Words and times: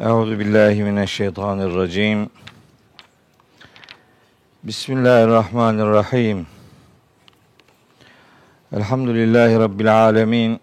Euzu 0.00 0.38
billahi 0.38 0.84
mineşşeytanirracim. 0.84 2.30
Bismillahirrahmanirrahim. 4.64 6.46
Elhamdülillahi 8.72 9.58
rabbil 9.58 10.04
alamin. 10.04 10.60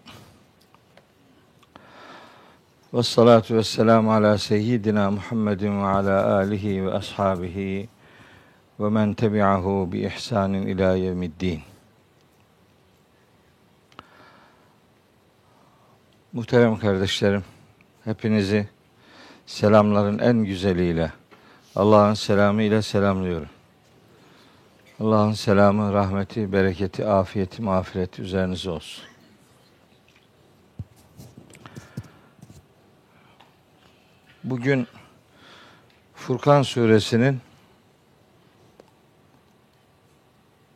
Ve 2.94 3.02
salatu 3.02 3.54
ve 3.56 3.62
selamu 3.62 4.12
ala 4.12 4.38
seyyidina 4.38 5.10
Muhammedin 5.10 5.82
ve 5.82 5.86
ala 5.86 6.34
alihi 6.34 6.86
ve 6.86 6.92
ashabihi 6.92 7.88
ve 8.80 8.88
men 8.88 9.14
tebi'ahu 9.14 9.92
bi 9.92 9.98
ihsanin 9.98 10.66
ila 10.66 10.96
yevmiddin. 10.96 11.60
Muhterem 16.32 16.78
kardeşlerim, 16.78 17.44
hepinizi 18.04 18.73
selamların 19.46 20.18
en 20.18 20.44
güzeliyle, 20.44 21.12
Allah'ın 21.76 22.14
selamı 22.14 22.62
ile 22.62 22.82
selamlıyorum. 22.82 23.48
Allah'ın 25.00 25.32
selamı, 25.32 25.92
rahmeti, 25.92 26.52
bereketi, 26.52 27.06
afiyeti, 27.06 27.62
mağfireti 27.62 28.22
üzerinize 28.22 28.70
olsun. 28.70 29.04
Bugün 34.44 34.86
Furkan 36.14 36.62
suresinin 36.62 37.40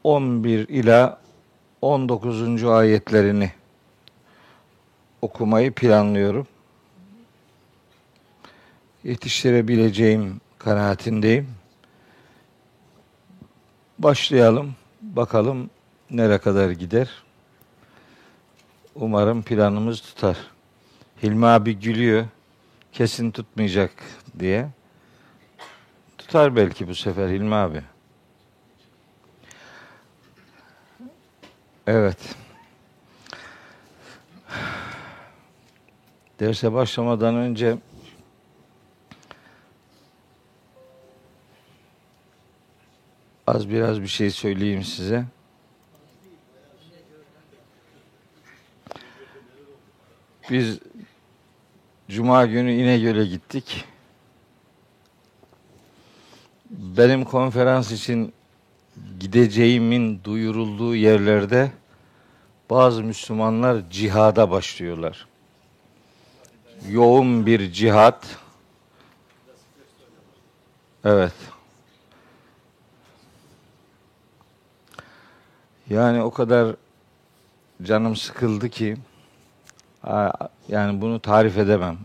11 0.04 0.69
ila 0.69 1.21
19. 1.82 2.65
ayetlerini 2.65 3.53
okumayı 5.22 5.72
planlıyorum. 5.72 6.47
Yetiştirebileceğim 9.04 10.41
kanaatindeyim. 10.59 11.48
Başlayalım. 13.98 14.75
Bakalım 15.03 15.70
nere 16.10 16.38
kadar 16.38 16.70
gider. 16.70 17.09
Umarım 18.94 19.42
planımız 19.42 20.00
tutar. 20.00 20.36
Hilmi 21.22 21.47
abi 21.47 21.78
gülüyor. 21.81 22.26
Kesin 22.92 23.31
tutmayacak 23.31 23.91
diye. 24.38 24.69
Tutar 26.19 26.56
belki 26.56 26.88
bu 26.88 26.94
sefer 26.94 27.28
Hilmi 27.28 27.54
abi. 27.54 27.82
Evet. 31.86 32.19
Derse 36.41 36.72
başlamadan 36.72 37.34
önce 37.34 37.78
az 43.48 43.70
biraz 43.70 44.03
bir 44.03 44.06
şey 44.06 44.31
söyleyeyim 44.31 44.84
size. 44.84 45.25
Biz 50.50 50.78
Cuma 52.09 52.47
günü 52.47 52.72
İnegöl'e 52.72 53.25
gittik. 53.25 53.84
Benim 56.70 57.25
konferans 57.25 57.92
için 57.92 58.32
gideceğimin 59.20 60.20
duyurulduğu 60.25 60.94
yerlerde 60.94 61.70
bazı 62.70 63.04
Müslümanlar 63.04 63.91
cihada 63.91 64.50
başlıyorlar. 64.50 65.26
Yoğun 66.88 67.47
bir 67.47 67.72
cihat. 67.72 68.36
Evet. 71.04 71.32
Yani 75.91 76.22
o 76.22 76.31
kadar 76.31 76.76
canım 77.82 78.16
sıkıldı 78.16 78.69
ki 78.69 78.97
yani 80.69 81.00
bunu 81.00 81.21
tarif 81.21 81.59
edemem. 81.59 81.99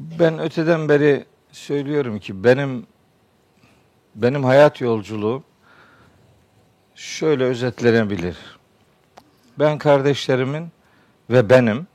Ben 0.00 0.38
öteden 0.38 0.88
beri 0.88 1.24
söylüyorum 1.52 2.18
ki 2.18 2.44
benim 2.44 2.86
benim 4.14 4.44
hayat 4.44 4.80
yolculuğu 4.80 5.42
şöyle 6.94 7.44
özetlenebilir. 7.44 8.36
Ben 9.58 9.78
kardeşlerimin 9.78 10.68
ve 11.30 11.50
benim 11.50 11.86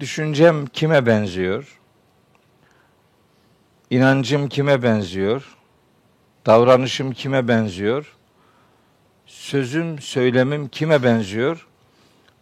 düşüncem 0.00 0.66
kime 0.66 1.06
benziyor? 1.06 1.77
İnancım 3.90 4.48
kime 4.48 4.82
benziyor? 4.82 5.56
Davranışım 6.46 7.12
kime 7.12 7.48
benziyor? 7.48 8.16
Sözüm, 9.26 9.98
söylemim 9.98 10.68
kime 10.68 11.02
benziyor? 11.02 11.66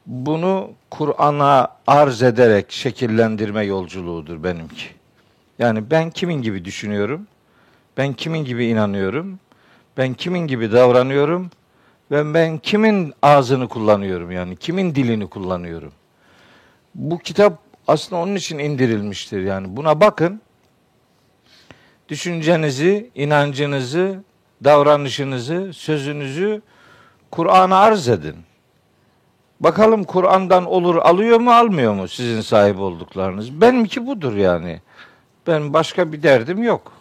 Bunu 0.06 0.70
Kur'an'a 0.90 1.68
arz 1.86 2.22
ederek 2.22 2.72
şekillendirme 2.72 3.64
yolculuğudur 3.64 4.44
benimki. 4.44 4.86
Yani 5.58 5.90
ben 5.90 6.10
kimin 6.10 6.42
gibi 6.42 6.64
düşünüyorum? 6.64 7.26
Ben 7.96 8.12
kimin 8.12 8.44
gibi 8.44 8.66
inanıyorum? 8.66 9.38
Ben 9.96 10.14
kimin 10.14 10.46
gibi 10.46 10.72
davranıyorum? 10.72 11.50
Ve 12.10 12.34
ben 12.34 12.58
kimin 12.58 13.14
ağzını 13.22 13.68
kullanıyorum 13.68 14.30
yani? 14.30 14.56
Kimin 14.56 14.94
dilini 14.94 15.26
kullanıyorum? 15.26 15.92
Bu 16.94 17.18
kitap 17.18 17.58
aslında 17.88 18.22
onun 18.22 18.34
için 18.34 18.58
indirilmiştir 18.58 19.42
yani. 19.42 19.76
Buna 19.76 20.00
bakın 20.00 20.40
düşüncenizi, 22.08 23.10
inancınızı, 23.14 24.22
davranışınızı, 24.64 25.72
sözünüzü 25.72 26.62
Kur'an'a 27.30 27.76
arz 27.76 28.08
edin. 28.08 28.36
Bakalım 29.60 30.04
Kur'an'dan 30.04 30.66
olur 30.66 30.96
alıyor 30.96 31.40
mu 31.40 31.52
almıyor 31.52 31.94
mu 31.94 32.08
sizin 32.08 32.40
sahip 32.40 32.78
olduklarınız? 32.78 33.60
Benimki 33.60 34.06
budur 34.06 34.36
yani. 34.36 34.80
Ben 35.46 35.72
başka 35.72 36.12
bir 36.12 36.22
derdim 36.22 36.62
yok. 36.62 36.92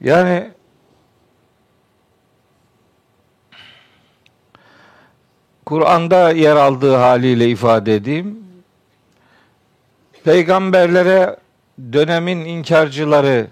Yani 0.00 0.50
Kur'an'da 5.66 6.30
yer 6.30 6.56
aldığı 6.56 6.94
haliyle 6.94 7.48
ifade 7.48 7.94
edeyim. 7.94 8.44
Peygamberlere 10.24 11.36
dönemin 11.92 12.44
inkarcıları 12.44 13.46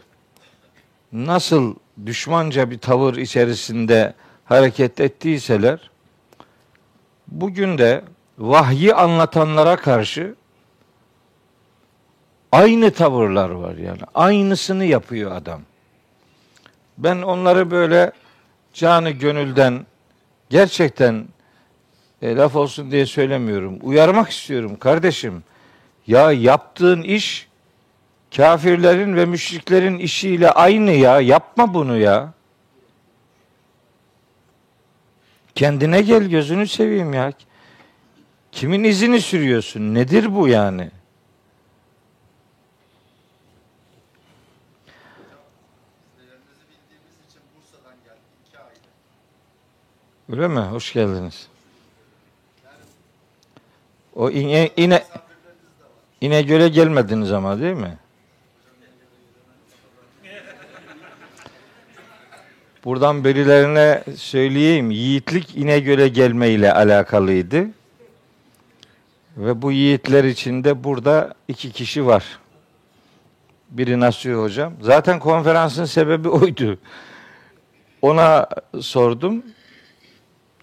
nasıl 1.13 1.75
düşmanca 2.07 2.71
bir 2.71 2.79
tavır 2.79 3.17
içerisinde 3.17 4.15
hareket 4.45 5.01
ettiyseler 5.01 5.91
bugün 7.29 7.79
de 7.79 8.05
vahyi 8.39 8.95
anlatanlara 8.95 9.77
karşı 9.77 10.35
aynı 12.53 12.91
tavırlar 12.91 13.51
var 13.51 13.77
yani. 13.77 14.01
Aynısını 14.15 14.85
yapıyor 14.85 15.33
adam. 15.33 15.61
Ben 16.99 17.23
onları 17.23 17.71
böyle 17.71 18.13
canı 18.75 19.11
gönülden 19.11 19.87
gerçekten 20.51 21.25
e, 22.23 22.37
laf 22.37 22.57
olsun 22.57 22.91
diye 22.91 23.07
söylemiyorum. 23.07 23.79
Uyarmak 23.83 24.31
istiyorum 24.31 24.77
kardeşim. 24.77 25.45
Ya 26.07 26.33
yaptığın 26.33 27.03
iş 27.03 27.46
kafirlerin 28.37 29.17
ve 29.17 29.25
müşriklerin 29.25 29.99
işiyle 29.99 30.51
aynı 30.51 30.91
ya. 30.91 31.21
Yapma 31.21 31.75
bunu 31.75 31.99
ya. 31.99 32.33
Kendine 35.55 36.03
gel 36.03 36.23
gözünü 36.23 36.69
seveyim 36.69 37.13
ya. 37.13 37.33
Kimin 38.53 38.85
izini 38.85 39.21
sürüyorsun? 39.21 39.95
Nedir 39.95 40.35
bu 40.35 40.49
yani? 40.49 40.91
Öyle 50.33 50.49
mi? 50.49 50.61
Hoş 50.61 50.93
geldiniz. 50.93 51.49
O 54.15 54.31
ine, 54.31 54.71
ine, 54.77 55.05
ine 56.21 56.43
göre 56.43 56.69
gelmediniz 56.69 57.33
ama 57.33 57.61
değil 57.61 57.75
mi? 57.75 57.99
Buradan 62.87 63.25
birilerine 63.25 64.05
söyleyeyim. 64.17 64.91
Yiğitlik 64.91 65.57
İnegöl'e 65.57 66.09
gelme 66.09 66.51
ile 66.51 66.73
alakalıydı. 66.73 67.67
Ve 69.37 69.63
bu 69.63 69.73
yiğitler 69.73 70.25
içinde 70.25 70.85
burada 70.85 71.35
iki 71.49 71.73
kişi 71.73 72.07
var. 72.07 72.25
Biri 73.71 74.01
Nasuhi 74.01 74.35
hocam. 74.35 74.73
Zaten 74.81 75.19
konferansın 75.19 75.85
sebebi 75.85 76.29
oydu. 76.29 76.79
Ona 78.03 78.49
sordum. 78.81 79.43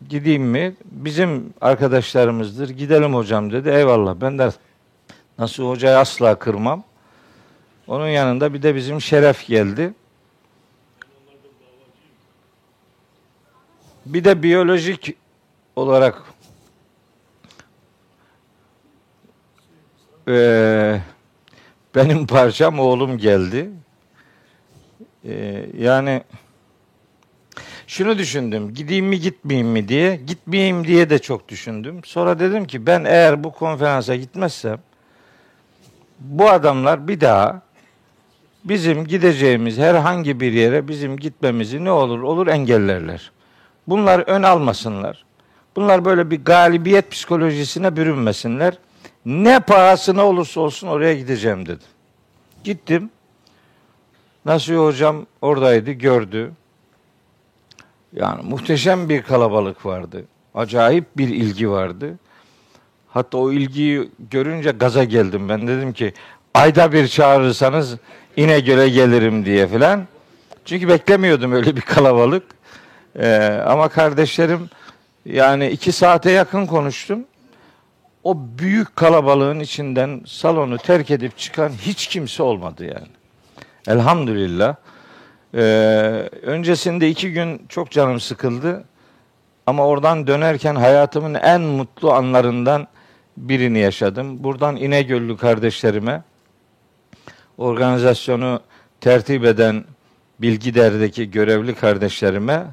gideyim 0.09 0.43
mi? 0.43 0.75
Bizim 0.85 1.53
arkadaşlarımızdır. 1.61 2.69
Gidelim 2.69 3.13
hocam 3.13 3.51
dedi. 3.51 3.69
Eyvallah. 3.69 4.15
Ben 4.21 4.39
de 4.39 4.49
nasıl 5.39 5.69
hocayı 5.69 5.97
asla 5.97 6.35
kırmam. 6.35 6.83
Onun 7.87 8.07
yanında 8.07 8.53
bir 8.53 8.61
de 8.61 8.75
bizim 8.75 9.01
Şeref 9.01 9.47
geldi. 9.47 9.93
Bir 14.05 14.23
de 14.23 14.43
biyolojik 14.43 15.15
olarak 15.75 16.23
e, 20.27 21.01
benim 21.95 22.27
parçam 22.27 22.79
oğlum 22.79 23.17
geldi. 23.17 23.69
E, 25.25 25.65
yani 25.77 26.23
şunu 27.87 28.17
düşündüm. 28.17 28.73
Gideyim 28.73 29.05
mi 29.05 29.19
gitmeyeyim 29.19 29.67
mi 29.67 29.87
diye. 29.87 30.15
Gitmeyeyim 30.15 30.87
diye 30.87 31.09
de 31.09 31.19
çok 31.19 31.49
düşündüm. 31.49 32.01
Sonra 32.05 32.39
dedim 32.39 32.65
ki 32.65 32.85
ben 32.85 33.03
eğer 33.03 33.43
bu 33.43 33.51
konferansa 33.51 34.15
gitmezsem 34.15 34.79
bu 36.19 36.49
adamlar 36.49 37.07
bir 37.07 37.21
daha 37.21 37.61
bizim 38.63 39.07
gideceğimiz 39.07 39.77
herhangi 39.77 40.39
bir 40.39 40.53
yere 40.53 40.87
bizim 40.87 41.17
gitmemizi 41.17 41.85
ne 41.85 41.91
olur 41.91 42.21
olur 42.21 42.47
engellerler. 42.47 43.31
Bunlar 43.87 44.19
ön 44.19 44.43
almasınlar. 44.43 45.25
Bunlar 45.75 46.05
böyle 46.05 46.31
bir 46.31 46.45
galibiyet 46.45 47.11
psikolojisine 47.11 47.95
bürünmesinler. 47.95 48.77
Ne 49.25 49.59
pahasına 49.59 50.25
olursa 50.25 50.61
olsun 50.61 50.87
oraya 50.87 51.13
gideceğim 51.13 51.65
dedim. 51.65 51.87
Gittim. 52.63 53.09
Nasuhi 54.45 54.77
hocam 54.77 55.25
oradaydı, 55.41 55.91
gördü. 55.91 56.51
Yani 58.13 58.41
muhteşem 58.43 59.09
bir 59.09 59.21
kalabalık 59.21 59.85
vardı. 59.85 60.25
Acayip 60.55 61.17
bir 61.17 61.27
ilgi 61.27 61.69
vardı. 61.69 62.19
Hatta 63.09 63.37
o 63.37 63.51
ilgiyi 63.51 64.09
görünce 64.31 64.71
gaza 64.71 65.03
geldim. 65.03 65.49
Ben 65.49 65.67
dedim 65.67 65.93
ki 65.93 66.13
ayda 66.53 66.91
bir 66.91 67.07
çağırırsanız 67.07 67.97
İnegöl'e 68.37 68.89
gelirim 68.89 69.45
diye 69.45 69.67
filan. 69.67 70.07
Çünkü 70.65 70.87
beklemiyordum 70.87 71.51
öyle 71.51 71.75
bir 71.75 71.81
kalabalık. 71.81 72.43
Ee, 73.19 73.61
ama 73.65 73.89
kardeşlerim 73.89 74.69
yani 75.25 75.69
iki 75.69 75.91
saate 75.91 76.31
yakın 76.31 76.65
konuştum. 76.65 77.25
O 78.23 78.37
büyük 78.57 78.95
kalabalığın 78.95 79.59
içinden 79.59 80.21
salonu 80.25 80.77
terk 80.77 81.11
edip 81.11 81.37
çıkan 81.37 81.69
hiç 81.69 82.07
kimse 82.07 82.43
olmadı 82.43 82.85
yani. 82.85 83.07
Elhamdülillah. 83.87 84.75
Ee, 85.55 85.59
öncesinde 86.41 87.09
iki 87.09 87.33
gün 87.33 87.65
çok 87.69 87.91
canım 87.91 88.19
sıkıldı. 88.19 88.83
Ama 89.67 89.87
oradan 89.87 90.27
dönerken 90.27 90.75
hayatımın 90.75 91.33
en 91.33 91.61
mutlu 91.61 92.11
anlarından 92.11 92.87
birini 93.37 93.79
yaşadım. 93.79 94.43
Buradan 94.43 94.75
İnegöllü 94.75 95.37
kardeşlerime, 95.37 96.23
organizasyonu 97.57 98.59
tertip 99.01 99.45
eden 99.45 99.83
Bilgider'deki 100.39 101.31
görevli 101.31 101.75
kardeşlerime 101.75 102.65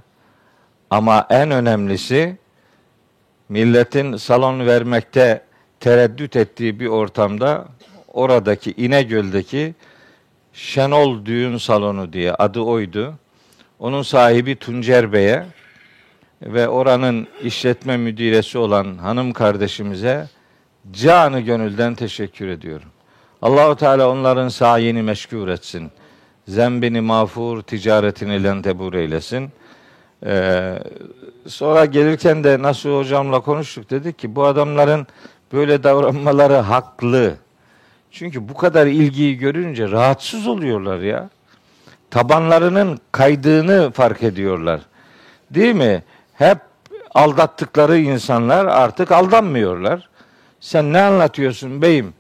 ama 0.91 1.27
en 1.31 1.51
önemlisi 1.51 2.37
milletin 3.49 4.17
salon 4.17 4.67
vermekte 4.67 5.43
tereddüt 5.81 6.37
ettiği 6.37 6.81
bir 6.81 6.87
ortamda 6.87 7.69
oradaki 8.09 8.73
İnegöl'deki 8.73 9.75
Şenol 10.53 11.25
Düğün 11.25 11.57
Salonu 11.57 12.13
diye 12.13 12.33
adı 12.35 12.61
oydu. 12.61 13.15
Onun 13.79 14.03
sahibi 14.03 14.57
Tuncer 14.57 15.13
Bey'e 15.13 15.47
ve 16.43 16.69
oranın 16.69 17.27
işletme 17.43 17.97
müdiresi 17.97 18.59
olan 18.59 18.99
hanım 18.99 19.33
kardeşimize 19.33 20.29
canı 20.93 21.41
gönülden 21.41 21.95
teşekkür 21.95 22.49
ediyorum. 22.49 22.89
Allahu 23.43 23.77
Teala 23.77 24.11
onların 24.11 24.49
sayini 24.49 25.03
meşgul 25.03 25.49
etsin. 25.49 25.91
Zembini 26.49 27.01
mağfur, 27.01 27.63
ticaretini 27.63 28.45
lentebur 28.45 28.95
eylesin. 28.95 29.51
Ee, 30.27 30.79
sonra 31.47 31.85
gelirken 31.85 32.45
de 32.45 32.63
nasıl 32.63 32.99
hocamla 32.99 33.41
konuştuk 33.41 33.91
dedik 33.91 34.19
ki 34.19 34.37
bu 34.37 34.45
adamların 34.45 35.07
böyle 35.53 35.83
davranmaları 35.83 36.55
haklı. 36.55 37.35
Çünkü 38.11 38.49
bu 38.49 38.55
kadar 38.55 38.87
ilgiyi 38.87 39.39
görünce 39.39 39.91
rahatsız 39.91 40.47
oluyorlar 40.47 40.99
ya. 40.99 41.29
Tabanlarının 42.11 42.99
kaydığını 43.13 43.91
fark 43.91 44.23
ediyorlar. 44.23 44.81
Değil 45.51 45.75
mi? 45.75 46.03
Hep 46.35 46.59
aldattıkları 47.15 47.99
insanlar 47.99 48.67
artık 48.67 49.13
aldanmıyorlar. 49.13 50.09
Sen 50.61 50.93
ne 50.93 51.03
anlatıyorsun 51.03 51.83
beyim? 51.83 52.15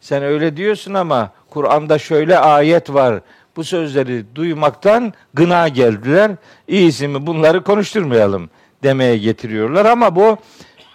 Sen 0.00 0.22
öyle 0.22 0.56
diyorsun 0.56 0.94
ama 0.94 1.30
Kur'an'da 1.50 1.98
şöyle 1.98 2.38
ayet 2.38 2.94
var. 2.94 3.20
Bu 3.56 3.64
sözleri 3.64 4.24
duymaktan 4.34 5.12
gına 5.34 5.68
geldiler. 5.68 6.30
İyisi 6.68 7.08
mi 7.08 7.26
bunları 7.26 7.64
konuşturmayalım 7.64 8.50
demeye 8.82 9.18
getiriyorlar 9.18 9.84
ama 9.84 10.16
bu 10.16 10.36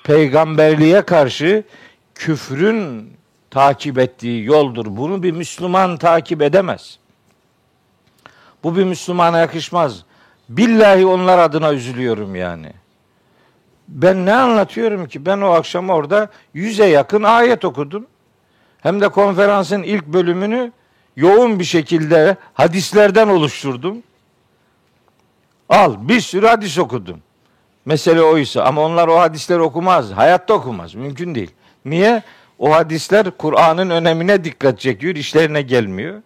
peygamberliğe 0.03 1.01
karşı 1.01 1.63
küfrün 2.15 3.09
takip 3.51 3.97
ettiği 3.97 4.45
yoldur. 4.45 4.85
Bunu 4.89 5.23
bir 5.23 5.31
Müslüman 5.31 5.97
takip 5.97 6.41
edemez. 6.41 6.99
Bu 8.63 8.77
bir 8.77 8.83
Müslümana 8.83 9.37
yakışmaz. 9.37 10.03
Billahi 10.49 11.05
onlar 11.05 11.39
adına 11.39 11.73
üzülüyorum 11.73 12.35
yani. 12.35 12.73
Ben 13.87 14.25
ne 14.25 14.33
anlatıyorum 14.33 15.07
ki? 15.07 15.25
Ben 15.25 15.41
o 15.41 15.49
akşam 15.49 15.89
orada 15.89 16.29
yüze 16.53 16.85
yakın 16.85 17.23
ayet 17.23 17.65
okudum. 17.65 18.07
Hem 18.81 19.01
de 19.01 19.09
konferansın 19.09 19.83
ilk 19.83 20.07
bölümünü 20.07 20.71
yoğun 21.15 21.59
bir 21.59 21.63
şekilde 21.63 22.37
hadislerden 22.53 23.27
oluşturdum. 23.27 23.97
Al 25.69 25.95
bir 25.99 26.21
sürü 26.21 26.47
hadis 26.47 26.77
okudum. 26.77 27.19
Mesele 27.85 28.21
oysa 28.21 28.63
ama 28.63 28.81
onlar 28.81 29.07
o 29.07 29.19
hadisleri 29.19 29.61
okumaz. 29.61 30.11
Hayatta 30.11 30.53
okumaz. 30.53 30.95
Mümkün 30.95 31.35
değil. 31.35 31.51
Niye? 31.85 32.23
O 32.59 32.73
hadisler 32.73 33.31
Kur'an'ın 33.37 33.89
önemine 33.89 34.43
dikkat 34.43 34.79
çekiyor, 34.79 35.15
işlerine 35.15 35.61
gelmiyor. 35.61 36.21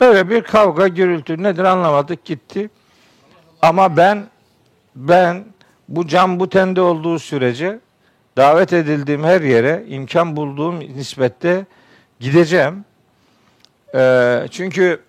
Böyle 0.00 0.30
bir 0.30 0.42
kavga, 0.42 0.88
gürültü 0.88 1.42
nedir 1.42 1.64
anlamadık 1.64 2.24
gitti. 2.24 2.70
Ama 3.62 3.96
ben 3.96 4.26
ben 4.96 5.44
bu 5.88 6.06
cam 6.06 6.40
bu 6.40 6.48
tende 6.48 6.80
olduğu 6.80 7.18
sürece 7.18 7.78
davet 8.36 8.72
edildiğim 8.72 9.24
her 9.24 9.40
yere 9.40 9.84
imkan 9.88 10.36
bulduğum 10.36 10.80
nispette 10.80 11.66
gideceğim. 12.20 12.84
Ee, 13.94 14.46
çünkü 14.50 15.00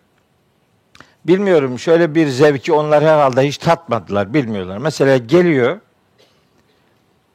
bilmiyorum 1.25 1.79
şöyle 1.79 2.15
bir 2.15 2.27
zevki 2.27 2.73
onlar 2.73 3.03
herhalde 3.03 3.47
hiç 3.47 3.57
tatmadılar, 3.57 4.33
bilmiyorlar. 4.33 4.77
Mesela 4.77 5.17
geliyor, 5.17 5.79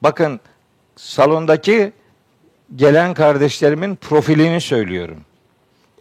bakın 0.03 0.41
salondaki 0.97 1.93
gelen 2.77 3.15
kardeşlerimin 3.15 3.97
profilini 3.97 4.61
söylüyorum. 4.61 5.19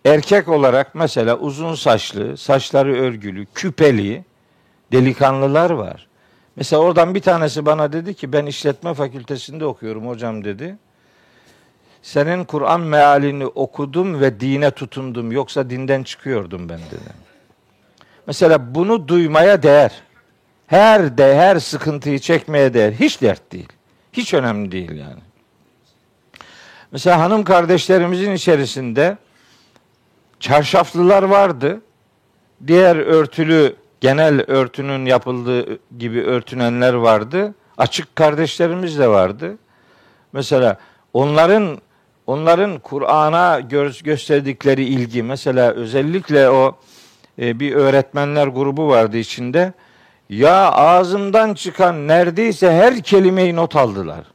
Erkek 0.06 0.48
olarak 0.48 0.96
mesela 0.96 1.38
uzun 1.38 1.76
saçlı, 1.76 2.38
saçları 2.38 2.96
örgülü, 2.96 3.46
küpeli 3.46 4.26
delikanlılar 4.92 5.70
var. 5.70 6.08
Mesela 6.56 6.82
oradan 6.82 7.16
bir 7.16 7.22
tanesi 7.22 7.66
bana 7.66 7.94
dedi 7.94 8.14
ki 8.14 8.34
ben 8.34 8.46
işletme 8.46 8.94
fakültesinde 8.94 9.66
okuyorum 9.66 10.08
hocam 10.08 10.44
dedi. 10.44 10.78
Senin 12.08 12.44
Kur'an 12.44 12.82
mealini 12.82 13.46
okudum 13.46 14.22
ve 14.22 14.40
dine 14.40 14.72
tutundum 14.72 15.32
yoksa 15.32 15.70
dinden 15.70 16.04
çıkıyordum 16.04 16.70
ben 16.70 16.80
dedi. 16.80 17.14
Mesela 18.28 18.76
bunu 18.76 19.08
duymaya 19.08 19.64
değer. 19.64 19.92
Her 20.68 21.18
de 21.18 21.36
her 21.36 21.60
sıkıntıyı 21.60 22.20
çekmeye 22.20 22.74
değer. 22.74 22.92
Hiç 22.92 23.22
dert 23.22 23.52
değil. 23.52 23.68
Hiç 24.14 24.34
önemli 24.34 24.72
değil 24.72 24.92
yani. 24.92 25.20
Mesela 26.92 27.20
hanım 27.20 27.44
kardeşlerimizin 27.44 28.32
içerisinde 28.32 29.18
çarşaflılar 30.40 31.24
vardı. 31.24 31.82
Diğer 32.68 32.96
örtülü 32.96 33.76
genel 34.02 34.42
örtünün 34.42 35.06
yapıldığı 35.06 35.80
gibi 35.98 36.24
örtünenler 36.24 36.94
vardı. 36.94 37.56
Açık 37.78 38.16
kardeşlerimiz 38.16 39.00
de 39.00 39.08
vardı. 39.08 39.58
Mesela 40.34 40.78
onların 41.14 41.82
onların 42.28 42.80
Kur'an'a 42.80 43.60
gö- 43.60 44.04
gösterdikleri 44.04 44.84
ilgi 44.84 45.24
mesela 45.24 45.72
özellikle 45.72 46.50
o 46.50 46.76
e, 47.40 47.60
bir 47.60 47.76
öğretmenler 47.76 48.48
grubu 48.48 48.88
vardı 48.88 49.18
içinde. 49.18 49.74
Ya 50.30 50.72
ağzımdan 50.72 51.54
çıkan 51.54 52.08
neredeyse 52.08 52.72
her 52.72 53.02
kelimeyi 53.02 53.56
not 53.56 53.76
aldılar. 53.76 54.26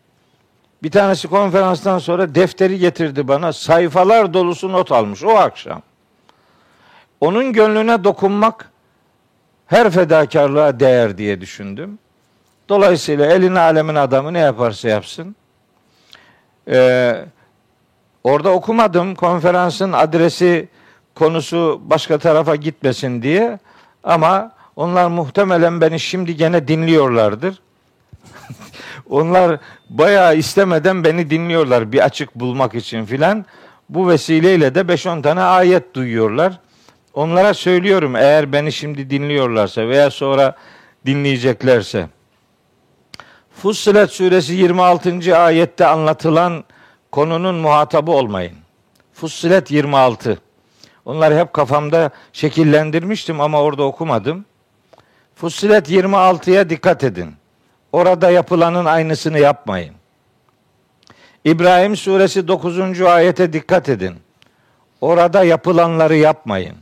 Bir 0.82 0.90
tanesi 0.90 1.28
konferanstan 1.28 1.98
sonra 1.98 2.34
defteri 2.34 2.78
getirdi 2.78 3.28
bana. 3.28 3.52
Sayfalar 3.52 4.34
dolusu 4.34 4.72
not 4.72 4.92
almış 4.92 5.24
o 5.24 5.30
akşam. 5.30 5.82
Onun 7.20 7.52
gönlüne 7.52 8.04
dokunmak 8.04 8.70
her 9.66 9.90
fedakarlığa 9.90 10.80
değer 10.80 11.18
diye 11.18 11.40
düşündüm. 11.40 11.98
Dolayısıyla 12.68 13.26
elin 13.26 13.54
alemin 13.54 13.94
adamı 13.94 14.32
ne 14.32 14.38
yaparsa 14.38 14.88
yapsın. 14.88 15.36
Ee, 16.68 17.24
orada 18.24 18.50
okumadım 18.50 19.14
konferansın 19.14 19.92
adresi 19.92 20.68
konusu 21.14 21.80
başka 21.84 22.18
tarafa 22.18 22.56
gitmesin 22.56 23.22
diye 23.22 23.58
ama 24.04 24.52
onlar 24.76 25.06
muhtemelen 25.06 25.80
beni 25.80 26.00
şimdi 26.00 26.36
gene 26.36 26.68
dinliyorlardır. 26.68 27.62
onlar 29.10 29.58
bayağı 29.90 30.36
istemeden 30.36 31.04
beni 31.04 31.30
dinliyorlar 31.30 31.92
bir 31.92 32.04
açık 32.04 32.34
bulmak 32.34 32.74
için 32.74 33.04
filan. 33.04 33.46
Bu 33.88 34.08
vesileyle 34.08 34.74
de 34.74 34.80
5-10 34.80 35.22
tane 35.22 35.40
ayet 35.40 35.94
duyuyorlar. 35.94 36.58
Onlara 37.14 37.54
söylüyorum 37.54 38.16
eğer 38.16 38.52
beni 38.52 38.72
şimdi 38.72 39.10
dinliyorlarsa 39.10 39.88
veya 39.88 40.10
sonra 40.10 40.56
dinleyeceklerse. 41.06 42.08
Fussilet 43.62 44.10
suresi 44.10 44.54
26. 44.54 45.38
ayette 45.38 45.86
anlatılan 45.86 46.64
konunun 47.12 47.54
muhatabı 47.54 48.10
olmayın. 48.10 48.56
Fussilet 49.12 49.70
26. 49.70 50.38
Onları 51.04 51.38
hep 51.38 51.52
kafamda 51.52 52.10
şekillendirmiştim 52.32 53.40
ama 53.40 53.62
orada 53.62 53.82
okumadım. 53.82 54.44
Fussilet 55.34 55.90
26'ya 55.90 56.70
dikkat 56.70 57.04
edin. 57.04 57.34
Orada 57.92 58.30
yapılanın 58.30 58.84
aynısını 58.84 59.38
yapmayın. 59.38 59.94
İbrahim 61.44 61.96
suresi 61.96 62.48
9. 62.48 63.00
ayete 63.00 63.52
dikkat 63.52 63.88
edin. 63.88 64.14
Orada 65.00 65.44
yapılanları 65.44 66.16
yapmayın. 66.16 66.76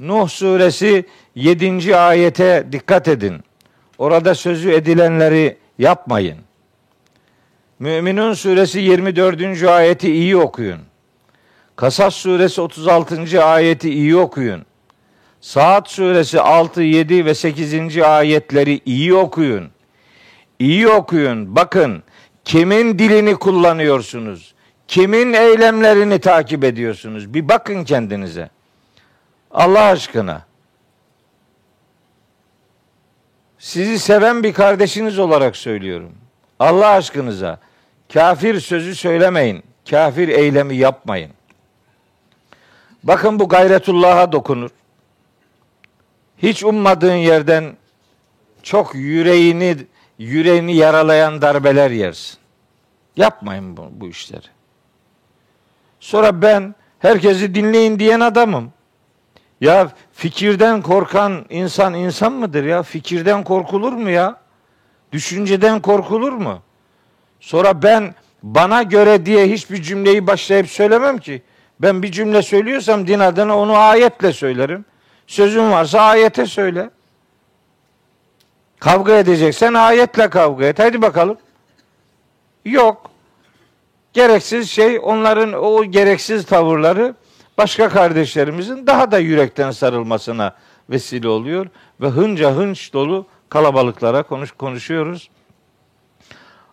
Nuh 0.00 0.28
suresi 0.28 1.06
7. 1.34 1.96
ayete 1.96 2.66
dikkat 2.72 3.08
edin. 3.08 3.40
Orada 3.98 4.34
sözü 4.34 4.72
edilenleri 4.72 5.56
yapmayın. 5.78 6.45
Müminun 7.78 8.34
suresi 8.34 8.80
24. 8.80 9.62
ayeti 9.62 10.12
iyi 10.12 10.36
okuyun. 10.36 10.80
Kasas 11.76 12.14
suresi 12.14 12.60
36. 12.60 13.44
ayeti 13.44 13.90
iyi 13.90 14.16
okuyun. 14.16 14.66
Saat 15.40 15.90
suresi 15.90 16.40
6, 16.40 16.82
7 16.82 17.24
ve 17.24 17.34
8. 17.34 17.98
ayetleri 17.98 18.80
iyi 18.86 19.14
okuyun. 19.14 19.70
İyi 20.58 20.88
okuyun. 20.88 21.56
Bakın 21.56 22.02
kimin 22.44 22.98
dilini 22.98 23.34
kullanıyorsunuz? 23.34 24.54
Kimin 24.88 25.32
eylemlerini 25.32 26.18
takip 26.18 26.64
ediyorsunuz? 26.64 27.34
Bir 27.34 27.48
bakın 27.48 27.84
kendinize. 27.84 28.50
Allah 29.50 29.82
aşkına. 29.82 30.46
Sizi 33.58 33.98
seven 33.98 34.42
bir 34.42 34.52
kardeşiniz 34.52 35.18
olarak 35.18 35.56
söylüyorum. 35.56 36.12
Allah 36.58 36.88
aşkınıza 36.88 37.58
kafir 38.12 38.60
sözü 38.60 38.94
söylemeyin. 38.94 39.62
Kafir 39.90 40.28
eylemi 40.28 40.76
yapmayın. 40.76 41.30
Bakın 43.04 43.38
bu 43.38 43.48
gayretullah'a 43.48 44.32
dokunur. 44.32 44.70
Hiç 46.38 46.64
ummadığın 46.64 47.14
yerden 47.14 47.76
çok 48.62 48.94
yüreğini 48.94 49.76
yüreğini 50.18 50.76
yaralayan 50.76 51.42
darbeler 51.42 51.90
yersin. 51.90 52.38
Yapmayın 53.16 53.76
bu, 53.76 53.88
bu 53.92 54.08
işleri. 54.08 54.46
Sonra 56.00 56.42
ben 56.42 56.74
herkesi 56.98 57.54
dinleyin 57.54 57.98
diyen 57.98 58.20
adamım. 58.20 58.72
Ya 59.60 59.90
fikirden 60.12 60.82
korkan 60.82 61.46
insan 61.50 61.94
insan 61.94 62.32
mıdır 62.32 62.64
ya? 62.64 62.82
Fikirden 62.82 63.44
korkulur 63.44 63.92
mu 63.92 64.10
ya? 64.10 64.36
Düşünceden 65.12 65.82
korkulur 65.82 66.32
mu? 66.32 66.62
Sonra 67.40 67.82
ben 67.82 68.14
bana 68.42 68.82
göre 68.82 69.26
diye 69.26 69.48
hiçbir 69.48 69.82
cümleyi 69.82 70.26
başlayıp 70.26 70.68
söylemem 70.68 71.18
ki. 71.18 71.42
Ben 71.80 72.02
bir 72.02 72.12
cümle 72.12 72.42
söylüyorsam 72.42 73.06
din 73.06 73.18
adına 73.18 73.58
onu 73.58 73.76
ayetle 73.76 74.32
söylerim. 74.32 74.84
Sözün 75.26 75.70
varsa 75.70 76.00
ayete 76.00 76.46
söyle. 76.46 76.90
Kavga 78.78 79.16
edeceksen 79.16 79.74
ayetle 79.74 80.30
kavga 80.30 80.64
et. 80.64 80.78
Hadi 80.78 81.02
bakalım. 81.02 81.38
Yok. 82.64 83.10
Gereksiz 84.12 84.70
şey 84.70 85.00
onların 85.02 85.52
o 85.52 85.84
gereksiz 85.84 86.46
tavırları 86.46 87.14
başka 87.58 87.88
kardeşlerimizin 87.88 88.86
daha 88.86 89.10
da 89.10 89.18
yürekten 89.18 89.70
sarılmasına 89.70 90.54
vesile 90.90 91.28
oluyor 91.28 91.66
ve 92.00 92.06
hınca 92.06 92.52
hınç 92.52 92.92
dolu 92.92 93.26
kalabalıklara 93.48 94.22
konuş 94.22 94.52
konuşuyoruz. 94.52 95.30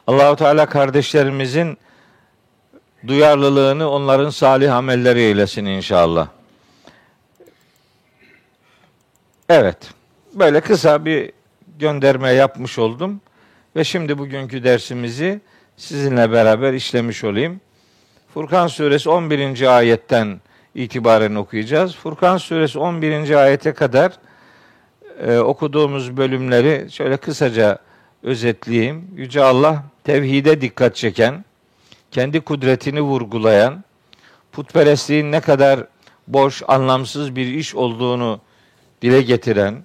Allahu 0.07 0.35
Teala 0.35 0.65
kardeşlerimizin 0.65 1.77
duyarlılığını 3.07 3.89
onların 3.89 4.29
salih 4.29 4.75
amelleri 4.75 5.19
eylesin 5.19 5.65
inşallah. 5.65 6.27
Evet. 9.49 9.77
Böyle 10.33 10.61
kısa 10.61 11.05
bir 11.05 11.31
gönderme 11.79 12.31
yapmış 12.31 12.79
oldum 12.79 13.21
ve 13.75 13.83
şimdi 13.83 14.17
bugünkü 14.17 14.63
dersimizi 14.63 15.41
sizinle 15.77 16.31
beraber 16.31 16.73
işlemiş 16.73 17.23
olayım. 17.23 17.61
Furkan 18.33 18.67
suresi 18.67 19.09
11. 19.09 19.77
ayetten 19.77 20.41
itibaren 20.75 21.35
okuyacağız. 21.35 21.95
Furkan 21.95 22.37
suresi 22.37 22.79
11. 22.79 23.35
ayete 23.35 23.73
kadar 23.73 24.11
e, 25.27 25.37
okuduğumuz 25.37 26.17
bölümleri 26.17 26.91
şöyle 26.91 27.17
kısaca 27.17 27.79
özetleyeyim. 28.23 29.07
Yüce 29.15 29.43
Allah 29.43 29.83
tevhide 30.03 30.61
dikkat 30.61 30.95
çeken, 30.95 31.45
kendi 32.11 32.41
kudretini 32.41 33.01
vurgulayan, 33.01 33.83
putperestliğin 34.51 35.31
ne 35.31 35.41
kadar 35.41 35.79
boş, 36.27 36.63
anlamsız 36.67 37.35
bir 37.35 37.47
iş 37.47 37.75
olduğunu 37.75 38.41
dile 39.01 39.21
getiren, 39.21 39.83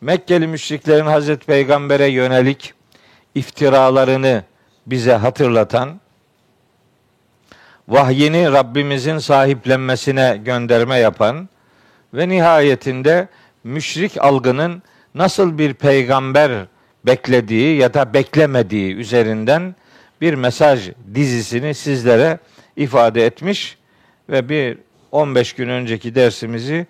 Mekkeli 0.00 0.46
müşriklerin 0.46 1.06
Hazreti 1.06 1.46
Peygamber'e 1.46 2.06
yönelik 2.06 2.74
iftiralarını 3.34 4.44
bize 4.86 5.12
hatırlatan, 5.12 6.00
vahyini 7.88 8.52
Rabbimizin 8.52 9.18
sahiplenmesine 9.18 10.40
gönderme 10.44 10.98
yapan 10.98 11.48
ve 12.14 12.28
nihayetinde 12.28 13.28
müşrik 13.64 14.24
algının 14.24 14.82
nasıl 15.14 15.58
bir 15.58 15.74
peygamber 15.74 16.66
beklediği 17.06 17.76
ya 17.76 17.94
da 17.94 18.14
beklemediği 18.14 18.94
üzerinden 18.94 19.74
bir 20.20 20.34
mesaj 20.34 20.90
dizisini 21.14 21.74
sizlere 21.74 22.38
ifade 22.76 23.26
etmiş 23.26 23.78
ve 24.28 24.48
bir 24.48 24.78
15 25.12 25.52
gün 25.52 25.68
önceki 25.68 26.14
dersimizi 26.14 26.86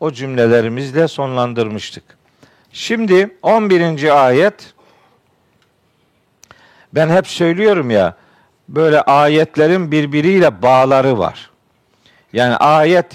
o 0.00 0.12
cümlelerimizle 0.12 1.08
sonlandırmıştık. 1.08 2.04
Şimdi 2.72 3.36
11. 3.42 4.24
ayet 4.26 4.74
ben 6.92 7.08
hep 7.08 7.26
söylüyorum 7.26 7.90
ya 7.90 8.16
böyle 8.68 9.00
ayetlerin 9.00 9.92
birbiriyle 9.92 10.62
bağları 10.62 11.18
var. 11.18 11.50
Yani 12.32 12.56
ayet 12.56 13.06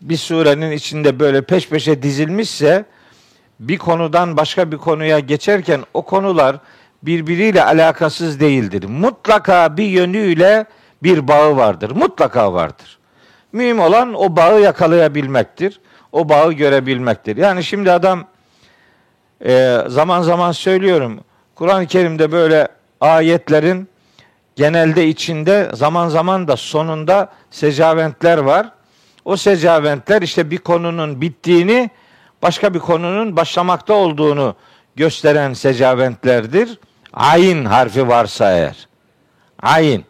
bir 0.00 0.16
surenin 0.16 0.70
içinde 0.70 1.20
böyle 1.20 1.42
peş 1.42 1.68
peşe 1.68 2.02
dizilmişse 2.02 2.84
bir 3.60 3.78
konudan 3.78 4.36
başka 4.36 4.72
bir 4.72 4.76
konuya 4.76 5.18
geçerken 5.18 5.80
o 5.94 6.02
konular 6.02 6.56
birbiriyle 7.02 7.64
alakasız 7.64 8.40
değildir. 8.40 8.84
Mutlaka 8.84 9.76
bir 9.76 9.84
yönüyle 9.84 10.64
bir 11.02 11.28
bağı 11.28 11.56
vardır. 11.56 11.90
Mutlaka 11.90 12.52
vardır. 12.52 12.98
Mühim 13.52 13.80
olan 13.80 14.14
o 14.14 14.36
bağı 14.36 14.60
yakalayabilmektir. 14.60 15.80
O 16.12 16.28
bağı 16.28 16.52
görebilmektir. 16.52 17.36
Yani 17.36 17.64
şimdi 17.64 17.92
adam 17.92 18.24
e, 19.44 19.78
zaman 19.86 20.22
zaman 20.22 20.52
söylüyorum. 20.52 21.20
Kur'an-ı 21.54 21.86
Kerim'de 21.86 22.32
böyle 22.32 22.68
ayetlerin 23.00 23.88
genelde 24.56 25.08
içinde 25.08 25.70
zaman 25.74 26.08
zaman 26.08 26.48
da 26.48 26.56
sonunda 26.56 27.28
secaventler 27.50 28.38
var. 28.38 28.68
O 29.24 29.36
secaventler 29.36 30.22
işte 30.22 30.50
bir 30.50 30.58
konunun 30.58 31.20
bittiğini 31.20 31.90
başka 32.42 32.74
bir 32.74 32.78
konunun 32.78 33.36
başlamakta 33.36 33.94
olduğunu 33.94 34.54
gösteren 34.96 35.52
secaventlerdir. 35.52 36.78
Ayin 37.12 37.64
harfi 37.64 38.08
varsa 38.08 38.52
eğer. 38.52 38.88
Ayin. 39.62 40.04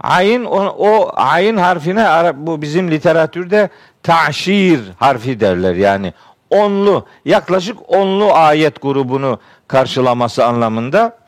Ayin 0.00 0.44
o, 0.44 0.64
o 0.66 1.10
ayin 1.14 1.56
harfine 1.56 2.32
bu 2.36 2.62
bizim 2.62 2.90
literatürde 2.90 3.68
taşir 4.02 4.80
harfi 4.98 5.40
derler. 5.40 5.74
Yani 5.74 6.12
onlu 6.50 7.06
yaklaşık 7.24 7.90
onlu 7.90 8.32
ayet 8.32 8.82
grubunu 8.82 9.40
karşılaması 9.68 10.44
anlamında. 10.46 11.18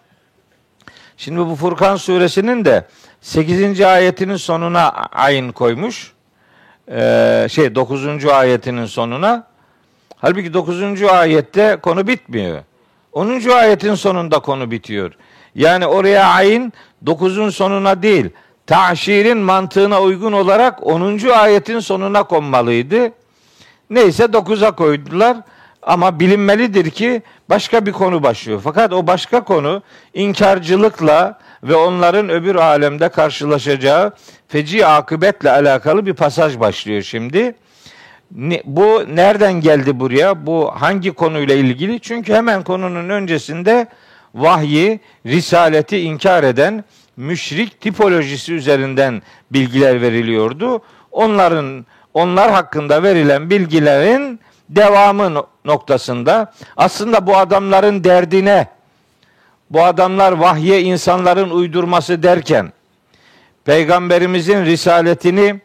Şimdi 1.16 1.40
bu 1.40 1.54
Furkan 1.54 1.96
suresinin 1.96 2.64
de 2.64 2.86
8. 3.20 3.80
ayetinin 3.80 4.36
sonuna 4.36 4.88
ayin 5.12 5.52
koymuş. 5.52 6.12
Ee, 6.90 7.46
şey 7.50 7.74
9. 7.74 8.26
ayetinin 8.26 8.86
sonuna. 8.86 9.46
Halbuki 10.20 10.54
9. 10.54 11.02
ayette 11.02 11.78
konu 11.82 12.06
bitmiyor. 12.06 12.58
10. 13.12 13.48
ayetin 13.48 13.94
sonunda 13.94 14.38
konu 14.38 14.70
bitiyor. 14.70 15.12
Yani 15.54 15.86
oraya 15.86 16.26
ayin 16.26 16.72
9'un 17.04 17.50
sonuna 17.50 18.02
değil, 18.02 18.30
taşirin 18.66 19.38
mantığına 19.38 20.02
uygun 20.02 20.32
olarak 20.32 20.86
10. 20.86 21.28
ayetin 21.28 21.80
sonuna 21.80 22.22
konmalıydı. 22.22 23.12
Neyse 23.90 24.24
9'a 24.24 24.70
koydular 24.70 25.36
ama 25.82 26.20
bilinmelidir 26.20 26.90
ki 26.90 27.22
başka 27.50 27.86
bir 27.86 27.92
konu 27.92 28.22
başlıyor. 28.22 28.60
Fakat 28.64 28.92
o 28.92 29.06
başka 29.06 29.44
konu 29.44 29.82
inkarcılıkla 30.14 31.38
ve 31.62 31.74
onların 31.74 32.28
öbür 32.28 32.54
alemde 32.54 33.08
karşılaşacağı 33.08 34.12
feci 34.48 34.86
akıbetle 34.86 35.50
alakalı 35.50 36.06
bir 36.06 36.14
pasaj 36.14 36.60
başlıyor 36.60 37.02
şimdi. 37.02 37.54
Bu 38.64 39.04
nereden 39.14 39.52
geldi 39.52 40.00
buraya? 40.00 40.46
Bu 40.46 40.70
hangi 40.74 41.10
konuyla 41.10 41.54
ilgili? 41.54 42.00
Çünkü 42.00 42.34
hemen 42.34 42.62
konunun 42.62 43.08
öncesinde 43.08 43.86
vahyi, 44.34 45.00
risaleti 45.26 45.98
inkar 45.98 46.44
eden 46.44 46.84
müşrik 47.16 47.80
tipolojisi 47.80 48.54
üzerinden 48.54 49.22
bilgiler 49.50 50.02
veriliyordu. 50.02 50.82
Onların 51.10 51.86
onlar 52.14 52.50
hakkında 52.50 53.02
verilen 53.02 53.50
bilgilerin 53.50 54.40
devamı 54.68 55.46
noktasında 55.64 56.52
aslında 56.76 57.26
bu 57.26 57.36
adamların 57.36 58.04
derdine 58.04 58.68
bu 59.70 59.84
adamlar 59.84 60.32
vahye 60.32 60.82
insanların 60.82 61.50
uydurması 61.50 62.22
derken 62.22 62.72
peygamberimizin 63.64 64.64
risaletini 64.64 65.60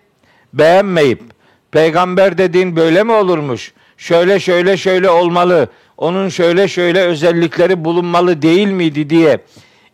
beğenmeyip 0.54 1.33
peygamber 1.74 2.38
dediğin 2.38 2.76
böyle 2.76 3.04
mi 3.04 3.12
olurmuş? 3.12 3.74
Şöyle 3.98 4.40
şöyle 4.40 4.78
şöyle 4.78 5.10
olmalı. 5.10 5.68
Onun 5.98 6.30
şöyle 6.30 6.68
şöyle 6.68 7.02
özellikleri 7.02 7.86
bulunmalı 7.86 8.42
değil 8.42 8.68
miydi 8.68 9.10
diye 9.10 9.38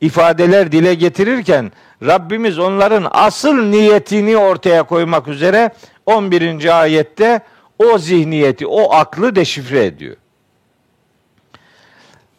ifadeler 0.02 0.72
dile 0.72 0.94
getirirken 0.94 1.72
Rabbimiz 2.06 2.60
onların 2.60 3.08
asıl 3.12 3.64
niyetini 3.64 4.38
ortaya 4.38 4.84
koymak 4.84 5.28
üzere 5.28 5.72
11. 6.06 6.82
ayette 6.82 7.40
o 7.80 7.98
zihniyeti, 7.98 8.68
o 8.68 8.94
aklı 8.94 9.36
deşifre 9.36 9.86
ediyor. 9.86 10.16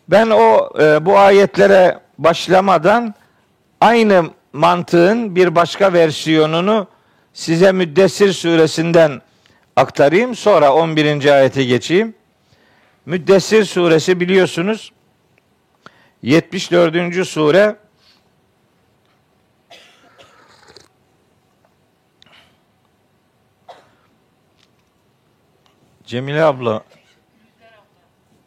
Ben 0.09 0.31
o 0.31 0.71
e, 0.81 1.07
bu 1.07 1.19
ayetlere 1.19 1.99
başlamadan 2.19 3.15
aynı 3.81 4.25
mantığın 4.53 5.37
bir 5.37 5.55
başka 5.55 5.93
versiyonunu 5.93 6.87
size 7.33 7.73
Müddessir 7.73 8.33
suresinden 8.33 9.23
aktarayım. 9.81 10.35
Sonra 10.35 10.75
11. 10.75 11.25
ayete 11.25 11.65
geçeyim. 11.65 12.15
Müddessir 13.07 13.65
suresi 13.65 14.21
biliyorsunuz 14.21 14.93
74. 16.23 17.27
sure 17.27 17.77
Cemile 26.05 26.45
abla 26.45 26.85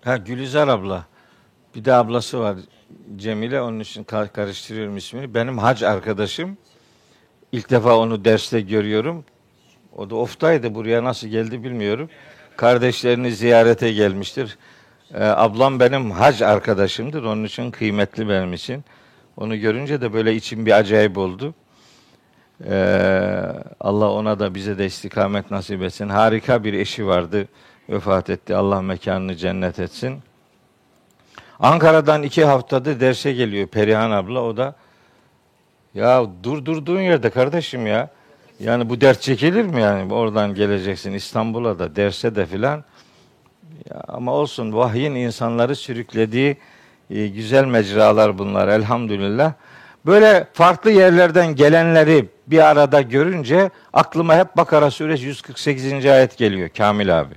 Ha 0.03 0.17
Gülizar 0.17 0.67
abla. 0.67 1.05
Bir 1.75 1.85
de 1.85 1.93
ablası 1.93 2.39
var 2.39 2.57
Cemile 3.15 3.61
onun 3.61 3.79
için 3.79 4.03
karıştırıyorum 4.03 4.97
ismini. 4.97 5.33
Benim 5.33 5.57
hac 5.57 5.83
arkadaşım. 5.83 6.57
İlk 7.51 7.69
defa 7.69 7.97
onu 7.97 8.25
derste 8.25 8.61
görüyorum. 8.61 9.25
O 9.97 10.09
da 10.09 10.15
oftaydı 10.15 10.75
buraya 10.75 11.03
nasıl 11.03 11.27
geldi 11.27 11.63
bilmiyorum. 11.63 12.09
Kardeşlerini 12.57 13.31
ziyarete 13.31 13.91
gelmiştir. 13.91 14.57
Ee, 15.13 15.23
ablam 15.23 15.79
benim 15.79 16.11
hac 16.11 16.41
arkadaşımdır. 16.41 17.23
Onun 17.23 17.43
için 17.43 17.71
kıymetli 17.71 18.29
benim 18.29 18.53
için. 18.53 18.83
Onu 19.37 19.57
görünce 19.57 20.01
de 20.01 20.13
böyle 20.13 20.35
içim 20.35 20.65
bir 20.65 20.71
acayip 20.71 21.17
oldu. 21.17 21.53
Ee, 22.69 23.41
Allah 23.79 24.11
ona 24.11 24.39
da 24.39 24.55
bize 24.55 24.77
de 24.77 24.85
istikamet 24.85 25.51
nasip 25.51 25.81
etsin. 25.81 26.09
Harika 26.09 26.63
bir 26.63 26.73
eşi 26.73 27.07
vardı. 27.07 27.47
Vefat 27.89 28.29
etti. 28.29 28.55
Allah 28.55 28.81
mekanını 28.81 29.35
cennet 29.35 29.79
etsin. 29.79 30.19
Ankara'dan 31.59 32.23
iki 32.23 32.45
haftadır 32.45 32.99
derse 32.99 33.33
geliyor 33.33 33.67
Perihan 33.67 34.11
abla. 34.11 34.41
O 34.41 34.57
da 34.57 34.75
ya 35.93 36.25
dur 36.43 36.65
durduğun 36.65 37.01
yerde 37.01 37.29
kardeşim 37.29 37.87
ya. 37.87 38.09
Yani 38.59 38.89
bu 38.89 39.01
dert 39.01 39.21
çekilir 39.21 39.63
mi 39.65 39.81
yani? 39.81 40.13
Oradan 40.13 40.55
geleceksin 40.55 41.13
İstanbul'a 41.13 41.79
da 41.79 41.95
derse 41.95 42.35
de 42.35 42.45
filan. 42.45 42.83
Ama 44.07 44.31
olsun 44.33 44.73
vahyin 44.73 45.15
insanları 45.15 45.75
sürüklediği 45.75 46.57
e, 47.09 47.27
güzel 47.27 47.65
mecralar 47.65 48.37
bunlar 48.37 48.67
elhamdülillah. 48.67 49.53
Böyle 50.05 50.47
farklı 50.53 50.91
yerlerden 50.91 51.55
gelenleri 51.55 52.25
bir 52.47 52.69
arada 52.69 53.01
görünce 53.01 53.69
aklıma 53.93 54.37
hep 54.37 54.57
Bakara 54.57 54.91
suresi 54.91 55.25
148. 55.25 56.05
ayet 56.05 56.37
geliyor 56.37 56.69
Kamil 56.69 57.19
abi. 57.19 57.35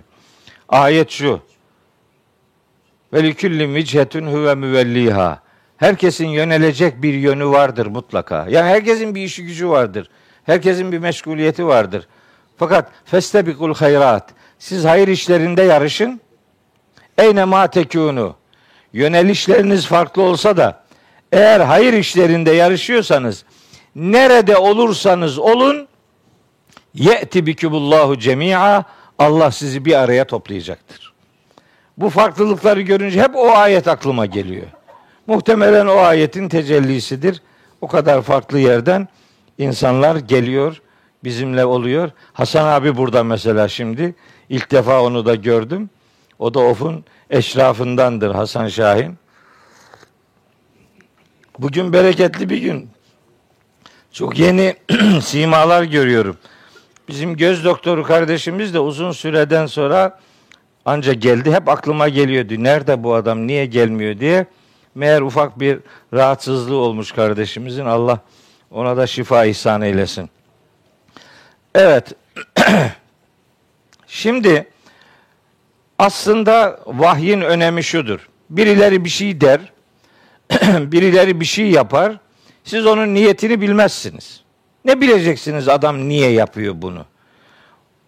Ayet 0.69 1.11
şu. 1.11 1.41
Ve 3.13 3.23
likülli 3.23 3.75
vichetun 3.75 4.27
huve 4.27 4.55
müvelliha. 4.55 5.41
Herkesin 5.77 6.29
yönelecek 6.29 7.03
bir 7.03 7.15
yönü 7.15 7.47
vardır 7.47 7.87
mutlaka. 7.87 8.47
Yani 8.49 8.69
herkesin 8.69 9.15
bir 9.15 9.23
işi 9.23 9.45
gücü 9.45 9.69
vardır. 9.69 10.11
Herkesin 10.47 10.93
bir 10.93 10.99
meşguliyeti 10.99 11.67
vardır. 11.67 12.09
Fakat 12.57 12.91
festebikul 13.05 13.75
hayrat. 13.75 14.31
Siz 14.59 14.85
hayır 14.85 15.09
işlerinde 15.09 15.63
yarışın. 15.63 16.21
Eyne 17.19 17.45
ma 17.45 17.71
tekunu. 17.71 18.37
Yönelişleriniz 18.93 19.87
farklı 19.87 20.23
olsa 20.23 20.57
da 20.57 20.85
eğer 21.33 21.61
hayır 21.61 21.93
işlerinde 21.93 22.51
yarışıyorsanız 22.51 23.45
nerede 23.97 24.57
olursanız 24.57 25.39
olun 25.39 25.89
ye'ti 26.95 27.47
bikubullahu 27.47 28.19
cemi'a 28.19 28.85
Allah 29.19 29.51
sizi 29.51 29.85
bir 29.85 29.95
araya 29.95 30.27
toplayacaktır. 30.27 31.13
Bu 31.97 32.11
farklılıkları 32.11 32.81
görünce 32.81 33.23
hep 33.23 33.37
o 33.37 33.51
ayet 33.51 33.89
aklıma 33.89 34.27
geliyor. 34.27 34.67
Muhtemelen 35.27 35.87
o 35.87 35.97
ayetin 35.97 36.49
tecellisidir. 36.49 37.43
O 37.81 37.89
kadar 37.89 38.23
farklı 38.23 38.59
yerden 38.59 39.09
insanlar 39.59 40.16
geliyor, 40.16 40.83
bizimle 41.25 41.64
oluyor. 41.64 42.11
Hasan 42.33 42.66
abi 42.66 42.97
burada 42.97 43.25
mesela 43.25 43.69
şimdi. 43.69 44.14
İlk 44.49 44.71
defa 44.71 45.03
onu 45.03 45.27
da 45.27 45.35
gördüm. 45.35 45.90
O 46.38 46.55
da 46.55 46.61
Of'un 46.61 47.05
eşrafındandır 47.31 48.35
Hasan 48.35 48.69
Şahin. 48.69 49.19
Bugün 51.59 51.92
bereketli 51.92 52.51
bir 52.51 52.59
gün. 52.59 52.90
Çok 54.12 54.38
yeni 54.38 54.77
simalar 55.23 55.83
görüyorum. 55.83 56.37
Bizim 57.09 57.37
göz 57.37 57.64
doktoru 57.64 58.03
kardeşimiz 58.03 58.75
de 58.75 58.81
uzun 58.81 59.12
süreden 59.12 59.66
sonra 59.66 60.21
anca 60.85 61.12
geldi. 61.12 61.53
Hep 61.53 61.69
aklıma 61.69 62.09
geliyordu. 62.09 62.55
Nerede 62.59 63.03
bu 63.03 63.14
adam, 63.14 63.47
niye 63.47 63.66
gelmiyor 63.66 64.19
diye. 64.19 64.47
Meğer 64.95 65.21
ufak 65.21 65.61
bir 65.61 65.79
rahatsızlığı 66.14 66.77
olmuş 66.77 67.12
kardeşimizin. 67.12 67.85
Allah 67.85 68.21
ona 68.71 68.97
da 68.97 69.07
şifa 69.07 69.45
ihsan 69.45 69.83
eylesin. 69.83 70.31
Evet. 71.75 72.13
Şimdi 74.07 74.69
aslında 75.99 76.81
vahyin 76.87 77.41
önemi 77.41 77.85
şudur. 77.85 78.29
Birileri 78.51 79.05
bir 79.05 79.11
şey 79.11 79.41
der, 79.41 79.61
birileri 80.93 81.41
bir 81.41 81.45
şey 81.45 81.71
yapar. 81.71 82.17
Siz 82.65 82.87
onun 82.87 83.15
niyetini 83.15 83.61
bilmezsiniz. 83.61 84.41
Ne 84.85 85.01
bileceksiniz 85.01 85.69
adam 85.69 86.09
niye 86.09 86.31
yapıyor 86.31 86.75
bunu? 86.77 87.05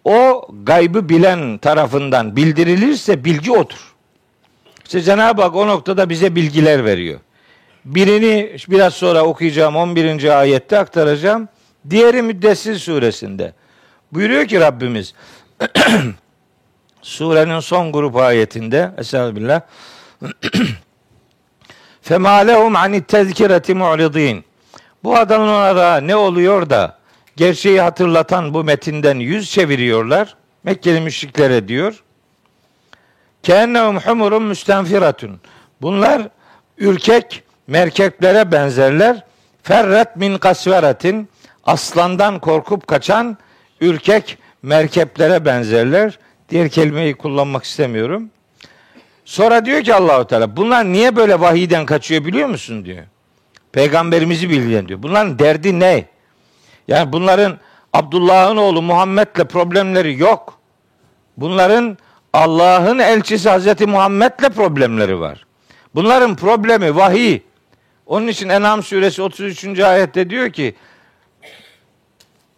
O 0.03 0.47
gaybı 0.63 1.09
bilen 1.09 1.57
tarafından 1.57 2.35
bildirilirse 2.35 3.25
bilgi 3.25 3.51
otur. 3.51 3.93
İşte 4.85 5.01
Cenab-ı 5.01 5.41
Hak 5.41 5.55
o 5.55 5.67
noktada 5.67 6.09
bize 6.09 6.35
bilgiler 6.35 6.85
veriyor. 6.85 7.19
Birini 7.89 8.57
biraz 8.69 8.93
sonra 8.93 9.23
okuyacağım 9.23 9.75
11. 9.75 10.39
ayette 10.39 10.79
aktaracağım. 10.79 11.47
Diğeri 11.89 12.21
Müddessir 12.21 12.75
suresinde. 12.75 13.53
Buyuruyor 14.11 14.45
ki 14.45 14.59
Rabbimiz 14.59 15.13
surenin 17.01 17.59
son 17.59 17.91
grup 17.91 18.15
ayetinde 18.15 18.91
Estağfirullah 18.97 19.61
Fema 22.01 22.31
lehum 22.31 22.75
anit 22.75 23.07
tezkireti 23.07 23.73
mu'ridin. 23.73 24.45
Bu 25.03 25.17
adamlara 25.17 25.97
ne 25.97 26.15
oluyor 26.15 26.69
da 26.69 26.97
gerçeği 27.35 27.81
hatırlatan 27.81 28.53
bu 28.53 28.63
metinden 28.63 29.19
yüz 29.19 29.51
çeviriyorlar. 29.51 30.35
Mekkeli 30.63 31.01
müşriklere 31.01 31.67
diyor. 31.67 32.03
Kennehum 33.43 33.97
humurun 33.97 34.43
müstenfiratun. 34.43 35.41
Bunlar 35.81 36.29
ürkek 36.77 37.43
merkeklere 37.69 38.51
benzerler. 38.51 39.23
Ferret 39.63 40.15
min 40.15 40.37
kasveratin. 40.37 41.29
Aslandan 41.65 42.39
korkup 42.39 42.87
kaçan 42.87 43.37
ürkek 43.81 44.37
merkeplere 44.61 45.45
benzerler. 45.45 46.19
Diğer 46.49 46.69
kelimeyi 46.69 47.15
kullanmak 47.15 47.63
istemiyorum. 47.63 48.29
Sonra 49.25 49.65
diyor 49.65 49.83
ki 49.83 49.95
Allahu 49.95 50.27
Teala 50.27 50.57
bunlar 50.57 50.85
niye 50.85 51.15
böyle 51.15 51.39
vahiyden 51.39 51.85
kaçıyor 51.85 52.25
biliyor 52.25 52.47
musun 52.47 52.85
diyor. 52.85 53.03
Peygamberimizi 53.71 54.49
bildiğin 54.49 54.87
diyor. 54.87 55.03
Bunların 55.03 55.39
derdi 55.39 55.79
ne? 55.79 56.05
Yani 56.87 57.13
bunların 57.13 57.57
Abdullah'ın 57.93 58.57
oğlu 58.57 58.81
Muhammed'le 58.81 59.43
problemleri 59.49 60.19
yok. 60.19 60.59
Bunların 61.37 61.97
Allah'ın 62.33 62.99
elçisi 62.99 63.49
Hazreti 63.49 63.85
Muhammed'le 63.85 64.49
problemleri 64.55 65.19
var. 65.19 65.45
Bunların 65.95 66.35
problemi 66.35 66.95
vahiy. 66.95 67.39
Onun 68.08 68.26
için 68.26 68.48
En'am 68.48 68.82
suresi 68.82 69.22
33. 69.22 69.80
ayette 69.80 70.30
diyor 70.30 70.50
ki 70.50 70.74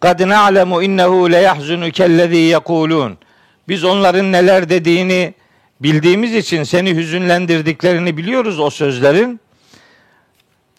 قَدْ 0.02 0.18
نَعْلَمُ 0.22 0.70
اِنَّهُ 0.84 1.12
لَيَحْزُنُكَ 1.34 1.98
الَّذ۪ي 2.10 2.56
يَقُولُونَ 2.56 3.14
Biz 3.68 3.84
onların 3.84 4.32
neler 4.32 4.68
dediğini 4.68 5.34
bildiğimiz 5.80 6.34
için 6.34 6.62
seni 6.62 6.94
hüzünlendirdiklerini 6.96 8.16
biliyoruz 8.16 8.60
o 8.60 8.70
sözlerin. 8.70 9.40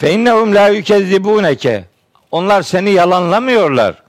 فَاِنَّهُمْ 0.02 0.54
لَا 0.54 0.80
يُكَذِّبُونَكَ 0.80 1.84
Onlar 2.32 2.62
seni 2.62 2.90
yalanlamıyorlar. 2.90 4.04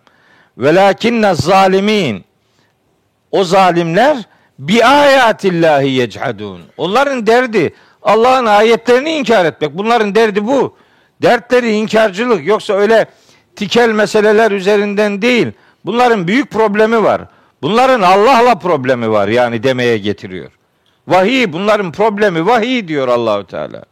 وَلَاكِنَّ 0.58 1.34
zalimin 1.34 2.24
O 3.30 3.44
zalimler 3.44 4.16
bi 4.58 4.84
ayatillahi 4.84 5.88
yechadun. 5.88 6.60
Onların 6.76 7.26
derdi 7.26 7.74
Allah'ın 8.03 8.45
ayetlerini 8.45 9.11
inkar 9.11 9.45
etmek. 9.45 9.77
Bunların 9.77 10.15
derdi 10.15 10.47
bu. 10.47 10.75
Dertleri 11.21 11.71
inkarcılık. 11.71 12.47
Yoksa 12.47 12.73
öyle 12.73 13.05
tikel 13.55 13.89
meseleler 13.89 14.51
üzerinden 14.51 15.21
değil. 15.21 15.51
Bunların 15.85 16.27
büyük 16.27 16.51
problemi 16.51 17.03
var. 17.03 17.21
Bunların 17.61 18.01
Allah'la 18.01 18.55
problemi 18.55 19.11
var 19.11 19.27
yani 19.27 19.63
demeye 19.63 19.97
getiriyor. 19.97 20.51
Vahiy 21.07 21.53
bunların 21.53 21.91
problemi 21.91 22.45
vahiy 22.45 22.87
diyor 22.87 23.07
Allahü 23.07 23.45
Teala. 23.47 23.83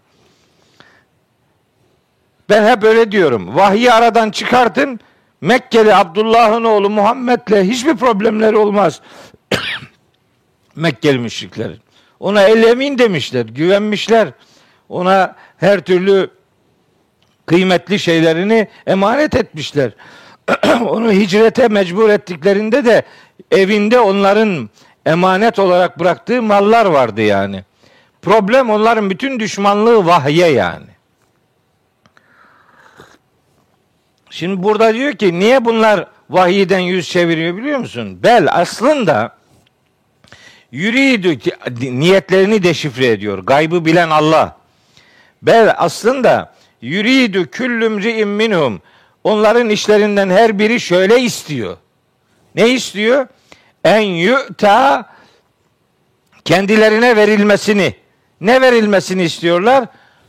Ben 2.50 2.76
hep 2.76 2.84
öyle 2.84 3.12
diyorum. 3.12 3.56
Vahyi 3.56 3.92
aradan 3.92 4.32
çıkartın. 4.32 5.00
Mekkeli 5.42 5.96
Abdullah'ın 5.96 6.64
oğlu 6.64 6.90
Muhammed'le 6.90 7.64
hiçbir 7.64 7.96
problemleri 7.96 8.58
olmaz. 8.58 9.02
Mekkeli 10.76 11.18
müşriklerin. 11.20 11.80
Ona 12.22 12.44
el 12.44 12.64
emin 12.64 12.98
demişler, 12.98 13.46
güvenmişler. 13.46 14.28
Ona 14.90 15.36
her 15.58 15.80
türlü 15.80 16.30
kıymetli 17.46 18.00
şeylerini 18.00 18.68
emanet 18.88 19.36
etmişler. 19.36 19.92
Onu 20.82 21.12
hicrete 21.12 21.68
mecbur 21.68 22.10
ettiklerinde 22.10 22.86
de 22.86 23.04
evinde 23.52 24.00
onların 24.00 24.70
emanet 25.06 25.60
olarak 25.60 26.00
bıraktığı 26.00 26.42
mallar 26.42 26.86
vardı 26.86 27.22
yani. 27.22 27.64
Problem 28.22 28.70
onların 28.70 29.10
bütün 29.10 29.40
düşmanlığı 29.40 30.06
vahye 30.06 30.48
yani. 30.48 30.92
Şimdi 34.30 34.64
burada 34.64 34.94
diyor 34.94 35.14
ki 35.14 35.40
niye 35.40 35.66
bunlar 35.66 36.08
vahiyden 36.30 36.80
yüz 36.80 37.10
çeviriyor 37.10 37.58
biliyor 37.58 37.80
musun? 37.80 38.24
Bel 38.24 38.48
aslında 38.52 39.41
yürüydü 40.72 41.38
niyetlerini 41.82 42.64
deşifre 42.64 43.08
ediyor. 43.08 43.40
Gaybı 43.40 43.86
bilen 43.86 44.10
Allah. 44.10 44.58
Bel 45.42 45.74
aslında 45.78 46.54
yürüydü 46.82 47.48
küllümri'in 47.48 48.28
minhum. 48.28 48.82
Onların 49.24 49.70
işlerinden 49.70 50.30
her 50.30 50.60
biri 50.60 50.80
şöyle 50.80 51.22
istiyor. 51.22 51.78
Ne 52.56 52.70
istiyor? 52.70 53.28
En 53.84 54.02
yu'ta 54.02 55.10
kendilerine 56.46 57.16
verilmesini. 57.16 57.96
Ne 58.42 58.62
verilmesini 58.62 59.24
istiyorlar? 59.24 59.86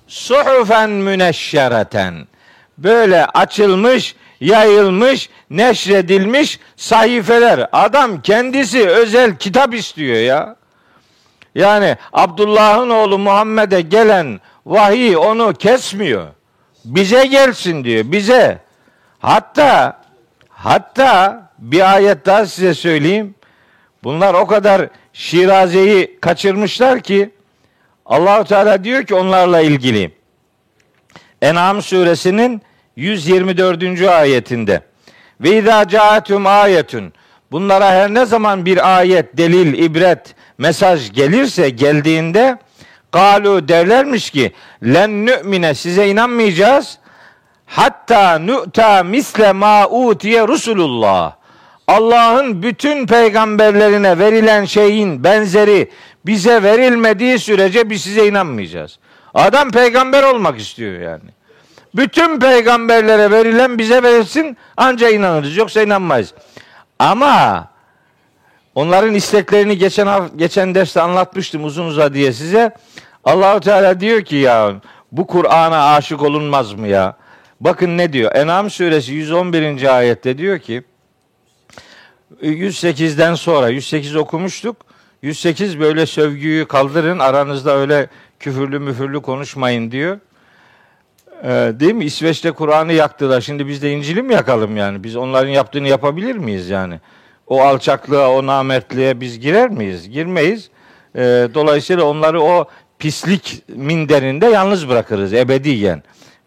Suhufen 0.06 0.90
müneşşereten. 0.90 2.26
Böyle 2.78 3.26
açılmış, 3.26 4.16
yayılmış, 4.42 5.30
neşredilmiş 5.50 6.60
sayfeler. 6.76 7.68
Adam 7.72 8.22
kendisi 8.22 8.88
özel 8.88 9.36
kitap 9.36 9.74
istiyor 9.74 10.16
ya. 10.16 10.56
Yani 11.54 11.96
Abdullah'ın 12.12 12.90
oğlu 12.90 13.18
Muhammed'e 13.18 13.80
gelen 13.80 14.40
vahiy 14.66 15.16
onu 15.16 15.54
kesmiyor. 15.54 16.26
Bize 16.84 17.26
gelsin 17.26 17.84
diyor, 17.84 18.04
bize. 18.06 18.58
Hatta 19.18 20.00
hatta 20.48 21.42
bir 21.58 21.94
ayet 21.94 22.26
daha 22.26 22.46
size 22.46 22.74
söyleyeyim. 22.74 23.34
Bunlar 24.04 24.34
o 24.34 24.46
kadar 24.46 24.88
Şiraze'yi 25.12 26.18
kaçırmışlar 26.20 27.00
ki 27.00 27.30
Allahu 28.06 28.44
Teala 28.44 28.84
diyor 28.84 29.04
ki 29.04 29.14
onlarla 29.14 29.60
ilgili. 29.60 30.10
En'am 31.42 31.82
suresinin 31.82 32.62
124. 32.96 34.02
ayetinde. 34.08 34.80
Ve 35.40 35.58
izâ 35.58 35.88
câetum 35.88 36.46
ayetun. 36.46 37.12
Bunlara 37.52 37.90
her 37.90 38.14
ne 38.14 38.26
zaman 38.26 38.66
bir 38.66 38.98
ayet, 38.98 39.36
delil, 39.36 39.78
ibret, 39.78 40.34
mesaj 40.58 41.12
gelirse 41.12 41.68
geldiğinde 41.70 42.58
galu 43.12 43.68
derlermiş 43.68 44.30
ki 44.30 44.52
len 44.84 45.26
nü'mine 45.26 45.74
size 45.74 46.08
inanmayacağız. 46.08 46.98
Hatta 47.66 48.38
nu'ta 48.38 49.02
misle 49.02 49.52
ma 49.52 49.88
utiye 49.88 50.48
Resulullah. 50.48 51.32
Allah'ın 51.86 52.62
bütün 52.62 53.06
peygamberlerine 53.06 54.18
verilen 54.18 54.64
şeyin 54.64 55.24
benzeri 55.24 55.90
bize 56.26 56.62
verilmediği 56.62 57.38
sürece 57.38 57.90
biz 57.90 58.02
size 58.02 58.26
inanmayacağız. 58.26 58.98
Adam 59.34 59.70
peygamber 59.70 60.22
olmak 60.22 60.60
istiyor 60.60 61.00
yani. 61.00 61.30
Bütün 61.94 62.40
peygamberlere 62.40 63.30
verilen 63.30 63.78
bize 63.78 64.02
verilsin 64.02 64.56
anca 64.76 65.08
inanırız. 65.08 65.56
Yoksa 65.56 65.82
inanmayız. 65.82 66.34
Ama 66.98 67.68
onların 68.74 69.14
isteklerini 69.14 69.78
geçen 69.78 70.36
geçen 70.36 70.74
derste 70.74 71.00
anlatmıştım 71.00 71.64
uzun 71.64 71.86
uza 71.86 72.14
diye 72.14 72.32
size. 72.32 72.74
Allahu 73.24 73.60
Teala 73.60 74.00
diyor 74.00 74.22
ki 74.22 74.36
ya 74.36 74.74
bu 75.12 75.26
Kur'an'a 75.26 75.94
aşık 75.94 76.22
olunmaz 76.22 76.72
mı 76.72 76.88
ya? 76.88 77.16
Bakın 77.60 77.98
ne 77.98 78.12
diyor? 78.12 78.32
En'am 78.34 78.70
suresi 78.70 79.12
111. 79.12 79.96
ayette 79.96 80.38
diyor 80.38 80.58
ki 80.58 80.82
108'den 82.42 83.34
sonra 83.34 83.68
108 83.68 84.16
okumuştuk. 84.16 84.76
108 85.22 85.80
böyle 85.80 86.06
sövgüyü 86.06 86.68
kaldırın 86.68 87.18
aranızda 87.18 87.76
öyle 87.76 88.08
küfürlü 88.40 88.78
müfürlü 88.78 89.22
konuşmayın 89.22 89.90
diyor. 89.90 90.18
Ee, 91.44 91.72
değil 91.80 91.94
mi? 91.94 92.04
İsveç'te 92.04 92.50
Kur'an'ı 92.50 92.92
yaktılar. 92.92 93.40
Şimdi 93.40 93.68
biz 93.68 93.82
de 93.82 93.92
İncil'i 93.92 94.22
mi 94.22 94.34
yakalım 94.34 94.76
yani? 94.76 95.04
Biz 95.04 95.16
onların 95.16 95.50
yaptığını 95.50 95.88
yapabilir 95.88 96.36
miyiz 96.36 96.70
yani? 96.70 97.00
O 97.46 97.60
alçaklığa, 97.60 98.30
o 98.30 98.46
namertliğe 98.46 99.20
biz 99.20 99.40
girer 99.40 99.70
miyiz? 99.70 100.10
Girmeyiz. 100.10 100.70
Ee, 101.16 101.48
dolayısıyla 101.54 102.04
onları 102.04 102.42
o 102.42 102.68
pislik 102.98 103.62
minderinde 103.68 104.46
yalnız 104.46 104.88
bırakırız 104.88 105.34
ebediyen. 105.34 106.02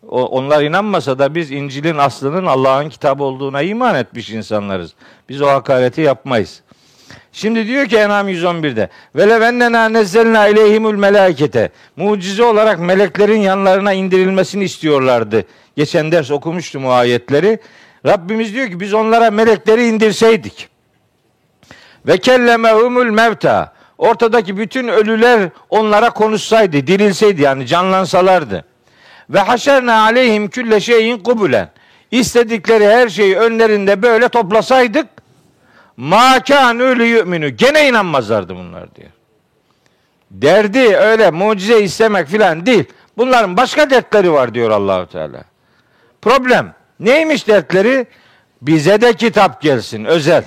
O, 0.08 0.24
onlar 0.24 0.64
inanmasa 0.64 1.20
da 1.20 1.36
biz 1.36 1.52
İncil'in 1.52 1.98
aslının 1.98 2.46
Allah'ın 2.46 2.90
kitabı 2.90 3.24
olduğuna 3.24 3.62
iman 3.62 3.96
etmiş 3.96 4.30
insanlarız. 4.30 4.94
Biz 5.30 5.42
o 5.42 5.48
hakareti 5.48 6.02
yapmayız. 6.02 6.62
Şimdi 7.36 7.68
diyor 7.68 7.86
ki 7.86 7.98
Enam 7.98 8.30
111'de 8.30 8.90
ve 9.16 9.30
levennena 9.30 9.90
nezzelna 9.90 10.48
ileyhimul 10.48 10.96
melekete 10.96 11.70
mucize 11.96 12.44
olarak 12.44 12.80
meleklerin 12.80 13.40
yanlarına 13.40 13.94
indirilmesini 13.94 14.64
istiyorlardı. 14.64 15.44
Geçen 15.76 16.12
ders 16.12 16.32
okumuştum 16.32 16.86
o 16.86 16.90
ayetleri. 16.90 17.60
Rabbimiz 18.06 18.54
diyor 18.54 18.68
ki 18.68 18.80
biz 18.80 18.94
onlara 18.94 19.32
melekleri 19.32 19.88
indirseydik. 19.88 20.70
Ve 22.08 22.18
kellemehumul 22.18 23.06
mevta 23.06 23.74
ortadaki 23.98 24.58
bütün 24.58 24.88
ölüler 24.88 25.50
onlara 25.70 26.10
konuşsaydı, 26.10 26.88
dirilseydi 26.88 27.42
yani 27.42 27.68
canlansalardı. 27.68 28.66
Ve 29.30 29.40
haşerna 29.40 30.02
aleyhim 30.02 30.48
külle 30.48 30.80
şeyin 30.80 31.18
kubulen. 31.18 31.70
İstedikleri 32.12 32.88
her 32.88 33.10
şeyi 33.10 33.36
önlerinde 33.36 34.02
böyle 34.02 34.30
toplasaydık 34.30 35.15
Ma 35.98 36.38
kânû 36.38 37.04
yu'minu. 37.04 37.50
Gene 37.50 37.88
inanmazlardı 37.88 38.56
bunlar 38.56 38.96
diyor. 38.96 39.10
Derdi 40.32 40.96
öyle 40.96 41.32
mucize 41.32 41.82
istemek 41.82 42.28
filan 42.28 42.66
değil. 42.66 42.86
Bunların 43.18 43.58
başka 43.58 43.90
dertleri 43.90 44.32
var 44.32 44.54
diyor 44.54 44.72
Allahu 44.72 45.08
Teala. 45.08 45.44
Problem 46.22 46.74
neymiş 47.00 47.48
dertleri? 47.48 48.08
Bize 48.62 49.02
de 49.02 49.14
kitap 49.14 49.62
gelsin 49.62 50.06
özel. 50.06 50.44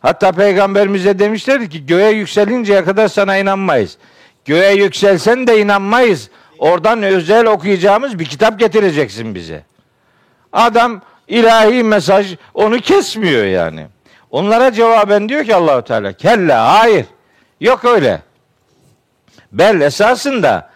Hatta 0.00 0.32
peygamberimize 0.32 1.18
demişler 1.18 1.70
ki 1.70 1.86
göğe 1.86 2.10
yükselinceye 2.10 2.84
kadar 2.84 3.08
sana 3.08 3.36
inanmayız. 3.36 3.98
Göğe 4.44 4.74
yükselsen 4.74 5.46
de 5.46 5.60
inanmayız. 5.60 6.30
Oradan 6.58 7.02
özel 7.02 7.46
okuyacağımız 7.46 8.18
bir 8.18 8.24
kitap 8.24 8.58
getireceksin 8.58 9.34
bize. 9.34 9.64
Adam 10.52 11.02
ilahi 11.28 11.82
mesaj 11.82 12.36
onu 12.54 12.76
kesmiyor 12.76 13.44
yani. 13.44 13.86
Onlara 14.30 14.72
cevaben 14.72 15.28
diyor 15.28 15.44
ki 15.44 15.54
Allahu 15.54 15.82
Teala 15.82 16.12
kella 16.12 16.78
hayır. 16.78 17.06
Yok 17.60 17.84
öyle. 17.84 18.20
Bel 19.52 19.80
esasında 19.80 20.70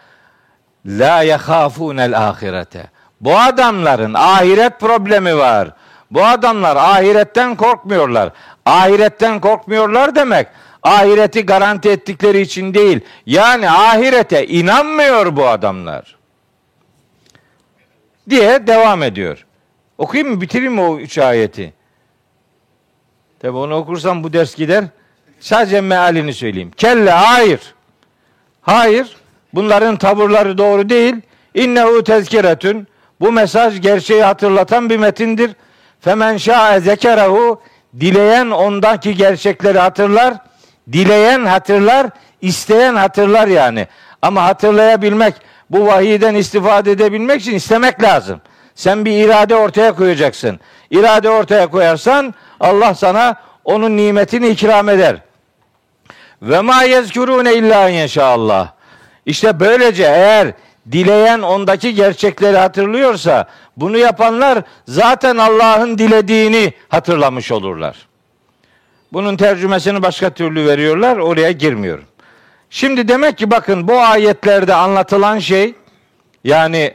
la 0.85 1.23
yahafûnel 1.23 2.17
ahirete. 2.17 2.89
Bu 3.21 3.37
adamların 3.37 4.13
ahiret 4.13 4.79
problemi 4.79 5.37
var. 5.37 5.69
Bu 6.11 6.25
adamlar 6.25 6.75
ahiretten 6.75 7.55
korkmuyorlar. 7.55 8.29
Ahiretten 8.65 9.39
korkmuyorlar 9.39 10.15
demek 10.15 10.47
ahireti 10.83 11.45
garanti 11.45 11.89
ettikleri 11.89 12.41
için 12.41 12.73
değil. 12.73 12.99
Yani 13.25 13.69
ahirete 13.69 14.47
inanmıyor 14.47 15.35
bu 15.35 15.47
adamlar. 15.47 16.15
Diye 18.29 18.67
devam 18.67 19.03
ediyor. 19.03 19.45
Okuyayım 19.97 20.35
mı 20.35 20.41
bitireyim 20.41 20.73
mi 20.73 20.81
o 20.81 20.99
üç 20.99 21.17
ayeti? 21.17 21.73
Tabi 23.41 23.57
onu 23.57 23.75
okursam 23.75 24.23
bu 24.23 24.33
ders 24.33 24.55
gider. 24.55 24.83
Sadece 25.39 25.81
mealini 25.81 26.33
söyleyeyim. 26.33 26.71
Kelle 26.77 27.11
hayır. 27.11 27.59
Hayır. 28.61 29.15
Bunların 29.53 29.97
tavırları 29.97 30.57
doğru 30.57 30.89
değil. 30.89 31.15
İnnehu 31.53 32.03
tezkiretün. 32.03 32.87
Bu 33.19 33.31
mesaj 33.31 33.81
gerçeği 33.81 34.23
hatırlatan 34.23 34.89
bir 34.89 34.97
metindir. 34.97 35.51
Femen 35.99 36.37
şa'e 36.37 36.79
zekerehu. 36.79 37.61
Dileyen 37.99 38.49
ondaki 38.49 39.15
gerçekleri 39.15 39.79
hatırlar. 39.79 40.33
Dileyen 40.91 41.45
hatırlar, 41.45 42.07
isteyen 42.41 42.95
hatırlar 42.95 43.47
yani. 43.47 43.87
Ama 44.21 44.43
hatırlayabilmek, 44.43 45.33
bu 45.69 45.85
vahiyden 45.85 46.35
istifade 46.35 46.91
edebilmek 46.91 47.41
için 47.41 47.55
istemek 47.55 48.03
lazım. 48.03 48.41
Sen 48.75 49.05
bir 49.05 49.25
irade 49.25 49.55
ortaya 49.55 49.91
koyacaksın. 49.95 50.59
İrade 50.91 51.29
ortaya 51.29 51.67
koyarsan 51.67 52.33
Allah 52.61 52.95
sana 52.95 53.35
onun 53.65 53.97
nimetini 53.97 54.47
ikram 54.49 54.89
eder. 54.89 55.15
Ve 56.41 56.61
ma 56.61 56.83
yezkurune 56.83 57.53
illa 57.55 57.89
inşallah. 57.89 58.71
İşte 59.25 59.59
böylece 59.59 60.03
eğer 60.03 60.53
dileyen 60.91 61.39
ondaki 61.39 61.95
gerçekleri 61.95 62.57
hatırlıyorsa 62.57 63.47
bunu 63.77 63.97
yapanlar 63.97 64.63
zaten 64.87 65.37
Allah'ın 65.37 65.97
dilediğini 65.97 66.73
hatırlamış 66.89 67.51
olurlar. 67.51 68.07
Bunun 69.13 69.37
tercümesini 69.37 70.01
başka 70.01 70.29
türlü 70.29 70.65
veriyorlar. 70.65 71.17
Oraya 71.17 71.51
girmiyorum. 71.51 72.05
Şimdi 72.69 73.07
demek 73.07 73.37
ki 73.37 73.51
bakın 73.51 73.87
bu 73.87 73.99
ayetlerde 73.99 74.75
anlatılan 74.75 75.39
şey 75.39 75.73
yani 76.43 76.93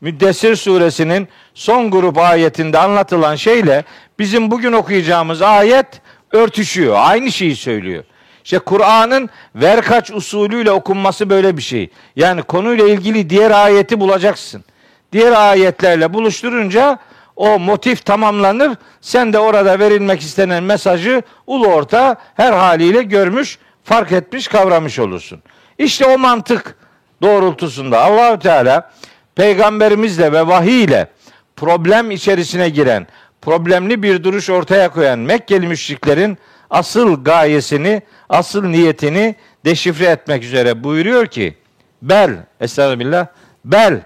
Müddessir 0.00 0.56
suresinin 0.56 1.28
son 1.54 1.90
grup 1.90 2.18
ayetinde 2.18 2.78
anlatılan 2.78 3.36
şeyle 3.36 3.84
bizim 4.18 4.50
bugün 4.50 4.72
okuyacağımız 4.72 5.42
ayet 5.42 5.86
örtüşüyor. 6.32 6.96
Aynı 6.98 7.32
şeyi 7.32 7.56
söylüyor. 7.56 8.04
İşte 8.44 8.58
Kur'an'ın 8.58 9.30
verkaç 9.54 10.10
usulüyle 10.10 10.70
okunması 10.70 11.30
böyle 11.30 11.56
bir 11.56 11.62
şey. 11.62 11.90
Yani 12.16 12.42
konuyla 12.42 12.88
ilgili 12.88 13.30
diğer 13.30 13.50
ayeti 13.50 14.00
bulacaksın. 14.00 14.64
Diğer 15.12 15.32
ayetlerle 15.32 16.14
buluşturunca 16.14 16.98
o 17.36 17.58
motif 17.58 18.04
tamamlanır. 18.04 18.76
Sen 19.00 19.32
de 19.32 19.38
orada 19.38 19.78
verilmek 19.78 20.20
istenen 20.20 20.62
mesajı 20.62 21.22
ulu 21.46 21.66
orta 21.66 22.16
her 22.34 22.52
haliyle 22.52 23.02
görmüş, 23.02 23.58
fark 23.84 24.12
etmiş, 24.12 24.48
kavramış 24.48 24.98
olursun. 24.98 25.42
İşte 25.78 26.06
o 26.06 26.18
mantık 26.18 26.76
doğrultusunda 27.22 28.00
Allahü 28.00 28.38
Teala 28.38 28.90
peygamberimizle 29.36 30.32
ve 30.32 30.46
vahiy 30.46 30.84
ile 30.84 31.08
problem 31.56 32.10
içerisine 32.10 32.68
giren, 32.68 33.06
problemli 33.42 34.02
bir 34.02 34.24
duruş 34.24 34.50
ortaya 34.50 34.88
koyan 34.88 35.18
Mekkeli 35.18 35.66
müşriklerin 35.66 36.38
asıl 36.70 37.24
gayesini, 37.24 38.02
asıl 38.28 38.64
niyetini 38.64 39.34
deşifre 39.64 40.06
etmek 40.06 40.44
üzere 40.44 40.84
buyuruyor 40.84 41.26
ki 41.26 41.56
bel, 42.02 42.30
estağfirullah, 42.60 43.26
bel 43.64 44.00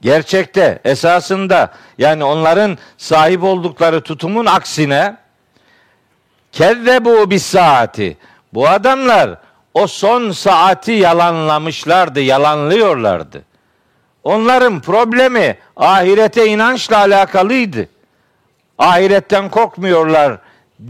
gerçekte, 0.00 0.80
esasında 0.84 1.72
yani 1.98 2.24
onların 2.24 2.78
sahip 2.98 3.42
oldukları 3.42 4.00
tutumun 4.00 4.46
aksine 4.46 5.16
bu 7.00 7.30
bis 7.30 7.46
saati. 7.46 8.16
Bu 8.54 8.68
adamlar 8.68 9.38
o 9.74 9.86
son 9.86 10.30
saati 10.30 10.92
yalanlamışlardı, 10.92 12.20
yalanlıyorlardı. 12.20 13.49
Onların 14.24 14.80
problemi 14.80 15.56
ahirete 15.76 16.46
inançla 16.46 16.98
alakalıydı. 16.98 17.88
Ahiretten 18.78 19.48
korkmuyorlar 19.48 20.38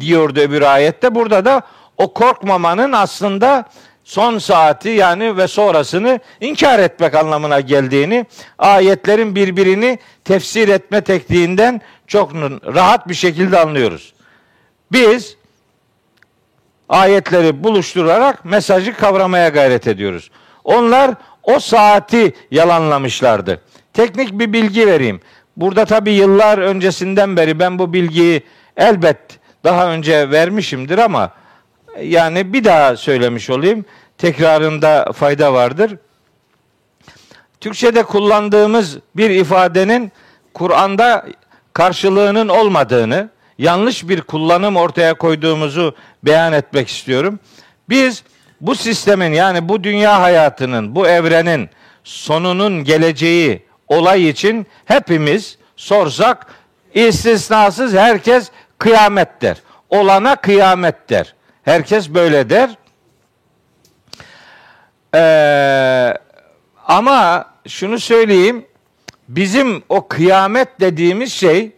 diyordu 0.01 0.41
öbür 0.41 0.63
ayette. 0.63 1.15
Burada 1.15 1.45
da 1.45 1.63
o 1.99 2.15
korkmamanın 2.15 2.93
aslında 2.93 3.65
son 4.05 4.39
saati 4.39 4.89
yani 4.89 5.37
ve 5.37 5.49
sonrasını 5.49 6.21
inkar 6.41 6.79
etmek 6.79 7.15
anlamına 7.15 7.61
geldiğini 7.61 8.27
ayetlerin 8.59 9.35
birbirini 9.35 9.99
tefsir 10.25 10.69
etme 10.69 11.01
tekniğinden 11.01 11.81
çok 12.07 12.35
rahat 12.75 13.09
bir 13.09 13.15
şekilde 13.15 13.59
anlıyoruz. 13.59 14.13
Biz 14.93 15.37
ayetleri 16.89 17.65
buluşturarak 17.65 18.45
mesajı 18.45 18.97
kavramaya 18.97 19.49
gayret 19.49 19.87
ediyoruz. 19.87 20.31
Onlar 20.65 21.15
o 21.57 21.61
saati 21.61 22.35
yalanlamışlardı. 22.51 23.61
Teknik 23.93 24.33
bir 24.33 24.53
bilgi 24.53 24.87
vereyim. 24.87 25.21
Burada 25.57 25.85
tabi 25.85 26.11
yıllar 26.11 26.59
öncesinden 26.59 27.37
beri 27.37 27.59
ben 27.59 27.79
bu 27.79 27.93
bilgiyi 27.93 28.43
elbet 28.77 29.19
daha 29.65 29.93
önce 29.93 30.31
vermişimdir 30.31 30.99
ama 30.99 31.31
yani 32.03 32.53
bir 32.53 32.65
daha 32.65 32.97
söylemiş 32.97 33.51
olayım 33.51 33.85
tekrarında 34.19 35.13
fayda 35.13 35.53
vardır. 35.53 35.97
Türkçe'de 37.61 38.03
kullandığımız 38.03 38.99
bir 39.17 39.31
ifadenin 39.31 40.13
Kur'an'da 40.55 41.27
karşılığının 41.73 42.49
olmadığını, 42.49 43.31
yanlış 43.59 44.09
bir 44.09 44.21
kullanım 44.21 44.77
ortaya 44.77 45.15
koyduğumuzu 45.15 45.95
beyan 46.23 46.53
etmek 46.53 46.89
istiyorum. 46.89 47.39
Biz 47.89 48.25
bu 48.61 48.75
sistemin 48.75 49.33
yani 49.33 49.69
bu 49.69 49.85
dünya 49.85 50.21
hayatının, 50.21 50.95
bu 50.95 51.09
evrenin 51.09 51.71
sonunun 52.05 52.85
geleceği 52.85 53.67
olay 53.89 54.29
için 54.29 54.67
hepimiz 54.85 55.59
sorsak 55.77 56.47
istisnasız 56.95 57.95
herkes 57.95 58.51
kıyamet 58.79 59.43
der. 59.43 59.57
Olana 59.91 60.37
kıyamet 60.37 61.11
der. 61.11 61.35
Herkes 61.63 62.09
böyle 62.09 62.51
der. 62.51 62.71
Ee, 65.15 66.19
ama 66.87 67.47
şunu 67.69 67.99
söyleyeyim. 67.99 68.67
Bizim 69.29 69.83
o 69.89 70.09
kıyamet 70.09 70.81
dediğimiz 70.81 71.33
şey 71.33 71.73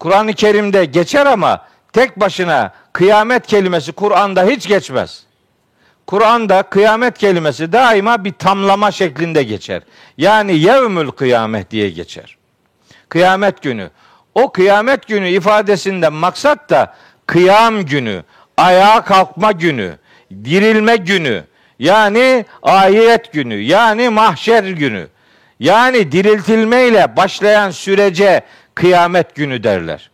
Kur'an-ı 0.00 0.32
Kerim'de 0.32 0.84
geçer 0.84 1.26
ama 1.26 1.66
tek 1.92 2.20
başına 2.20 2.72
kıyamet 2.92 3.46
kelimesi 3.46 3.92
Kur'an'da 3.92 4.44
hiç 4.44 4.68
geçmez. 4.68 5.25
Kur'an'da 6.06 6.62
kıyamet 6.62 7.18
kelimesi 7.18 7.72
daima 7.72 8.24
bir 8.24 8.32
tamlama 8.32 8.90
şeklinde 8.90 9.42
geçer. 9.42 9.82
Yani 10.18 10.58
yevmül 10.58 11.10
kıyamet 11.10 11.70
diye 11.70 11.90
geçer. 11.90 12.36
Kıyamet 13.08 13.62
günü. 13.62 13.90
O 14.34 14.52
kıyamet 14.52 15.06
günü 15.08 15.28
ifadesinden 15.28 16.12
maksat 16.12 16.70
da 16.70 16.94
kıyam 17.26 17.84
günü, 17.84 18.22
ayağa 18.56 19.04
kalkma 19.04 19.52
günü, 19.52 19.98
dirilme 20.44 20.96
günü, 20.96 21.44
yani 21.78 22.44
ahiret 22.62 23.32
günü, 23.32 23.54
yani 23.54 24.08
mahşer 24.08 24.64
günü. 24.64 25.08
Yani 25.60 26.12
diriltilmeyle 26.12 27.16
başlayan 27.16 27.70
sürece 27.70 28.40
kıyamet 28.74 29.34
günü 29.34 29.62
derler. 29.62 30.10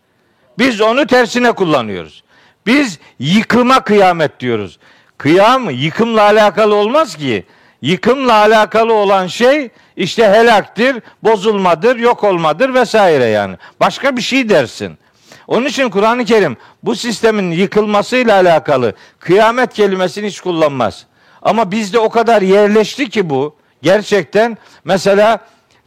Biz 0.59 0.81
onu 0.81 1.07
tersine 1.07 1.53
kullanıyoruz. 1.53 2.25
Biz 2.67 2.99
yıkıma 3.19 3.85
kıyamet 3.85 4.41
diyoruz. 4.41 4.79
Kıyam 5.23 5.71
yıkımla 5.71 6.23
alakalı 6.23 6.75
olmaz 6.75 7.17
ki. 7.17 7.45
Yıkımla 7.83 8.33
alakalı 8.33 8.95
olan 8.95 9.27
şey 9.27 9.71
işte 9.97 10.29
helaktir, 10.29 11.03
bozulmadır, 11.23 11.97
yok 11.97 12.25
olmadır 12.25 12.75
vesaire 12.75 13.25
yani. 13.25 13.57
Başka 13.81 14.17
bir 14.17 14.23
şey 14.23 14.49
dersin. 14.49 14.99
Onun 15.47 15.67
için 15.67 15.91
Kur'an-ı 15.91 16.25
Kerim 16.25 16.57
bu 16.83 16.97
sistemin 16.97 17.51
yıkılmasıyla 17.51 18.35
alakalı 18.35 18.95
kıyamet 19.19 19.75
kelimesini 19.75 20.27
hiç 20.27 20.41
kullanmaz. 20.41 21.07
Ama 21.43 21.71
bizde 21.71 21.99
o 21.99 22.11
kadar 22.11 22.43
yerleşti 22.43 23.11
ki 23.11 23.31
bu 23.31 23.57
gerçekten 23.83 24.59
mesela 24.85 25.39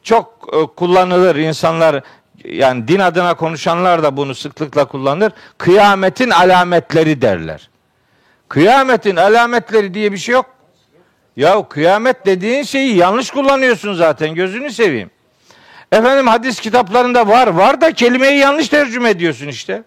çok 0.03 0.49
e, 0.53 0.75
kullanılır 0.75 1.35
insanlar 1.35 2.03
yani 2.45 2.87
din 2.87 2.99
adına 2.99 3.33
konuşanlar 3.33 4.03
da 4.03 4.17
bunu 4.17 4.35
sıklıkla 4.35 4.85
kullanır. 4.85 5.33
Kıyametin 5.57 6.29
alametleri 6.29 7.21
derler. 7.21 7.69
Kıyametin 8.49 9.15
alametleri 9.15 9.93
diye 9.93 10.11
bir 10.11 10.17
şey 10.17 10.33
yok. 10.33 10.45
Ya 11.35 11.69
kıyamet 11.69 12.25
dediğin 12.25 12.63
şeyi 12.63 12.95
yanlış 12.95 13.31
kullanıyorsun 13.31 13.93
zaten 13.93 14.35
gözünü 14.35 14.71
seveyim. 14.71 15.09
Efendim 15.91 16.27
hadis 16.27 16.59
kitaplarında 16.59 17.27
var. 17.27 17.47
Var 17.47 17.81
da 17.81 17.93
kelimeyi 17.93 18.39
yanlış 18.39 18.69
tercüme 18.69 19.09
ediyorsun 19.09 19.47
işte. 19.47 19.83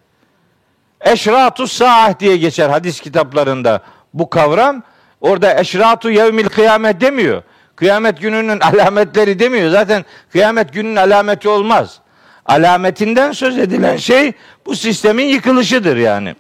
Eşratus 1.00 1.72
saah 1.72 2.18
diye 2.18 2.36
geçer 2.36 2.68
hadis 2.68 3.00
kitaplarında 3.00 3.82
bu 4.14 4.30
kavram. 4.30 4.82
Orada 5.20 5.60
eşratu 5.60 6.10
yevmil 6.10 6.48
kıyamet 6.48 7.00
demiyor. 7.00 7.42
Kıyamet 7.76 8.20
gününün 8.20 8.60
alametleri 8.60 9.38
demiyor. 9.38 9.70
Zaten 9.70 10.04
kıyamet 10.32 10.72
gününün 10.72 10.96
alameti 10.96 11.48
olmaz. 11.48 12.00
Alametinden 12.46 13.32
söz 13.32 13.58
edilen 13.58 13.96
şey 13.96 14.32
bu 14.66 14.76
sistemin 14.76 15.26
yıkılışıdır 15.26 15.96
yani. 15.96 16.34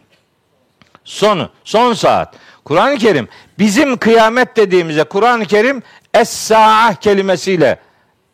Sonu, 1.08 1.50
son 1.64 1.92
saat. 1.92 2.34
Kur'an-ı 2.64 2.98
Kerim 2.98 3.28
bizim 3.58 3.96
kıyamet 3.96 4.56
dediğimize 4.56 5.04
Kur'an-ı 5.04 5.44
Kerim 5.44 5.82
es-sa'a 6.14 6.94
kelimesiyle 6.94 7.78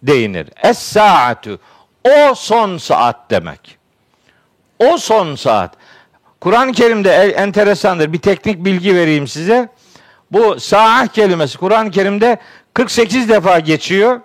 değinir. 0.03 0.49
Es-sa'atu 0.63 1.59
o 2.05 2.35
son 2.35 2.79
saat 2.79 3.31
demek. 3.31 3.79
O 4.79 4.99
son 4.99 5.35
saat. 5.35 5.75
Kur'an-ı 6.41 6.73
Kerim'de 6.73 7.11
enteresandır. 7.13 8.13
Bir 8.13 8.19
teknik 8.19 8.65
bilgi 8.65 8.97
vereyim 8.97 9.29
size. 9.29 9.69
Bu 10.31 10.61
saat 10.61 11.13
kelimesi 11.13 11.59
Kur'an-ı 11.59 11.91
Kerim'de 11.91 12.37
48 12.75 13.29
defa 13.29 13.59
geçiyor. 13.59 14.21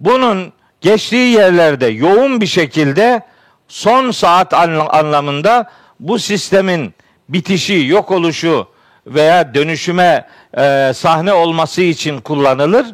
Bunun 0.00 0.52
geçtiği 0.80 1.34
yerlerde 1.34 1.86
yoğun 1.86 2.40
bir 2.40 2.46
şekilde 2.46 3.22
son 3.68 4.10
saat 4.10 4.54
anlamında 4.54 5.70
bu 6.02 6.18
sistemin 6.18 6.94
bitişi, 7.28 7.86
yok 7.86 8.10
oluşu 8.10 8.68
veya 9.06 9.54
dönüşüme 9.54 10.28
e, 10.58 10.92
sahne 10.94 11.32
olması 11.32 11.82
için 11.82 12.20
kullanılır. 12.20 12.86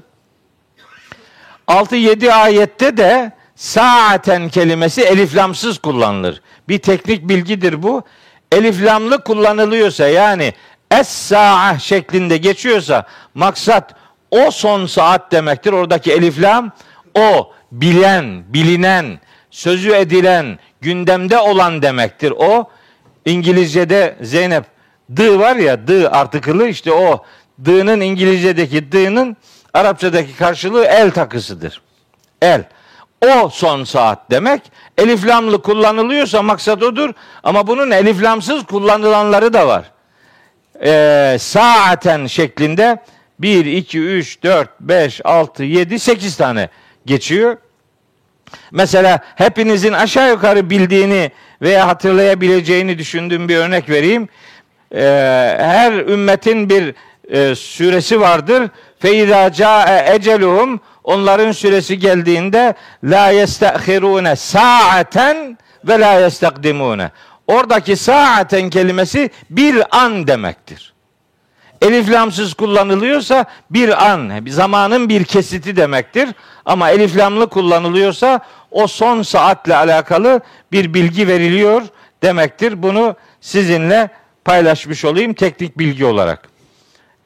6-7 1.68 2.32
ayette 2.32 2.96
de 2.96 3.32
saaten 3.56 4.48
kelimesi 4.48 5.02
eliflamsız 5.02 5.78
kullanılır. 5.78 6.42
Bir 6.68 6.78
teknik 6.78 7.28
bilgidir 7.28 7.82
bu. 7.82 8.02
Eliflamlı 8.52 9.24
kullanılıyorsa 9.24 10.08
yani 10.08 10.54
es-sa'a 10.90 11.78
şeklinde 11.78 12.36
geçiyorsa 12.36 13.06
maksat 13.34 13.94
o 14.30 14.50
son 14.50 14.86
saat 14.86 15.32
demektir. 15.32 15.72
Oradaki 15.72 16.12
eliflam 16.12 16.72
o 17.14 17.52
bilen, 17.72 18.44
bilinen, 18.48 19.20
sözü 19.50 19.92
edilen, 19.92 20.58
gündemde 20.80 21.38
olan 21.38 21.82
demektir. 21.82 22.32
O 22.38 22.70
İngilizce'de 23.28 24.16
Zeynep 24.22 24.64
dı 25.16 25.38
var 25.38 25.56
ya 25.56 25.88
dı 25.88 26.10
artıkılı 26.10 26.68
işte 26.68 26.92
o 26.92 27.24
dığ'nın 27.64 28.00
İngilizce'deki 28.00 28.92
dığ'nın 28.92 29.36
Arapçadaki 29.74 30.36
karşılığı 30.36 30.84
el 30.84 31.10
takısıdır. 31.10 31.80
El. 32.42 32.64
O 33.26 33.48
son 33.48 33.84
saat 33.84 34.30
demek. 34.30 34.62
Eliflamlı 34.98 35.62
kullanılıyorsa 35.62 36.42
maksat 36.42 36.82
odur. 36.82 37.10
Ama 37.42 37.66
bunun 37.66 37.90
eliflamsız 37.90 38.66
kullanılanları 38.66 39.52
da 39.52 39.66
var. 39.66 39.90
Ee, 40.84 41.36
saaten 41.40 42.26
şeklinde 42.26 43.02
1, 43.38 43.64
2, 43.64 44.00
3, 44.00 44.42
4, 44.42 44.80
5, 44.80 45.20
6, 45.24 45.64
7, 45.64 45.98
8 45.98 46.36
tane 46.36 46.68
geçiyor. 47.06 47.56
Mesela 48.70 49.20
hepinizin 49.36 49.92
aşağı 49.92 50.30
yukarı 50.30 50.70
bildiğini 50.70 51.30
veya 51.62 51.88
hatırlayabileceğini 51.88 52.98
düşündüğüm 52.98 53.48
bir 53.48 53.56
örnek 53.56 53.90
vereyim. 53.90 54.28
Ee, 54.94 55.00
her 55.58 55.92
ümmetin 55.92 56.70
bir 56.70 56.94
e, 57.28 57.54
süresi 57.54 58.20
vardır. 58.20 58.70
Feiza 58.98 59.52
ca'e 59.52 60.14
eceluhum 60.14 60.80
onların 61.04 61.52
süresi 61.52 61.98
geldiğinde 61.98 62.74
la 63.04 63.30
yestahirune 63.30 64.36
saaten 64.36 65.58
ve 65.84 66.00
la 66.00 66.12
yestakdimune. 66.12 67.10
Oradaki 67.46 67.96
saaten 67.96 68.70
kelimesi 68.70 69.30
bir 69.50 69.98
an 69.98 70.26
demektir. 70.26 70.94
Elif 71.82 72.10
lamsız 72.10 72.54
kullanılıyorsa 72.54 73.44
bir 73.70 74.10
an, 74.10 74.32
zamanın 74.48 75.08
bir 75.08 75.24
kesiti 75.24 75.76
demektir. 75.76 76.28
Ama 76.68 76.90
elif 76.90 77.16
lamlı 77.16 77.48
kullanılıyorsa 77.48 78.40
o 78.70 78.86
son 78.86 79.22
saatle 79.22 79.76
alakalı 79.76 80.40
bir 80.72 80.94
bilgi 80.94 81.28
veriliyor 81.28 81.82
demektir. 82.22 82.82
Bunu 82.82 83.16
sizinle 83.40 84.08
paylaşmış 84.44 85.04
olayım 85.04 85.34
teknik 85.34 85.78
bilgi 85.78 86.04
olarak. 86.04 86.48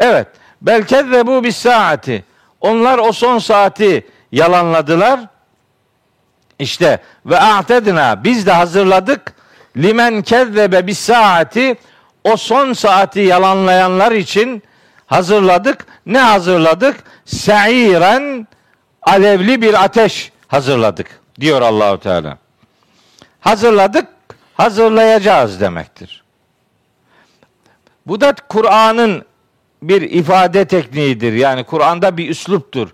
Evet. 0.00 0.26
Belki 0.62 0.94
de 0.94 1.26
bu 1.26 1.44
bir 1.44 1.52
saati. 1.52 2.24
Onlar 2.60 2.98
o 2.98 3.12
son 3.12 3.38
saati 3.38 4.06
yalanladılar. 4.32 5.20
İşte 6.58 7.00
ve 7.26 7.40
a'tedna 7.40 8.24
biz 8.24 8.46
de 8.46 8.52
hazırladık 8.52 9.32
limen 9.76 10.22
kezzebe 10.22 10.86
bis 10.86 10.98
saati 10.98 11.76
o 12.24 12.36
son 12.36 12.72
saati 12.72 13.20
yalanlayanlar 13.20 14.12
için 14.12 14.62
hazırladık. 15.06 15.86
Ne 16.06 16.18
hazırladık? 16.18 16.96
Sa'iren 17.24 18.46
alevli 19.02 19.62
bir 19.62 19.84
ateş 19.84 20.32
hazırladık 20.48 21.20
diyor 21.40 21.62
Allahu 21.62 22.00
Teala. 22.00 22.38
Hazırladık, 23.40 24.06
hazırlayacağız 24.54 25.60
demektir. 25.60 26.22
Bu 28.06 28.20
da 28.20 28.34
Kur'an'ın 28.48 29.24
bir 29.82 30.02
ifade 30.02 30.64
tekniğidir. 30.64 31.32
Yani 31.32 31.64
Kur'an'da 31.64 32.16
bir 32.16 32.28
üsluptur. 32.28 32.88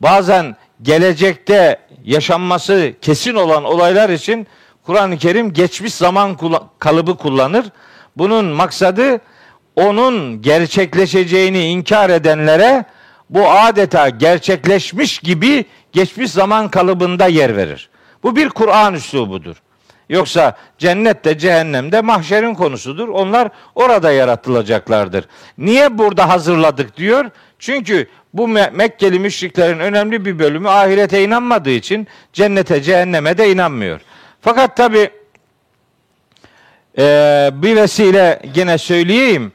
Bazen 0.00 0.56
gelecekte 0.82 1.80
yaşanması 2.04 2.92
kesin 3.02 3.34
olan 3.34 3.64
olaylar 3.64 4.10
için 4.10 4.46
Kur'an-ı 4.86 5.18
Kerim 5.18 5.52
geçmiş 5.52 5.94
zaman 5.94 6.38
kalıbı 6.78 7.16
kullanır. 7.16 7.66
Bunun 8.16 8.44
maksadı 8.44 9.20
onun 9.76 10.42
gerçekleşeceğini 10.42 11.64
inkar 11.64 12.10
edenlere 12.10 12.84
bu 13.30 13.50
adeta 13.50 14.08
gerçekleşmiş 14.08 15.18
gibi 15.18 15.64
geçmiş 15.92 16.30
zaman 16.30 16.70
kalıbında 16.70 17.26
yer 17.26 17.56
verir. 17.56 17.88
Bu 18.22 18.36
bir 18.36 18.48
Kur'an 18.48 18.94
üslubudur. 18.94 19.56
Yoksa 20.08 20.56
cennette 20.78 21.38
cehennemde 21.38 22.00
mahşerin 22.00 22.54
konusudur. 22.54 23.08
Onlar 23.08 23.48
orada 23.74 24.12
yaratılacaklardır. 24.12 25.24
Niye 25.58 25.98
burada 25.98 26.28
hazırladık 26.28 26.96
diyor? 26.96 27.30
Çünkü 27.58 28.08
bu 28.34 28.48
Mekkeli 28.48 29.18
müşriklerin 29.18 29.78
önemli 29.78 30.24
bir 30.24 30.38
bölümü 30.38 30.68
ahirete 30.68 31.24
inanmadığı 31.24 31.70
için 31.70 32.06
cennete 32.32 32.82
cehenneme 32.82 33.38
de 33.38 33.52
inanmıyor. 33.52 34.00
Fakat 34.40 34.76
tabi 34.76 35.10
e, 36.98 37.50
bir 37.52 37.76
vesile 37.76 38.42
gene 38.54 38.78
söyleyeyim. 38.78 39.52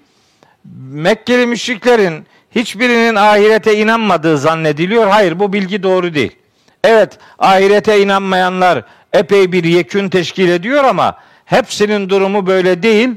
Mekkeli 0.92 1.46
müşriklerin 1.46 2.26
hiçbirinin 2.56 3.16
ahirete 3.16 3.78
inanmadığı 3.78 4.38
zannediliyor. 4.38 5.08
Hayır 5.08 5.40
bu 5.40 5.54
bilgi 5.54 5.84
doğru 5.84 6.14
değil. 6.14 6.36
Evet 6.84 7.18
ahirete 7.40 8.02
inanmayanlar 8.02 8.84
epey 9.14 9.52
bir 9.52 9.64
yekün 9.64 10.10
teşkil 10.10 10.50
ediyor 10.50 10.84
ama 10.84 11.18
hepsinin 11.46 12.10
durumu 12.10 12.48
böyle 12.48 12.84
değil. 12.84 13.10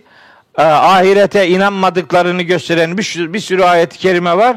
E, 0.58 0.62
ahirete 0.62 1.48
inanmadıklarını 1.48 2.42
gösteren 2.42 2.98
bir, 2.98 3.32
bir 3.32 3.40
sürü 3.40 3.62
ayet-i 3.62 3.98
kerime 3.98 4.36
var. 4.36 4.56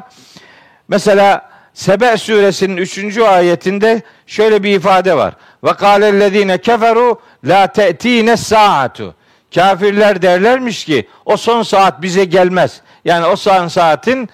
Mesela 0.88 1.50
Sebe 1.74 2.18
suresinin 2.18 2.78
3. 2.78 3.18
ayetinde 3.18 4.02
şöyle 4.28 4.64
bir 4.64 4.76
ifade 4.76 5.18
var. 5.18 5.34
Ve 5.64 5.74
kâlellezîne 5.74 6.58
keferu 6.58 7.22
la 7.44 7.68
te'tîne 7.68 8.38
saatu. 8.38 9.16
Kafirler 9.56 10.22
derlermiş 10.22 10.86
ki 10.86 11.08
o 11.26 11.38
son 11.38 11.64
saat 11.64 12.02
bize 12.02 12.26
gelmez. 12.26 12.82
Yani 13.06 13.26
o 13.26 13.36
son 13.36 13.68
saatin 13.68 14.30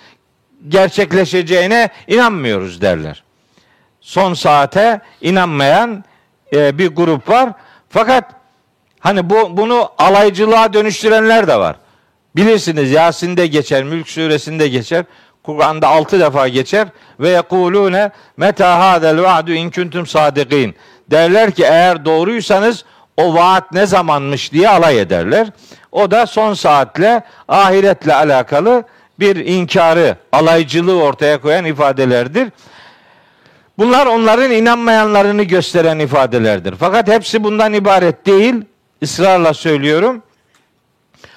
gerçekleşeceğine 0.67 1.89
inanmıyoruz 2.07 2.81
derler. 2.81 3.23
Son 4.01 4.33
saate 4.33 5.01
inanmayan 5.21 6.03
e, 6.53 6.77
bir 6.77 6.87
grup 6.87 7.29
var. 7.29 7.49
Fakat 7.89 8.23
hani 8.99 9.29
bu 9.29 9.57
bunu 9.57 9.89
alaycılığa 9.97 10.73
dönüştürenler 10.73 11.47
de 11.47 11.59
var. 11.59 11.75
Bilirsiniz 12.35 12.91
Yasin'de 12.91 13.47
geçer, 13.47 13.83
Mülk 13.83 14.09
suresinde 14.09 14.67
geçer. 14.67 15.05
Kur'an'da 15.43 15.87
altı 15.87 16.19
defa 16.19 16.47
geçer 16.47 16.87
ve 17.19 17.29
yekulune 17.29 18.11
meta 18.37 18.79
hadel 18.79 19.21
va'du 19.21 19.51
in 19.51 19.71
kuntum 19.71 20.07
sadikin. 20.07 20.75
Derler 21.11 21.51
ki 21.51 21.63
eğer 21.63 22.05
doğruysanız 22.05 22.85
o 23.17 23.35
vaat 23.35 23.71
ne 23.71 23.85
zamanmış 23.85 24.51
diye 24.51 24.69
alay 24.69 25.01
ederler. 25.01 25.47
O 25.91 26.11
da 26.11 26.25
son 26.25 26.53
saatle 26.53 27.23
ahiretle 27.47 28.13
alakalı 28.13 28.83
bir 29.19 29.35
inkarı, 29.35 30.17
alaycılığı 30.31 31.03
ortaya 31.03 31.41
koyan 31.41 31.65
ifadelerdir. 31.65 32.49
Bunlar 33.77 34.05
onların 34.05 34.51
inanmayanlarını 34.51 35.43
gösteren 35.43 35.99
ifadelerdir. 35.99 36.75
Fakat 36.79 37.07
hepsi 37.07 37.43
bundan 37.43 37.73
ibaret 37.73 38.25
değil. 38.25 38.55
Israrla 39.01 39.53
söylüyorum. 39.53 40.23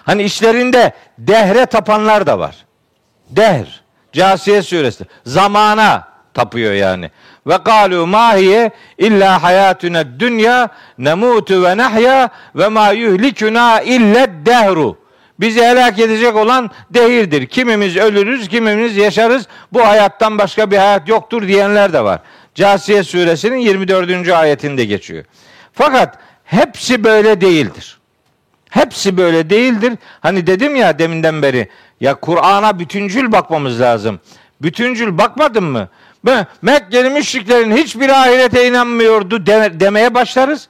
Hani 0.05 0.23
işlerinde 0.23 0.93
dehre 1.19 1.67
tapanlar 1.67 2.27
da 2.27 2.39
var. 2.39 2.57
Dehr. 3.31 3.83
Casiye 4.13 4.63
suresi. 4.63 5.05
Zamana 5.27 6.09
tapıyor 6.35 6.73
yani. 6.73 7.11
Ve 7.47 7.63
kalu 7.63 8.07
mahiye 8.07 8.71
illa 8.99 9.43
hayatuna 9.43 10.21
dünya 10.21 10.69
nemutu 10.99 11.65
ve 11.65 11.77
nahya 11.77 12.29
ve 12.55 12.69
ma 12.69 12.91
yuhlikuna 12.91 13.81
illa 13.81 14.27
dehru. 14.47 14.99
Bizi 15.41 15.63
helak 15.63 15.99
edecek 15.99 16.37
olan 16.37 16.71
dehirdir. 16.91 17.47
Kimimiz 17.47 17.97
ölürüz, 17.97 18.49
kimimiz 18.49 18.97
yaşarız. 18.97 19.47
Bu 19.73 19.87
hayattan 19.87 20.39
başka 20.39 20.71
bir 20.71 20.77
hayat 20.77 21.09
yoktur 21.09 21.49
diyenler 21.49 21.93
de 21.93 22.05
var. 22.05 22.21
Casiye 22.55 23.03
suresinin 23.03 23.57
24. 23.57 24.29
ayetinde 24.29 24.85
geçiyor. 24.85 25.25
Fakat 25.73 26.19
hepsi 26.45 27.05
böyle 27.05 27.41
değildir. 27.41 27.99
Hepsi 28.71 29.17
böyle 29.17 29.51
değildir. 29.51 29.93
Hani 30.21 30.47
dedim 30.47 30.77
ya 30.77 30.99
deminden 30.99 31.43
beri 31.43 31.69
ya 32.01 32.15
Kur'an'a 32.15 32.79
bütüncül 32.79 33.33
bakmamız 33.33 33.81
lazım. 33.81 34.21
Bütüncül 34.63 35.19
bakmadın 35.19 35.65
mı? 35.65 35.89
Mekkeli 36.63 37.11
müşriklerin 37.11 37.77
hiçbir 37.77 38.09
ahirete 38.09 38.69
inanmıyordu 38.69 39.47
demeye 39.81 40.15
başlarız. 40.15 40.69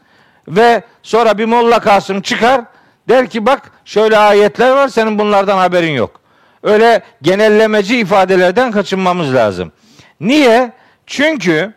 Ve 0.48 0.82
sonra 1.02 1.38
bir 1.38 1.44
Molla 1.44 1.80
Kasım 1.80 2.20
çıkar 2.20 2.60
der 3.08 3.26
ki 3.26 3.46
bak 3.46 3.70
şöyle 3.84 4.18
ayetler 4.18 4.70
var 4.70 4.88
senin 4.88 5.18
bunlardan 5.18 5.58
haberin 5.58 5.92
yok. 5.92 6.20
Öyle 6.62 7.02
genellemeci 7.22 7.98
ifadelerden 7.98 8.72
kaçınmamız 8.72 9.34
lazım. 9.34 9.72
Niye? 10.20 10.72
Çünkü 11.06 11.72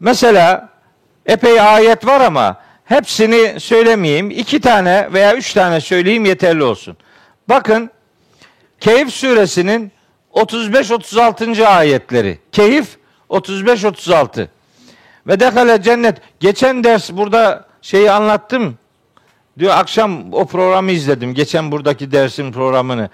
mesela 0.00 0.68
epey 1.26 1.60
ayet 1.60 2.06
var 2.06 2.20
ama 2.20 2.60
hepsini 2.84 3.60
söylemeyeyim. 3.60 4.30
iki 4.30 4.60
tane 4.60 5.08
veya 5.12 5.36
üç 5.36 5.52
tane 5.52 5.80
söyleyeyim 5.80 6.24
yeterli 6.24 6.62
olsun. 6.62 6.96
Bakın 7.48 7.90
Keyif 8.80 9.10
suresinin 9.10 9.92
35-36. 10.32 11.66
ayetleri. 11.66 12.38
Keyif 12.52 12.96
35-36. 13.30 14.46
Ve 15.26 15.40
dekale 15.40 15.82
cennet. 15.82 16.16
Geçen 16.40 16.84
ders 16.84 17.10
burada 17.12 17.64
şeyi 17.82 18.10
anlattım. 18.10 18.78
Diyor 19.58 19.74
akşam 19.76 20.32
o 20.32 20.46
programı 20.46 20.90
izledim. 20.90 21.34
Geçen 21.34 21.72
buradaki 21.72 22.12
dersin 22.12 22.52
programını. 22.52 23.10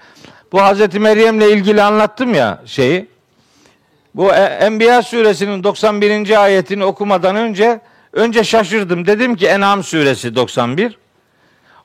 Bu 0.51 0.61
Hazreti 0.61 0.99
Meryem'le 0.99 1.41
ilgili 1.41 1.81
anlattım 1.81 2.33
ya 2.33 2.61
şeyi. 2.65 3.07
Bu 4.15 4.33
e, 4.33 4.41
Enbiya 4.41 5.01
suresinin 5.01 5.63
91. 5.63 6.43
ayetini 6.43 6.85
okumadan 6.85 7.35
önce 7.35 7.79
önce 8.13 8.43
şaşırdım. 8.43 9.07
Dedim 9.07 9.35
ki 9.35 9.47
En'am 9.47 9.83
suresi 9.83 10.35
91. 10.35 10.97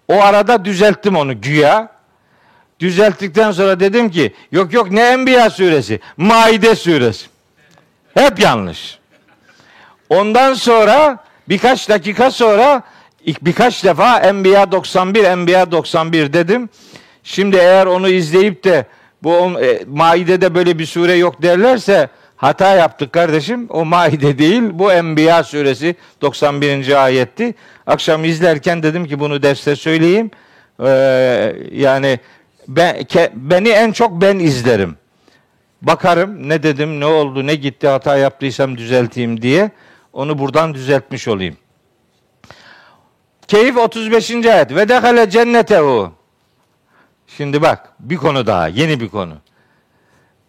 O 0.08 0.22
arada 0.22 0.64
düzelttim 0.64 1.16
onu 1.16 1.40
güya. 1.40 1.96
Düzelttikten 2.80 3.52
sonra 3.52 3.80
dedim 3.80 4.10
ki 4.10 4.34
yok 4.52 4.72
yok 4.72 4.90
ne 4.90 5.02
Enbiya 5.02 5.50
suresi? 5.50 6.00
Maide 6.16 6.74
suresi. 6.74 7.26
Hep 8.14 8.38
yanlış. 8.38 8.98
Ondan 10.08 10.54
sonra 10.54 11.24
birkaç 11.48 11.88
dakika 11.88 12.30
sonra 12.30 12.82
birkaç 13.26 13.84
defa 13.84 14.18
Enbiya 14.20 14.72
91 14.72 15.24
Enbiya 15.24 15.70
91 15.70 16.32
dedim. 16.32 16.68
Şimdi 17.22 17.56
eğer 17.56 17.86
onu 17.86 18.08
izleyip 18.08 18.64
de 18.64 18.86
bu 19.22 19.60
e, 19.60 19.84
Maide'de 19.86 20.54
böyle 20.54 20.78
bir 20.78 20.86
sure 20.86 21.14
yok 21.14 21.42
derlerse 21.42 22.08
hata 22.36 22.74
yaptık 22.74 23.12
kardeşim. 23.12 23.66
O 23.70 23.84
Maide 23.84 24.38
değil 24.38 24.62
bu 24.72 24.92
Enbiya 24.92 25.44
suresi 25.44 25.94
91. 26.22 27.04
ayetti. 27.04 27.54
Akşam 27.86 28.24
izlerken 28.24 28.82
dedim 28.82 29.06
ki 29.06 29.20
bunu 29.20 29.42
derste 29.42 29.76
söyleyeyim. 29.76 30.30
Ee, 30.84 31.56
yani 31.72 32.18
ben, 32.68 33.04
ke, 33.04 33.32
beni 33.34 33.68
en 33.68 33.92
çok 33.92 34.20
ben 34.20 34.38
izlerim. 34.38 34.96
Bakarım 35.82 36.48
ne 36.48 36.62
dedim, 36.62 37.00
ne 37.00 37.06
oldu, 37.06 37.46
ne 37.46 37.54
gitti, 37.54 37.88
hata 37.88 38.16
yaptıysam 38.16 38.78
düzelteyim 38.78 39.42
diye. 39.42 39.70
Onu 40.12 40.38
buradan 40.38 40.74
düzeltmiş 40.74 41.28
olayım. 41.28 41.56
Keyif 43.48 43.76
35. 43.76 44.30
ayet. 44.30 44.74
Ve 44.74 44.88
dehale 44.88 45.30
cennetehu. 45.30 46.12
Şimdi 47.26 47.62
bak 47.62 47.92
bir 48.00 48.16
konu 48.16 48.46
daha, 48.46 48.68
yeni 48.68 49.00
bir 49.00 49.08
konu. 49.08 49.34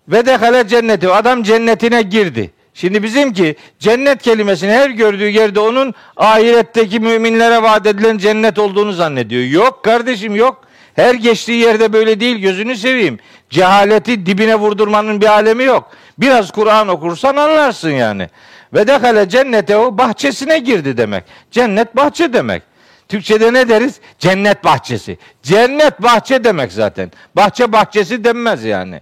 Ve 0.08 0.26
dehale 0.26 0.68
cenneti. 0.68 1.10
Adam 1.10 1.44
cennetine 1.44 2.02
girdi. 2.02 2.52
Şimdi 2.74 3.04
bizimki 3.04 3.56
cennet 3.80 4.22
kelimesini 4.22 4.72
her 4.72 4.90
gördüğü 4.90 5.30
yerde 5.30 5.60
onun 5.60 5.94
ahiretteki 6.18 7.00
müminlere 7.00 7.62
vaat 7.62 7.86
edilen 7.88 8.18
cennet 8.18 8.60
olduğunu 8.60 8.94
zannediyor. 8.94 9.44
Yok 9.44 9.84
kardeşim 9.84 10.36
yok. 10.36 10.64
Her 10.96 11.16
geçtiği 11.16 11.62
yerde 11.62 11.94
böyle 11.94 12.20
değil 12.20 12.38
gözünü 12.38 12.76
seveyim. 12.76 13.20
Cehaleti 13.50 14.26
dibine 14.26 14.56
vurdurmanın 14.56 15.22
bir 15.22 15.28
alemi 15.28 15.64
yok. 15.64 15.92
Biraz 16.18 16.52
Kur'an 16.52 16.88
okursan 16.88 17.36
anlarsın 17.36 17.90
yani. 17.90 18.30
Ve 18.74 18.88
dekale 18.88 19.30
cennete 19.30 19.78
o 19.78 19.98
bahçesine 19.98 20.60
girdi 20.60 20.98
demek. 20.98 21.24
Cennet 21.52 21.96
bahçe 21.96 22.34
demek. 22.34 22.64
Türkçede 23.08 23.54
ne 23.54 23.70
deriz? 23.70 24.00
Cennet 24.20 24.64
bahçesi. 24.64 25.18
Cennet 25.44 26.04
bahçe 26.04 26.44
demek 26.44 26.72
zaten. 26.72 27.12
Bahçe 27.36 27.72
bahçesi 27.72 28.24
denmez 28.24 28.64
yani. 28.64 29.02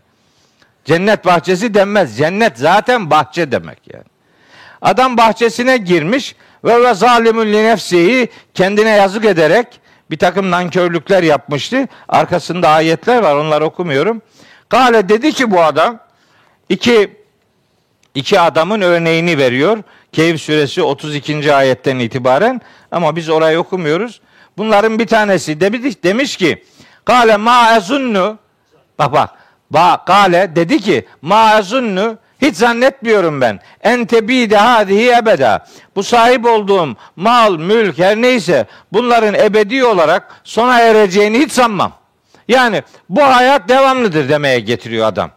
Cennet 0.86 1.26
bahçesi 1.26 1.74
denmez. 1.74 2.18
Cennet 2.18 2.58
zaten 2.58 3.10
bahçe 3.12 3.52
demek 3.52 3.80
yani. 3.94 4.06
Adam 4.82 5.18
bahçesine 5.18 5.78
girmiş 5.78 6.36
ve 6.64 6.84
ve 6.84 6.94
zalimun 6.94 7.46
li 7.46 7.64
nefsihi 7.64 8.30
kendine 8.54 8.90
yazık 8.90 9.26
ederek 9.26 9.68
bir 10.12 10.18
takım 10.18 10.52
nankörlükler 10.52 11.24
yapmıştı. 11.24 11.88
Arkasında 12.08 12.70
ayetler 12.70 13.24
var 13.24 13.36
onları 13.36 13.66
okumuyorum. 13.66 14.22
Kale 14.70 15.10
dedi 15.10 15.32
ki 15.32 15.52
bu 15.52 15.62
adam 15.62 16.00
iki 16.70 17.18
iki 18.16 18.40
adamın 18.40 18.82
örneğini 18.82 19.38
veriyor. 19.38 19.84
Keyif 20.16 20.42
suresi 20.42 20.84
32. 20.84 21.54
ayetten 21.54 22.00
itibaren 22.00 22.62
ama 22.92 23.16
biz 23.16 23.30
orayı 23.30 23.60
okumuyoruz. 23.60 24.22
Bunların 24.58 25.00
bir 25.00 25.08
tanesi 25.08 25.62
demiş, 25.62 26.04
demiş 26.04 26.38
ki 26.38 26.64
Kale 27.06 27.38
ma 27.38 27.76
ezunnu 27.78 28.38
bak 29.00 29.14
bak 29.14 29.30
ba, 29.72 30.06
Kale 30.06 30.56
dedi 30.56 30.80
ki 30.80 31.06
ma 31.22 31.60
ezunnu 31.60 32.18
hiç 32.42 32.56
zannetmiyorum 32.56 33.42
ben. 33.42 33.60
Ente 33.84 34.28
de 34.28 34.58
hadihi 34.58 35.12
ebeda. 35.12 35.68
Bu 35.96 36.04
sahip 36.04 36.46
olduğum 36.46 36.96
mal, 37.16 37.58
mülk 37.58 37.98
her 37.98 38.16
neyse 38.16 38.66
bunların 38.94 39.34
ebedi 39.34 39.86
olarak 39.86 40.42
sona 40.44 40.80
ereceğini 40.80 41.40
hiç 41.40 41.52
sanmam. 41.52 41.92
Yani 42.48 42.84
bu 43.10 43.24
hayat 43.24 43.70
devamlıdır 43.70 44.30
demeye 44.30 44.60
getiriyor 44.60 45.08
adam. 45.08 45.32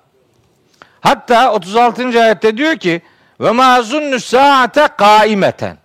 Hatta 1.01 1.53
36. 1.53 2.22
ayette 2.22 2.57
diyor 2.57 2.76
ki 2.76 3.03
ve 3.41 3.51
mazunnu 3.51 4.20
saate 4.20 4.89
kaimeten. 4.99 5.76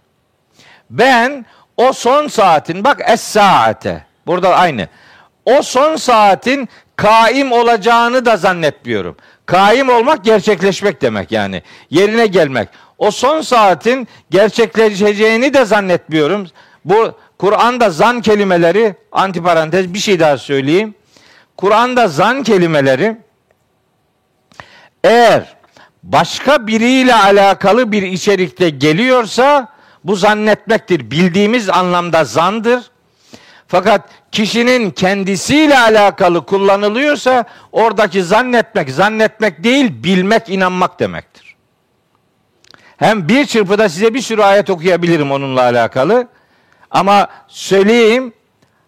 Ben 0.89 1.45
o 1.77 1.93
son 1.93 2.27
saatin 2.27 2.83
bak 2.83 3.01
es 3.07 3.21
saate. 3.21 4.05
Burada 4.27 4.55
aynı. 4.55 4.87
O 5.45 5.61
son 5.61 5.95
saatin 5.95 6.69
kaim 6.95 7.51
olacağını 7.51 8.25
da 8.25 8.37
zannetmiyorum. 8.37 9.17
Kaim 9.45 9.89
olmak 9.89 10.23
gerçekleşmek 10.23 11.01
demek 11.01 11.31
yani. 11.31 11.63
Yerine 11.89 12.27
gelmek. 12.27 12.69
O 12.97 13.11
son 13.11 13.41
saatin 13.41 14.07
gerçekleşeceğini 14.29 15.53
de 15.53 15.65
zannetmiyorum. 15.65 16.47
Bu 16.85 17.17
Kur'an'da 17.39 17.89
zan 17.89 18.21
kelimeleri 18.21 18.95
antiparantez 19.11 19.93
bir 19.93 19.99
şey 19.99 20.19
daha 20.19 20.37
söyleyeyim. 20.37 20.95
Kur'an'da 21.57 22.07
zan 22.07 22.43
kelimeleri 22.43 23.17
eğer 25.03 25.55
başka 26.03 26.67
biriyle 26.67 27.15
alakalı 27.15 27.91
bir 27.91 28.01
içerikte 28.01 28.69
geliyorsa 28.69 29.67
bu 30.03 30.15
zannetmektir. 30.15 31.11
Bildiğimiz 31.11 31.69
anlamda 31.69 32.23
zandır. 32.23 32.83
Fakat 33.67 34.09
kişinin 34.31 34.91
kendisiyle 34.91 35.79
alakalı 35.79 36.45
kullanılıyorsa 36.45 37.43
oradaki 37.71 38.23
zannetmek, 38.23 38.89
zannetmek 38.89 39.63
değil 39.63 40.03
bilmek, 40.03 40.49
inanmak 40.49 40.99
demektir. 40.99 41.55
Hem 42.97 43.29
bir 43.29 43.45
çırpıda 43.45 43.89
size 43.89 44.13
bir 44.13 44.21
sürü 44.21 44.41
ayet 44.41 44.69
okuyabilirim 44.69 45.31
onunla 45.31 45.61
alakalı. 45.61 46.27
Ama 46.91 47.27
söyleyeyim, 47.47 48.33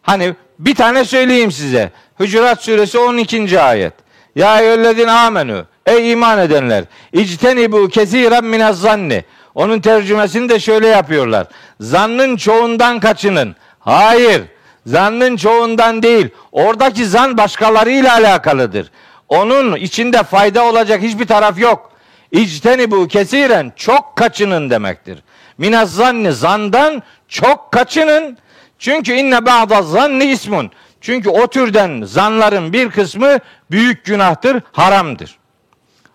hani 0.02 0.36
bir 0.60 0.76
tane 0.76 1.06
söyleyeyim 1.06 1.52
size. 1.52 1.92
Hucurat 2.18 2.64
suresi 2.64 3.00
12. 3.00 3.62
ayet. 3.62 3.94
Ya 4.36 4.62
eyyühellezine 4.62 5.12
amenü. 5.12 5.66
Ey 5.86 6.12
iman 6.12 6.40
edenler. 6.40 6.84
İctenibu 7.14 7.88
kesiren 7.88 8.46
minez 8.46 8.80
zanni. 8.82 9.24
Onun 9.56 9.80
tercümesini 9.80 10.50
de 10.50 10.60
şöyle 10.60 10.88
yapıyorlar. 10.88 11.48
Zannın 11.80 12.38
çoğundan 12.38 13.00
kaçının. 13.00 13.56
Hayır. 13.80 14.42
Zannın 14.86 15.38
çoğundan 15.38 16.04
değil. 16.04 16.30
Oradaki 16.52 17.06
zan 17.06 17.38
başkalarıyla 17.38 18.14
alakalıdır. 18.14 18.92
Onun 19.30 19.76
içinde 19.76 20.24
fayda 20.24 20.66
olacak 20.66 21.02
hiçbir 21.02 21.28
taraf 21.28 21.60
yok. 21.60 21.92
İcteni 22.32 22.92
bu 22.92 23.08
kesiren 23.08 23.74
çok 23.76 24.16
kaçının 24.16 24.70
demektir. 24.70 25.24
Minaz 25.58 25.94
zanni 25.94 26.32
zandan 26.32 27.04
çok 27.28 27.72
kaçının. 27.72 28.38
Çünkü 28.80 29.14
inne 29.14 29.46
ba'da 29.46 29.82
zanni 29.82 30.26
ismun. 30.26 30.72
Çünkü 31.02 31.30
o 31.30 31.48
türden 31.48 32.04
zanların 32.04 32.74
bir 32.74 32.90
kısmı 32.90 33.40
büyük 33.72 34.06
günahtır, 34.06 34.62
haramdır. 34.72 35.38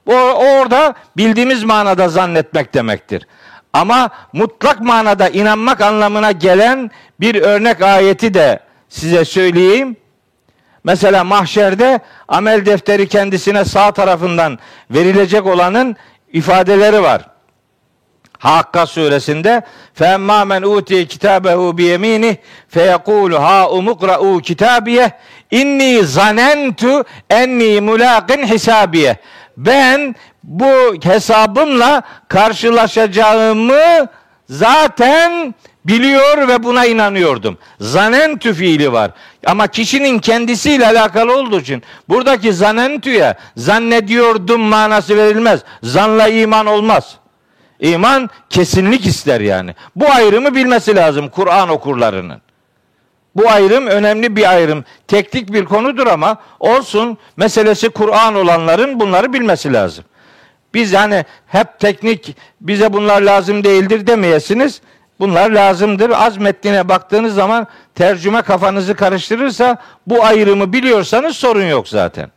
O 0.05 0.13
orada 0.13 0.93
bildiğimiz 1.18 1.63
manada 1.63 2.09
zannetmek 2.09 2.74
demektir. 2.74 3.28
Ama 3.74 4.09
mutlak 4.34 4.82
manada 4.82 5.30
inanmak 5.30 5.82
anlamına 5.82 6.32
gelen 6.32 6.91
bir 7.20 7.41
örnek 7.41 7.82
ayeti 7.82 8.34
de 8.34 8.59
size 8.89 9.26
söyleyeyim. 9.26 9.97
Mesela 10.84 11.24
mahşerde 11.24 11.99
amel 12.28 12.66
defteri 12.66 13.07
kendisine 13.07 13.66
sağ 13.66 13.91
tarafından 13.91 14.59
verilecek 14.91 15.45
olanın 15.45 15.95
ifadeleri 16.34 17.03
var. 17.03 17.22
Hakka 18.39 18.86
suresinde 18.86 19.61
فَاَمَّا 19.99 20.39
مَنْ 20.53 20.63
اُوْتِي 20.63 21.07
كِتَابَهُ 21.07 21.76
بِيَم۪ينِهِ 21.78 22.36
فَيَقُولُ 22.76 23.32
هَا 23.34 23.59
اُمُقْرَؤُوا 23.78 24.41
كِتَابِيَهِ 24.41 25.11
inni 25.51 26.03
zanentu 26.03 27.03
enni 27.30 27.82
mulaqin 27.82 28.47
hisabiye. 28.47 29.18
ben 29.57 30.14
bu 30.44 30.94
hesabımla 31.03 32.03
karşılaşacağımı 32.28 34.07
zaten 34.48 35.55
biliyor 35.84 36.48
ve 36.48 36.62
buna 36.62 36.86
inanıyordum. 36.86 37.59
Zanentü 37.80 38.55
fiili 38.55 38.92
var. 38.92 39.11
Ama 39.46 39.66
kişinin 39.66 40.18
kendisiyle 40.18 40.86
alakalı 40.86 41.36
olduğu 41.36 41.61
için 41.61 41.82
buradaki 42.09 42.53
zanentüye 42.53 43.34
zannediyordum 43.57 44.61
manası 44.61 45.16
verilmez. 45.16 45.61
Zanla 45.82 46.28
iman 46.28 46.66
olmaz. 46.66 47.16
İman 47.80 48.30
kesinlik 48.51 49.07
ister 49.07 49.40
yani. 49.40 49.74
Bu 49.96 50.11
ayrımı 50.11 50.55
bilmesi 50.55 50.96
lazım 50.96 51.28
Kur'an 51.28 51.68
okurlarının. 51.68 52.42
Bu 53.37 53.51
ayrım 53.51 53.87
önemli 53.87 54.37
bir 54.37 54.51
ayrım. 54.51 54.85
Teknik 55.09 55.53
bir 55.53 55.64
konudur 55.64 56.07
ama 56.07 56.37
olsun 56.61 57.18
meselesi 57.37 57.89
Kur'an 57.89 58.35
olanların 58.35 59.01
bunları 59.01 59.33
bilmesi 59.33 59.72
lazım. 59.72 60.05
Biz 60.74 60.95
hani 60.95 61.24
hep 61.47 61.78
teknik 61.78 62.37
bize 62.61 62.93
bunlar 62.93 63.22
lazım 63.22 63.64
değildir 63.64 64.07
demeyesiniz. 64.07 64.81
Bunlar 65.20 65.51
lazımdır. 65.51 66.11
Az 66.11 66.37
metnine 66.37 66.89
baktığınız 66.89 67.35
zaman 67.35 67.66
tercüme 67.95 68.43
kafanızı 68.43 68.95
karıştırırsa 68.95 69.76
bu 70.07 70.24
ayrımı 70.24 70.72
biliyorsanız 70.72 71.37
sorun 71.37 71.64
yok 71.64 71.89
zaten. 71.89 72.31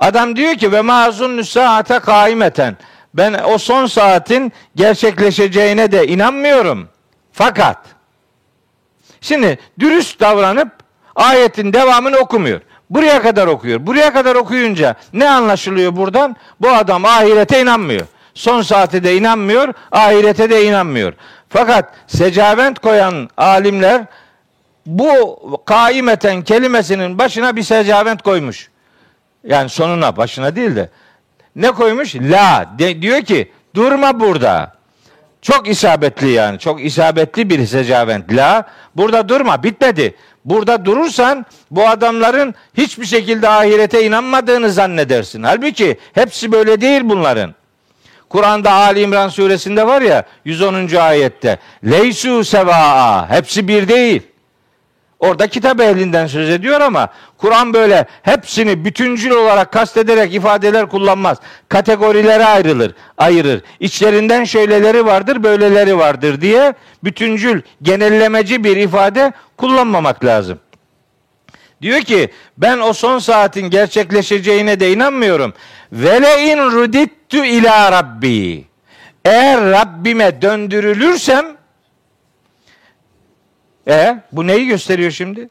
Adam 0.00 0.36
diyor 0.36 0.54
ki 0.54 0.72
ve 0.72 0.80
mazun 0.80 1.42
saate 1.42 1.98
kaimeten. 1.98 2.76
Ben 3.14 3.40
o 3.48 3.58
son 3.58 3.86
saatin 3.86 4.52
gerçekleşeceğine 4.76 5.92
de 5.92 6.06
inanmıyorum. 6.06 6.88
Fakat 7.32 7.78
şimdi 9.22 9.58
dürüst 9.80 10.20
davranıp 10.20 10.68
ayetin 11.14 11.72
devamını 11.72 12.16
okumuyor. 12.16 12.60
Buraya 12.90 13.22
kadar 13.22 13.46
okuyor. 13.46 13.86
Buraya 13.86 14.12
kadar 14.12 14.34
okuyunca 14.34 14.94
ne 15.12 15.30
anlaşılıyor 15.30 15.96
buradan? 15.96 16.36
Bu 16.60 16.70
adam 16.70 17.04
ahirete 17.04 17.62
inanmıyor. 17.62 18.06
Son 18.34 18.62
saate 18.62 19.04
de 19.04 19.16
inanmıyor, 19.16 19.74
ahirete 19.92 20.50
de 20.50 20.64
inanmıyor. 20.64 21.12
Fakat 21.48 21.94
secavent 22.06 22.78
koyan 22.78 23.28
alimler 23.36 24.04
bu 24.86 25.40
kaimeten 25.64 26.42
kelimesinin 26.42 27.18
başına 27.18 27.56
bir 27.56 27.62
secavent 27.62 28.22
koymuş. 28.22 28.70
Yani 29.44 29.68
sonuna 29.68 30.16
başına 30.16 30.56
değil 30.56 30.76
de. 30.76 30.90
Ne 31.56 31.72
koymuş? 31.72 32.14
La. 32.14 32.70
De, 32.78 33.02
diyor 33.02 33.22
ki 33.22 33.52
durma 33.74 34.20
burada. 34.20 34.72
Çok 35.42 35.68
isabetli 35.68 36.30
yani. 36.30 36.58
Çok 36.58 36.84
isabetli 36.84 37.50
bir 37.50 37.66
secavent. 37.66 38.32
La. 38.32 38.66
Burada 38.96 39.28
durma. 39.28 39.62
Bitmedi. 39.62 40.14
Burada 40.44 40.84
durursan 40.84 41.46
bu 41.70 41.88
adamların 41.88 42.54
hiçbir 42.74 43.06
şekilde 43.06 43.48
ahirete 43.48 44.04
inanmadığını 44.04 44.72
zannedersin. 44.72 45.42
Halbuki 45.42 45.98
hepsi 46.12 46.52
böyle 46.52 46.80
değil 46.80 47.00
bunların. 47.04 47.54
Kur'an'da 48.28 48.72
Ali 48.72 49.00
İmran 49.00 49.28
suresinde 49.28 49.86
var 49.86 50.02
ya 50.02 50.24
110. 50.44 50.96
ayette. 50.96 51.58
Leysu 51.84 52.44
sevaa. 52.44 53.30
Hepsi 53.30 53.68
bir 53.68 53.88
değil. 53.88 54.22
Orada 55.22 55.46
kitap 55.46 55.80
ehlinden 55.80 56.26
söz 56.26 56.50
ediyor 56.50 56.80
ama 56.80 57.08
Kur'an 57.38 57.74
böyle 57.74 58.06
hepsini 58.22 58.84
bütüncül 58.84 59.30
olarak 59.30 59.72
kastederek 59.72 60.34
ifadeler 60.34 60.88
kullanmaz. 60.88 61.38
Kategorilere 61.68 62.44
ayrılır, 62.44 62.94
ayırır. 63.18 63.62
İçlerinden 63.80 64.44
şöyleleri 64.44 65.06
vardır, 65.06 65.42
böyleleri 65.42 65.98
vardır 65.98 66.40
diye 66.40 66.74
bütüncül, 67.04 67.62
genellemeci 67.82 68.64
bir 68.64 68.76
ifade 68.76 69.32
kullanmamak 69.56 70.24
lazım. 70.24 70.58
Diyor 71.82 72.00
ki 72.00 72.30
ben 72.58 72.78
o 72.78 72.92
son 72.92 73.18
saatin 73.18 73.70
gerçekleşeceğine 73.70 74.80
de 74.80 74.92
inanmıyorum. 74.92 75.54
Vele 75.92 76.52
in 76.52 76.58
rudittu 76.58 77.44
ila 77.44 77.92
rabbi. 77.92 78.64
Eğer 79.24 79.60
Rabbime 79.60 80.42
döndürülürsem 80.42 81.46
e 83.88 84.16
bu 84.32 84.46
neyi 84.46 84.66
gösteriyor 84.66 85.10
şimdi? 85.10 85.48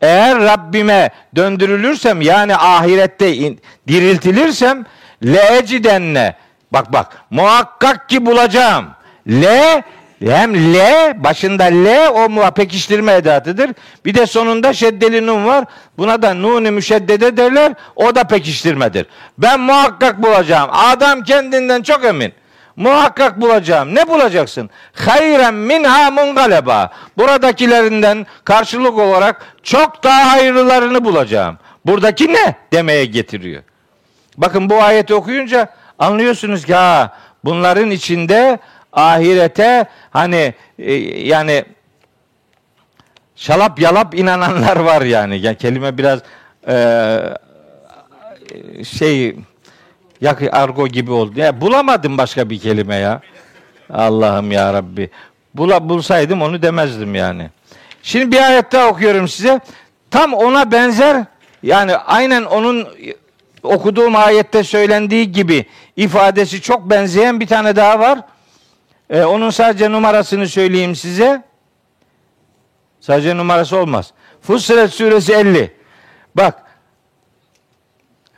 Eğer 0.00 0.38
Rabbime 0.38 1.10
döndürülürsem 1.36 2.22
yani 2.22 2.56
ahirette 2.56 3.34
in, 3.34 3.60
diriltilirsem 3.88 4.84
leecidenne 5.24 6.36
bak 6.72 6.92
bak 6.92 7.22
muhakkak 7.30 8.08
ki 8.08 8.26
bulacağım. 8.26 8.86
Le 9.28 9.84
hem 10.20 10.74
L 10.74 10.76
başında 11.24 11.64
L 11.64 12.08
o 12.08 12.50
pekiştirme 12.50 13.12
edatıdır. 13.12 13.70
Bir 14.04 14.14
de 14.14 14.26
sonunda 14.26 14.72
şeddeli 14.72 15.26
nun 15.26 15.44
var. 15.44 15.64
Buna 15.98 16.22
da 16.22 16.34
nunu 16.34 16.72
müşeddede 16.72 17.36
derler. 17.36 17.72
O 17.96 18.14
da 18.14 18.24
pekiştirmedir. 18.24 19.06
Ben 19.38 19.60
muhakkak 19.60 20.22
bulacağım. 20.22 20.70
Adam 20.72 21.24
kendinden 21.24 21.82
çok 21.82 22.04
emin. 22.04 22.32
Muhakkak 22.76 23.40
bulacağım. 23.40 23.94
Ne 23.94 24.08
bulacaksın? 24.08 24.70
Hayren 24.94 25.54
minha 25.54 26.10
mungaleba. 26.10 26.90
Buradakilerinden 27.18 28.26
karşılık 28.44 28.98
olarak 28.98 29.54
çok 29.62 30.04
daha 30.04 30.32
hayırlılarını 30.32 31.04
bulacağım. 31.04 31.58
Buradaki 31.86 32.32
ne 32.32 32.54
demeye 32.72 33.04
getiriyor. 33.04 33.62
Bakın 34.36 34.70
bu 34.70 34.82
ayeti 34.82 35.14
okuyunca 35.14 35.68
anlıyorsunuz 35.98 36.64
ki 36.64 36.74
ha 36.74 37.18
bunların 37.44 37.90
içinde 37.90 38.58
ahirete 38.92 39.86
hani 40.10 40.54
e, 40.78 40.94
yani 41.26 41.64
şalap 43.36 43.80
yalap 43.80 44.14
inananlar 44.14 44.76
var 44.76 45.02
yani. 45.02 45.38
Yani 45.38 45.56
kelime 45.56 45.98
biraz 45.98 46.20
e, 46.68 46.76
şey 48.84 49.36
yak 50.20 50.42
argo 50.52 50.88
gibi 50.88 51.10
oldu. 51.10 51.40
Ya 51.40 51.60
bulamadım 51.60 52.18
başka 52.18 52.50
bir 52.50 52.58
kelime 52.58 52.96
ya. 52.96 53.20
Allah'ım 53.90 54.52
ya 54.52 54.74
Rabbi. 54.74 55.10
Bula, 55.54 55.88
bulsaydım 55.88 56.42
onu 56.42 56.62
demezdim 56.62 57.14
yani. 57.14 57.50
Şimdi 58.02 58.32
bir 58.32 58.46
ayet 58.46 58.72
daha 58.72 58.88
okuyorum 58.88 59.28
size. 59.28 59.60
Tam 60.10 60.34
ona 60.34 60.72
benzer 60.72 61.24
yani 61.62 61.96
aynen 61.96 62.42
onun 62.42 62.88
okuduğum 63.62 64.16
ayette 64.16 64.64
söylendiği 64.64 65.32
gibi 65.32 65.66
ifadesi 65.96 66.60
çok 66.60 66.90
benzeyen 66.90 67.40
bir 67.40 67.46
tane 67.46 67.76
daha 67.76 67.98
var. 67.98 68.18
Ee, 69.10 69.22
onun 69.24 69.50
sadece 69.50 69.92
numarasını 69.92 70.48
söyleyeyim 70.48 70.96
size. 70.96 71.42
Sadece 73.00 73.36
numarası 73.36 73.76
olmaz. 73.76 74.12
Fussilet 74.42 74.90
suresi 74.90 75.32
50. 75.32 75.74
Bak 76.34 76.62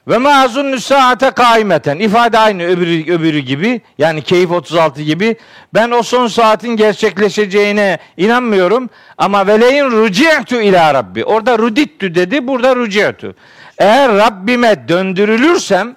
ve 0.09 0.19
mazun 0.19 0.77
saate 0.77 1.31
kaimeten. 1.31 1.99
İfade 1.99 2.39
aynı 2.39 2.63
öbürü, 2.63 3.13
öbürü 3.13 3.39
gibi. 3.39 3.81
Yani 3.99 4.23
keyif 4.23 4.51
36 4.51 5.03
gibi. 5.03 5.37
Ben 5.75 5.91
o 5.91 6.03
son 6.03 6.27
saatin 6.27 6.77
gerçekleşeceğine 6.77 7.99
inanmıyorum. 8.17 8.91
Ama 9.19 9.47
veleyin 9.47 9.91
ruciyetu 9.91 10.61
ila 10.61 10.95
Rabbi. 10.95 11.25
Orada 11.25 11.59
rudittu 11.59 12.15
dedi. 12.15 12.47
Burada 12.47 12.77
ruciyetu. 12.77 13.35
Eğer 13.79 14.13
Rabbime 14.13 14.89
döndürülürsem 14.89 15.97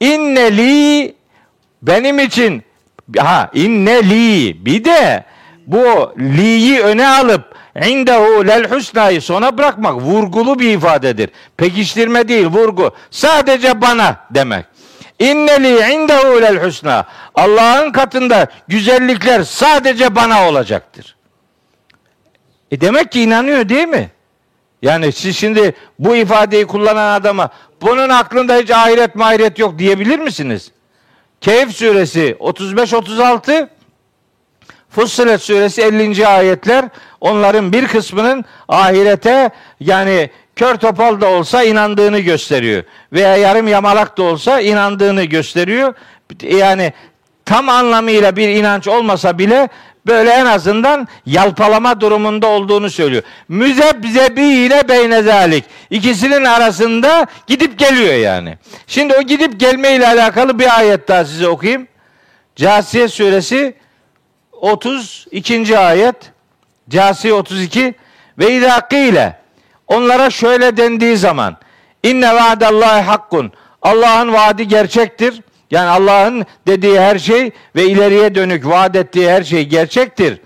inneli 0.00 1.14
benim 1.82 2.18
için 2.18 2.62
ha 3.18 3.50
inneli 3.54 4.56
bir 4.66 4.84
de 4.84 5.24
bu 5.68 6.12
li'yi 6.18 6.80
öne 6.80 7.08
alıp 7.08 7.58
İndehu 7.86 8.46
lel 8.46 8.70
husnayı 8.70 9.22
sona 9.22 9.58
bırakmak 9.58 9.94
vurgulu 9.94 10.58
bir 10.58 10.74
ifadedir. 10.74 11.30
Pekiştirme 11.56 12.28
değil 12.28 12.46
vurgu. 12.46 12.90
Sadece 13.10 13.80
bana 13.80 14.16
demek. 14.30 14.64
İnneli 15.18 15.92
indehu 15.94 16.42
lel 16.42 16.64
husna. 16.64 17.06
Allah'ın 17.34 17.92
katında 17.92 18.46
güzellikler 18.68 19.42
sadece 19.42 20.14
bana 20.14 20.48
olacaktır. 20.48 21.16
E 22.70 22.80
demek 22.80 23.12
ki 23.12 23.22
inanıyor 23.22 23.68
değil 23.68 23.88
mi? 23.88 24.10
Yani 24.82 25.12
siz 25.12 25.36
şimdi 25.36 25.74
bu 25.98 26.16
ifadeyi 26.16 26.66
kullanan 26.66 27.20
adama 27.20 27.48
bunun 27.82 28.08
aklında 28.08 28.56
hiç 28.56 28.70
ahiret 28.70 29.14
mahiret 29.14 29.58
yok 29.58 29.78
diyebilir 29.78 30.18
misiniz? 30.18 30.70
Kehf 31.40 31.76
suresi 31.76 32.36
35-36 32.40 33.68
Fussilet 34.90 35.42
suresi 35.42 35.82
50. 35.82 36.26
ayetler 36.26 36.84
onların 37.20 37.72
bir 37.72 37.86
kısmının 37.86 38.44
ahirete 38.68 39.50
yani 39.80 40.30
kör 40.56 40.74
topal 40.74 41.20
da 41.20 41.28
olsa 41.28 41.62
inandığını 41.62 42.18
gösteriyor. 42.18 42.82
Veya 43.12 43.36
yarım 43.36 43.68
yamalak 43.68 44.18
da 44.18 44.22
olsa 44.22 44.60
inandığını 44.60 45.24
gösteriyor. 45.24 45.94
Yani 46.42 46.92
tam 47.44 47.68
anlamıyla 47.68 48.36
bir 48.36 48.48
inanç 48.48 48.88
olmasa 48.88 49.38
bile 49.38 49.68
böyle 50.06 50.30
en 50.30 50.46
azından 50.46 51.08
yalpalama 51.26 52.00
durumunda 52.00 52.46
olduğunu 52.46 52.90
söylüyor. 52.90 53.22
Müzebzebi 53.48 54.40
yine 54.40 54.88
beynezalik. 54.88 55.64
İkisinin 55.90 56.44
arasında 56.44 57.26
gidip 57.46 57.78
geliyor 57.78 58.14
yani. 58.14 58.58
Şimdi 58.86 59.14
o 59.14 59.22
gidip 59.22 59.60
gelme 59.60 59.94
ile 59.94 60.08
alakalı 60.08 60.58
bir 60.58 60.78
ayet 60.78 61.08
daha 61.08 61.24
size 61.24 61.48
okuyayım. 61.48 61.88
Casiye 62.56 63.08
suresi 63.08 63.74
32. 64.60 65.78
ayet. 65.78 66.16
Casiye 66.88 67.34
32 67.34 67.94
ve 68.38 68.52
ile 69.08 69.38
onlara 69.86 70.30
şöyle 70.30 70.76
dendiği 70.76 71.16
zaman 71.16 71.56
inne 72.02 72.34
vaadallahi 72.34 73.02
hakkun 73.02 73.52
Allah'ın 73.82 74.32
vaadi 74.32 74.68
gerçektir. 74.68 75.42
Yani 75.70 75.88
Allah'ın 75.88 76.46
dediği 76.66 77.00
her 77.00 77.18
şey 77.18 77.50
ve 77.76 77.84
ileriye 77.84 78.34
dönük 78.34 78.66
vaat 78.66 78.96
ettiği 78.96 79.30
her 79.30 79.42
şey 79.42 79.64
gerçektir. 79.64 80.40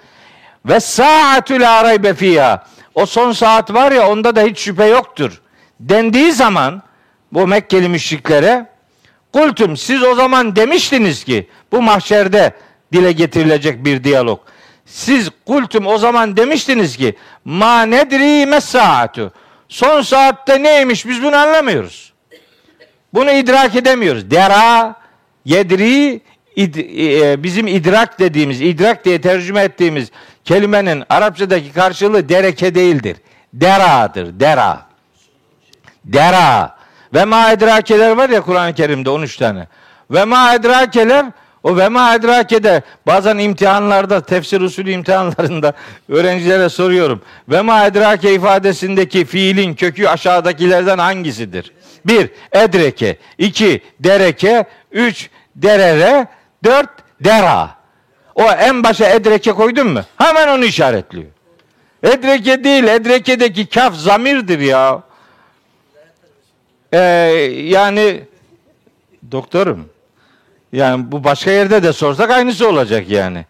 Ve 0.66 0.80
saatü 0.80 1.60
la 1.60 1.84
raybe 1.84 2.14
fiha. 2.14 2.66
O 2.94 3.06
son 3.06 3.32
saat 3.32 3.74
var 3.74 3.92
ya 3.92 4.08
onda 4.08 4.36
da 4.36 4.42
hiç 4.42 4.58
şüphe 4.58 4.86
yoktur. 4.86 5.40
Dendiği 5.80 6.32
zaman 6.32 6.82
bu 7.32 7.46
Mekkeli 7.46 7.88
müşriklere 7.88 8.66
kultum 9.32 9.76
siz 9.76 10.02
o 10.02 10.14
zaman 10.14 10.56
demiştiniz 10.56 11.24
ki 11.24 11.48
bu 11.72 11.82
mahşerde 11.82 12.52
dile 12.92 13.12
getirilecek 13.12 13.84
bir 13.84 14.04
diyalog. 14.04 14.40
Siz 14.86 15.30
kultum 15.46 15.86
o 15.86 15.98
zaman 15.98 16.36
demiştiniz 16.36 16.96
ki 16.96 17.16
ma 17.44 17.82
nedri 17.82 18.46
mesaatu. 18.46 19.32
Son 19.68 20.02
saatte 20.02 20.62
neymiş 20.62 21.06
biz 21.06 21.22
bunu 21.22 21.36
anlamıyoruz. 21.36 22.12
Bunu 23.14 23.30
idrak 23.30 23.76
edemiyoruz. 23.76 24.30
Dera 24.30 24.94
yedri 25.44 26.20
id, 26.56 26.74
e, 26.74 27.42
bizim 27.42 27.66
idrak 27.66 28.18
dediğimiz, 28.18 28.60
idrak 28.60 29.04
diye 29.04 29.20
tercüme 29.20 29.62
ettiğimiz 29.62 30.10
kelimenin 30.44 31.04
Arapçadaki 31.08 31.72
karşılığı 31.72 32.28
dereke 32.28 32.74
değildir. 32.74 33.16
Dera'dır, 33.52 34.40
dera. 34.40 34.86
Dera. 36.04 36.76
Ve 37.14 37.24
ma 37.24 37.52
edrakeler 37.52 38.10
var 38.10 38.30
ya 38.30 38.40
Kur'an-ı 38.40 38.74
Kerim'de 38.74 39.10
13 39.10 39.36
tane. 39.36 39.66
Ve 40.10 40.24
ma 40.24 40.54
edrakeler 40.54 41.26
o 41.62 41.76
ve 41.76 41.88
ma 41.88 42.14
edrake'de 42.14 42.82
bazen 43.06 43.38
imtihanlarda 43.38 44.20
tefsir 44.20 44.60
usulü 44.60 44.90
imtihanlarında 44.90 45.72
öğrencilere 46.08 46.68
soruyorum. 46.68 47.22
Ve 47.48 47.60
ma 47.60 47.86
edrake 47.86 48.34
ifadesindeki 48.34 49.24
fiilin 49.24 49.74
kökü 49.74 50.06
aşağıdakilerden 50.06 50.98
hangisidir? 50.98 51.72
Bir, 52.06 52.30
edreke. 52.52 53.16
iki 53.38 53.80
dereke. 54.00 54.64
Üç, 54.92 55.30
derere. 55.56 56.26
Dört, 56.64 56.90
dera. 57.20 57.70
O 58.34 58.42
en 58.42 58.84
başa 58.84 59.08
edreke 59.08 59.52
koydun 59.52 59.86
mu? 59.86 60.00
Hemen 60.18 60.48
onu 60.48 60.64
işaretliyor. 60.64 61.30
Edreke 62.02 62.64
değil, 62.64 62.84
edrekedeki 62.84 63.66
kaf 63.66 63.94
zamirdir 63.94 64.58
ya. 64.58 65.02
Ee, 66.92 66.98
yani 67.64 68.24
doktorum 69.32 69.91
yani 70.72 71.12
bu 71.12 71.24
başka 71.24 71.50
yerde 71.50 71.82
de 71.82 71.92
sorsak 71.92 72.30
aynısı 72.30 72.68
olacak 72.68 73.08
yani. 73.08 73.44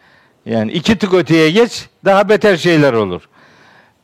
Yani 0.47 0.73
iki 0.73 0.99
tık 0.99 1.14
öteye 1.14 1.51
geç 1.51 1.89
daha 2.05 2.29
beter 2.29 2.57
şeyler 2.57 2.93
olur. 2.93 3.23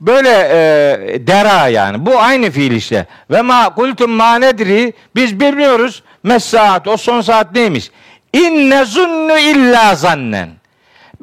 Böyle 0.01 0.31
e, 0.31 1.27
dera 1.27 1.69
yani. 1.69 2.07
Bu 2.07 2.19
aynı 2.19 2.51
fiil 2.51 2.73
işte. 2.73 3.07
Ve 3.31 3.43
ma 3.43 3.75
kultum 3.75 4.11
ma 4.11 4.35
nedri 4.35 4.93
biz 5.15 5.41
bilmiyoruz. 5.41 6.03
Messaat 6.23 6.89
o 6.89 6.97
son 6.97 7.21
saat 7.21 7.55
neymiş? 7.55 7.91
İnne 8.33 8.85
zunnu 8.85 9.39
illa 9.39 9.95
zannen. 9.95 10.49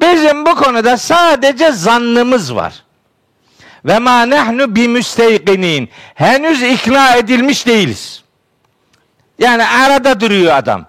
Bizim 0.00 0.46
bu 0.46 0.54
konuda 0.54 0.96
sadece 0.96 1.72
zannımız 1.72 2.54
var. 2.54 2.82
Ve 3.84 3.98
ma 3.98 4.22
nehnu 4.22 4.76
bi 4.76 4.88
müsteykinin. 4.88 5.88
Henüz 6.14 6.62
ikna 6.62 7.16
edilmiş 7.16 7.66
değiliz. 7.66 8.22
Yani 9.38 9.64
arada 9.66 10.20
duruyor 10.20 10.56
adam. 10.56 10.86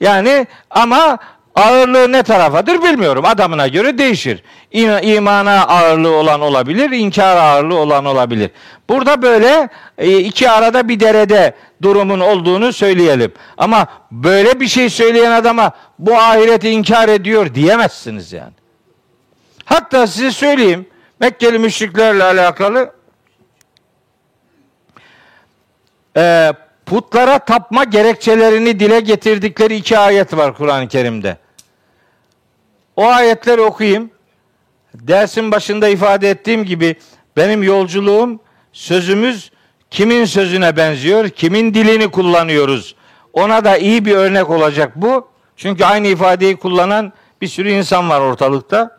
Yani 0.00 0.46
ama 0.70 1.18
ağırlığı 1.54 2.12
ne 2.12 2.22
tarafadır 2.22 2.82
bilmiyorum. 2.82 3.24
Adamına 3.24 3.68
göre 3.68 3.98
değişir. 3.98 4.42
İmana 5.02 5.66
ağırlığı 5.66 6.14
olan 6.14 6.40
olabilir, 6.40 6.90
inkar 6.90 7.36
ağırlığı 7.36 7.78
olan 7.78 8.04
olabilir. 8.04 8.50
Burada 8.88 9.22
böyle 9.22 9.68
e, 9.98 10.18
iki 10.18 10.50
arada 10.50 10.88
bir 10.88 11.00
derede 11.00 11.54
durumun 11.82 12.20
olduğunu 12.20 12.72
söyleyelim. 12.72 13.32
Ama 13.58 13.86
böyle 14.10 14.60
bir 14.60 14.68
şey 14.68 14.90
söyleyen 14.90 15.30
adama 15.30 15.72
bu 15.98 16.14
ahireti 16.14 16.70
inkar 16.70 17.08
ediyor 17.08 17.54
diyemezsiniz 17.54 18.32
yani. 18.32 18.52
Hatta 19.64 20.06
size 20.06 20.30
söyleyeyim 20.30 20.86
Mekkeli 21.20 21.58
müşriklerle 21.58 22.24
alakalı 22.24 22.92
e, 26.16 26.52
putlara 26.90 27.38
tapma 27.38 27.84
gerekçelerini 27.84 28.80
dile 28.80 29.00
getirdikleri 29.00 29.76
iki 29.76 29.98
ayet 29.98 30.36
var 30.36 30.56
Kur'an-ı 30.56 30.88
Kerim'de. 30.88 31.36
O 32.96 33.06
ayetleri 33.06 33.60
okuyayım. 33.60 34.10
Dersin 34.94 35.52
başında 35.52 35.88
ifade 35.88 36.30
ettiğim 36.30 36.64
gibi 36.64 36.96
benim 37.36 37.62
yolculuğum, 37.62 38.40
sözümüz 38.72 39.50
kimin 39.90 40.24
sözüne 40.24 40.76
benziyor, 40.76 41.28
kimin 41.28 41.74
dilini 41.74 42.10
kullanıyoruz. 42.10 42.94
Ona 43.32 43.64
da 43.64 43.76
iyi 43.76 44.04
bir 44.04 44.14
örnek 44.14 44.50
olacak 44.50 44.92
bu. 44.96 45.28
Çünkü 45.56 45.84
aynı 45.84 46.06
ifadeyi 46.06 46.56
kullanan 46.56 47.12
bir 47.40 47.48
sürü 47.48 47.70
insan 47.70 48.10
var 48.10 48.20
ortalıkta. 48.20 48.98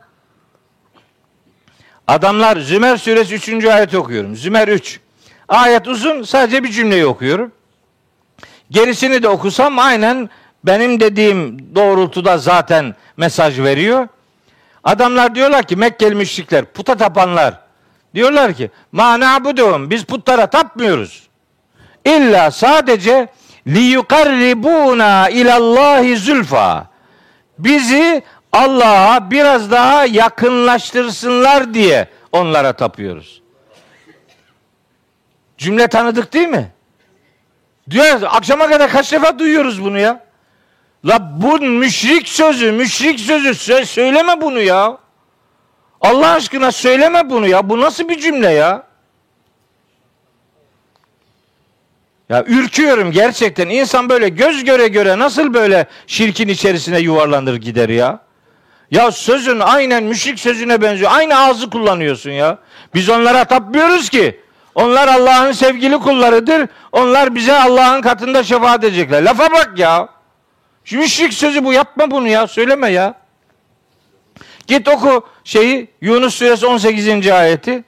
Adamlar 2.07 2.57
Zümer 2.57 2.97
suresi 2.97 3.35
3. 3.35 3.65
ayet 3.65 3.95
okuyorum. 3.95 4.35
Zümer 4.35 4.67
3. 4.67 4.99
Ayet 5.47 5.87
uzun 5.87 6.23
sadece 6.23 6.63
bir 6.63 6.71
cümleyi 6.71 7.05
okuyorum. 7.05 7.51
Gerisini 8.71 9.23
de 9.23 9.29
okusam 9.29 9.79
aynen 9.79 10.29
benim 10.63 10.99
dediğim 10.99 11.75
doğrultuda 11.75 12.37
zaten 12.37 12.95
mesaj 13.17 13.59
veriyor. 13.59 14.07
Adamlar 14.83 15.35
diyorlar 15.35 15.63
ki 15.63 15.75
Mekkeli 15.75 16.15
müşrikler, 16.15 16.65
puta 16.65 16.95
tapanlar 16.95 17.59
diyorlar 18.15 18.53
ki 18.53 18.71
ma 18.91 19.19
na'buduhum 19.19 19.89
biz 19.89 20.03
putlara 20.03 20.47
tapmıyoruz. 20.47 21.27
İlla 22.05 22.51
sadece 22.51 23.27
li 23.67 23.79
yukarribuna 23.79 25.29
ilallahi 25.29 26.17
zulfa. 26.17 26.87
Bizi 27.59 28.23
Allah'a 28.51 29.31
biraz 29.31 29.71
daha 29.71 30.05
yakınlaştırsınlar 30.05 31.73
diye 31.73 32.07
onlara 32.31 32.73
tapıyoruz. 32.73 33.41
Cümle 35.57 35.87
tanıdık 35.87 36.33
değil 36.33 36.47
mi? 36.47 36.71
Diyor 37.89 38.21
akşama 38.25 38.69
kadar 38.69 38.91
kaç 38.91 39.11
defa 39.11 39.39
duyuyoruz 39.39 39.83
bunu 39.83 39.99
ya? 39.99 40.25
La 41.05 41.41
bu 41.41 41.59
müşrik 41.59 42.29
sözü, 42.29 42.71
müşrik 42.71 43.19
sözü 43.19 43.55
söyleme 43.85 44.41
bunu 44.41 44.59
ya. 44.59 44.97
Allah 46.01 46.31
aşkına 46.31 46.71
söyleme 46.71 47.29
bunu 47.29 47.47
ya. 47.47 47.69
Bu 47.69 47.81
nasıl 47.81 48.09
bir 48.09 48.19
cümle 48.19 48.51
ya? 48.51 48.83
Ya 52.29 52.43
ürküyorum 52.47 53.11
gerçekten. 53.11 53.69
İnsan 53.69 54.09
böyle 54.09 54.29
göz 54.29 54.63
göre 54.63 54.87
göre 54.87 55.19
nasıl 55.19 55.53
böyle 55.53 55.85
şirkin 56.07 56.47
içerisine 56.47 56.99
yuvarlanır 56.99 57.55
gider 57.55 57.89
ya? 57.89 58.19
Ya 58.91 59.11
sözün 59.11 59.59
aynen 59.59 60.03
müşrik 60.03 60.39
sözüne 60.39 60.81
benziyor. 60.81 61.11
Aynı 61.13 61.39
ağzı 61.39 61.69
kullanıyorsun 61.69 62.31
ya. 62.31 62.57
Biz 62.93 63.09
onlara 63.09 63.45
tapmıyoruz 63.45 64.09
ki. 64.09 64.39
Onlar 64.75 65.07
Allah'ın 65.07 65.51
sevgili 65.51 65.99
kullarıdır. 65.99 66.67
Onlar 66.91 67.35
bize 67.35 67.59
Allah'ın 67.59 68.01
katında 68.01 68.43
şefaat 68.43 68.83
edecekler. 68.83 69.23
Lafa 69.23 69.51
bak 69.51 69.71
ya. 69.77 70.09
Şu 70.85 70.97
müşrik 70.97 71.33
sözü 71.33 71.65
bu. 71.65 71.73
Yapma 71.73 72.11
bunu 72.11 72.27
ya. 72.27 72.47
Söyleme 72.47 72.89
ya. 72.89 73.13
Git 74.67 74.87
oku 74.87 75.27
şeyi 75.43 75.87
Yunus 76.01 76.35
suresi 76.35 76.67
18. 76.67 77.27
ayeti. 77.27 77.83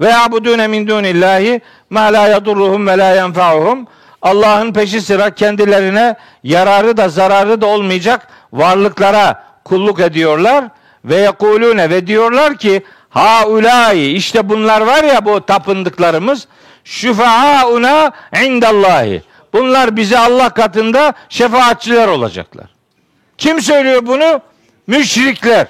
Ve 0.00 0.16
abudune 0.16 0.66
min 0.66 0.88
dunillahi 0.88 1.60
ma 1.90 2.00
la 2.00 2.28
yadurruhum 2.28 2.86
ve 2.86 2.98
la 2.98 3.14
yenfa'uhum. 3.14 3.86
Allah'ın 4.22 4.72
peşi 4.72 5.00
sıra 5.00 5.34
kendilerine 5.34 6.16
yararı 6.44 6.96
da 6.96 7.08
zararı 7.08 7.60
da 7.60 7.66
olmayacak 7.66 8.28
varlıklara 8.52 9.44
kulluk 9.64 10.00
ediyorlar 10.00 10.64
ve 11.04 11.16
yekulune 11.16 11.90
ve 11.90 12.06
diyorlar 12.06 12.56
ki 12.56 12.82
haulai 13.10 14.12
işte 14.12 14.48
bunlar 14.48 14.80
var 14.80 15.04
ya 15.04 15.24
bu 15.24 15.46
tapındıklarımız 15.46 16.48
şüfauna 16.84 18.12
indallahi. 18.44 19.22
Bunlar 19.52 19.96
bize 19.96 20.18
Allah 20.18 20.48
katında 20.48 21.12
şefaatçiler 21.28 22.08
olacaklar. 22.08 22.66
Kim 23.38 23.60
söylüyor 23.62 24.06
bunu? 24.06 24.40
Müşrikler. 24.86 25.66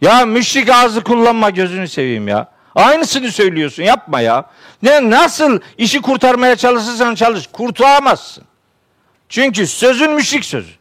Ya 0.00 0.26
müşrik 0.26 0.70
ağzı 0.70 1.04
kullanma 1.04 1.50
gözünü 1.50 1.88
seveyim 1.88 2.28
ya. 2.28 2.48
Aynısını 2.74 3.32
söylüyorsun 3.32 3.82
yapma 3.82 4.20
ya. 4.20 4.44
Ne 4.82 5.10
nasıl 5.10 5.60
işi 5.78 6.02
kurtarmaya 6.02 6.56
çalışırsan 6.56 7.14
çalış 7.14 7.46
kurtulamazsın. 7.46 8.44
Çünkü 9.28 9.66
sözün 9.66 10.12
müşrik 10.12 10.44
sözü. 10.44 10.72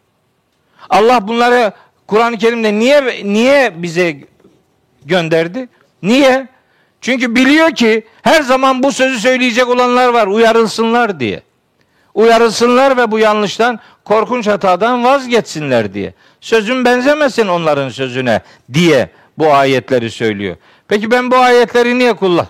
Allah 0.90 1.28
bunları 1.28 1.72
Kur'an-ı 2.08 2.38
Kerim'de 2.38 2.74
niye 2.74 3.22
niye 3.24 3.84
bize 3.84 4.18
gönderdi. 5.06 5.70
Niye? 6.04 6.47
Çünkü 7.02 7.36
biliyor 7.36 7.72
ki 7.72 8.08
her 8.22 8.41
zaman 8.41 8.84
bu 8.84 8.91
sözü 8.91 9.20
söyleyecek 9.20 9.68
olanlar 9.68 10.08
var 10.08 10.28
uyarılsınlar 10.28 11.20
diye. 11.20 11.41
Uyarılsınlar 12.14 12.97
ve 12.97 13.12
bu 13.12 13.20
yanlıştan 13.20 13.80
korkunç 14.06 14.47
hatadan 14.47 15.04
vazgeçsinler 15.04 15.93
diye. 15.93 16.14
Sözün 16.41 16.86
benzemesin 16.86 17.47
onların 17.47 17.89
sözüne 17.89 18.41
diye 18.74 19.10
bu 19.38 19.54
ayetleri 19.54 20.12
söylüyor. 20.12 20.56
Peki 20.88 21.12
ben 21.12 21.32
bu 21.32 21.36
ayetleri 21.36 22.00
niye 22.00 22.14
kullan? 22.14 22.47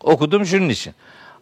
Okudum 0.00 0.46
şunun 0.46 0.68
için. 0.68 0.94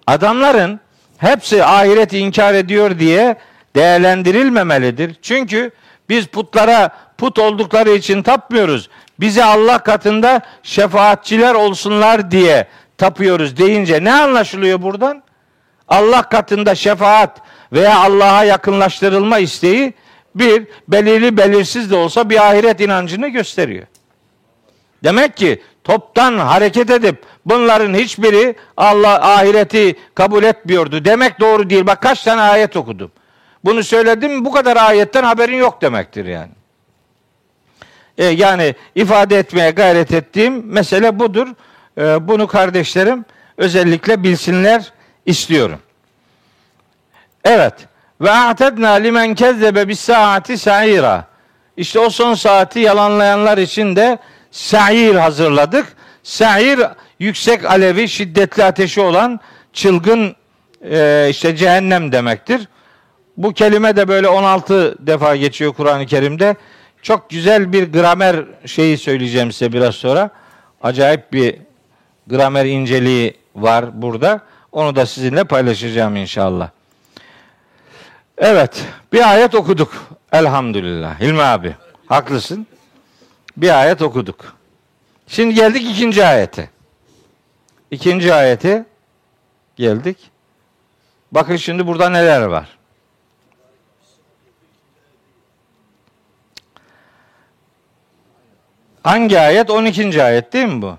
Adamların 0.06 0.80
hepsi 1.18 1.64
ahireti 1.64 2.18
inkar 2.18 2.54
ediyor 2.54 2.98
diye 2.98 3.36
değerlendirilmemelidir. 3.76 5.16
Çünkü 5.22 5.70
biz 6.08 6.26
putlara 6.26 6.90
put 7.18 7.38
oldukları 7.38 7.90
için 7.90 8.22
tapmıyoruz. 8.22 8.88
Bize 9.20 9.44
Allah 9.44 9.78
katında 9.78 10.40
şefaatçiler 10.62 11.54
olsunlar 11.54 12.30
diye 12.30 12.66
tapıyoruz 12.98 13.56
deyince 13.56 14.04
ne 14.04 14.12
anlaşılıyor 14.12 14.82
buradan? 14.82 15.22
Allah 15.88 16.22
katında 16.22 16.74
şefaat 16.74 17.38
veya 17.72 17.98
Allah'a 17.98 18.44
yakınlaştırılma 18.44 19.38
isteği 19.38 19.94
bir 20.34 20.66
belirli 20.88 21.36
belirsiz 21.36 21.90
de 21.90 21.96
olsa 21.96 22.30
bir 22.30 22.48
ahiret 22.50 22.80
inancını 22.80 23.28
gösteriyor. 23.28 23.86
Demek 25.04 25.36
ki 25.36 25.62
toptan 25.84 26.38
hareket 26.38 26.90
edip 26.90 27.22
bunların 27.46 27.94
hiçbiri 27.94 28.54
Allah 28.76 29.32
ahireti 29.32 29.96
kabul 30.14 30.42
etmiyordu 30.42 31.04
demek 31.04 31.40
doğru 31.40 31.70
değil. 31.70 31.86
Bak 31.86 32.02
kaç 32.02 32.22
tane 32.22 32.40
ayet 32.40 32.76
okudum. 32.76 33.10
Bunu 33.64 33.82
söyledim 33.82 34.44
bu 34.44 34.52
kadar 34.52 34.76
ayetten 34.76 35.22
haberin 35.22 35.56
yok 35.56 35.82
demektir 35.82 36.24
yani. 36.24 36.59
E, 38.20 38.24
yani 38.24 38.74
ifade 38.94 39.38
etmeye 39.38 39.70
gayret 39.70 40.12
ettiğim 40.12 40.66
mesele 40.66 41.18
budur. 41.18 41.48
E, 41.98 42.28
bunu 42.28 42.46
kardeşlerim 42.46 43.24
özellikle 43.56 44.22
bilsinler 44.22 44.92
istiyorum. 45.26 45.78
Evet. 47.44 47.74
Ve 48.20 48.30
a'tedna 48.30 48.90
limen 48.90 49.34
kezzebe 49.34 49.88
bis 49.88 50.00
saati 50.00 50.58
sa'ira. 50.58 51.24
İşte 51.76 51.98
o 51.98 52.10
son 52.10 52.34
saati 52.34 52.78
yalanlayanlar 52.78 53.58
için 53.58 53.96
de 53.96 54.18
sa'ir 54.50 55.14
hazırladık. 55.14 55.86
Sa'ir 56.22 56.80
yüksek 57.18 57.64
alevi, 57.64 58.08
şiddetli 58.08 58.64
ateşi 58.64 59.00
olan 59.00 59.40
çılgın 59.72 60.36
e, 60.90 61.26
işte 61.30 61.56
cehennem 61.56 62.12
demektir. 62.12 62.68
Bu 63.36 63.52
kelime 63.52 63.96
de 63.96 64.08
böyle 64.08 64.28
16 64.28 65.06
defa 65.06 65.36
geçiyor 65.36 65.72
Kur'an-ı 65.72 66.06
Kerim'de. 66.06 66.56
Çok 67.02 67.30
güzel 67.30 67.72
bir 67.72 67.92
gramer 67.92 68.44
şeyi 68.66 68.98
söyleyeceğim 68.98 69.52
size 69.52 69.72
biraz 69.72 69.94
sonra. 69.94 70.30
Acayip 70.82 71.32
bir 71.32 71.56
gramer 72.26 72.64
inceliği 72.64 73.36
var 73.54 74.02
burada. 74.02 74.40
Onu 74.72 74.96
da 74.96 75.06
sizinle 75.06 75.44
paylaşacağım 75.44 76.16
inşallah. 76.16 76.70
Evet, 78.38 78.84
bir 79.12 79.30
ayet 79.30 79.54
okuduk. 79.54 79.92
Elhamdülillah. 80.32 81.20
Hilmi 81.20 81.42
abi, 81.42 81.76
haklısın. 82.06 82.66
Bir 83.56 83.80
ayet 83.80 84.02
okuduk. 84.02 84.56
Şimdi 85.26 85.54
geldik 85.54 85.90
ikinci 85.90 86.24
ayete. 86.24 86.70
İkinci 87.90 88.34
ayete 88.34 88.84
geldik. 89.76 90.30
Bakın 91.32 91.56
şimdi 91.56 91.86
burada 91.86 92.10
neler 92.10 92.42
var. 92.42 92.79
Hangi 99.02 99.40
ayet? 99.40 99.70
12. 99.70 100.22
ayet 100.22 100.52
değil 100.52 100.66
mi 100.66 100.82
bu? 100.82 100.96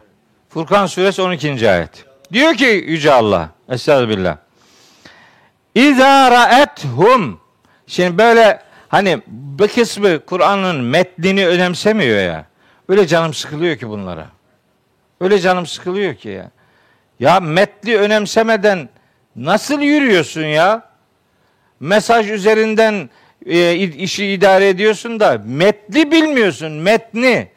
Furkan 0.49 0.85
suresi 0.85 1.21
12. 1.21 1.69
ayet. 1.69 2.05
Diyor 2.33 2.53
ki 2.53 2.65
Yüce 2.87 3.11
Allah. 3.11 3.49
Estağfirullah. 3.69 4.37
İzâ 5.75 6.31
ra'ethum. 6.31 7.39
Şimdi 7.87 8.17
böyle 8.17 8.61
hani 8.89 9.21
bir 9.27 9.67
kısmı 9.67 10.25
Kur'an'ın 10.25 10.83
metnini 10.83 11.47
önemsemiyor 11.47 12.21
ya. 12.21 12.45
Öyle 12.89 13.07
canım 13.07 13.33
sıkılıyor 13.33 13.77
ki 13.77 13.89
bunlara. 13.89 14.27
Öyle 15.21 15.39
canım 15.39 15.65
sıkılıyor 15.65 16.15
ki 16.15 16.29
ya. 16.29 16.51
Ya 17.19 17.39
metni 17.39 17.97
önemsemeden 17.97 18.89
nasıl 19.35 19.81
yürüyorsun 19.81 20.45
ya? 20.45 20.91
Mesaj 21.79 22.31
üzerinden 22.31 23.09
e, 23.45 23.75
işi 23.75 24.25
idare 24.25 24.69
ediyorsun 24.69 25.19
da 25.19 25.41
metni 25.45 26.11
bilmiyorsun. 26.11 26.71
Metni. 26.71 27.51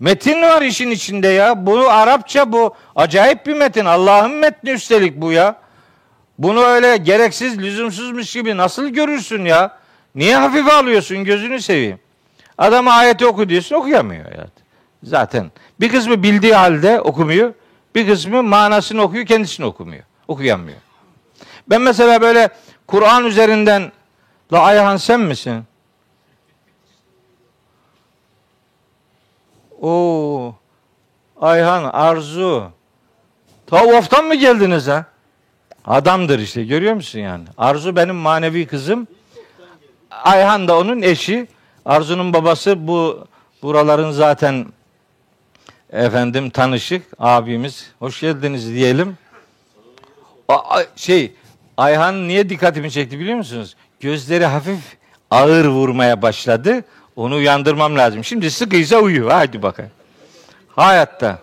Metin 0.00 0.42
var 0.42 0.62
işin 0.62 0.90
içinde 0.90 1.28
ya. 1.28 1.66
Bu 1.66 1.90
Arapça 1.90 2.52
bu. 2.52 2.74
Acayip 2.96 3.46
bir 3.46 3.54
metin. 3.54 3.84
Allah'ın 3.84 4.30
metni 4.30 4.70
üstelik 4.70 5.16
bu 5.16 5.32
ya. 5.32 5.56
Bunu 6.38 6.60
öyle 6.62 6.96
gereksiz, 6.96 7.58
lüzumsuzmuş 7.58 8.32
gibi 8.32 8.56
nasıl 8.56 8.88
görürsün 8.88 9.44
ya? 9.44 9.78
Niye 10.14 10.36
hafife 10.36 10.72
alıyorsun 10.72 11.24
gözünü 11.24 11.60
seveyim? 11.60 11.98
Adam 12.58 12.88
ayeti 12.88 13.26
oku 13.26 13.48
diyorsun 13.48 13.76
okuyamıyor 13.76 14.32
ya. 14.32 14.46
Zaten 15.02 15.50
bir 15.80 15.88
kısmı 15.88 16.22
bildiği 16.22 16.54
halde 16.54 17.00
okumuyor. 17.00 17.54
Bir 17.94 18.08
kısmı 18.08 18.42
manasını 18.42 19.02
okuyor 19.02 19.26
kendisini 19.26 19.66
okumuyor. 19.66 20.04
Okuyamıyor. 20.28 20.78
Ben 21.70 21.80
mesela 21.82 22.20
böyle 22.20 22.48
Kur'an 22.86 23.24
üzerinden 23.24 23.92
La 24.52 24.60
Ayhan 24.60 24.96
sen 24.96 25.20
misin? 25.20 25.64
O 29.82 30.54
Ayhan, 31.40 31.84
Arzu. 31.84 32.70
Tavaftan 33.66 34.24
mı 34.24 34.34
geldiniz 34.34 34.88
ha? 34.88 35.04
Adamdır 35.84 36.38
işte 36.38 36.64
görüyor 36.64 36.94
musun 36.94 37.18
yani? 37.18 37.44
Arzu 37.58 37.96
benim 37.96 38.16
manevi 38.16 38.66
kızım. 38.66 39.06
Ayhan 40.10 40.68
da 40.68 40.78
onun 40.78 41.02
eşi. 41.02 41.48
Arzu'nun 41.84 42.32
babası 42.32 42.88
bu 42.88 43.26
buraların 43.62 44.10
zaten 44.10 44.66
efendim 45.92 46.50
tanışık 46.50 47.06
abimiz. 47.18 47.90
Hoş 47.98 48.20
geldiniz 48.20 48.68
diyelim. 48.74 49.18
A, 50.48 50.82
şey 50.96 51.32
Ayhan 51.76 52.28
niye 52.28 52.48
dikkatimi 52.48 52.90
çekti 52.90 53.18
biliyor 53.18 53.36
musunuz? 53.36 53.76
Gözleri 54.00 54.44
hafif 54.46 54.78
ağır 55.30 55.64
vurmaya 55.64 56.22
başladı. 56.22 56.84
Onu 57.18 57.34
uyandırmam 57.36 57.96
lazım. 57.96 58.24
Şimdi 58.24 58.50
sıkıysa 58.50 58.96
uyu. 58.96 59.32
Hadi 59.32 59.62
bakayım. 59.62 59.90
Hayatta. 60.76 61.38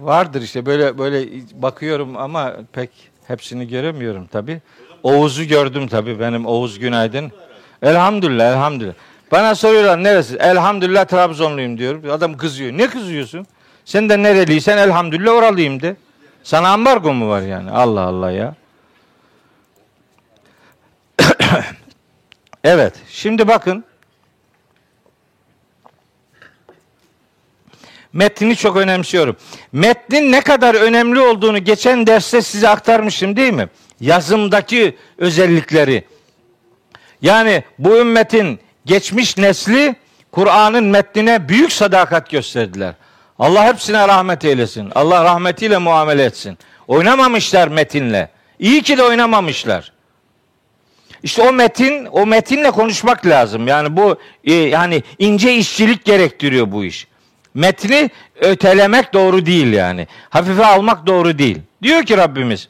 Vardır 0.00 0.42
işte 0.42 0.66
böyle 0.66 0.98
böyle 0.98 1.26
bakıyorum 1.54 2.16
ama 2.16 2.56
pek 2.72 2.90
hepsini 3.26 3.68
göremiyorum 3.68 4.26
tabi. 4.26 4.60
Oğuz'u 5.02 5.44
gördüm 5.44 5.88
tabi 5.88 6.20
benim 6.20 6.46
Oğuz 6.46 6.78
Günaydın. 6.78 7.32
Elhamdülillah 7.82 8.52
elhamdülillah. 8.52 8.94
Bana 9.32 9.54
soruyorlar 9.54 10.04
neresi? 10.04 10.36
Elhamdülillah 10.36 11.04
Trabzonluyum 11.04 11.78
diyorum. 11.78 12.10
Adam 12.10 12.36
kızıyor. 12.36 12.72
Ne 12.72 12.90
kızıyorsun? 12.90 13.46
Sen 13.84 14.08
de 14.08 14.22
nereliysen 14.22 14.78
elhamdülillah 14.78 15.32
oralıyım 15.32 15.82
de. 15.82 15.96
Sana 16.42 16.68
ambargo 16.68 17.14
mu 17.14 17.28
var 17.28 17.42
yani? 17.42 17.70
Allah 17.70 18.00
Allah 18.00 18.30
ya. 18.30 18.54
evet. 22.68 22.94
Şimdi 23.08 23.48
bakın. 23.48 23.84
Metni 28.12 28.56
çok 28.56 28.76
önemsiyorum. 28.76 29.36
Metnin 29.72 30.32
ne 30.32 30.40
kadar 30.40 30.74
önemli 30.74 31.20
olduğunu 31.20 31.58
geçen 31.58 32.06
derste 32.06 32.42
size 32.42 32.68
aktarmıştım 32.68 33.36
değil 33.36 33.52
mi? 33.52 33.68
Yazımdaki 34.00 34.96
özellikleri. 35.18 36.04
Yani 37.22 37.62
bu 37.78 37.96
ümmetin 37.96 38.60
geçmiş 38.84 39.36
nesli 39.36 39.96
Kur'an'ın 40.32 40.84
metnine 40.84 41.48
büyük 41.48 41.72
sadakat 41.72 42.30
gösterdiler. 42.30 42.94
Allah 43.38 43.64
hepsine 43.64 44.08
rahmet 44.08 44.44
eylesin. 44.44 44.92
Allah 44.94 45.24
rahmetiyle 45.24 45.78
muamele 45.78 46.24
etsin. 46.24 46.58
Oynamamışlar 46.88 47.68
metinle. 47.68 48.30
İyi 48.58 48.82
ki 48.82 48.98
de 48.98 49.02
oynamamışlar. 49.02 49.92
İşte 51.22 51.42
o 51.42 51.52
metin, 51.52 52.06
o 52.06 52.26
metinle 52.26 52.70
konuşmak 52.70 53.26
lazım. 53.26 53.68
Yani 53.68 53.96
bu 53.96 54.16
e, 54.44 54.54
yani 54.54 55.02
ince 55.18 55.54
işçilik 55.54 56.04
gerektiriyor 56.04 56.72
bu 56.72 56.84
iş. 56.84 57.06
Metni 57.54 58.10
ötelemek 58.40 59.12
doğru 59.12 59.46
değil 59.46 59.72
yani. 59.72 60.06
Hafife 60.30 60.66
almak 60.66 61.06
doğru 61.06 61.38
değil. 61.38 61.58
Diyor 61.82 62.02
ki 62.02 62.16
Rabbimiz. 62.16 62.68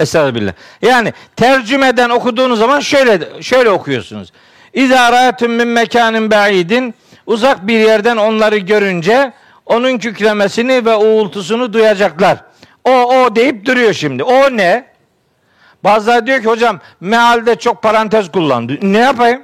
Estağfirullah. 0.00 0.52
Yani 0.82 1.12
tercümeden 1.36 2.10
okuduğunuz 2.10 2.58
zaman 2.58 2.80
şöyle 2.80 3.42
şöyle 3.42 3.70
okuyorsunuz. 3.70 4.32
İzâ 4.72 5.12
râetüm 5.12 5.52
min 5.52 5.68
mekânin 5.68 6.30
ba'idin 6.30 6.94
uzak 7.26 7.66
bir 7.66 7.78
yerden 7.78 8.16
onları 8.16 8.58
görünce 8.58 9.32
onun 9.66 9.98
kükremesini 9.98 10.84
ve 10.84 10.96
uğultusunu 10.96 11.72
duyacaklar. 11.72 12.38
O 12.84 12.90
o 12.90 13.36
deyip 13.36 13.64
duruyor 13.64 13.92
şimdi. 13.92 14.22
O 14.22 14.56
ne? 14.56 14.87
Bazıları 15.84 16.26
diyor 16.26 16.40
ki 16.42 16.46
hocam 16.46 16.80
mealde 17.00 17.56
çok 17.56 17.82
parantez 17.82 18.32
kullandı. 18.32 18.78
Ne 18.82 18.98
yapayım? 18.98 19.42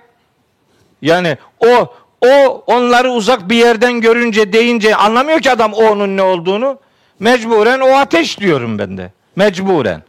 Yani 1.03 1.39
o 1.67 1.95
O 2.25 2.65
onları 2.67 3.11
uzak 3.11 3.49
bir 3.49 3.57
yerden 3.57 4.01
görünce 4.01 4.53
deyince 4.53 4.97
anlamıyor 4.97 5.41
ki 5.41 5.51
adam 5.51 5.73
o 5.73 5.85
onun 5.85 6.17
ne 6.17 6.23
olduğunu. 6.23 6.79
Mecburen 7.21 7.81
o 7.81 7.89
ateş 7.89 8.41
diyorum 8.41 8.79
ben 8.79 8.99
de. 8.99 9.13
Mecburen. 9.37 10.03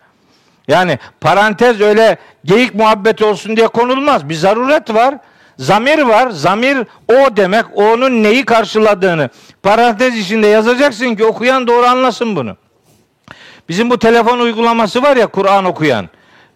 Yani 0.67 0.99
parantez 1.21 1.82
öyle 1.82 2.17
geyik 2.45 2.76
muhabbeti 2.76 3.26
olsun 3.26 3.57
diye 3.57 3.67
konulmaz. 3.67 4.30
Bir 4.30 4.36
zaruret 4.36 4.93
var. 4.93 5.15
Zamir 5.57 5.99
var. 5.99 6.30
Zamir 6.30 6.78
o 7.07 7.38
demek. 7.38 7.65
Onun 7.76 8.23
neyi 8.23 8.45
karşıladığını 8.45 9.30
parantez 9.63 10.17
içinde 10.17 10.47
yazacaksın 10.47 11.15
ki 11.15 11.26
okuyan 11.26 11.67
doğru 11.67 11.86
anlasın 11.86 12.36
bunu. 12.36 12.57
Bizim 13.70 13.89
bu 13.89 13.99
telefon 13.99 14.39
uygulaması 14.39 15.03
var 15.03 15.18
ya 15.18 15.28
Kur'an 15.28 15.66
okuyan. 15.66 16.09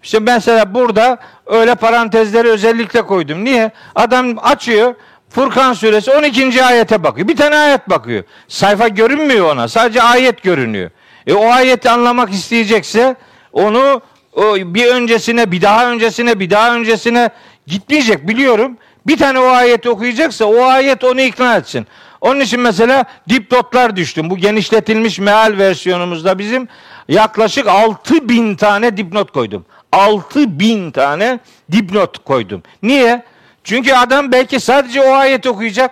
İşte 0.04 0.20
mesela 0.20 0.74
burada 0.74 1.18
öyle 1.46 1.76
parantezleri 1.76 2.48
özellikle 2.48 3.02
koydum. 3.02 3.46
Niye? 3.46 3.72
Adam 3.96 4.36
açıyor 4.42 4.96
Furkan 5.30 5.74
suresi 5.74 6.12
12. 6.12 6.64
ayete 6.64 7.04
bakıyor. 7.04 7.28
Bir 7.28 7.36
tane 7.36 7.56
ayet 7.56 7.90
bakıyor. 7.90 8.24
Sayfa 8.48 8.88
görünmüyor 8.88 9.52
ona. 9.52 9.68
Sadece 9.68 10.02
ayet 10.02 10.44
görünüyor. 10.44 10.90
E 11.28 11.34
o 11.34 11.50
ayeti 11.50 11.90
anlamak 11.90 12.30
isteyecekse 12.34 13.16
onu 13.54 14.02
o 14.34 14.56
bir 14.56 14.86
öncesine, 14.86 15.52
bir 15.52 15.62
daha 15.62 15.92
öncesine, 15.92 16.40
bir 16.40 16.50
daha 16.50 16.76
öncesine 16.76 17.30
gitmeyecek 17.68 18.28
biliyorum. 18.28 18.78
Bir 19.08 19.18
tane 19.18 19.40
o 19.40 19.48
ayeti 19.48 19.90
okuyacaksa 19.90 20.46
o 20.46 20.64
ayet 20.64 21.04
onu 21.04 21.22
ikna 21.22 21.58
etsin. 21.58 21.88
Onun 22.22 22.40
için 22.40 22.60
mesela 22.60 23.06
dipnotlar 23.30 23.96
düştüm. 23.96 24.30
Bu 24.30 24.38
genişletilmiş 24.38 25.20
meal 25.20 25.58
versiyonumuzda 25.58 26.40
bizim 26.40 26.68
yaklaşık 27.10 27.68
6 27.68 28.30
bin 28.30 28.56
tane 28.56 28.98
dipnot 28.98 29.32
koydum. 29.32 29.66
6 29.92 30.60
bin 30.60 30.92
tane 30.92 31.40
dipnot 31.72 32.24
koydum. 32.24 32.64
Niye? 32.84 33.24
Çünkü 33.64 33.94
adam 33.94 34.32
belki 34.32 34.60
sadece 34.60 35.02
o 35.02 35.14
ayet 35.14 35.48
okuyacak. 35.48 35.92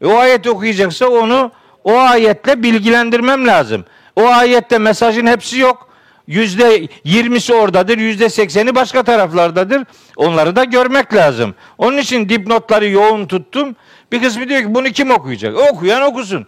E, 0.00 0.06
o 0.06 0.16
ayet 0.16 0.46
okuyacaksa 0.46 1.06
onu 1.06 1.52
o 1.84 1.98
ayetle 1.98 2.62
bilgilendirmem 2.62 3.46
lazım. 3.46 3.84
O 4.16 4.26
ayette 4.26 4.78
mesajın 4.78 5.26
hepsi 5.26 5.58
yok. 5.58 5.88
Yüzde 6.26 6.88
yirmisi 7.04 7.54
oradadır, 7.54 7.98
yüzde 7.98 8.28
sekseni 8.28 8.74
başka 8.74 9.02
taraflardadır. 9.02 9.82
Onları 10.16 10.56
da 10.56 10.64
görmek 10.64 11.14
lazım. 11.14 11.54
Onun 11.78 11.98
için 11.98 12.28
dipnotları 12.28 12.88
yoğun 12.88 13.26
tuttum. 13.26 13.76
Bir 14.12 14.22
kısmı 14.22 14.48
diyor 14.48 14.60
ki 14.60 14.74
bunu 14.74 14.88
kim 14.88 15.10
okuyacak? 15.10 15.56
Okuyan 15.56 16.02
okusun. 16.02 16.46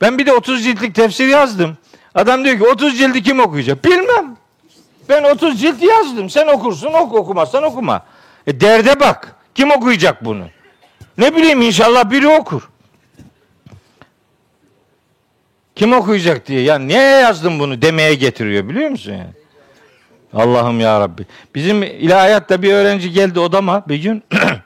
Ben 0.00 0.18
bir 0.18 0.26
de 0.26 0.32
30 0.32 0.64
ciltlik 0.64 0.94
tefsir 0.94 1.28
yazdım. 1.28 1.76
Adam 2.14 2.44
diyor 2.44 2.58
ki 2.58 2.64
30 2.64 2.98
cildi 2.98 3.22
kim 3.22 3.40
okuyacak? 3.40 3.84
Bilmem. 3.84 4.36
Ben 5.08 5.24
30 5.24 5.60
cilt 5.60 5.82
yazdım. 5.82 6.30
Sen 6.30 6.46
okursun, 6.46 6.92
oku 6.92 7.16
okumazsan 7.16 7.62
okuma. 7.62 8.04
E 8.46 8.60
derde 8.60 9.00
bak. 9.00 9.36
Kim 9.54 9.70
okuyacak 9.70 10.24
bunu? 10.24 10.44
Ne 11.18 11.36
bileyim 11.36 11.62
inşallah 11.62 12.10
biri 12.10 12.28
okur. 12.28 12.70
Kim 15.76 15.92
okuyacak 15.92 16.46
diye. 16.46 16.60
Ya 16.60 16.78
niye 16.78 17.00
yazdım 17.00 17.58
bunu 17.58 17.82
demeye 17.82 18.14
getiriyor 18.14 18.68
biliyor 18.68 18.90
musun 18.90 19.12
yani? 19.12 19.32
Allah'ım 20.34 20.80
ya 20.80 21.00
Rabbi. 21.00 21.26
Bizim 21.54 21.82
ilahiyatta 21.82 22.62
bir 22.62 22.72
öğrenci 22.72 23.12
geldi 23.12 23.40
odama 23.40 23.88
bir 23.88 23.96
gün. 23.96 24.24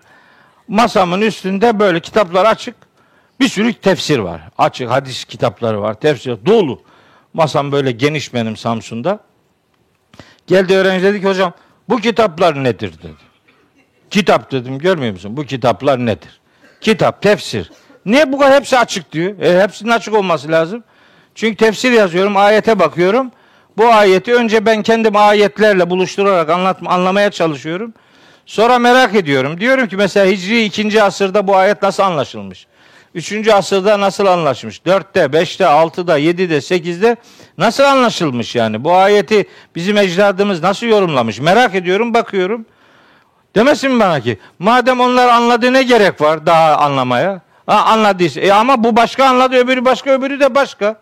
Masamın 0.68 1.20
üstünde 1.20 1.78
böyle 1.78 2.00
kitaplar 2.00 2.46
açık. 2.46 2.74
Bir 3.40 3.48
sürü 3.48 3.72
tefsir 3.72 4.18
var. 4.18 4.40
Açık 4.58 4.90
hadis 4.90 5.24
kitapları 5.24 5.82
var. 5.82 5.94
Tefsir 5.94 6.46
dolu. 6.46 6.82
Masam 7.34 7.72
böyle 7.72 7.92
geniş 7.92 8.34
benim 8.34 8.56
Samsun'da. 8.56 9.20
Geldi 10.46 10.74
öğrenci 10.74 11.04
dedi 11.04 11.20
ki 11.20 11.26
hocam 11.26 11.52
bu 11.88 11.96
kitaplar 11.96 12.64
nedir 12.64 12.92
dedi. 13.02 13.28
Kitap 14.10 14.52
dedim 14.52 14.78
görmüyor 14.78 15.12
musun? 15.12 15.36
Bu 15.36 15.44
kitaplar 15.44 16.06
nedir? 16.06 16.40
Kitap, 16.80 17.22
tefsir. 17.22 17.70
Niye 18.06 18.32
bu 18.32 18.38
kadar 18.38 18.54
hepsi 18.54 18.78
açık 18.78 19.12
diyor? 19.12 19.38
E, 19.40 19.62
hepsinin 19.62 19.90
açık 19.90 20.14
olması 20.14 20.48
lazım. 20.48 20.84
Çünkü 21.34 21.56
tefsir 21.56 21.92
yazıyorum, 21.92 22.36
ayete 22.36 22.78
bakıyorum. 22.78 23.30
Bu 23.76 23.88
ayeti 23.88 24.34
önce 24.34 24.66
ben 24.66 24.82
kendim 24.82 25.16
ayetlerle 25.16 25.90
buluşturarak 25.90 26.50
anlatma, 26.50 26.90
anlamaya 26.90 27.30
çalışıyorum. 27.30 27.94
Sonra 28.46 28.78
merak 28.78 29.14
ediyorum. 29.14 29.60
Diyorum 29.60 29.88
ki 29.88 29.96
mesela 29.96 30.26
Hicri 30.26 30.64
2. 30.64 31.02
asırda 31.02 31.46
bu 31.46 31.56
ayet 31.56 31.82
nasıl 31.82 32.02
anlaşılmış? 32.02 32.66
3. 33.14 33.48
asırda 33.48 34.00
nasıl 34.00 34.26
anlaşılmış? 34.26 34.78
4'te, 34.78 35.20
5'te, 35.20 35.64
6'da, 35.64 36.18
7'de, 36.18 36.56
8'de 36.56 37.16
nasıl 37.58 37.84
anlaşılmış 37.84 38.54
yani? 38.54 38.84
Bu 38.84 38.94
ayeti 38.94 39.46
bizim 39.74 39.98
ecdadımız 39.98 40.62
nasıl 40.62 40.86
yorumlamış? 40.86 41.40
Merak 41.40 41.74
ediyorum, 41.74 42.14
bakıyorum. 42.14 42.66
Demesin 43.54 44.00
bana 44.00 44.20
ki 44.20 44.38
madem 44.58 45.00
onlar 45.00 45.28
anladı 45.28 45.72
ne 45.72 45.82
gerek 45.82 46.20
var 46.20 46.46
daha 46.46 46.76
anlamaya? 46.76 47.40
Ha, 47.66 47.84
anladıysa. 47.84 48.40
E 48.40 48.52
ama 48.52 48.84
bu 48.84 48.96
başka 48.96 49.24
anladı 49.24 49.56
öbürü 49.56 49.84
başka 49.84 50.10
öbürü 50.10 50.40
de 50.40 50.54
başka. 50.54 51.00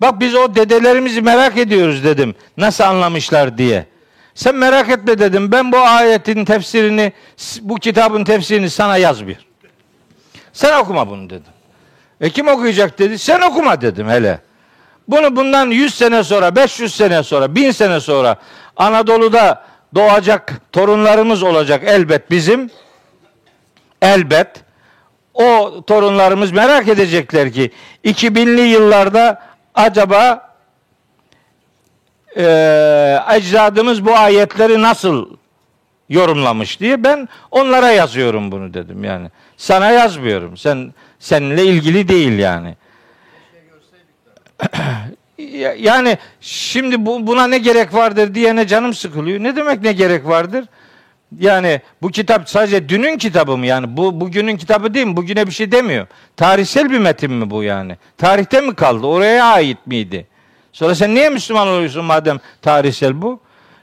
Bak 0.00 0.20
biz 0.20 0.34
o 0.34 0.54
dedelerimizi 0.54 1.22
merak 1.22 1.56
ediyoruz 1.56 2.04
dedim. 2.04 2.34
Nasıl 2.56 2.84
anlamışlar 2.84 3.58
diye. 3.58 3.86
Sen 4.34 4.54
merak 4.54 4.88
etme 4.88 5.18
dedim. 5.18 5.52
Ben 5.52 5.72
bu 5.72 5.78
ayetin 5.78 6.44
tefsirini, 6.44 7.12
bu 7.60 7.74
kitabın 7.74 8.24
tefsirini 8.24 8.70
sana 8.70 8.96
yaz 8.96 9.26
bir. 9.26 9.47
Sen 10.58 10.78
okuma 10.78 11.10
bunu 11.10 11.30
dedim. 11.30 11.52
E 12.20 12.30
kim 12.30 12.48
okuyacak 12.48 12.98
dedi. 12.98 13.18
Sen 13.18 13.40
okuma 13.40 13.80
dedim 13.80 14.08
hele. 14.08 14.40
Bunu 15.08 15.36
bundan 15.36 15.66
100 15.70 15.94
sene 15.94 16.24
sonra, 16.24 16.56
500 16.56 16.94
sene 16.94 17.22
sonra, 17.22 17.54
1000 17.54 17.70
sene 17.70 18.00
sonra 18.00 18.36
Anadolu'da 18.76 19.64
doğacak 19.94 20.60
torunlarımız 20.72 21.42
olacak 21.42 21.82
elbet 21.86 22.30
bizim. 22.30 22.70
Elbet. 24.02 24.48
O 25.34 25.82
torunlarımız 25.86 26.52
merak 26.52 26.88
edecekler 26.88 27.52
ki 27.52 27.70
2000'li 28.04 28.60
yıllarda 28.60 29.42
acaba 29.74 30.50
e, 32.36 32.42
ecdadımız 33.34 34.06
bu 34.06 34.14
ayetleri 34.14 34.82
nasıl 34.82 35.30
yorumlamış 36.08 36.80
diye 36.80 37.04
ben 37.04 37.28
onlara 37.50 37.90
yazıyorum 37.90 38.52
bunu 38.52 38.74
dedim 38.74 39.04
yani. 39.04 39.30
Sana 39.58 39.90
yazmıyorum. 39.90 40.56
Sen 40.56 40.94
seninle 41.18 41.64
ilgili 41.64 42.08
değil 42.08 42.38
yani. 42.38 42.74
yani 45.78 46.18
şimdi 46.40 47.06
bu, 47.06 47.26
buna 47.26 47.46
ne 47.46 47.58
gerek 47.58 47.94
vardır 47.94 48.34
diyene 48.34 48.66
canım 48.66 48.94
sıkılıyor. 48.94 49.42
Ne 49.42 49.56
demek 49.56 49.82
ne 49.82 49.92
gerek 49.92 50.26
vardır? 50.26 50.64
Yani 51.38 51.80
bu 52.02 52.08
kitap 52.08 52.48
sadece 52.48 52.88
dünün 52.88 53.18
kitabı 53.18 53.56
mı 53.56 53.66
yani? 53.66 53.96
Bu 53.96 54.20
bugünün 54.20 54.56
kitabı 54.56 54.94
değil 54.94 55.06
mi? 55.06 55.16
Bugüne 55.16 55.46
bir 55.46 55.52
şey 55.52 55.72
demiyor. 55.72 56.06
Tarihsel 56.36 56.90
bir 56.90 56.98
metin 56.98 57.32
mi 57.32 57.50
bu 57.50 57.62
yani? 57.62 57.96
Tarihte 58.18 58.60
mi 58.60 58.74
kaldı? 58.74 59.06
Oraya 59.06 59.44
ait 59.44 59.86
miydi? 59.86 60.26
Sonra 60.72 60.94
sen 60.94 61.14
niye 61.14 61.30
Müslüman 61.30 61.68
oluyorsun 61.68 62.04
madem 62.04 62.38
tarihsel 62.62 63.22
bu? 63.22 63.40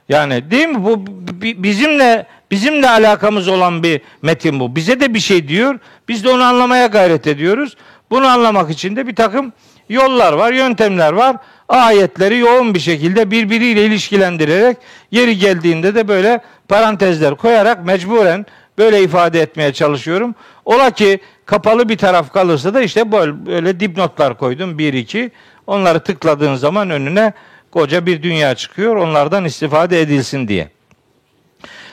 Yani 0.08 0.50
değil 0.50 0.68
mi? 0.68 0.84
Bu 0.84 1.04
bizimle 1.42 2.26
bizimle 2.50 2.90
alakamız 2.90 3.48
olan 3.48 3.82
bir 3.82 4.00
metin 4.22 4.60
bu. 4.60 4.76
Bize 4.76 5.00
de 5.00 5.14
bir 5.14 5.20
şey 5.20 5.48
diyor. 5.48 5.78
Biz 6.08 6.24
de 6.24 6.28
onu 6.28 6.42
anlamaya 6.42 6.86
gayret 6.86 7.26
ediyoruz. 7.26 7.76
Bunu 8.10 8.26
anlamak 8.26 8.70
için 8.70 8.96
de 8.96 9.06
bir 9.06 9.14
takım 9.14 9.52
yollar 9.88 10.32
var, 10.32 10.52
yöntemler 10.52 11.12
var. 11.12 11.36
Ayetleri 11.68 12.38
yoğun 12.38 12.74
bir 12.74 12.80
şekilde 12.80 13.30
birbiriyle 13.30 13.86
ilişkilendirerek 13.86 14.76
yeri 15.10 15.38
geldiğinde 15.38 15.94
de 15.94 16.08
böyle 16.08 16.40
parantezler 16.68 17.34
koyarak 17.34 17.86
mecburen 17.86 18.46
böyle 18.78 19.02
ifade 19.02 19.40
etmeye 19.40 19.72
çalışıyorum. 19.72 20.34
Ola 20.64 20.90
ki 20.90 21.20
kapalı 21.46 21.88
bir 21.88 21.98
taraf 21.98 22.32
kalırsa 22.32 22.74
da 22.74 22.82
işte 22.82 23.12
böyle, 23.12 23.46
böyle 23.46 23.80
dipnotlar 23.80 24.38
koydum. 24.38 24.78
Bir 24.78 24.92
iki. 24.92 25.30
Onları 25.66 26.00
tıkladığın 26.00 26.54
zaman 26.54 26.90
önüne 26.90 27.32
koca 27.76 28.06
bir 28.06 28.22
dünya 28.22 28.54
çıkıyor. 28.54 28.96
Onlardan 28.96 29.44
istifade 29.44 30.00
edilsin 30.00 30.48
diye. 30.48 30.68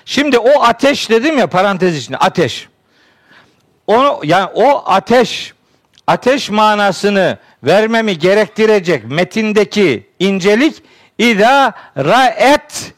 Şimdi 0.05 0.37
o 0.37 0.63
ateş 0.63 1.09
dedim 1.09 1.37
ya 1.37 1.47
parantez 1.47 1.97
içinde 1.97 2.17
ateş. 2.17 2.67
Onu 3.87 4.19
yani 4.23 4.49
o 4.53 4.83
ateş 4.85 5.53
ateş 6.07 6.49
manasını 6.49 7.37
vermemi 7.63 8.19
gerektirecek 8.19 9.05
metindeki 9.05 10.09
incelik 10.19 10.83
İza 11.17 11.73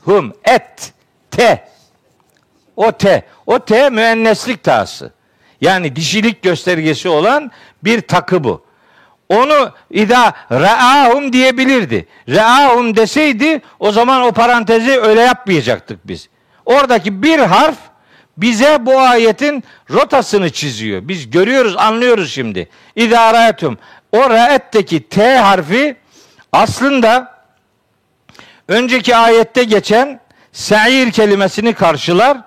hum 0.04 0.34
et 0.44 0.94
te 1.32 1.68
o 2.76 2.92
te 2.92 3.24
o 3.46 3.60
te 3.60 3.90
müenneslik 3.90 4.64
tası. 4.64 5.14
Yani 5.62 5.96
dişilik 5.96 6.42
göstergesi 6.42 7.10
olan 7.10 7.52
bir 7.84 8.02
takı 8.02 8.44
bu. 8.44 8.66
Onu 9.30 9.72
ida 9.92 10.34
ra'ahum 10.52 11.34
diyebilirdi. 11.34 12.08
Ra'ahum 12.30 12.96
deseydi 12.96 13.62
o 13.80 13.92
zaman 13.92 14.22
o 14.22 14.32
parantezi 14.32 15.00
öyle 15.00 15.22
yapmayacaktık 15.22 16.08
biz. 16.08 16.30
Oradaki 16.66 17.24
bir 17.24 17.40
harf 17.40 17.78
bize 18.38 18.86
bu 18.86 19.00
ayetin 19.00 19.64
rotasını 19.90 20.50
çiziyor. 20.50 21.08
Biz 21.08 21.30
görüyoruz, 21.30 21.78
anlıyoruz 21.78 22.34
şimdi. 22.34 22.70
İda 22.96 23.34
ra'etum. 23.34 23.78
O 24.12 24.30
ra'etteki 24.30 25.10
T 25.10 25.38
harfi 25.38 25.96
aslında 26.52 27.36
önceki 28.68 29.16
ayette 29.16 29.64
geçen 29.64 30.20
sa'ir 30.52 31.12
kelimesini 31.12 31.74
karşılar. 31.74 32.38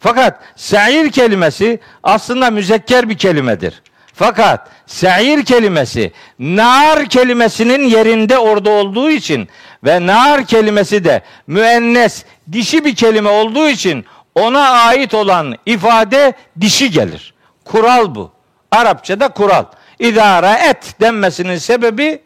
Fakat 0.00 0.40
sa'ir 0.56 1.10
kelimesi 1.10 1.80
aslında 2.02 2.50
müzekker 2.50 3.08
bir 3.08 3.18
kelimedir. 3.18 3.82
Fakat 4.18 4.68
sa'ir 4.86 5.44
kelimesi 5.44 6.12
nar 6.38 7.06
kelimesinin 7.06 7.84
yerinde 7.84 8.38
orada 8.38 8.70
olduğu 8.70 9.10
için 9.10 9.48
ve 9.84 10.06
nar 10.06 10.44
kelimesi 10.44 11.04
de 11.04 11.22
müennes 11.46 12.24
dişi 12.52 12.84
bir 12.84 12.94
kelime 12.94 13.28
olduğu 13.28 13.68
için 13.68 14.04
ona 14.34 14.68
ait 14.68 15.14
olan 15.14 15.56
ifade 15.66 16.32
dişi 16.60 16.90
gelir. 16.90 17.34
Kural 17.64 18.14
bu. 18.14 18.30
Arapçada 18.70 19.28
kural. 19.28 19.64
İdara 19.98 20.58
et 20.58 20.94
denmesinin 21.00 21.56
sebebi 21.56 22.22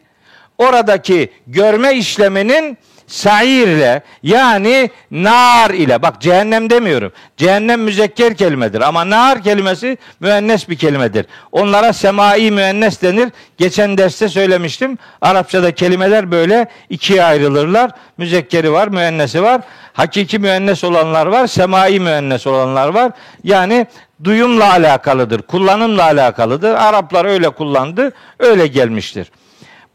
oradaki 0.57 1.33
görme 1.47 1.93
işleminin 1.93 2.77
sair 3.13 3.67
ile 3.67 4.01
yani 4.23 4.89
nar 5.11 5.69
ile 5.69 6.01
bak 6.01 6.21
cehennem 6.21 6.69
demiyorum. 6.69 7.11
Cehennem 7.37 7.81
müzekker 7.81 8.37
kelimedir 8.37 8.81
ama 8.81 9.09
nar 9.09 9.43
kelimesi 9.43 9.97
müennes 10.19 10.69
bir 10.69 10.75
kelimedir. 10.75 11.25
Onlara 11.51 11.93
semai 11.93 12.51
müennes 12.51 13.01
denir. 13.01 13.29
Geçen 13.57 13.97
derste 13.97 14.29
söylemiştim. 14.29 14.97
Arapçada 15.21 15.71
kelimeler 15.71 16.31
böyle 16.31 16.67
ikiye 16.89 17.23
ayrılırlar. 17.23 17.91
Müzekkeri 18.17 18.71
var, 18.71 18.87
müennesi 18.87 19.43
var. 19.43 19.61
Hakiki 19.93 20.39
müennes 20.39 20.83
olanlar 20.83 21.25
var, 21.25 21.47
semai 21.47 21.99
müennes 21.99 22.47
olanlar 22.47 22.87
var. 22.87 23.11
Yani 23.43 23.87
duyumla 24.23 24.71
alakalıdır, 24.71 25.41
kullanımla 25.41 26.03
alakalıdır. 26.03 26.73
Araplar 26.73 27.25
öyle 27.25 27.49
kullandı, 27.49 28.11
öyle 28.39 28.67
gelmiştir. 28.67 29.31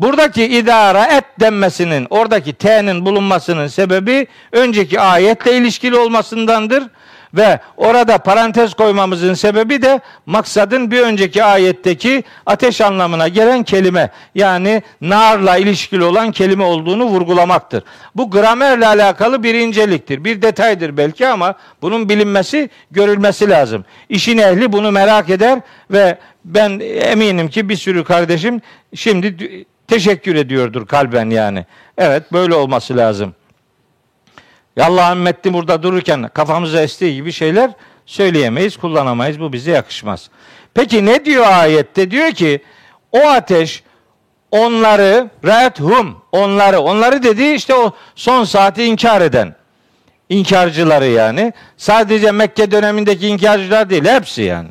Buradaki 0.01 0.45
idara 0.45 1.07
et 1.07 1.25
denmesinin, 1.41 2.07
oradaki 2.11 2.53
t'nin 2.53 3.07
bulunmasının 3.07 3.67
sebebi 3.67 4.27
önceki 4.53 5.01
ayetle 5.01 5.57
ilişkili 5.57 5.97
olmasındandır. 5.97 6.85
Ve 7.35 7.61
orada 7.77 8.19
parantez 8.19 8.75
koymamızın 8.75 9.35
sebebi 9.35 9.83
de 9.83 10.01
maksadın 10.27 10.91
bir 10.91 11.01
önceki 11.01 11.45
ayetteki 11.45 12.25
ateş 12.47 12.81
anlamına 12.81 13.29
gelen 13.29 13.63
kelime 13.63 14.11
yani 14.35 14.83
narla 15.01 15.57
ilişkili 15.57 16.05
olan 16.05 16.33
kelime 16.33 16.65
olduğunu 16.65 17.05
vurgulamaktır. 17.05 17.83
Bu 18.15 18.31
gramerle 18.31 18.87
alakalı 18.87 19.43
bir 19.43 19.55
inceliktir. 19.55 20.25
Bir 20.25 20.43
detaydır 20.43 20.97
belki 20.97 21.29
ama 21.29 21.55
bunun 21.83 22.09
bilinmesi, 22.09 22.71
görülmesi 22.91 23.51
lazım. 23.51 23.85
İşin 24.09 24.39
ehli 24.39 24.73
bunu 24.73 24.93
merak 24.93 25.31
eder 25.31 25.61
ve 25.91 26.19
ben 26.45 26.81
eminim 26.81 27.49
ki 27.49 27.69
bir 27.69 27.77
sürü 27.77 28.05
kardeşim 28.05 28.61
şimdi 28.95 29.67
teşekkür 29.89 30.35
ediyordur 30.35 30.87
kalben 30.87 31.31
yani. 31.31 31.67
Evet 31.99 32.33
böyle 32.33 32.55
olması 32.55 32.97
lazım. 32.97 33.35
Ya 34.77 34.87
Allah'ın 34.87 35.19
metni 35.19 35.53
burada 35.53 35.83
dururken 35.83 36.31
kafamıza 36.35 36.83
estiği 36.83 37.15
gibi 37.15 37.33
şeyler 37.33 37.71
söyleyemeyiz, 38.07 38.77
kullanamayız. 38.77 39.41
Bu 39.41 39.53
bize 39.53 39.71
yakışmaz. 39.71 40.31
Peki 40.75 41.07
ne 41.07 41.25
diyor 41.25 41.47
ayette? 41.47 42.11
Diyor 42.11 42.31
ki 42.31 42.63
o 43.13 43.19
ateş 43.19 43.83
onları 44.51 45.31
rethum 45.45 46.23
onları 46.33 46.81
onları 46.81 47.23
dedi 47.23 47.45
işte 47.45 47.75
o 47.75 47.93
son 48.15 48.45
saati 48.45 48.85
inkar 48.85 49.21
eden 49.21 49.55
inkarcıları 50.29 51.07
yani. 51.07 51.53
Sadece 51.77 52.33
Mekke 52.33 52.71
dönemindeki 52.71 53.27
inkarcılar 53.27 53.91
değil 53.91 54.05
hepsi 54.05 54.43
yani. 54.43 54.69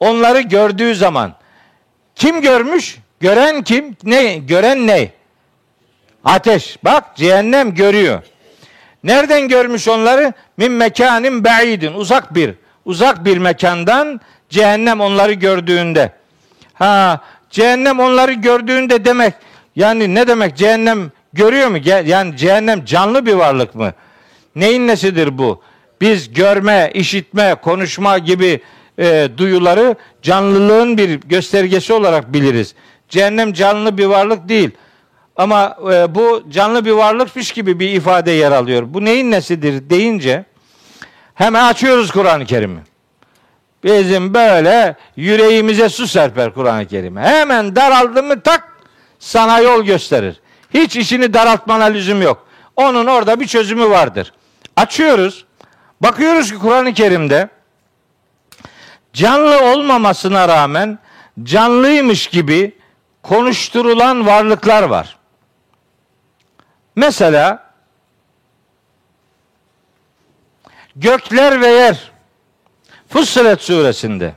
Onları 0.00 0.40
gördüğü 0.40 0.94
zaman 0.94 1.34
kim 2.14 2.40
görmüş? 2.42 2.98
Gören 3.20 3.62
kim? 3.62 3.96
Ne? 4.04 4.36
Gören 4.36 4.86
ne? 4.86 5.10
Ateş. 6.24 6.78
Bak 6.84 7.16
cehennem 7.16 7.74
görüyor. 7.74 8.22
Nereden 9.04 9.48
görmüş 9.48 9.88
onları? 9.88 10.32
Min 10.56 10.72
mekanin 10.72 11.44
ba'idin. 11.44 11.92
Uzak 11.92 12.34
bir. 12.34 12.54
Uzak 12.84 13.24
bir 13.24 13.38
mekandan 13.38 14.20
cehennem 14.48 15.00
onları 15.00 15.32
gördüğünde. 15.32 16.12
Ha, 16.74 17.20
cehennem 17.50 18.00
onları 18.00 18.32
gördüğünde 18.32 19.04
demek 19.04 19.34
yani 19.76 20.14
ne 20.14 20.28
demek 20.28 20.56
cehennem 20.56 21.10
görüyor 21.32 21.68
mu? 21.68 21.78
Yani 22.04 22.36
cehennem 22.36 22.84
canlı 22.84 23.26
bir 23.26 23.34
varlık 23.34 23.74
mı? 23.74 23.92
Neyin 24.56 24.88
nesidir 24.88 25.38
bu? 25.38 25.62
Biz 26.00 26.32
görme, 26.32 26.90
işitme, 26.94 27.54
konuşma 27.54 28.18
gibi 28.18 28.60
e, 28.98 29.28
duyuları 29.36 29.94
canlılığın 30.22 30.98
bir 30.98 31.20
göstergesi 31.20 31.92
olarak 31.92 32.32
biliriz. 32.32 32.74
Cehennem 33.10 33.52
canlı 33.52 33.98
bir 33.98 34.06
varlık 34.06 34.48
değil. 34.48 34.70
Ama 35.36 35.76
e, 35.92 36.14
bu 36.14 36.42
canlı 36.50 36.84
bir 36.84 36.90
varlıkmış 36.90 37.52
gibi 37.52 37.80
bir 37.80 37.88
ifade 37.88 38.30
yer 38.30 38.52
alıyor. 38.52 38.82
Bu 38.86 39.04
neyin 39.04 39.30
nesidir 39.30 39.90
deyince 39.90 40.44
hemen 41.34 41.64
açıyoruz 41.64 42.10
Kur'an-ı 42.10 42.46
Kerim'i. 42.46 42.80
Bizim 43.84 44.34
böyle 44.34 44.96
yüreğimize 45.16 45.88
su 45.88 46.06
serper 46.06 46.54
Kur'an-ı 46.54 46.86
Kerim. 46.86 47.16
Hemen 47.16 47.76
daraldı 47.76 48.22
mı 48.22 48.40
tak 48.40 48.68
sana 49.18 49.60
yol 49.60 49.84
gösterir. 49.84 50.40
Hiç 50.74 50.96
işini 50.96 51.34
daraltmana 51.34 51.84
lüzum 51.84 52.22
yok. 52.22 52.46
Onun 52.76 53.06
orada 53.06 53.40
bir 53.40 53.46
çözümü 53.46 53.90
vardır. 53.90 54.32
Açıyoruz. 54.76 55.44
Bakıyoruz 56.00 56.52
ki 56.52 56.58
Kur'an-ı 56.58 56.94
Kerim'de 56.94 57.48
canlı 59.12 59.72
olmamasına 59.72 60.48
rağmen 60.48 60.98
canlıymış 61.42 62.26
gibi 62.26 62.79
konuşturulan 63.23 64.25
varlıklar 64.25 64.83
var. 64.83 65.17
Mesela 66.95 67.63
gökler 70.95 71.61
ve 71.61 71.67
yer 71.67 72.11
Fussilet 73.09 73.61
suresinde 73.61 74.33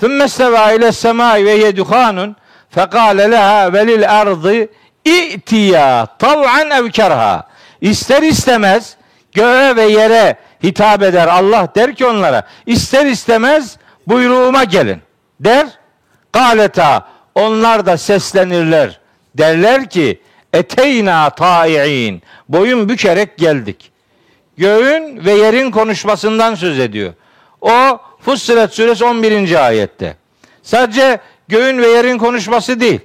ثُمَّ 0.00 0.22
اسْتَوَى 0.22 0.76
اِلَى 0.76 0.88
السَّمَاءِ 0.88 1.36
وَهِيَ 1.46 1.64
دُخَانٌ 1.80 2.34
فَقَالَ 2.76 3.18
لَهَا 3.34 3.60
وَلِلْاَرْضِ 3.74 4.68
اِئْتِيَا 5.06 6.06
طَوْعًا 6.18 6.62
اَوْ 6.78 6.90
كَرْهًا 6.90 7.42
İster 7.80 8.22
istemez 8.22 8.96
göğe 9.32 9.76
ve 9.76 9.82
yere 9.82 10.36
hitap 10.62 11.02
eder 11.02 11.28
Allah 11.28 11.68
der 11.74 11.94
ki 11.94 12.06
onlara 12.06 12.42
ister 12.66 13.06
istemez 13.06 13.76
buyruğuma 14.06 14.64
gelin 14.64 15.02
der. 15.40 15.66
Galeta 16.33 17.07
onlar 17.35 17.85
da 17.85 17.97
seslenirler. 17.97 18.99
Derler 19.37 19.89
ki 19.89 20.21
eteyna 20.53 21.29
ta'i'in. 21.29 22.21
Boyun 22.49 22.89
bükerek 22.89 23.37
geldik. 23.37 23.91
Göğün 24.57 25.25
ve 25.25 25.31
yerin 25.31 25.71
konuşmasından 25.71 26.55
söz 26.55 26.79
ediyor. 26.79 27.13
O 27.61 27.99
Fussilet 28.21 28.73
suresi 28.73 29.05
11. 29.05 29.65
ayette. 29.65 30.15
Sadece 30.63 31.19
göğün 31.47 31.77
ve 31.77 31.87
yerin 31.87 32.17
konuşması 32.17 32.79
değil. 32.79 32.99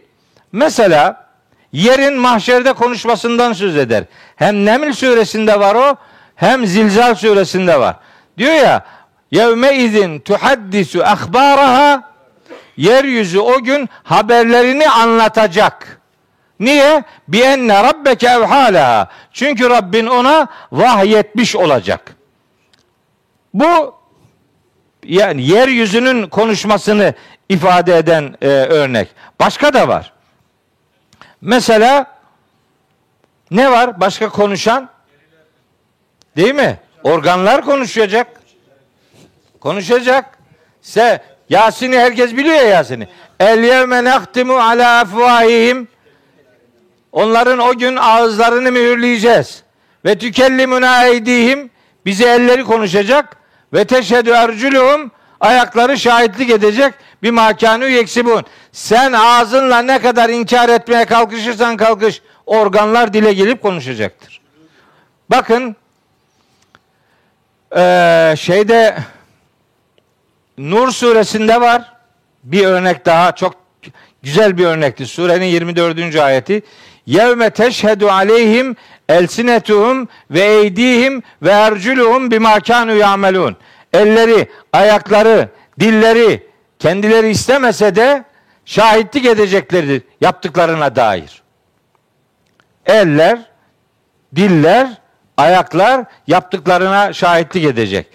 Mesela 0.53 1.27
yerin 1.73 2.15
mahşerde 2.15 2.73
konuşmasından 2.73 3.53
söz 3.53 3.77
eder. 3.77 4.05
Hem 4.37 4.65
Neml 4.65 4.93
suresinde 4.93 5.61
var 5.61 5.75
o 5.75 5.97
hem 6.35 6.67
Zilzal 6.67 7.15
suresinde 7.15 7.81
var. 7.81 7.97
Diyor 8.39 8.55
ya 8.55 8.85
yevme 9.31 9.77
izin 9.77 10.19
tuhaddisu 10.19 11.05
ahbaraha 11.05 12.16
yeryüzü 12.77 13.39
o 13.39 13.63
gün 13.63 13.89
haberlerini 14.03 14.91
anlatacak. 14.91 16.01
Niye? 16.61 17.05
Bi 17.29 17.41
enne 17.41 17.83
rabbeke 17.83 18.27
evhala. 18.27 19.11
Çünkü 19.33 19.71
Rabbin 19.71 20.07
ona 20.07 20.49
vahyetmiş 20.73 21.57
olacak. 21.57 22.17
Bu 23.55 23.95
yani 25.05 25.43
yeryüzünün 25.43 26.29
konuşmasını 26.29 27.15
ifade 27.49 27.97
eden 27.97 28.37
e, 28.43 28.47
örnek. 28.49 29.09
Başka 29.41 29.75
da 29.75 29.89
var. 29.89 30.13
Mesela 31.41 32.07
ne 33.51 33.71
var? 33.71 34.01
Başka 34.01 34.29
konuşan? 34.29 34.89
Değil 36.37 36.55
mi? 36.55 36.79
Organlar 37.03 37.65
konuşacak. 37.65 38.41
Konuşacak. 39.61 40.39
Se 40.83 41.36
Yasin'i 41.49 41.99
herkes 41.99 42.37
biliyor 42.37 42.57
ya 42.57 42.63
Yasin'i. 42.63 43.09
El 43.41 43.65
yevme 43.65 44.05
nehtimu 44.05 44.55
ala 44.55 45.01
afvahihim 45.01 45.89
Onların 47.17 47.59
o 47.59 47.79
gün 47.79 47.97
ağızlarını 47.97 48.73
mühürleyeceğiz. 48.73 49.63
Ve 50.05 50.19
tükellimuna 50.19 51.07
eydihim 51.07 51.71
bize 52.07 52.29
elleri 52.29 52.65
konuşacak 52.65 53.37
ve 53.73 53.85
teşhedü 53.85 54.31
erculuhum 54.31 55.11
ayakları 55.41 55.99
şahitlik 55.99 56.51
edecek 56.51 56.95
bir 57.23 57.31
makanu 57.31 57.89
yeksibun. 57.89 58.45
Sen 58.73 59.13
ağzınla 59.13 59.83
ne 59.83 59.99
kadar 59.99 60.29
inkar 60.29 60.69
etmeye 60.69 61.05
kalkışırsan 61.05 61.77
kalkış 61.77 62.23
organlar 62.47 63.13
dile 63.13 63.33
gelip 63.33 63.63
konuşacaktır. 63.63 64.41
Bakın 65.31 65.77
ee, 67.77 68.35
şeyde 68.39 68.97
Nur 70.59 70.91
suresinde 70.91 71.61
var 71.61 71.93
bir 72.45 72.67
örnek 72.67 73.07
daha 73.07 73.33
çok 73.33 73.55
güzel 74.23 74.59
bir 74.59 74.65
örnekti. 74.65 75.07
Surenin 75.07 75.47
24. 75.47 76.17
ayeti. 76.17 76.63
Yevme 77.07 77.51
teşhedü 77.51 78.07
aleyhim 78.07 78.77
elsinetuhum 79.09 80.09
ve 80.31 80.41
eydihim 80.41 81.23
ve 81.43 81.51
erculuhum 81.51 82.31
bima 82.31 82.61
kanu 82.61 82.95
yamelun. 82.95 83.57
Elleri, 83.93 84.49
ayakları, 84.73 85.49
dilleri 85.81 86.47
kendileri 86.79 87.29
istemese 87.29 87.97
de 87.97 88.25
şahitlik 88.65 89.27
edeceklerdir 89.27 90.03
yaptıklarına 90.21 90.97
dair. 90.97 91.43
Eller, 92.87 93.39
diller, 94.37 94.89
ayaklar 95.37 96.05
yaptıklarına 96.27 97.13
şahitlik 97.13 97.65
edecek. 97.65 98.07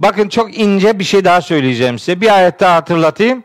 Bakın 0.00 0.28
çok 0.28 0.58
ince 0.58 0.98
bir 0.98 1.04
şey 1.04 1.24
daha 1.24 1.40
söyleyeceğim 1.40 1.98
size. 1.98 2.20
Bir 2.20 2.34
ayet 2.34 2.60
daha 2.60 2.74
hatırlatayım. 2.74 3.44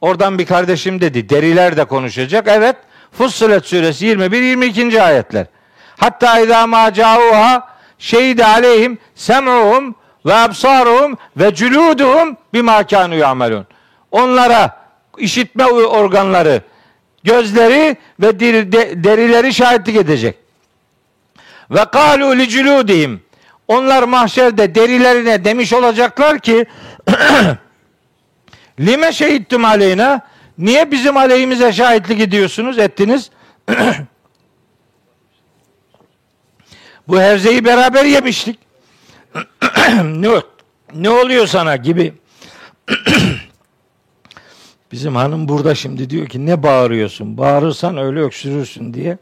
Oradan 0.00 0.38
bir 0.38 0.46
kardeşim 0.46 1.00
dedi. 1.00 1.28
Deriler 1.28 1.76
de 1.76 1.84
konuşacak. 1.84 2.48
Evet. 2.48 2.76
Fussilet 3.12 3.66
suresi 3.66 4.06
21-22. 4.06 5.02
ayetler. 5.02 5.46
Hatta 5.96 6.40
idâ 6.40 6.66
mâ 6.66 6.92
câuha 6.92 7.68
şehide 7.98 8.46
aleyhim 8.46 8.98
sem'uhum 9.14 9.94
ve 10.26 10.34
absaruhum 10.34 11.18
ve 11.36 11.48
cülûduhum 11.48 12.36
bimâ 12.54 12.80
kânû 12.80 13.16
ya'melûn. 13.16 13.66
Onlara 14.10 14.84
işitme 15.18 15.66
organları, 15.66 16.62
gözleri 17.24 17.96
ve 18.20 18.40
derileri 19.04 19.54
şahitlik 19.54 19.96
edecek. 19.96 20.36
Ve 21.70 21.80
kâlû 21.80 22.38
li 22.38 22.42
cülûdihim. 22.42 23.18
Onlar 23.68 24.02
mahşerde 24.02 24.74
derilerine 24.74 25.44
demiş 25.44 25.72
olacaklar 25.72 26.38
ki 26.38 26.66
Lime 28.80 29.12
şehittum 29.12 29.64
aleyna? 29.64 30.20
Niye 30.58 30.90
bizim 30.90 31.16
aleyhimize 31.16 31.72
şahitlik 31.72 32.20
ediyorsunuz, 32.20 32.78
ettiniz? 32.78 33.30
Bu 37.08 37.20
hevzeyi 37.20 37.64
beraber 37.64 38.04
yemiştik. 38.04 38.58
ne, 40.04 40.28
ne 40.94 41.10
oluyor 41.10 41.46
sana 41.46 41.76
gibi. 41.76 42.14
Bizim 44.92 45.16
hanım 45.16 45.48
burada 45.48 45.74
şimdi 45.74 46.10
diyor 46.10 46.26
ki 46.26 46.46
ne 46.46 46.62
bağırıyorsun? 46.62 47.38
Bağırırsan 47.38 47.96
öyle 47.96 48.20
öksürürsün 48.20 48.94
diye. 48.94 49.18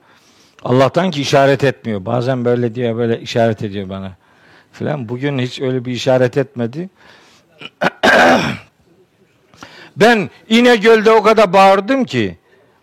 Allah'tan 0.64 1.10
ki 1.10 1.20
işaret 1.20 1.64
etmiyor. 1.64 2.06
Bazen 2.06 2.44
böyle 2.44 2.74
diye 2.74 2.96
böyle 2.96 3.20
işaret 3.20 3.62
ediyor 3.62 3.88
bana. 3.88 4.16
Filan 4.72 5.08
bugün 5.08 5.38
hiç 5.38 5.60
öyle 5.60 5.84
bir 5.84 5.92
işaret 5.92 6.36
etmedi. 6.36 6.90
ben 9.96 10.30
İnegöl'de 10.48 11.10
o 11.10 11.22
kadar 11.22 11.52
bağırdım 11.52 12.04
ki 12.04 12.38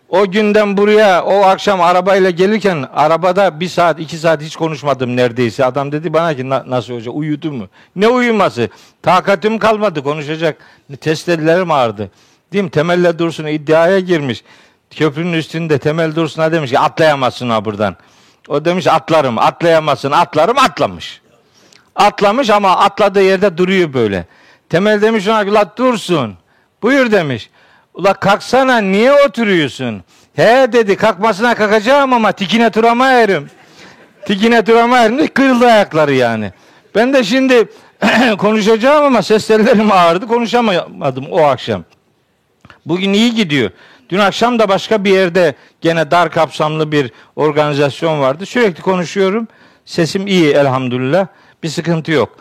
o 0.08 0.30
günden 0.30 0.76
buraya 0.76 1.24
o 1.24 1.42
akşam 1.42 1.80
arabayla 1.80 2.30
gelirken 2.30 2.86
arabada 2.94 3.60
bir 3.60 3.68
saat 3.68 4.00
iki 4.00 4.16
saat 4.16 4.42
hiç 4.42 4.56
konuşmadım 4.56 5.16
neredeyse. 5.16 5.64
Adam 5.64 5.92
dedi 5.92 6.12
bana 6.12 6.34
ki 6.34 6.48
nasıl 6.48 6.94
hoca 6.94 7.10
uyudu 7.10 7.52
mu? 7.52 7.68
Ne 7.96 8.08
uyuması? 8.08 8.68
Takatim 9.02 9.58
kalmadı 9.58 10.02
konuşacak. 10.02 10.56
Testedilerim 11.00 11.70
ağrıdı. 11.70 12.10
Diyeyim 12.52 12.70
temelle 12.70 13.18
dursun 13.18 13.46
iddiaya 13.46 14.00
girmiş. 14.00 14.44
Köprünün 14.90 15.32
üstünde 15.32 15.78
temel 15.78 16.14
dursun 16.14 16.52
demiş 16.52 16.70
ki 16.70 16.78
atlayamazsın 16.78 17.50
ha 17.50 17.64
buradan. 17.64 17.96
O 18.48 18.64
demiş 18.64 18.86
atlarım 18.86 19.38
atlayamazsın 19.38 20.10
atlarım 20.10 20.58
atlamış. 20.58 21.20
Atlamış 21.96 22.50
ama 22.50 22.76
atladığı 22.76 23.22
yerde 23.22 23.58
duruyor 23.58 23.92
böyle. 23.92 24.24
Temel 24.68 25.02
demiş 25.02 25.28
ona 25.28 25.54
la 25.54 25.76
dursun. 25.76 26.34
Buyur 26.82 27.12
demiş. 27.12 27.50
Ula 27.94 28.14
kalksana 28.14 28.78
niye 28.78 29.12
oturuyorsun? 29.12 30.02
He 30.36 30.68
dedi 30.72 30.96
kalkmasına 30.96 31.54
kalkacağım 31.54 32.12
ama 32.12 32.32
tikine 32.32 32.70
turama 32.70 33.10
erim. 33.10 33.50
Tikine 34.26 34.64
turama 34.64 34.98
erim. 34.98 35.26
Kırıldı 35.26 35.66
ayakları 35.66 36.14
yani. 36.14 36.52
Ben 36.94 37.12
de 37.12 37.24
şimdi 37.24 37.68
konuşacağım 38.38 39.04
ama 39.04 39.22
ses 39.22 39.46
tellerim 39.46 39.92
ağrıdı 39.92 40.26
konuşamadım 40.26 41.26
o 41.30 41.42
akşam. 41.42 41.84
Bugün 42.86 43.12
iyi 43.12 43.34
gidiyor. 43.34 43.70
Dün 44.08 44.18
akşam 44.18 44.58
da 44.58 44.68
başka 44.68 45.04
bir 45.04 45.10
yerde 45.10 45.54
gene 45.80 46.10
dar 46.10 46.30
kapsamlı 46.30 46.92
bir 46.92 47.12
organizasyon 47.36 48.20
vardı. 48.20 48.46
Sürekli 48.46 48.82
konuşuyorum. 48.82 49.48
Sesim 49.84 50.26
iyi 50.26 50.50
elhamdülillah. 50.50 51.26
Bir 51.62 51.68
sıkıntı 51.68 52.12
yok. 52.12 52.36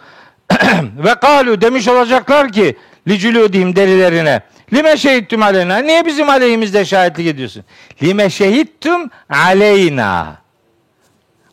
Ve 0.97 1.15
kalu 1.15 1.61
demiş 1.61 1.87
olacaklar 1.87 2.51
ki 2.51 2.77
licülüdihim 3.07 3.75
derilerine 3.75 4.41
Lime 4.73 4.97
şehittum 4.97 5.43
aleyna. 5.43 5.77
Niye 5.77 6.05
bizim 6.05 6.29
aleyhimizde 6.29 6.85
şahitlik 6.85 7.27
ediyorsun? 7.27 7.63
Lime 8.03 8.29
şehittum 8.29 9.09
aleyna. 9.29 10.37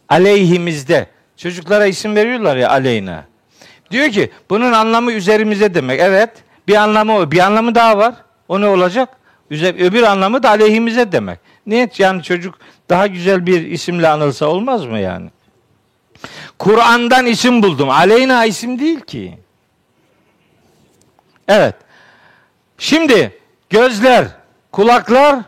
Aleyhimizde. 0.08 1.06
Çocuklara 1.36 1.86
isim 1.86 2.16
veriyorlar 2.16 2.56
ya 2.56 2.70
aleyna. 2.70 3.24
Diyor 3.90 4.10
ki 4.10 4.30
bunun 4.50 4.72
anlamı 4.72 5.12
üzerimize 5.12 5.74
demek. 5.74 6.00
Evet. 6.00 6.30
Bir 6.68 6.74
anlamı. 6.74 7.30
Bir 7.30 7.38
anlamı 7.38 7.74
daha 7.74 7.98
var. 7.98 8.14
O 8.48 8.60
ne 8.60 8.66
olacak? 8.66 9.08
Öbür 9.50 10.02
anlamı 10.02 10.42
da 10.42 10.48
aleyhimize 10.50 11.12
demek. 11.12 11.38
Niye? 11.66 11.88
Yani 11.98 12.22
çocuk 12.22 12.58
daha 12.88 13.06
güzel 13.06 13.46
bir 13.46 13.66
isimle 13.66 14.08
anılsa 14.08 14.46
olmaz 14.46 14.84
mı 14.86 14.98
yani? 14.98 15.30
Kur'an'dan 16.58 17.26
isim 17.26 17.62
buldum. 17.62 17.90
Aleyna 17.90 18.44
isim 18.44 18.78
değil 18.78 19.00
ki. 19.00 19.38
Evet. 21.48 21.74
Şimdi 22.78 23.38
gözler, 23.70 24.26
kulaklar 24.72 25.38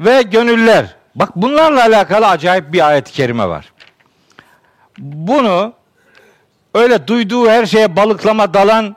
ve 0.00 0.22
gönüller. 0.22 0.96
Bak 1.14 1.36
bunlarla 1.36 1.82
alakalı 1.82 2.26
acayip 2.26 2.72
bir 2.72 2.88
ayet-i 2.88 3.12
kerime 3.12 3.48
var. 3.48 3.72
Bunu 4.98 5.72
öyle 6.74 7.06
duyduğu 7.06 7.50
her 7.50 7.66
şeye 7.66 7.96
balıklama 7.96 8.54
dalan 8.54 8.96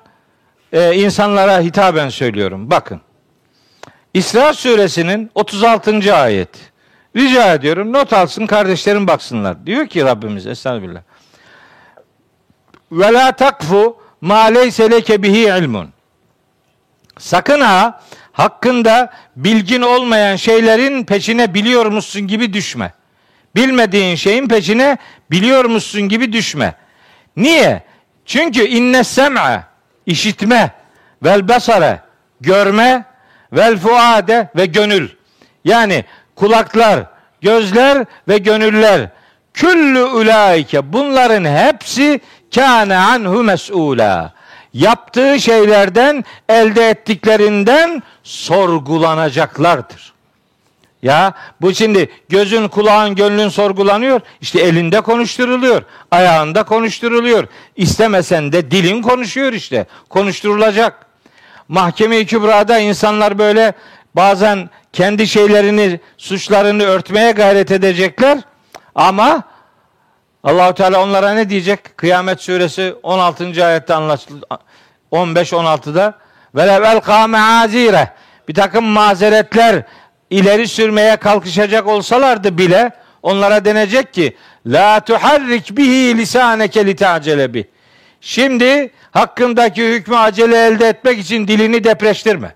e, 0.73 0.95
insanlara 0.95 1.59
hitaben 1.59 2.09
söylüyorum. 2.09 2.69
Bakın. 2.69 3.01
İsra 4.13 4.53
suresinin 4.53 5.31
36. 5.35 6.15
ayet. 6.15 6.49
Rica 7.15 7.53
ediyorum 7.53 7.93
not 7.93 8.13
alsın 8.13 8.45
kardeşlerim 8.45 9.07
baksınlar. 9.07 9.65
Diyor 9.65 9.87
ki 9.87 10.05
Rabbimiz 10.05 10.47
Estağfirullah. 10.47 11.01
Ve 12.91 13.13
la 13.13 13.31
takfu 13.31 13.97
ma 14.21 14.43
leyse 14.43 14.91
leke 14.91 15.23
bihi 15.23 15.39
ilmun. 15.39 15.89
Sakın 17.19 17.61
ha 17.61 18.01
hakkında 18.31 19.13
bilgin 19.35 19.81
olmayan 19.81 20.35
şeylerin 20.35 21.03
peşine 21.03 21.53
biliyor 21.53 21.85
musun 21.85 22.21
gibi 22.21 22.53
düşme. 22.53 22.93
Bilmediğin 23.55 24.15
şeyin 24.15 24.47
peşine 24.47 24.97
biliyor 25.31 25.65
musun 25.65 26.01
gibi 26.01 26.33
düşme. 26.33 26.75
Niye? 27.35 27.83
Çünkü 28.25 28.61
inne 28.67 29.03
sem'a 29.03 29.63
işitme 30.05 30.71
vel 31.23 31.47
basare 31.47 31.99
görme 32.41 33.05
vel 33.53 33.77
fuade 33.77 34.49
ve 34.55 34.65
gönül. 34.65 35.09
Yani 35.65 36.05
kulaklar, 36.35 37.03
gözler 37.41 38.05
ve 38.27 38.37
gönüller. 38.37 39.09
Küllü 39.53 40.03
ulaike 40.03 40.93
bunların 40.93 41.45
hepsi 41.45 42.21
kâne 42.55 42.97
anhu 42.97 43.43
mes'ûlâ 43.43 44.31
yaptığı 44.73 45.39
şeylerden 45.39 46.25
elde 46.49 46.89
ettiklerinden 46.89 48.03
sorgulanacaklardır. 48.23 50.11
Ya 51.03 51.33
bu 51.61 51.73
şimdi 51.73 52.09
gözün, 52.29 52.67
kulağın, 52.67 53.15
gönlün 53.15 53.49
sorgulanıyor. 53.49 54.21
İşte 54.41 54.61
elinde 54.61 55.01
konuşturuluyor. 55.01 55.83
Ayağında 56.11 56.63
konuşturuluyor. 56.63 57.47
İstemesen 57.75 58.51
de 58.51 58.71
dilin 58.71 59.01
konuşuyor 59.01 59.53
işte. 59.53 59.85
Konuşturulacak. 60.09 61.05
Mahkeme-i 61.67 62.25
Kübra'da 62.25 62.79
insanlar 62.79 63.37
böyle 63.37 63.73
bazen 64.15 64.69
kendi 64.93 65.27
şeylerini, 65.27 65.99
suçlarını 66.17 66.83
örtmeye 66.83 67.31
gayret 67.31 67.71
edecekler. 67.71 68.37
Ama 68.95 69.43
Allahu 70.43 70.73
Teala 70.73 71.03
onlara 71.03 71.33
ne 71.33 71.49
diyecek? 71.49 71.97
Kıyamet 71.97 72.41
suresi 72.41 72.95
16. 73.03 73.65
ayette 73.65 73.93
anlaşıldı. 73.93 74.45
15 75.11 75.51
16'da 75.51 76.13
ve 76.55 76.67
level 76.67 76.99
kâme 76.99 77.39
azire 77.39 78.13
bir 78.47 78.53
takım 78.53 78.85
mazeretler 78.85 79.83
ileri 80.29 80.67
sürmeye 80.67 81.15
kalkışacak 81.15 81.87
olsalardı 81.87 82.57
bile 82.57 82.91
onlara 83.23 83.65
denecek 83.65 84.13
ki 84.13 84.37
la 84.65 84.99
tuharrik 84.99 85.77
bihi 85.77 86.17
lisaneke 86.17 86.85
litacele 86.85 87.53
bi. 87.53 87.69
Şimdi 88.21 88.91
hakkındaki 89.11 89.87
hükmü 89.87 90.17
acele 90.17 90.65
elde 90.65 90.87
etmek 90.87 91.19
için 91.19 91.47
dilini 91.47 91.83
depreştirme. 91.83 92.55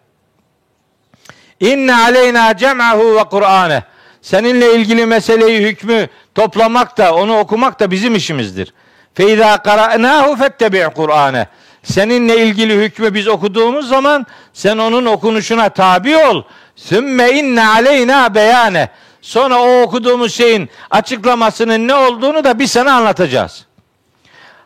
İnne 1.60 1.96
aleyna 1.96 2.58
cem'ahu 2.58 3.16
ve 3.16 3.24
Kur'ane. 3.24 3.84
Seninle 4.26 4.76
ilgili 4.76 5.06
meseleyi 5.06 5.68
hükmü 5.68 6.08
toplamak 6.36 6.98
da 6.98 7.16
onu 7.16 7.40
okumak 7.40 7.80
da 7.80 7.92
bizim 7.92 8.16
işimizdir. 8.16 8.74
Feyza 9.14 9.58
qara'nahu 9.58 10.36
fettebi' 10.36 10.90
Kur'ane. 10.96 11.48
Seninle 11.84 12.44
ilgili 12.46 12.84
hükmü 12.84 13.14
biz 13.14 13.28
okuduğumuz 13.28 13.88
zaman 13.88 14.26
sen 14.54 14.78
onun 14.78 15.06
okunuşuna 15.06 15.70
tabi 15.70 16.18
ol. 16.18 16.44
Sümme 16.76 17.32
inne 17.32 17.68
aleyna 17.68 18.36
beyane. 18.36 18.90
Sonra 19.22 19.62
o 19.62 19.82
okuduğumuz 19.82 20.34
şeyin 20.34 20.70
açıklamasının 20.92 21.88
ne 21.88 21.96
olduğunu 21.96 22.44
da 22.44 22.60
bir 22.60 22.68
sana 22.68 22.94
anlatacağız. 22.94 23.66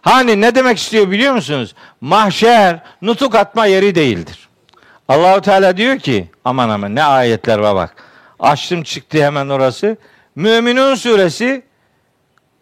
Hani 0.02 0.42
ne 0.42 0.56
demek 0.56 0.78
istiyor 0.78 1.12
biliyor 1.12 1.34
musunuz? 1.34 1.76
Mahşer 2.02 2.80
nutuk 3.02 3.36
atma 3.36 3.66
yeri 3.66 3.96
değildir. 3.96 4.50
Allahu 5.08 5.42
Teala 5.42 5.78
diyor 5.78 6.00
ki 6.00 6.28
aman 6.46 6.70
aman 6.70 6.96
ne 6.96 7.04
ayetler 7.04 7.58
var 7.58 7.76
bak. 7.76 8.09
Açtım 8.40 8.84
çıktı 8.84 9.24
hemen 9.24 9.50
orası. 9.50 9.98
Müminun 10.36 10.96
suresi 10.96 11.62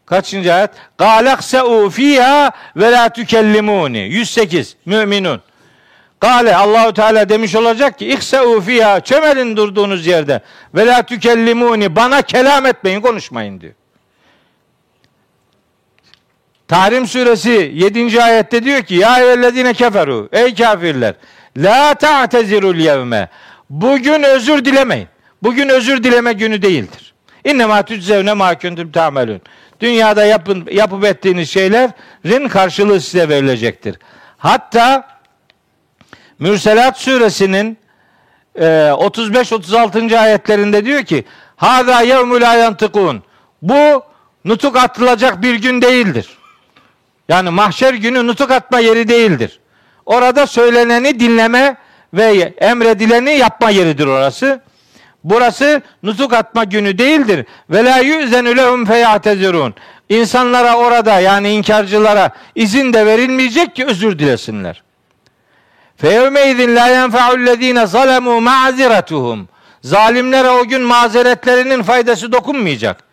kaçıncı 0.05 0.53
ayet? 0.53 0.69
Galakse'u 0.97 1.89
fiha 1.89 2.51
ve 2.75 2.91
la 2.91 3.09
tükellimuni. 3.09 3.99
108 3.99 4.75
Müminun. 4.85 5.41
Gale 6.21 6.55
Allahu 6.55 6.93
Teala 6.93 7.29
demiş 7.29 7.55
olacak 7.55 7.99
ki 7.99 8.07
ihseu 8.07 8.61
fiha 8.61 8.99
çömelin 8.99 9.57
durduğunuz 9.57 10.07
yerde 10.07 10.41
ve 10.75 10.85
la 10.85 11.05
bana 11.95 12.21
kelam 12.21 12.65
etmeyin 12.65 13.01
konuşmayın 13.01 13.61
diyor. 13.61 13.73
Tahrim 16.67 17.07
suresi 17.07 17.71
7. 17.73 18.23
ayette 18.23 18.63
diyor 18.63 18.81
ki 18.81 18.95
ya 18.95 19.19
eyyühellezine 19.19 19.73
keferu 19.73 20.29
ey 20.31 20.55
kafirler 20.55 21.15
la 21.57 21.93
ta'tezirul 21.93 22.75
yevme 22.75 23.29
bugün 23.69 24.23
özür 24.23 24.65
dilemeyin. 24.65 25.07
Bugün 25.43 25.69
özür 25.69 26.03
dileme 26.03 26.33
günü 26.33 26.61
değildir. 26.61 27.13
İnnemâ 27.43 27.83
tüczevne 27.83 28.33
mâ 28.33 28.57
kuntum 28.57 28.91
ta'melun. 28.91 29.41
Dünyada 29.79 30.25
yapın, 30.25 30.67
yapıp 30.71 31.05
ettiğiniz 31.05 31.49
şeylerin 31.49 32.47
karşılığı 32.47 33.01
size 33.01 33.29
verilecektir. 33.29 33.99
Hatta 34.37 35.07
Mürselat 36.39 36.99
suresinin 36.99 37.77
35-36. 38.55 40.13
E, 40.13 40.19
ayetlerinde 40.19 40.85
diyor 40.85 41.03
ki 41.03 41.25
Hâzâ 41.55 42.01
yevmül 42.01 42.51
ayantıkûn 42.51 43.23
Bu 43.61 44.03
nutuk 44.45 44.77
atılacak 44.77 45.41
bir 45.41 45.55
gün 45.55 45.81
değildir. 45.81 46.37
Yani 47.29 47.49
mahşer 47.49 47.93
günü 47.93 48.27
nutuk 48.27 48.51
atma 48.51 48.79
yeri 48.79 49.07
değildir. 49.07 49.59
Orada 50.05 50.47
söyleneni 50.47 51.19
dinleme 51.19 51.77
ve 52.13 52.53
emredileni 52.57 53.31
yapma 53.31 53.69
yeridir 53.69 54.07
orası. 54.07 54.61
Burası 55.29 55.81
nutuk 56.03 56.33
atma 56.33 56.63
günü 56.63 56.97
değildir. 56.97 57.45
Ve 57.69 57.85
la 57.85 57.97
yüzenu 57.97 58.57
lehum 58.57 58.85
feyatezirun. 58.85 59.73
İnsanlara 60.09 60.75
orada 60.75 61.19
yani 61.19 61.49
inkarcılara 61.49 62.31
izin 62.55 62.93
de 62.93 63.05
verilmeyecek 63.05 63.75
ki 63.75 63.85
özür 63.85 64.19
dilesinler. 64.19 64.83
Feyevmeydin 65.97 66.75
la 66.75 66.87
yenfa'ullezine 66.87 67.87
zalemu 67.87 68.41
ma'ziretuhum. 68.41 69.49
Zalimlere 69.81 70.49
o 70.49 70.65
gün 70.65 70.81
mazeretlerinin 70.81 71.83
faydası 71.83 72.31
dokunmayacak. 72.31 73.03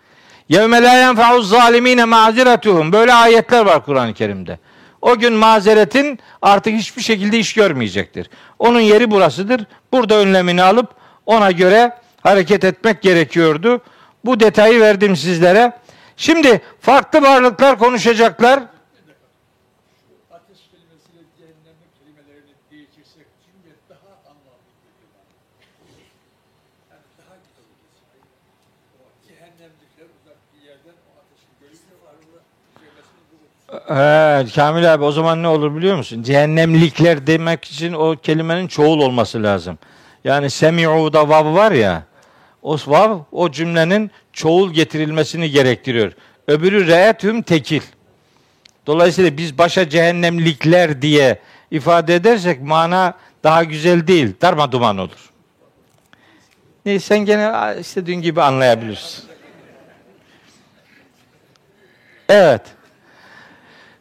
Yevme 0.48 0.82
la 0.82 0.92
yenfa'u 0.92 1.42
zalimine 1.42 2.04
maziretuhum. 2.04 2.92
Böyle 2.92 3.14
ayetler 3.14 3.66
var 3.66 3.84
Kur'an-ı 3.84 4.14
Kerim'de. 4.14 4.58
O 5.02 5.18
gün 5.18 5.32
mazeretin 5.32 6.18
artık 6.42 6.74
hiçbir 6.74 7.02
şekilde 7.02 7.38
iş 7.38 7.54
görmeyecektir. 7.54 8.30
Onun 8.58 8.80
yeri 8.80 9.10
burasıdır. 9.10 9.64
Burada 9.92 10.14
önlemini 10.14 10.62
alıp 10.62 10.90
ona 11.26 11.50
göre 11.50 12.03
hareket 12.24 12.64
etmek 12.64 13.02
gerekiyordu. 13.02 13.80
Bu 14.24 14.40
detayı 14.40 14.80
verdim 14.80 15.16
sizlere. 15.16 15.72
Şimdi 16.16 16.60
farklı 16.80 17.22
varlıklar 17.22 17.78
konuşacaklar. 17.78 18.60
He, 33.88 34.46
Kamil 34.54 34.94
abi 34.94 35.04
o 35.04 35.12
zaman 35.12 35.42
ne 35.42 35.48
olur 35.48 35.76
biliyor 35.76 35.96
musun? 35.96 36.22
Cehennemlikler 36.22 37.26
demek 37.26 37.64
için 37.64 37.92
o 37.92 38.16
kelimenin 38.16 38.68
çoğul 38.68 39.00
olması 39.00 39.42
lazım. 39.42 39.78
Yani 40.24 40.50
semi'u'da 40.50 41.28
vav 41.28 41.54
var 41.54 41.72
ya. 41.72 42.02
O 42.64 42.76
vav 42.86 43.18
o 43.32 43.50
cümlenin 43.50 44.10
çoğul 44.32 44.72
getirilmesini 44.72 45.50
gerektiriyor. 45.50 46.12
Öbürü 46.48 46.86
re'etüm 46.86 47.42
tekil. 47.42 47.82
Dolayısıyla 48.86 49.36
biz 49.36 49.58
başa 49.58 49.88
cehennemlikler 49.88 51.02
diye 51.02 51.38
ifade 51.70 52.14
edersek 52.14 52.62
mana 52.62 53.14
daha 53.44 53.64
güzel 53.64 54.06
değil. 54.06 54.34
Darma 54.42 54.72
duman 54.72 54.98
olur. 54.98 55.30
Neyse 56.86 57.06
sen 57.06 57.18
gene 57.18 57.74
istediğin 57.80 58.22
gibi 58.22 58.42
anlayabilirsin. 58.42 59.24
Evet. 62.28 62.62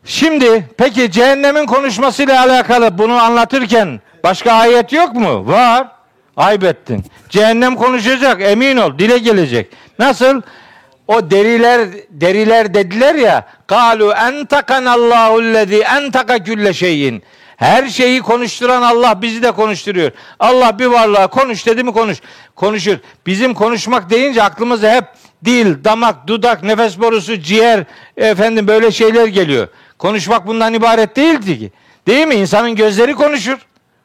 Şimdi 0.05 0.69
peki 0.77 1.11
cehennemin 1.11 1.65
konuşmasıyla 1.65 2.39
alakalı 2.41 2.97
bunu 2.97 3.13
anlatırken 3.13 4.01
başka 4.23 4.51
ayet 4.51 4.93
yok 4.93 5.15
mu? 5.15 5.47
Var. 5.47 6.02
Aybettin. 6.37 7.03
Cehennem 7.29 7.75
konuşacak 7.75 8.41
emin 8.41 8.77
ol 8.77 8.99
dile 8.99 9.17
gelecek. 9.17 9.67
Nasıl? 9.99 10.41
O 11.07 11.31
deriler 11.31 11.89
deriler 12.09 12.73
dediler 12.73 13.15
ya 13.15 13.47
kalu 13.67 14.11
entakanallahu 14.11 15.43
lezi 15.43 15.79
entaka 15.79 16.43
külle 16.43 16.73
şeyin. 16.73 17.23
Her 17.57 17.87
şeyi 17.87 18.21
konuşturan 18.21 18.81
Allah 18.81 19.21
bizi 19.21 19.43
de 19.43 19.51
konuşturuyor. 19.51 20.11
Allah 20.39 20.79
bir 20.79 20.85
varlığa 20.85 21.27
konuş 21.27 21.65
dedi 21.65 21.83
mi 21.83 21.93
konuş. 21.93 22.17
Konuşur. 22.55 22.97
Bizim 23.25 23.53
konuşmak 23.53 24.09
deyince 24.09 24.43
aklımıza 24.43 24.95
hep 24.95 25.05
dil, 25.45 25.83
damak, 25.83 26.27
dudak, 26.27 26.63
nefes 26.63 26.99
borusu, 26.99 27.39
ciğer 27.39 27.83
efendim 28.17 28.67
böyle 28.67 28.91
şeyler 28.91 29.27
geliyor. 29.27 29.67
Konuşmak 29.97 30.47
bundan 30.47 30.73
ibaret 30.73 31.15
değildi 31.15 31.59
ki. 31.59 31.71
Değil 32.07 32.27
mi? 32.27 32.35
İnsanın 32.35 32.75
gözleri 32.75 33.13
konuşur. 33.13 33.57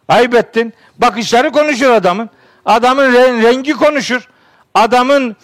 Aybettin. 0.09 0.74
Bakışları 0.98 1.51
konuşur 1.52 1.90
adamın. 1.90 2.30
Adamın 2.64 3.12
rengi 3.43 3.72
konuşur. 3.72 4.28
Adamın 4.74 5.36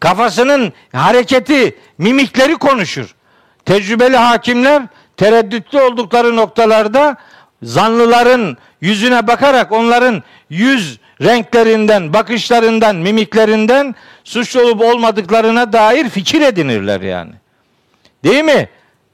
kafasının 0.00 0.72
hareketi, 0.92 1.78
mimikleri 1.98 2.54
konuşur. 2.54 3.14
Tecrübeli 3.64 4.16
hakimler 4.16 4.82
tereddütlü 5.16 5.80
oldukları 5.80 6.36
noktalarda 6.36 7.16
zanlıların 7.62 8.56
yüzüne 8.80 9.26
bakarak 9.26 9.72
onların 9.72 10.22
yüz 10.50 10.98
renklerinden, 11.20 12.12
bakışlarından, 12.12 12.96
mimiklerinden 12.96 13.94
suçlu 14.24 14.62
olup 14.62 14.80
olmadıklarına 14.80 15.72
dair 15.72 16.08
fikir 16.08 16.40
edinirler 16.40 17.00
yani. 17.00 17.32
Değil 18.24 18.44
mi? 18.44 18.68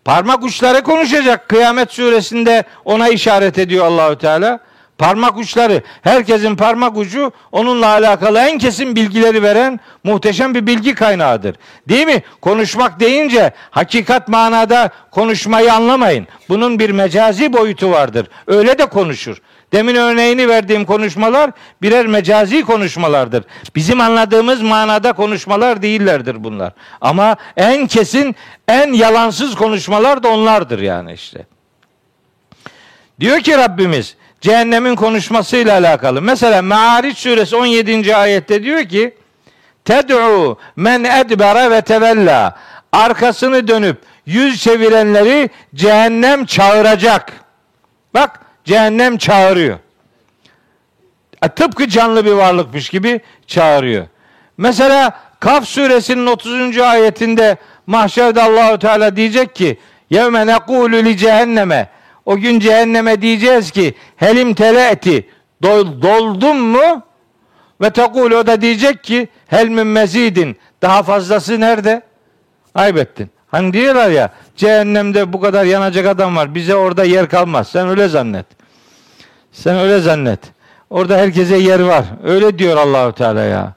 Parmak 0.05 0.43
uçları 0.43 0.83
konuşacak. 0.83 1.49
Kıyamet 1.49 1.93
suresinde 1.93 2.65
ona 2.85 3.09
işaret 3.09 3.59
ediyor 3.59 3.87
Allahü 3.87 4.19
Teala. 4.19 4.61
Parmak 4.99 5.37
uçları, 5.37 5.83
herkesin 6.03 6.57
parmak 6.57 6.97
ucu 6.97 7.33
onunla 7.53 7.87
alakalı 7.87 8.39
en 8.39 8.59
kesin 8.59 8.97
bilgileri 8.97 9.43
veren 9.43 9.81
muhteşem 10.05 10.55
bir 10.55 10.67
bilgi 10.67 10.95
kaynağıdır. 10.95 11.57
Değil 11.89 12.07
mi? 12.07 12.23
Konuşmak 12.41 13.01
deyince 13.01 13.53
hakikat 13.71 14.29
manada 14.29 14.91
konuşmayı 15.11 15.73
anlamayın. 15.73 16.27
Bunun 16.49 16.79
bir 16.79 16.91
mecazi 16.91 17.53
boyutu 17.53 17.91
vardır. 17.91 18.27
Öyle 18.47 18.79
de 18.79 18.87
konuşur. 18.87 19.37
Demin 19.73 19.95
örneğini 19.95 20.49
verdiğim 20.49 20.85
konuşmalar 20.85 21.51
birer 21.83 22.07
mecazi 22.07 22.63
konuşmalardır. 22.63 23.45
Bizim 23.77 24.01
anladığımız 24.01 24.63
manada 24.63 25.13
konuşmalar 25.13 25.83
değillerdir 25.83 26.45
bunlar. 26.45 26.73
Ama 27.01 27.37
en 27.57 27.87
kesin, 27.87 28.37
en 28.69 28.93
yalansız 28.93 29.55
konuşmalar 29.55 30.23
da 30.23 30.29
onlardır 30.29 30.79
yani 30.79 31.13
işte. 31.13 31.47
Diyor 33.21 33.41
ki 33.41 33.57
Rabbimiz 33.57 34.17
cehennemin 34.41 34.97
konuşmasıyla 34.97 35.79
alakalı. 35.79 36.23
Mesela 36.23 36.63
Me'ariç 36.63 37.19
suresi 37.19 37.57
17. 37.57 38.17
ayette 38.17 38.63
diyor 38.63 38.85
ki 38.85 39.15
Ted'u 39.85 40.59
men 40.77 41.05
edbere 41.05 41.71
ve 41.71 41.83
tevella 41.83 42.59
arkasını 42.93 43.69
dönüp 43.69 43.99
yüz 44.27 44.63
çevirenleri 44.63 45.51
cehennem 45.75 46.45
çağıracak. 46.45 47.33
Bak 48.15 48.41
cehennem 48.65 49.19
çağırıyor. 49.19 49.79
E, 51.43 51.49
tıpkı 51.49 51.89
canlı 51.89 52.25
bir 52.25 52.33
varlıkmış 52.33 52.89
gibi 52.89 53.21
çağırıyor. 53.47 54.07
Mesela 54.59 55.21
Kaf 55.41 55.65
suresinin 55.65 56.27
30. 56.27 56.79
ayetinde 56.79 57.57
mahşerde 57.87 58.43
Allahu 58.43 58.79
Teala 58.79 59.17
diyecek 59.17 59.55
ki 59.55 59.79
yevme 60.11 60.47
nekulu 60.47 60.97
li 60.97 61.17
cehenneme 61.17 61.89
o 62.27 62.37
gün 62.37 62.61
cehenneme 62.61 63.23
diyeceğiz 63.23 63.71
ki 63.71 63.95
helim 64.17 64.55
teleeti 64.55 65.29
dol, 65.63 66.03
doldun 66.03 66.57
mu? 66.57 67.03
Ve 67.81 67.91
tekul 67.91 68.31
o 68.31 68.47
da 68.47 68.61
diyecek 68.61 69.05
ki 69.05 69.29
hel 69.47 69.69
min 69.69 69.87
mezidin 69.87 70.57
daha 70.83 71.03
fazlası 71.03 71.61
nerede? 71.61 72.03
Aybettin. 72.75 73.31
Hani 73.51 73.73
diyorlar 73.73 74.11
ya 74.11 74.31
cehennemde 74.57 75.33
bu 75.33 75.41
kadar 75.41 75.65
yanacak 75.65 76.07
adam 76.07 76.37
var. 76.37 76.55
Bize 76.55 76.75
orada 76.75 77.05
yer 77.05 77.29
kalmaz. 77.29 77.69
Sen 77.69 77.89
öyle 77.89 78.09
zannet. 78.09 78.47
Sen 79.53 79.77
öyle 79.77 80.01
zannet. 80.01 80.41
Orada 80.91 81.17
herkese 81.17 81.57
yer 81.57 81.81
var. 81.81 82.05
Öyle 82.25 82.59
diyor 82.59 82.77
Allahu 82.77 83.13
Teala 83.13 83.41
ya. 83.43 83.73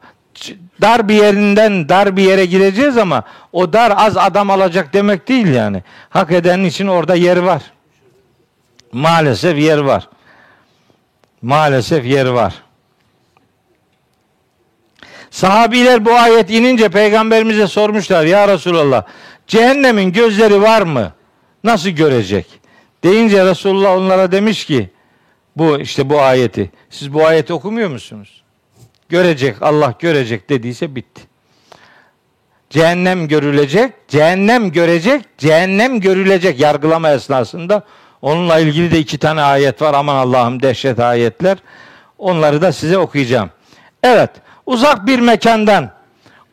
dar 0.81 1.09
bir 1.09 1.13
yerinden 1.15 1.89
dar 1.89 2.17
bir 2.17 2.23
yere 2.23 2.45
gireceğiz 2.45 2.97
ama 2.97 3.23
o 3.51 3.73
dar 3.73 3.93
az 3.97 4.17
adam 4.17 4.49
alacak 4.49 4.93
demek 4.93 5.27
değil 5.27 5.47
yani. 5.47 5.83
Hak 6.09 6.31
edenin 6.31 6.65
için 6.65 6.87
orada 6.87 7.15
yer 7.15 7.37
var. 7.37 7.61
Maalesef 8.91 9.57
yer 9.59 9.77
var. 9.77 10.09
Maalesef 11.41 12.05
yer 12.05 12.25
var. 12.25 12.53
Sahabiler 15.31 16.05
bu 16.05 16.11
ayet 16.13 16.49
inince 16.49 16.89
peygamberimize 16.89 17.67
sormuşlar 17.67 18.25
ya 18.25 18.47
Resulallah 18.47 19.03
cehennemin 19.47 20.11
gözleri 20.11 20.61
var 20.61 20.81
mı? 20.81 21.13
Nasıl 21.63 21.89
görecek? 21.89 22.47
Deyince 23.03 23.45
Resulullah 23.45 23.97
onlara 23.97 24.31
demiş 24.31 24.65
ki 24.65 24.89
bu 25.55 25.79
işte 25.79 26.09
bu 26.09 26.21
ayeti. 26.21 26.71
Siz 26.89 27.13
bu 27.13 27.25
ayeti 27.27 27.53
okumuyor 27.53 27.89
musunuz? 27.89 28.43
Görecek, 29.09 29.61
Allah 29.61 29.93
görecek 29.99 30.49
dediyse 30.49 30.95
bitti. 30.95 31.21
Cehennem 32.69 33.27
görülecek, 33.27 33.93
cehennem 34.07 34.71
görecek, 34.71 35.25
cehennem 35.37 35.99
görülecek 35.99 36.59
yargılama 36.59 37.11
esnasında. 37.11 37.83
Onunla 38.21 38.59
ilgili 38.59 38.91
de 38.91 38.99
iki 38.99 39.17
tane 39.17 39.41
ayet 39.41 39.81
var. 39.81 39.93
Aman 39.93 40.15
Allah'ım 40.15 40.61
dehşet 40.61 40.99
ayetler. 40.99 41.57
Onları 42.17 42.61
da 42.61 42.71
size 42.71 42.97
okuyacağım. 42.97 43.49
Evet, 44.03 44.29
uzak 44.65 45.07
bir 45.07 45.19
mekandan 45.19 45.91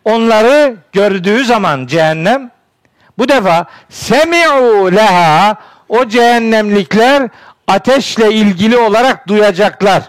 onları 0.04 0.76
gördüğü 0.92 1.44
zaman 1.44 1.86
cehennem 1.86 2.50
bu 3.20 3.28
defa 3.28 3.66
semi'u 3.88 4.92
leha 4.92 5.56
o 5.88 6.08
cehennemlikler 6.08 7.28
ateşle 7.68 8.32
ilgili 8.32 8.78
olarak 8.78 9.28
duyacaklar. 9.28 10.02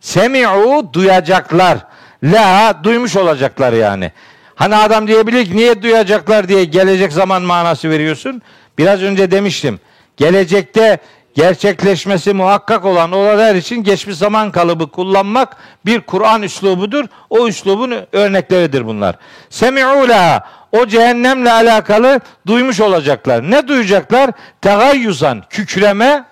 Semi'u 0.00 0.90
duyacaklar. 0.92 1.78
La 2.24 2.74
duymuş 2.84 3.16
olacaklar 3.16 3.72
yani. 3.72 4.12
Hani 4.54 4.76
adam 4.76 5.06
diyebilir 5.06 5.46
ki 5.46 5.56
niye 5.56 5.82
duyacaklar 5.82 6.48
diye 6.48 6.64
gelecek 6.64 7.12
zaman 7.12 7.42
manası 7.42 7.90
veriyorsun. 7.90 8.42
Biraz 8.78 9.02
önce 9.02 9.30
demiştim. 9.30 9.80
Gelecekte 10.16 10.98
gerçekleşmesi 11.34 12.32
muhakkak 12.32 12.84
olan 12.84 13.12
olaylar 13.12 13.54
için 13.54 13.82
geçmiş 13.82 14.16
zaman 14.16 14.50
kalıbı 14.50 14.90
kullanmak 14.90 15.56
bir 15.86 16.00
Kur'an 16.00 16.42
üslubudur. 16.42 17.04
O 17.30 17.48
üslubun 17.48 17.94
örnekleridir 18.12 18.86
bunlar. 18.86 19.16
Semi'u 19.50 20.08
la 20.08 20.44
o 20.72 20.86
cehennemle 20.86 21.52
alakalı 21.52 22.20
duymuş 22.46 22.80
olacaklar. 22.80 23.50
Ne 23.50 23.68
duyacaklar? 23.68 24.30
Tegayyuzan, 24.60 25.42
kükreme 25.50 26.24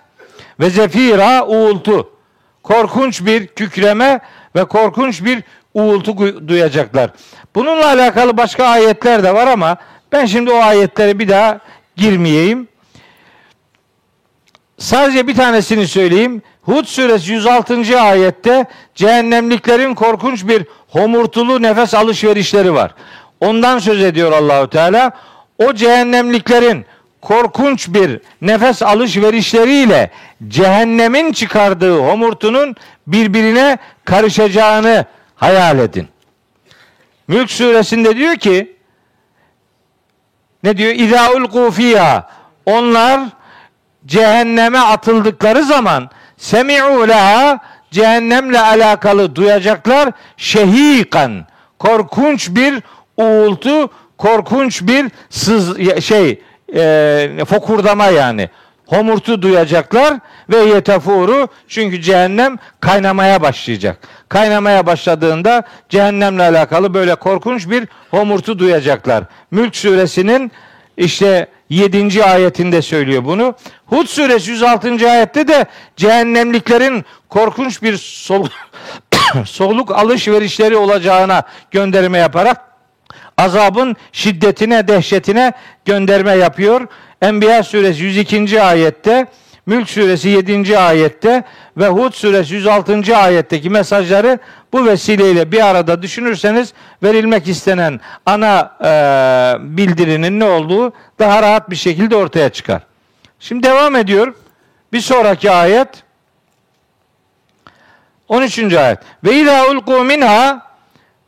ve 0.60 0.70
zefira, 0.70 1.46
uğultu. 1.46 2.10
Korkunç 2.62 3.26
bir 3.26 3.46
kükreme 3.46 4.20
ve 4.56 4.64
korkunç 4.64 5.24
bir 5.24 5.42
uğultu 5.74 6.48
duyacaklar. 6.48 7.10
Bununla 7.54 7.86
alakalı 7.86 8.36
başka 8.36 8.64
ayetler 8.64 9.22
de 9.22 9.34
var 9.34 9.46
ama 9.46 9.76
ben 10.12 10.26
şimdi 10.26 10.50
o 10.50 10.62
ayetlere 10.62 11.18
bir 11.18 11.28
daha 11.28 11.58
girmeyeyim. 11.96 12.68
Sadece 14.78 15.26
bir 15.26 15.34
tanesini 15.34 15.86
söyleyeyim. 15.86 16.42
Hud 16.62 16.84
suresi 16.84 17.32
106. 17.32 18.00
ayette 18.00 18.66
cehennemliklerin 18.94 19.94
korkunç 19.94 20.48
bir 20.48 20.66
homurtulu 20.88 21.62
nefes 21.62 21.94
alışverişleri 21.94 22.74
var. 22.74 22.94
Ondan 23.40 23.78
söz 23.78 24.02
ediyor 24.02 24.32
Allahu 24.32 24.70
Teala. 24.70 25.12
O 25.58 25.74
cehennemliklerin 25.74 26.86
korkunç 27.20 27.88
bir 27.88 28.20
nefes 28.42 28.82
alışverişleriyle 28.82 30.10
cehennemin 30.48 31.32
çıkardığı 31.32 31.98
homurtunun 31.98 32.76
birbirine 33.06 33.78
karışacağını 34.04 35.04
hayal 35.36 35.78
edin. 35.78 36.08
Mülk 37.28 37.50
suresinde 37.50 38.16
diyor 38.16 38.36
ki 38.36 38.76
ne 40.62 40.76
diyor? 40.76 40.94
Ulqû 40.94 41.70
fîhâ 41.70 42.28
onlar 42.66 43.20
cehenneme 44.06 44.78
atıldıkları 44.78 45.64
zaman 45.64 46.10
semi'u 46.36 47.08
leha 47.08 47.58
cehennemle 47.90 48.60
alakalı 48.60 49.36
duyacaklar 49.36 50.12
şehikan 50.36 51.46
korkunç 51.78 52.48
bir 52.50 52.82
uğultu, 53.20 53.90
korkunç 54.18 54.82
bir 54.82 55.06
sız 55.30 55.78
şey 56.00 56.40
e, 56.74 57.44
fokurdama 57.48 58.06
yani. 58.06 58.48
Homurtu 58.86 59.42
duyacaklar 59.42 60.14
ve 60.48 60.56
yetefuru 60.56 61.48
çünkü 61.68 62.02
cehennem 62.02 62.58
kaynamaya 62.80 63.42
başlayacak. 63.42 63.98
Kaynamaya 64.28 64.86
başladığında 64.86 65.62
cehennemle 65.88 66.42
alakalı 66.42 66.94
böyle 66.94 67.14
korkunç 67.14 67.70
bir 67.70 67.88
homurtu 68.10 68.58
duyacaklar. 68.58 69.24
Mülk 69.50 69.76
suresinin 69.76 70.52
işte 70.96 71.46
7. 71.70 72.24
ayetinde 72.24 72.82
söylüyor 72.82 73.24
bunu. 73.24 73.54
Hud 73.86 74.06
suresi 74.06 74.50
106. 74.50 75.10
ayette 75.10 75.48
de 75.48 75.66
cehennemliklerin 75.96 77.04
korkunç 77.28 77.82
bir 77.82 77.96
soluk, 77.96 78.52
soluk 79.44 79.90
alışverişleri 79.90 80.76
olacağına 80.76 81.42
gönderme 81.70 82.18
yaparak 82.18 82.69
azabın 83.40 83.96
şiddetine, 84.12 84.88
dehşetine 84.88 85.52
gönderme 85.84 86.32
yapıyor. 86.32 86.86
Enbiya 87.22 87.62
suresi 87.62 88.04
102. 88.04 88.62
ayette, 88.62 89.26
Mülk 89.66 89.90
suresi 89.90 90.28
7. 90.28 90.78
ayette 90.78 91.42
ve 91.76 91.88
Hud 91.88 92.12
suresi 92.12 92.54
106. 92.54 93.16
ayetteki 93.16 93.70
mesajları 93.70 94.38
bu 94.72 94.86
vesileyle 94.86 95.52
bir 95.52 95.66
arada 95.66 96.02
düşünürseniz 96.02 96.72
verilmek 97.02 97.48
istenen 97.48 98.00
ana 98.26 98.76
e, 98.84 98.88
bildirinin 99.76 100.40
ne 100.40 100.44
olduğu 100.44 100.92
daha 101.18 101.42
rahat 101.42 101.70
bir 101.70 101.76
şekilde 101.76 102.16
ortaya 102.16 102.48
çıkar. 102.48 102.82
Şimdi 103.40 103.62
devam 103.62 103.96
ediyor. 103.96 104.34
Bir 104.92 105.00
sonraki 105.00 105.50
ayet 105.50 105.88
13. 108.28 108.58
ayet. 108.58 108.98
Ve 109.24 109.34
izâ 109.34 109.62
ulqû 109.62 110.04
minha 110.04 110.66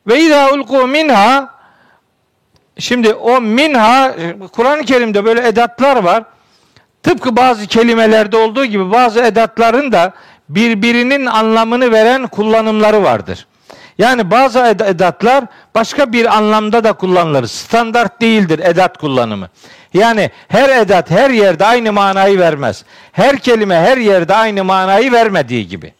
ve 0.06 0.20
izâ 0.20 0.48
ulqû 0.48 0.90
minha 0.90 1.54
Şimdi 2.78 3.14
o 3.14 3.40
minha 3.40 4.14
Kur'an-ı 4.52 4.84
Kerim'de 4.84 5.24
böyle 5.24 5.48
edatlar 5.48 5.96
var. 5.96 6.24
Tıpkı 7.02 7.36
bazı 7.36 7.66
kelimelerde 7.66 8.36
olduğu 8.36 8.64
gibi 8.64 8.90
bazı 8.90 9.20
edatların 9.20 9.92
da 9.92 10.12
birbirinin 10.48 11.26
anlamını 11.26 11.92
veren 11.92 12.26
kullanımları 12.26 13.02
vardır. 13.02 13.46
Yani 13.98 14.30
bazı 14.30 14.58
edatlar 14.58 15.44
başka 15.74 16.12
bir 16.12 16.36
anlamda 16.36 16.84
da 16.84 16.92
kullanılır. 16.92 17.46
Standart 17.46 18.20
değildir 18.20 18.58
edat 18.58 18.98
kullanımı. 18.98 19.48
Yani 19.94 20.30
her 20.48 20.68
edat 20.68 21.10
her 21.10 21.30
yerde 21.30 21.66
aynı 21.66 21.92
manayı 21.92 22.38
vermez. 22.38 22.84
Her 23.12 23.38
kelime 23.38 23.74
her 23.76 23.96
yerde 23.96 24.34
aynı 24.34 24.64
manayı 24.64 25.12
vermediği 25.12 25.68
gibi. 25.68 25.94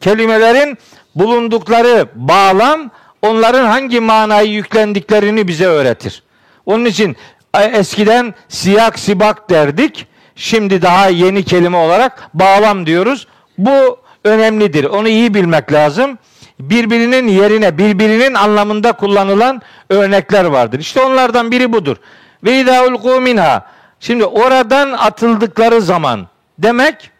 Kelimelerin 0.00 0.78
bulundukları 1.14 2.06
bağlam 2.14 2.90
onların 3.22 3.64
hangi 3.64 4.00
manayı 4.00 4.50
yüklendiklerini 4.50 5.48
bize 5.48 5.66
öğretir. 5.66 6.22
Onun 6.66 6.84
için 6.84 7.16
e, 7.54 7.62
eskiden 7.62 8.34
siyak 8.48 8.98
sibak 8.98 9.50
derdik. 9.50 10.06
Şimdi 10.36 10.82
daha 10.82 11.08
yeni 11.08 11.44
kelime 11.44 11.76
olarak 11.76 12.30
bağlam 12.34 12.86
diyoruz. 12.86 13.26
Bu 13.58 13.98
önemlidir. 14.24 14.84
Onu 14.84 15.08
iyi 15.08 15.34
bilmek 15.34 15.72
lazım. 15.72 16.18
Birbirinin 16.60 17.28
yerine, 17.28 17.78
birbirinin 17.78 18.34
anlamında 18.34 18.92
kullanılan 18.92 19.62
örnekler 19.90 20.44
vardır. 20.44 20.78
İşte 20.78 21.02
onlardan 21.02 21.50
biri 21.50 21.72
budur. 21.72 21.96
Ve 22.44 22.60
idâ 22.60 23.20
minha. 23.20 23.66
Şimdi 24.00 24.24
oradan 24.24 24.92
atıldıkları 24.92 25.80
zaman 25.80 26.26
demek 26.58 27.10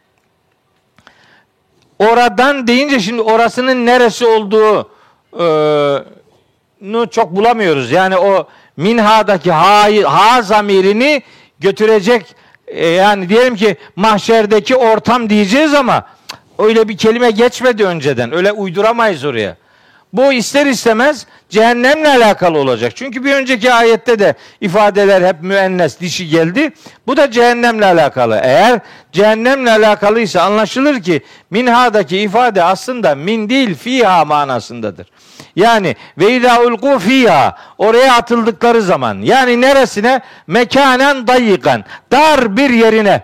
oradan 1.99 2.67
deyince 2.67 3.01
şimdi 3.01 3.23
orasının 3.23 3.87
neresi 3.87 4.27
olduğu 4.27 4.91
nu 6.81 7.11
çok 7.11 7.37
bulamıyoruz. 7.37 7.91
Yani 7.91 8.17
o 8.17 8.49
minhadaki 8.77 9.53
ha, 9.53 9.89
ha 10.05 10.43
zamirini 10.43 11.23
götürecek 11.61 12.35
e, 12.67 12.87
yani 12.87 13.29
diyelim 13.29 13.57
ki 13.57 13.77
mahşerdeki 13.97 14.77
ortam 14.77 15.31
diyeceğiz 15.31 15.75
ama 15.75 16.07
öyle 16.59 16.89
bir 16.89 16.97
kelime 16.97 17.31
geçmedi 17.31 17.85
önceden. 17.85 18.35
Öyle 18.35 18.53
uyduramayız 18.53 19.25
oraya. 19.25 19.57
Bu 20.13 20.33
ister 20.33 20.67
istemez 20.67 21.27
cehennemle 21.49 22.09
alakalı 22.09 22.59
olacak. 22.59 22.93
Çünkü 22.97 23.25
bir 23.25 23.33
önceki 23.33 23.73
ayette 23.73 24.19
de 24.19 24.35
ifadeler 24.61 25.23
hep 25.23 25.43
müennes 25.43 26.01
dişi 26.01 26.29
geldi. 26.29 26.71
Bu 27.07 27.17
da 27.17 27.31
cehennemle 27.31 27.87
alakalı. 27.87 28.41
Eğer 28.43 28.81
cehennemle 29.13 29.73
alakalıysa 29.73 30.43
anlaşılır 30.43 31.03
ki 31.03 31.21
minhadaki 31.51 32.19
ifade 32.19 32.63
aslında 32.63 33.15
min 33.15 33.51
değil 33.51 33.75
fiha 33.75 34.25
manasındadır. 34.25 35.07
Yani 35.57 35.97
ve 36.19 36.37
ulqû 36.37 36.99
fîhâ 36.99 37.57
oraya 37.79 38.15
atıldıkları 38.15 38.83
zaman 38.83 39.19
yani 39.23 39.61
neresine? 39.61 40.21
Mekanen 40.47 41.27
dayikan 41.27 41.85
dar 42.13 42.57
bir 42.57 42.71
yerine 42.71 43.23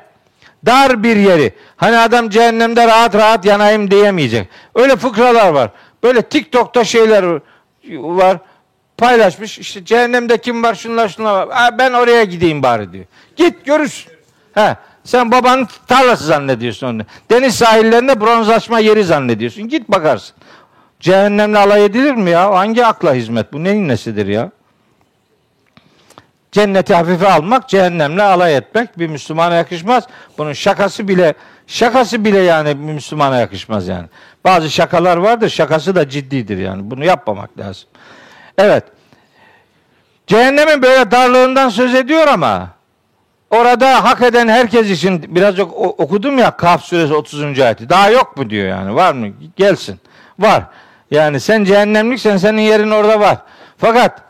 dar 0.67 1.03
bir 1.03 1.17
yeri. 1.17 1.55
Hani 1.77 1.99
adam 1.99 2.31
cehennemde 2.31 2.87
rahat 2.87 3.15
rahat 3.15 3.45
yanayım 3.45 3.91
diyemeyecek. 3.91 4.49
Öyle 4.75 4.97
fıkralar 4.97 5.49
var. 5.49 5.71
Böyle 6.03 6.23
TikTok'ta 6.23 6.85
şeyler 6.85 7.41
var. 7.91 8.39
Paylaşmış. 8.97 9.59
İşte 9.59 9.85
cehennemde 9.85 10.39
kim 10.39 10.63
var? 10.63 10.75
Şunlar 10.75 11.09
şunlar 11.09 11.47
var. 11.47 11.79
Ben 11.79 11.93
oraya 11.93 12.25
gideyim 12.25 12.63
bari 12.63 12.93
diyor. 12.93 13.05
Git 13.37 13.65
görürsün. 13.65 14.13
He. 14.55 14.77
Sen 15.05 15.33
babanın 15.33 15.69
tarlası 15.87 16.25
zannediyorsun 16.25 16.87
onu. 16.87 17.03
Deniz 17.31 17.55
sahillerinde 17.55 18.21
bronzlaşma 18.21 18.79
yeri 18.79 19.05
zannediyorsun. 19.05 19.69
Git 19.69 19.89
bakarsın. 19.89 20.37
Cehennemle 21.03 21.59
alay 21.59 21.85
edilir 21.85 22.13
mi 22.13 22.31
ya? 22.31 22.55
Hangi 22.55 22.87
akla 22.87 23.15
hizmet? 23.15 23.53
Bu 23.53 23.65
neyin 23.65 23.89
nesidir 23.89 24.27
ya? 24.27 24.51
Cenneti 26.53 26.95
hafife 26.95 27.29
almak, 27.29 27.69
cehennemle 27.69 28.23
alay 28.23 28.57
etmek 28.57 28.99
bir 28.99 29.07
Müslümana 29.07 29.55
yakışmaz. 29.55 30.05
Bunun 30.39 30.53
şakası 30.53 31.09
bile 31.09 31.35
şakası 31.67 32.25
bile 32.25 32.39
yani 32.39 32.69
bir 32.69 32.93
Müslümana 32.93 33.37
yakışmaz 33.37 33.89
yani. 33.89 34.07
Bazı 34.45 34.71
şakalar 34.71 35.17
vardır, 35.17 35.49
şakası 35.49 35.95
da 35.95 36.09
ciddidir 36.09 36.59
yani. 36.59 36.91
Bunu 36.91 37.05
yapmamak 37.05 37.59
lazım. 37.59 37.89
Evet. 38.59 38.85
Cehennemin 40.27 40.83
böyle 40.83 41.11
darlığından 41.11 41.69
söz 41.69 41.95
ediyor 41.95 42.27
ama 42.27 42.69
orada 43.51 44.05
hak 44.05 44.23
eden 44.23 44.49
herkes 44.49 44.91
için 44.91 45.37
biraz 45.37 45.59
okudum 45.59 46.39
ya 46.39 46.57
Kaf 46.57 46.85
suresi 46.85 47.15
30. 47.15 47.61
ayeti. 47.61 47.89
Daha 47.89 48.11
yok 48.11 48.37
mu 48.37 48.51
diyor 48.51 48.69
yani. 48.69 48.95
Var 48.95 49.13
mı? 49.13 49.29
Gelsin. 49.57 50.01
Var. 50.39 50.65
Yani 51.13 51.41
sen 51.41 51.65
cehennemliksen 51.65 52.37
senin 52.37 52.63
yerin 52.63 52.91
orada 52.91 53.21
var. 53.21 53.39
Fakat 53.79 54.21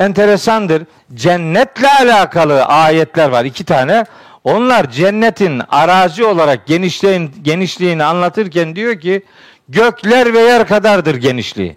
enteresandır. 0.00 0.82
Cennetle 1.14 1.88
alakalı 1.88 2.64
ayetler 2.64 3.28
var. 3.28 3.44
iki 3.44 3.64
tane. 3.64 4.04
Onlar 4.44 4.90
cennetin 4.90 5.62
arazi 5.68 6.24
olarak 6.24 6.66
genişliğin, 6.66 7.34
genişliğini 7.42 8.04
anlatırken 8.04 8.76
diyor 8.76 9.00
ki 9.00 9.22
gökler 9.68 10.34
ve 10.34 10.38
yer 10.38 10.68
kadardır 10.68 11.14
genişliği. 11.14 11.76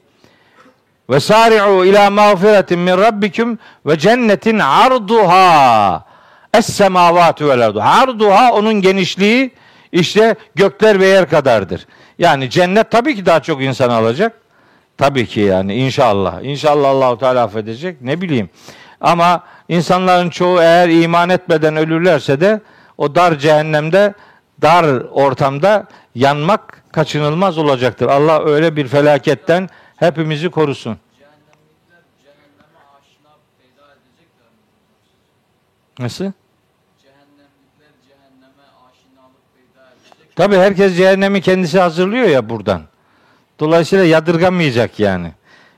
Ve 1.10 1.20
sari'u 1.20 1.86
ila 1.86 2.10
mağfiretin 2.10 2.80
min 2.80 2.98
rabbikum 2.98 3.60
ve 3.86 3.98
cennetin 4.00 4.60
arduha 4.60 6.04
es 6.54 6.66
semavatu 6.66 7.48
vel 7.48 7.66
ardu. 7.66 7.82
Arduha 7.82 8.54
onun 8.54 8.74
genişliği 8.74 9.52
işte 9.92 10.36
gökler 10.56 11.00
ve 11.00 11.08
yer 11.08 11.30
kadardır. 11.30 11.88
Yani 12.20 12.50
cennet 12.50 12.92
tabii 12.92 13.16
ki 13.16 13.26
daha 13.26 13.40
çok 13.42 13.62
insan 13.62 13.90
alacak. 13.90 14.47
Tabii 14.98 15.26
ki 15.26 15.40
yani 15.40 15.76
inşallah. 15.76 16.42
İnşallah 16.44 16.90
Allahu 16.90 17.18
Teala 17.18 17.44
affedecek. 17.44 18.02
Ne 18.02 18.22
bileyim. 18.22 18.50
Ama 19.02 19.44
insanların 19.70 20.30
çoğu 20.30 20.62
eğer 20.62 20.90
iman 20.90 21.30
etmeden 21.30 21.76
ölürlerse 21.76 22.42
de 22.42 22.62
o 22.98 23.16
dar 23.16 23.40
cehennemde, 23.40 24.14
dar 24.62 25.02
ortamda 25.12 25.88
yanmak 26.16 26.84
kaçınılmaz 26.92 27.58
olacaktır. 27.58 28.08
Allah 28.08 28.46
öyle 28.46 28.76
bir 28.76 28.88
felaketten 28.88 29.70
hepimizi 29.96 30.50
korusun. 30.50 30.98
Nasıl? 36.00 36.32
Tabi 40.36 40.56
herkes 40.56 40.98
cehennemi 40.98 41.42
kendisi 41.42 41.80
hazırlıyor 41.80 42.28
ya 42.28 42.50
buradan. 42.50 42.82
Dolayısıyla 43.60 44.06
yadırgamayacak 44.06 45.00
yani. 45.00 45.32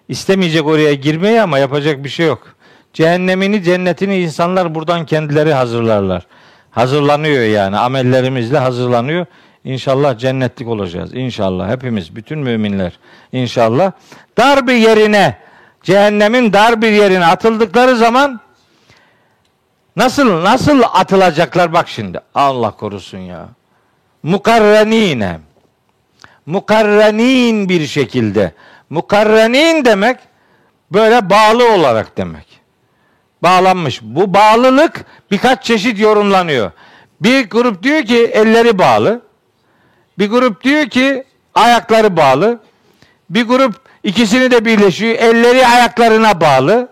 İstemeyecek 0.08 0.66
oraya 0.66 0.94
girmeyi 0.94 1.42
ama 1.42 1.60
yapacak 1.60 2.04
bir 2.04 2.10
şey 2.10 2.28
yok. 2.28 2.56
Cehennemini, 2.94 3.64
cennetini 3.64 4.20
insanlar 4.20 4.76
buradan 4.76 5.06
kendileri 5.06 5.54
hazırlarlar. 5.54 6.28
Hazırlanıyor 6.72 7.44
yani. 7.44 7.78
Amellerimizle 7.78 8.58
hazırlanıyor. 8.58 9.26
İnşallah 9.64 10.18
cennetlik 10.18 10.68
olacağız. 10.68 11.14
İnşallah 11.14 11.70
hepimiz, 11.70 12.16
bütün 12.16 12.40
müminler. 12.40 13.00
İnşallah. 13.32 13.92
Dar 14.38 14.68
bir 14.68 14.74
yerine, 14.74 15.38
cehennemin 15.84 16.54
dar 16.54 16.82
bir 16.82 16.92
yerine 16.92 17.26
atıldıkları 17.26 17.96
zaman 17.96 18.40
nasıl 19.96 20.44
nasıl 20.44 20.82
atılacaklar 20.94 21.74
bak 21.74 21.90
şimdi. 21.90 22.20
Allah 22.36 22.72
korusun 22.72 23.18
ya. 23.18 23.46
Mukarrenine 24.24 25.40
mukarrenin 26.50 27.70
bir 27.70 27.88
şekilde. 27.88 28.52
Mukarrenin 28.90 29.86
demek 29.86 30.18
böyle 30.92 31.30
bağlı 31.30 31.74
olarak 31.74 32.18
demek. 32.18 32.60
Bağlanmış. 33.44 34.00
Bu 34.02 34.34
bağlılık 34.34 35.06
birkaç 35.32 35.64
çeşit 35.64 36.00
yorumlanıyor. 36.00 36.72
Bir 37.22 37.50
grup 37.50 37.84
diyor 37.84 38.04
ki 38.04 38.18
elleri 38.18 38.80
bağlı. 38.80 39.22
Bir 40.18 40.30
grup 40.30 40.64
diyor 40.64 40.86
ki 40.86 41.24
ayakları 41.56 42.18
bağlı. 42.18 42.60
Bir 43.30 43.44
grup 43.44 43.76
ikisini 44.04 44.52
de 44.52 44.66
birleşiyor. 44.66 45.16
Elleri 45.16 45.68
ayaklarına 45.68 46.42
bağlı. 46.42 46.90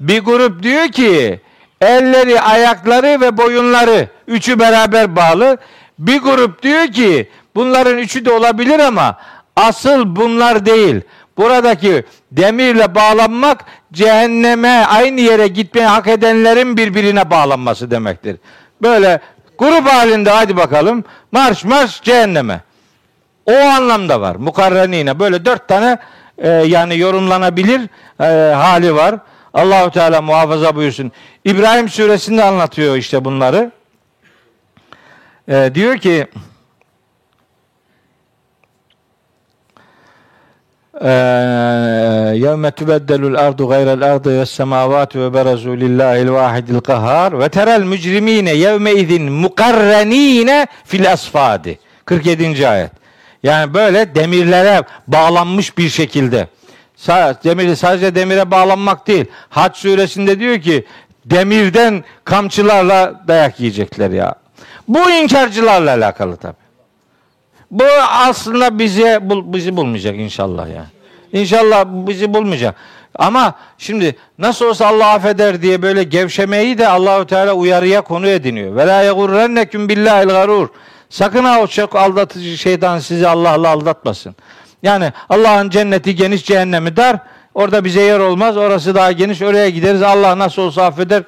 Bir 0.00 0.20
grup 0.20 0.62
diyor 0.62 0.88
ki 0.88 1.40
elleri, 1.80 2.40
ayakları 2.40 3.20
ve 3.20 3.36
boyunları 3.36 4.08
üçü 4.26 4.58
beraber 4.58 5.16
bağlı. 5.16 5.58
Bir 5.98 6.20
grup 6.20 6.62
diyor 6.62 6.86
ki 6.86 7.28
Bunların 7.54 7.98
üçü 7.98 8.24
de 8.24 8.32
olabilir 8.32 8.78
ama 8.78 9.18
asıl 9.56 10.16
bunlar 10.16 10.66
değil. 10.66 11.00
Buradaki 11.36 12.04
demirle 12.32 12.94
bağlanmak 12.94 13.64
cehenneme 13.92 14.84
aynı 14.88 15.20
yere 15.20 15.48
gitmeyi 15.48 15.86
hak 15.86 16.06
edenlerin 16.06 16.76
birbirine 16.76 17.30
bağlanması 17.30 17.90
demektir. 17.90 18.36
Böyle 18.82 19.20
grup 19.58 19.86
halinde 19.86 20.30
hadi 20.30 20.56
bakalım 20.56 21.04
marş 21.32 21.64
marş 21.64 22.02
cehenneme. 22.02 22.60
O 23.46 23.54
anlamda 23.54 24.20
var. 24.20 24.36
Mukarrenine 24.36 25.18
böyle 25.18 25.44
dört 25.44 25.68
tane 25.68 25.98
e, 26.38 26.48
yani 26.48 26.98
yorumlanabilir 26.98 27.80
e, 28.20 28.54
hali 28.54 28.94
var. 28.94 29.14
Allahu 29.54 29.90
Teala 29.90 30.22
muhafaza 30.22 30.76
buyursun. 30.76 31.12
İbrahim 31.44 31.88
suresinde 31.88 32.44
anlatıyor 32.44 32.96
işte 32.96 33.24
bunları. 33.24 33.70
E, 35.48 35.70
diyor 35.74 35.98
ki 35.98 36.26
يَوْمَ 42.45 42.63
تُبَدَّلُ 42.79 43.21
الْاَرْضُ 43.31 43.59
غَيْرَ 43.73 43.89
الْاَرْضِ 43.97 44.25
وَالسَّمَاوَاتُ 44.37 45.11
وَبَرَزُوا 45.23 45.75
لِلّٰهِ 45.83 46.15
الْوَاحِدِ 46.25 46.65
الْقَهَارِ 46.75 47.29
وَتَرَى 47.41 47.73
الْمُجْرِم۪ينَ 47.81 48.47
يَوْمَئِذٍ 48.65 49.11
مُقَرَّن۪ينَ 49.45 50.67
fil 50.85 51.11
asfadi. 51.11 51.79
47. 52.05 52.67
ayet. 52.67 52.91
Yani 53.43 53.73
böyle 53.73 54.15
demirlere 54.15 54.83
bağlanmış 55.07 55.77
bir 55.77 55.89
şekilde. 55.89 56.47
Demir, 57.43 57.75
sadece 57.75 58.15
demire 58.15 58.51
bağlanmak 58.51 59.07
değil. 59.07 59.25
Hac 59.49 59.75
suresinde 59.75 60.39
diyor 60.39 60.61
ki 60.61 60.85
demirden 61.25 62.03
kamçılarla 62.23 63.21
dayak 63.27 63.59
yiyecekler 63.59 64.11
ya. 64.11 64.35
Bu 64.87 65.11
inkarcılarla 65.11 65.91
alakalı 65.91 66.37
tabi. 66.37 66.60
Bu 67.72 67.84
aslında 68.10 68.78
bize 68.78 69.18
bizi 69.22 69.76
bulmayacak 69.76 70.16
inşallah 70.16 70.68
ya. 70.68 70.86
İnşallah 71.32 71.84
bizi 71.86 72.34
bulmayacak. 72.34 72.74
Ama 73.18 73.54
şimdi 73.78 74.16
nasıl 74.38 74.66
olsa 74.66 74.86
Allah 74.86 75.06
affeder 75.06 75.62
diye 75.62 75.82
böyle 75.82 76.02
gevşemeyi 76.02 76.78
de 76.78 76.88
Allahu 76.88 77.26
Teala 77.26 77.52
uyarıya 77.52 78.00
konu 78.00 78.28
ediniyor. 78.28 78.76
Ve 78.76 78.86
la 78.86 79.02
yegurrennekum 79.02 79.88
billahil 79.88 80.28
garur. 80.28 80.68
Sakın 81.10 81.44
ha 81.44 81.60
o 81.60 81.66
çok 81.66 81.96
aldatıcı 81.96 82.58
şeytan 82.58 82.98
sizi 82.98 83.28
Allah'la 83.28 83.68
aldatmasın. 83.68 84.36
Yani 84.82 85.12
Allah'ın 85.28 85.70
cenneti 85.70 86.14
geniş 86.14 86.44
cehennemi 86.44 86.96
dar. 86.96 87.16
Orada 87.54 87.84
bize 87.84 88.00
yer 88.00 88.18
olmaz. 88.18 88.56
Orası 88.56 88.94
daha 88.94 89.12
geniş. 89.12 89.42
Oraya 89.42 89.68
gideriz. 89.68 90.02
Allah 90.02 90.38
nasıl 90.38 90.62
olsa 90.62 90.84
affeder. 90.84 91.22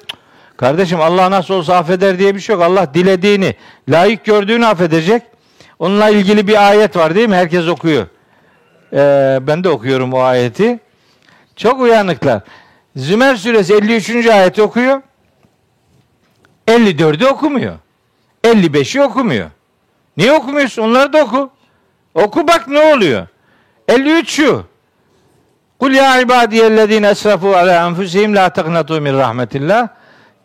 Kardeşim 0.57 1.01
Allah 1.01 1.31
nasıl 1.31 1.53
olsa 1.53 1.75
affeder 1.75 2.19
diye 2.19 2.35
bir 2.35 2.39
şey 2.39 2.55
yok. 2.55 2.63
Allah 2.63 2.93
dilediğini, 2.93 3.55
layık 3.89 4.25
gördüğünü 4.25 4.65
affedecek. 4.65 5.34
Onunla 5.79 6.09
ilgili 6.09 6.47
bir 6.47 6.67
ayet 6.67 6.95
var 6.95 7.15
değil 7.15 7.29
mi? 7.29 7.35
Herkes 7.35 7.67
okuyor. 7.67 8.07
Ee, 8.93 9.39
ben 9.41 9.63
de 9.63 9.69
okuyorum 9.69 10.13
o 10.13 10.19
ayeti. 10.19 10.79
Çok 11.55 11.81
uyanıklar. 11.81 12.41
Zümer 12.95 13.35
suresi 13.35 13.73
53. 13.73 14.27
ayeti 14.27 14.61
okuyor. 14.61 15.01
54'ü 16.67 17.25
okumuyor. 17.25 17.75
55'i 18.43 19.01
okumuyor. 19.01 19.49
Niye 20.17 20.31
okumuyorsun? 20.31 20.81
Onları 20.81 21.13
da 21.13 21.23
oku. 21.23 21.49
Oku 22.13 22.47
bak 22.47 22.67
ne 22.67 22.79
oluyor. 22.79 23.27
53 23.87 24.29
şu. 24.29 24.65
Kul 25.79 25.91
ya 25.91 26.21
ibadiyellezine 26.21 27.07
esrafu 27.09 27.55
ala 27.55 27.87
enfusihim 27.87 28.35
la 28.35 28.49
taqnatu 28.49 29.01
min 29.01 29.13
rahmetillah 29.13 29.87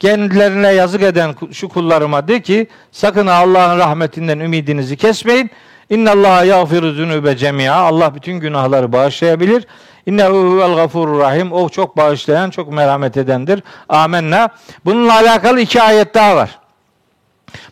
kendilerine 0.01 0.72
yazık 0.72 1.02
eden 1.02 1.35
şu 1.52 1.68
kullarıma 1.68 2.28
de 2.28 2.43
ki 2.43 2.66
sakın 2.93 3.27
Allah'ın 3.27 3.78
rahmetinden 3.78 4.39
ümidinizi 4.39 4.97
kesmeyin. 4.97 5.51
İnna 5.90 6.10
Allah 6.10 6.44
yağfiru 6.44 6.93
zunube 6.93 7.36
cemia. 7.36 7.74
Allah 7.74 8.14
bütün 8.14 8.32
günahları 8.32 8.93
bağışlayabilir. 8.93 9.66
İnnehu 10.06 10.35
huvel 10.35 10.74
gafurur 10.74 11.20
rahim. 11.20 11.52
O 11.52 11.68
çok 11.68 11.97
bağışlayan, 11.97 12.51
çok 12.51 12.72
merhamet 12.72 13.16
edendir. 13.16 13.62
Amenna. 13.89 14.48
Bununla 14.85 15.14
alakalı 15.14 15.60
iki 15.60 15.82
ayet 15.82 16.14
daha 16.14 16.36
var. 16.36 16.59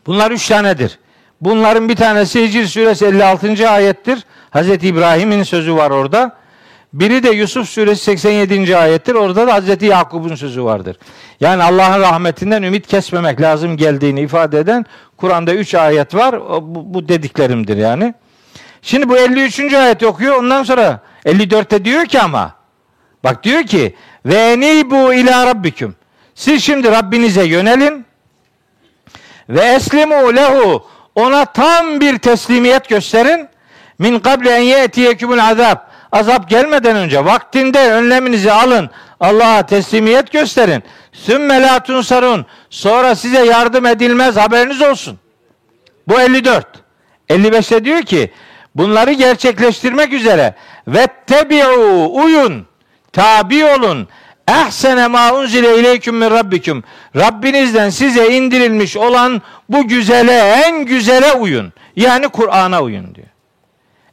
Bunlar 0.07 0.31
üç 0.31 0.49
tanedir. 0.49 0.99
Bunların 1.41 1.89
bir 1.89 1.97
tanesi 1.97 2.43
Hicr 2.43 2.67
suresi 2.67 3.07
56. 3.07 3.71
ayettir. 3.71 4.27
Hazreti 4.51 4.89
İbrahim'in 4.89 5.43
sözü 5.43 5.77
var 5.77 5.91
orada. 5.91 6.37
Biri 6.93 7.23
de 7.23 7.31
Yusuf 7.31 7.69
suresi 7.69 8.05
87. 8.05 8.77
ayettir. 8.77 9.15
Orada 9.15 9.47
da 9.47 9.55
Hazreti 9.55 9.87
Yakup'un 9.87 10.35
sözü 10.35 10.65
vardır. 10.65 10.97
Yani 11.41 11.63
Allah'ın 11.63 12.01
rahmetinden 12.01 12.63
ümit 12.63 12.87
kesmemek 12.87 13.41
lazım 13.41 13.77
geldiğini 13.77 14.21
ifade 14.21 14.59
eden 14.59 14.87
Kur'an'da 15.17 15.55
3 15.55 15.75
ayet 15.75 16.15
var. 16.15 16.41
Bu, 16.63 16.95
bu 16.95 17.09
dediklerimdir 17.09 17.77
yani. 17.77 18.15
Şimdi 18.83 19.09
bu 19.09 19.17
53. 19.17 19.75
ayet 19.75 20.03
okuyor. 20.03 20.37
Ondan 20.37 20.63
sonra 20.63 21.01
54'te 21.25 21.85
diyor 21.85 22.07
ki 22.07 22.21
ama 22.21 22.55
bak 23.25 23.45
diyor 23.45 23.63
ki 23.63 23.95
ve 24.27 24.35
enibu 24.35 25.15
ila 25.15 25.47
rabbiküm. 25.47 25.97
Siz 26.35 26.65
şimdi 26.65 26.91
Rabbinize 26.91 27.45
yönelin 27.45 28.07
ve 29.49 29.61
eslimu 29.61 30.37
lehu 30.37 30.87
ona 31.15 31.45
tam 31.45 32.01
bir 32.01 32.19
teslimiyet 32.19 32.89
gösterin. 32.89 33.49
Min 33.99 34.19
kable 34.19 34.51
en 34.51 34.63
ye'tiyekumul 34.63 35.39
azab. 35.39 35.88
Azap 36.13 36.51
gelmeden 36.51 36.97
önce 36.97 37.25
vaktinde 37.25 37.93
önleminizi 37.93 38.53
alın. 38.53 38.91
Allah'a 39.21 39.67
teslimiyet 39.67 40.33
gösterin. 40.33 40.83
Sümme 41.13 41.63
la 41.63 41.83
tunsarun. 41.83 42.47
Sonra 42.71 43.15
size 43.15 43.45
yardım 43.45 43.87
edilmez 43.87 44.37
haberiniz 44.37 44.83
olsun. 44.83 45.19
Bu 46.09 46.21
54. 46.21 46.67
55'te 47.29 47.85
diyor 47.85 48.03
ki 48.03 48.33
bunları 48.75 49.13
gerçekleştirmek 49.13 50.13
üzere 50.13 50.55
ve 50.89 51.07
tebi'u 51.27 52.11
uyun 52.23 52.67
tabi 53.13 53.65
olun 53.65 54.09
ehsene 54.49 55.07
ma 55.07 55.35
unzile 55.35 55.79
ileyküm 55.79 56.17
min 56.17 56.31
rabbikum. 56.31 56.85
Rabbinizden 57.17 57.91
size 57.91 58.29
indirilmiş 58.37 58.97
olan 58.97 59.43
bu 59.69 59.89
güzele 59.89 60.39
en 60.39 60.85
güzele 60.85 61.33
uyun. 61.33 61.73
Yani 61.97 62.29
Kur'an'a 62.29 62.83
uyun 62.83 63.15
diyor. 63.15 63.27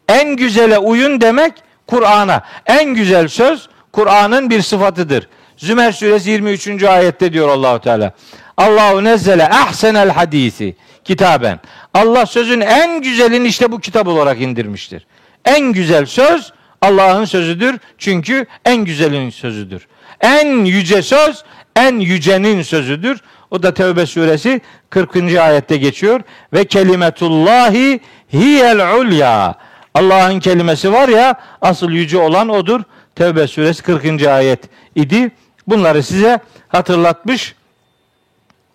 En 0.10 0.36
güzele 0.36 0.78
uyun 0.78 1.22
demek 1.22 1.54
Kur'an'a. 1.88 2.42
En 2.66 2.94
güzel 2.94 3.28
söz 3.28 3.70
Kur'an'ın 3.92 4.50
bir 4.50 4.62
sıfatıdır. 4.62 5.28
Zümer 5.58 5.92
suresi 5.92 6.30
23. 6.30 6.84
ayette 6.84 7.34
diyor 7.34 7.50
Allahu 7.50 7.82
Teala. 7.82 8.14
Allahu 8.58 9.04
nezzele 9.04 9.50
ahsenel 9.50 10.10
hadisi 10.10 10.76
kitaben. 11.04 11.60
Allah 11.94 12.26
sözün 12.26 12.62
en 12.62 13.02
güzelini 13.02 13.48
işte 13.48 13.72
bu 13.72 13.80
kitap 13.80 14.08
olarak 14.08 14.42
indirmiştir. 14.42 15.06
En 15.46 15.74
güzel 15.74 16.06
söz 16.06 16.54
Allah'ın 16.82 17.26
sözüdür. 17.26 17.80
Çünkü 17.98 18.46
en 18.66 18.78
güzelin 18.78 19.30
sözüdür. 19.30 19.88
En 20.22 20.66
yüce 20.66 21.02
söz 21.02 21.44
en 21.76 22.00
yücenin 22.00 22.62
sözüdür. 22.62 23.22
O 23.52 23.64
da 23.64 23.74
Tevbe 23.74 24.06
suresi 24.06 24.62
40. 24.90 25.16
ayette 25.38 25.78
geçiyor. 25.78 26.22
Ve 26.54 26.66
kelimetullahi 26.66 28.00
hiyel 28.34 28.98
ulya. 29.00 29.56
Allah'ın 29.96 30.40
kelimesi 30.40 30.94
var 30.94 31.10
ya 31.10 31.36
asıl 31.62 31.92
yüce 31.92 32.18
olan 32.18 32.50
odur. 32.50 32.82
Tevbe 33.16 33.48
suresi 33.48 33.84
40. 33.84 34.24
ayet 34.28 34.60
idi. 34.96 35.32
Bunları 35.68 36.04
size 36.04 36.40
hatırlatmış 36.68 37.56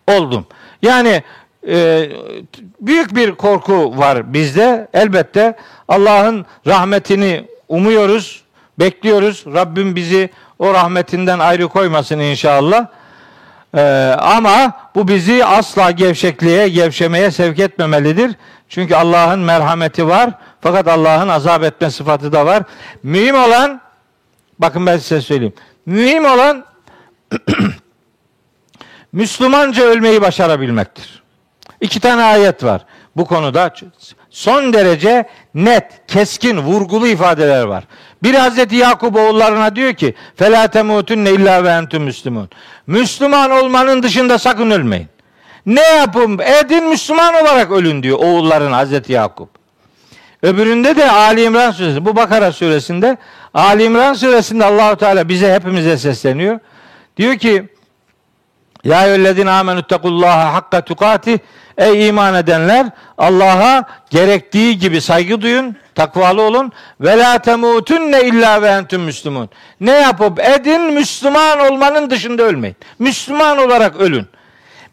oldum. 0.07 0.47
Yani 0.83 1.23
e, 1.69 2.09
büyük 2.81 3.15
bir 3.15 3.33
korku 3.33 3.99
var 3.99 4.33
bizde. 4.33 4.89
Elbette 4.95 5.57
Allah'ın 5.89 6.47
rahmetini 6.67 7.45
umuyoruz, 7.69 8.43
bekliyoruz. 8.79 9.45
Rabbim 9.47 9.97
bizi 9.97 10.31
o 10.59 10.75
rahmetinden 10.75 11.39
ayrı 11.39 11.69
koymasın 11.69 12.19
inşallah. 12.19 12.87
Ee, 13.77 13.81
ama 14.19 14.73
bu 14.95 15.09
bizi 15.09 15.45
asla 15.45 15.91
gevşekliğe, 15.91 16.69
gevşemeye 16.69 17.31
sevk 17.31 17.59
etmemelidir. 17.59 18.33
Çünkü 18.69 18.95
Allah'ın 18.95 19.39
merhameti 19.41 20.09
var. 20.09 20.31
Fakat 20.61 20.89
Allah'ın 20.89 21.29
azap 21.29 21.63
etme 21.63 21.91
sıfatı 21.91 22.33
da 22.33 22.47
var. 22.47 22.63
Mühim 23.03 23.35
olan, 23.35 23.81
bakın 24.59 24.87
ben 24.87 24.99
size 24.99 25.21
söyleyeyim. 25.21 25.55
Mühim 25.87 26.25
olan 26.25 26.65
Müslümanca 29.13 29.85
ölmeyi 29.85 30.23
başarabilmektir. 30.23 31.23
İki 31.81 32.01
tane 32.01 32.23
ayet 32.23 32.65
var 32.65 32.85
bu 33.17 33.25
konuda. 33.25 33.75
Son 34.31 34.73
derece 34.73 35.29
net, 35.55 36.07
keskin, 36.07 36.59
vurgulu 36.59 37.07
ifadeler 37.07 37.63
var. 37.63 37.85
Bir 38.23 38.35
Hazreti 38.35 38.77
Yakup 38.77 39.17
oğullarına 39.17 39.77
diyor 39.77 39.93
ki: 39.93 40.15
"Fela 40.37 40.69
temutunne 40.69 41.31
illa 41.31 41.65
ve 41.65 41.69
entum 41.69 42.03
müslümun." 42.03 42.49
Müslüman 42.87 43.51
olmanın 43.51 44.03
dışında 44.03 44.39
sakın 44.39 44.71
ölmeyin. 44.71 45.09
Ne 45.67 45.83
yapın? 45.83 46.39
Edin 46.39 46.89
Müslüman 46.89 47.35
olarak 47.35 47.71
ölün 47.71 48.03
diyor 48.03 48.19
oğulların 48.19 48.73
Hazreti 48.73 49.13
Yakup. 49.13 49.60
Öbüründe 50.43 50.97
de 50.97 51.11
Ali 51.11 51.43
İmran 51.43 51.71
suresi, 51.71 52.05
bu 52.05 52.17
Bakara 52.17 52.53
suresinde 52.53 53.17
Ali 53.55 53.85
İmran 53.85 54.15
suresinde 54.15 54.65
Allahu 54.65 54.97
Teala 54.97 55.29
bize 55.29 55.55
hepimize 55.55 55.97
sesleniyor. 55.99 56.59
Diyor 57.17 57.37
ki: 57.37 57.69
"Ya 58.85 59.07
eyyühellezine 59.07 59.51
amenüttekullaha 59.51 60.55
hakka 60.55 60.81
tukati 60.81 61.41
Ey 61.81 62.09
iman 62.09 62.35
edenler 62.35 62.87
Allah'a 63.19 63.85
gerektiği 64.11 64.79
gibi 64.79 65.01
saygı 65.01 65.41
duyun, 65.41 65.77
takvalı 65.95 66.43
olun. 66.43 66.73
Ve 67.01 67.19
la 67.19 67.39
temutunne 67.39 68.23
illa 68.23 68.63
ve 68.63 68.69
entüm 68.69 69.03
müslümun. 69.03 69.51
Ne 69.81 69.91
yapıp 69.93 70.41
edin 70.41 70.81
Müslüman 70.81 71.61
olmanın 71.61 72.11
dışında 72.11 72.43
ölmeyin. 72.43 72.77
Müslüman 72.99 73.59
olarak 73.59 73.97
ölün. 73.97 74.27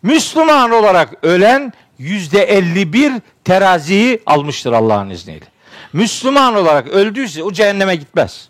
Müslüman 0.02 0.72
olarak 0.72 1.10
ölen 1.24 1.74
yüzde 2.00 2.44
51 2.44 3.14
teraziyi 3.44 4.22
almıştır 4.26 4.74
Allah'ın 4.74 5.10
izniyle. 5.10 5.46
Müslüman 5.94 6.56
olarak 6.56 6.88
öldüyse 6.88 7.44
o 7.44 7.52
cehenneme 7.52 7.96
gitmez. 7.96 8.50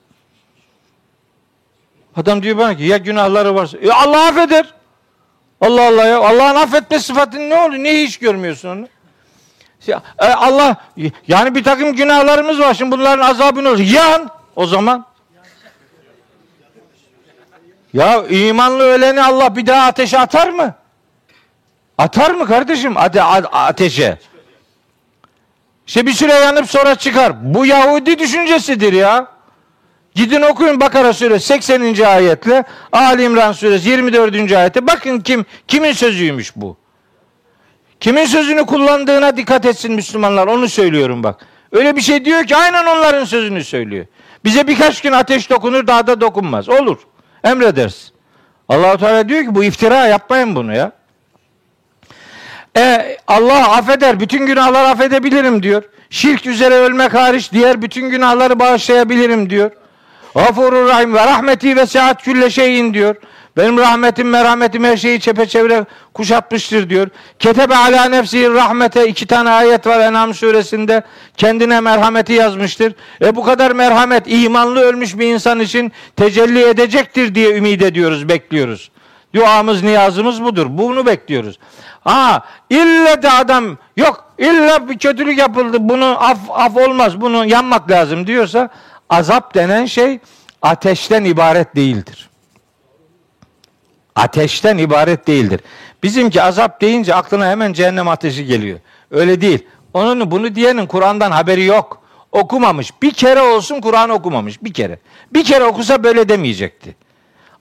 Adam 2.16 2.44
diyor 2.44 2.58
bana 2.58 2.78
ki 2.78 2.84
ya 2.84 2.98
günahları 2.98 3.56
varsa 3.56 3.78
ya 3.84 3.96
Allah 3.96 4.28
affeder. 4.28 4.74
Allah 5.62 5.88
Allah 5.88 6.06
ya. 6.06 6.20
Allah'ın 6.20 6.56
affetme 6.56 7.00
sıfatını 7.00 7.50
ne 7.50 7.56
oluyor? 7.56 7.84
Niye 7.84 8.04
hiç 8.04 8.18
görmüyorsun 8.18 8.70
onu? 8.70 8.88
E, 10.20 10.26
Allah 10.26 10.76
yani 11.28 11.56
bir 11.56 11.64
takım 11.64 11.96
günahlarımız 11.96 12.60
var. 12.60 12.74
Şimdi 12.74 12.92
bunların 12.92 13.26
azabı 13.26 13.64
ne 13.64 13.70
olur? 13.70 13.80
Yan 13.80 14.30
o 14.56 14.66
zaman. 14.66 15.06
Ya 17.94 18.28
imanlı 18.28 18.84
öleni 18.84 19.24
Allah 19.24 19.56
bir 19.56 19.66
daha 19.66 19.86
ateşe 19.88 20.20
atar 20.20 20.50
mı? 20.50 20.76
Atar 21.98 22.32
mı 22.32 22.46
kardeşim? 22.46 22.98
Ate 22.98 23.24
ateşe. 23.24 24.18
İşte 25.88 26.06
bir 26.06 26.12
süre 26.12 26.34
yanıp 26.34 26.70
sonra 26.70 26.96
çıkar. 26.96 27.54
Bu 27.54 27.66
Yahudi 27.66 28.20
düşüncesidir 28.20 28.94
ya. 28.94 29.28
Gidin 30.16 30.42
okuyun 30.42 30.80
Bakara 30.80 31.14
suresi 31.14 31.48
80. 31.48 32.04
ayetle 32.04 32.64
Ali 32.92 33.24
İmran 33.24 33.52
suresi 33.52 33.90
24. 33.90 34.52
ayette 34.52 34.88
bakın 34.88 35.20
kim 35.20 35.46
kimin 35.68 35.92
sözüymüş 35.92 36.56
bu. 36.56 36.78
Kimin 38.00 38.26
sözünü 38.26 38.66
kullandığına 38.66 39.38
dikkat 39.38 39.66
etsin 39.66 39.94
Müslümanlar. 39.94 40.48
Onu 40.48 40.70
söylüyorum 40.70 41.24
bak. 41.24 41.46
Öyle 41.72 41.96
bir 41.96 42.02
şey 42.02 42.26
diyor 42.26 42.44
ki 42.44 42.56
aynen 42.56 42.86
onların 42.86 43.26
sözünü 43.26 43.64
söylüyor. 43.64 44.06
Bize 44.46 44.68
birkaç 44.68 45.02
gün 45.02 45.12
ateş 45.12 45.50
dokunur 45.50 45.88
daha 45.88 46.08
da 46.08 46.22
dokunmaz. 46.22 46.70
Olur. 46.70 46.98
Emredersin. 47.44 48.12
Allahu 48.70 48.98
Teala 48.98 49.30
diyor 49.30 49.44
ki 49.44 49.56
bu 49.56 49.64
iftira 49.64 50.08
yapmayın 50.08 50.56
bunu 50.56 50.76
ya. 50.76 50.92
E, 52.78 53.18
Allah 53.28 53.72
affeder. 53.72 54.20
Bütün 54.20 54.46
günahları 54.46 54.88
affedebilirim 54.88 55.64
diyor. 55.64 55.84
Şirk 56.10 56.46
üzere 56.46 56.74
ölmek 56.74 57.14
hariç 57.14 57.52
diğer 57.52 57.82
bütün 57.82 58.10
günahları 58.10 58.60
bağışlayabilirim 58.60 59.50
diyor. 59.50 59.72
Gafurur 60.36 60.88
Rahim 60.88 61.14
ve 61.14 61.26
rahmeti 61.26 61.76
ve 61.76 61.86
seat 61.86 62.24
külle 62.24 62.50
şeyin 62.50 62.94
diyor. 62.94 63.16
Benim 63.58 63.78
rahmetim 63.78 64.30
merhametim 64.30 64.84
her 64.84 64.98
şeyi 64.98 65.20
çepeçevre 65.20 65.86
kuşatmıştır 66.14 66.90
diyor. 66.90 67.08
Ketebe 67.40 67.76
ala 67.76 68.06
nefsi 68.06 68.54
rahmete 68.54 69.08
iki 69.08 69.28
tane 69.28 69.50
ayet 69.50 69.88
var 69.88 70.00
Enam 70.00 70.34
suresinde. 70.34 71.04
Kendine 71.38 71.80
merhameti 71.80 72.34
yazmıştır. 72.34 72.94
E 73.22 73.36
bu 73.36 73.44
kadar 73.44 73.72
merhamet 73.72 74.24
imanlı 74.28 74.80
ölmüş 74.80 75.18
bir 75.20 75.26
insan 75.26 75.60
için 75.60 75.92
tecelli 76.16 76.64
edecektir 76.64 77.36
diye 77.36 77.58
ümit 77.58 77.82
ediyoruz, 77.82 78.30
bekliyoruz. 78.30 78.92
Duamız, 79.36 79.84
niyazımız 79.84 80.44
budur. 80.44 80.68
Bunu 80.70 81.06
bekliyoruz. 81.06 81.60
Ha, 82.08 82.44
illa 82.70 83.24
da 83.24 83.34
adam 83.34 83.78
yok 83.98 84.26
illa 84.38 84.90
bir 84.90 84.98
kötülük 84.98 85.38
yapıldı. 85.38 85.78
Bunu 85.80 86.24
af, 86.24 86.38
af 86.50 86.78
olmaz. 86.78 87.22
Bunu 87.22 87.46
yanmak 87.46 87.92
lazım 87.92 88.28
diyorsa 88.28 88.70
azap 89.10 89.56
denen 89.56 89.86
şey 89.86 90.20
ateşten 90.62 91.24
ibaret 91.24 91.76
değildir. 91.76 92.30
Ateşten 94.16 94.78
ibaret 94.78 95.28
değildir. 95.28 95.60
Bizimki 96.04 96.42
azap 96.42 96.82
deyince 96.82 97.16
aklına 97.16 97.48
hemen 97.48 97.74
cehennem 97.74 98.08
ateşi 98.08 98.46
geliyor. 98.46 98.80
Öyle 99.12 99.42
değil. 99.42 99.68
Onun 99.94 100.32
bunu 100.32 100.56
diyenin 100.56 100.88
Kur'an'dan 100.88 101.32
haberi 101.32 101.64
yok. 101.64 102.02
Okumamış. 102.32 103.02
Bir 103.02 103.12
kere 103.12 103.42
olsun 103.42 103.82
Kur'an 103.82 104.10
okumamış. 104.10 104.64
Bir 104.64 104.74
kere. 104.74 105.00
Bir 105.34 105.44
kere 105.44 105.64
okusa 105.64 106.04
böyle 106.04 106.30
demeyecekti. 106.30 106.96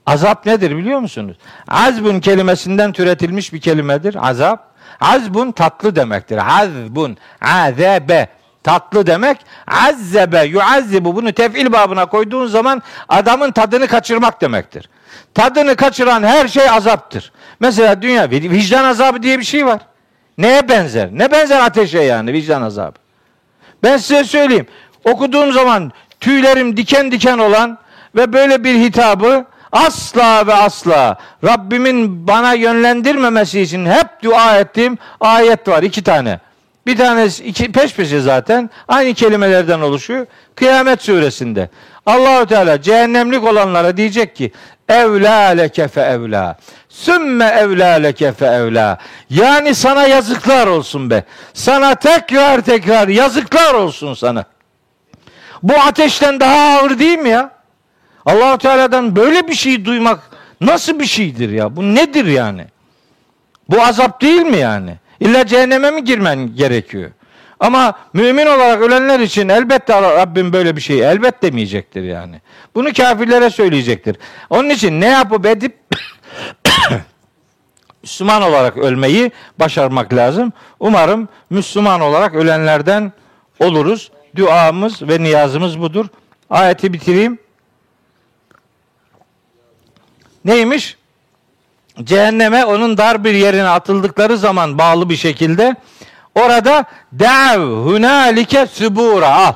Azap 0.07 0.45
nedir 0.45 0.77
biliyor 0.77 0.99
musunuz? 0.99 1.37
Azbun 1.67 2.19
kelimesinden 2.19 2.91
türetilmiş 2.91 3.53
bir 3.53 3.61
kelimedir. 3.61 4.29
Azap. 4.29 4.67
Azbun 5.01 5.51
tatlı 5.51 5.95
demektir. 5.95 6.39
Azbun. 6.61 7.17
Azabe. 7.41 8.27
Tatlı 8.63 9.07
demek 9.07 9.37
azzebe 9.67 10.43
yuazzibu 10.43 11.15
bunu 11.15 11.33
tefil 11.33 11.71
babına 11.71 12.05
koyduğun 12.05 12.47
zaman 12.47 12.81
adamın 13.09 13.51
tadını 13.51 13.87
kaçırmak 13.87 14.41
demektir. 14.41 14.89
Tadını 15.33 15.75
kaçıran 15.75 16.23
her 16.23 16.47
şey 16.47 16.69
azaptır. 16.69 17.31
Mesela 17.59 18.01
dünya 18.01 18.29
vicdan 18.29 18.83
azabı 18.83 19.23
diye 19.23 19.39
bir 19.39 19.43
şey 19.43 19.65
var. 19.65 19.81
Neye 20.37 20.69
benzer? 20.69 21.09
Ne 21.11 21.31
benzer 21.31 21.59
ateşe 21.59 21.99
yani 21.99 22.33
vicdan 22.33 22.61
azabı? 22.61 22.97
Ben 23.83 23.97
size 23.97 24.23
söyleyeyim. 24.23 24.67
Okuduğum 25.03 25.51
zaman 25.51 25.91
tüylerim 26.19 26.77
diken 26.77 27.11
diken 27.11 27.37
olan 27.37 27.77
ve 28.15 28.33
böyle 28.33 28.63
bir 28.63 28.79
hitabı 28.79 29.45
asla 29.71 30.47
ve 30.47 30.53
asla 30.53 31.17
Rabbimin 31.43 32.27
bana 32.27 32.53
yönlendirmemesi 32.53 33.61
için 33.61 33.85
hep 33.85 34.23
dua 34.23 34.57
ettiğim 34.57 34.97
ayet 35.19 35.67
var. 35.67 35.83
iki 35.83 36.03
tane. 36.03 36.39
Bir 36.87 36.97
tanesi 36.97 37.43
iki, 37.43 37.71
peş 37.71 37.93
peşe 37.93 38.19
zaten 38.19 38.69
aynı 38.87 39.13
kelimelerden 39.13 39.79
oluşuyor. 39.81 40.25
Kıyamet 40.55 41.01
suresinde. 41.01 41.69
Allahu 42.05 42.45
Teala 42.45 42.81
cehennemlik 42.81 43.43
olanlara 43.43 43.97
diyecek 43.97 44.35
ki 44.35 44.51
evla 44.89 45.41
leke 45.41 45.87
fe 45.87 46.01
evla. 46.01 46.57
Sümme 46.89 47.45
evla 47.45 47.87
leke 47.87 48.31
fe 48.31 48.45
evla. 48.45 48.97
Yani 49.29 49.75
sana 49.75 50.07
yazıklar 50.07 50.67
olsun 50.67 51.09
be. 51.09 51.23
Sana 51.53 51.95
tekrar 51.95 52.61
tekrar 52.61 53.07
yazıklar 53.07 53.73
olsun 53.73 54.13
sana. 54.13 54.45
Bu 55.63 55.73
ateşten 55.73 56.39
daha 56.39 56.77
ağır 56.79 56.99
değil 56.99 57.19
mi 57.19 57.29
ya? 57.29 57.56
Allahu 58.27 58.57
Teala'dan 58.57 59.15
böyle 59.15 59.47
bir 59.47 59.53
şey 59.53 59.85
duymak 59.85 60.19
nasıl 60.61 60.99
bir 60.99 61.05
şeydir 61.05 61.49
ya? 61.49 61.75
Bu 61.75 61.95
nedir 61.95 62.25
yani? 62.25 62.65
Bu 63.69 63.81
azap 63.81 64.21
değil 64.21 64.41
mi 64.41 64.57
yani? 64.57 64.95
İlla 65.19 65.45
cehenneme 65.45 65.91
mi 65.91 66.03
girmen 66.03 66.55
gerekiyor? 66.55 67.11
Ama 67.59 67.93
mümin 68.13 68.45
olarak 68.45 68.81
ölenler 68.81 69.19
için 69.19 69.49
elbette 69.49 70.01
Rabbim 70.01 70.53
böyle 70.53 70.75
bir 70.75 70.81
şey 70.81 71.11
elbet 71.11 71.41
demeyecektir 71.41 72.03
yani. 72.03 72.41
Bunu 72.75 72.93
kafirlere 72.93 73.49
söyleyecektir. 73.49 74.17
Onun 74.49 74.69
için 74.69 75.01
ne 75.01 75.07
yapıp 75.07 75.45
edip 75.45 75.77
Müslüman 78.03 78.41
olarak 78.41 78.77
ölmeyi 78.77 79.31
başarmak 79.59 80.13
lazım. 80.13 80.53
Umarım 80.79 81.29
Müslüman 81.49 82.01
olarak 82.01 82.35
ölenlerden 82.35 83.11
oluruz. 83.59 84.11
Duamız 84.35 85.01
ve 85.01 85.23
niyazımız 85.23 85.79
budur. 85.79 86.05
Ayeti 86.49 86.93
bitireyim. 86.93 87.39
Neymiş? 90.47 90.97
Cehenneme 92.03 92.65
onun 92.65 92.97
dar 92.97 93.23
bir 93.23 93.33
yerine 93.33 93.67
atıldıkları 93.69 94.37
zaman 94.37 94.77
bağlı 94.77 95.09
bir 95.09 95.15
şekilde 95.15 95.75
orada 96.35 96.85
dev 97.11 97.59
hunalike 97.59 98.67
subura 98.67 99.35
al. 99.35 99.53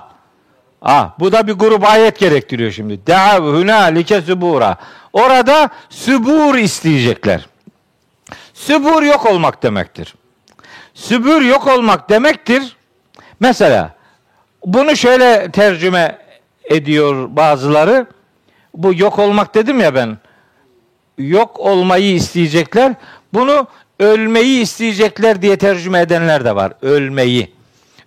Ah, 0.81 1.09
bu 1.19 1.31
da 1.31 1.47
bir 1.47 1.53
grup 1.53 1.83
ayet 1.85 2.19
gerektiriyor 2.19 2.71
şimdi. 2.71 3.07
Dev 3.07 3.41
hunalike 3.41 4.21
subura. 4.21 4.77
Orada 5.13 5.69
sübur 5.89 6.55
isteyecekler. 6.55 7.45
Sübur 8.53 9.03
yok 9.03 9.25
olmak 9.25 9.63
demektir. 9.63 10.15
Sübur 10.93 11.41
yok 11.41 11.67
olmak 11.67 12.09
demektir. 12.09 12.75
Mesela 13.39 13.95
bunu 14.65 14.95
şöyle 14.95 15.51
tercüme 15.51 16.17
ediyor 16.63 17.27
bazıları. 17.35 18.05
Bu 18.73 18.93
yok 18.95 19.19
olmak 19.19 19.55
dedim 19.55 19.79
ya 19.79 19.95
ben 19.95 20.17
yok 21.21 21.59
olmayı 21.59 22.13
isteyecekler. 22.15 22.93
Bunu 23.33 23.67
ölmeyi 23.99 24.61
isteyecekler 24.61 25.41
diye 25.41 25.57
tercüme 25.57 25.99
edenler 25.99 26.45
de 26.45 26.55
var. 26.55 26.73
Ölmeyi. 26.81 27.53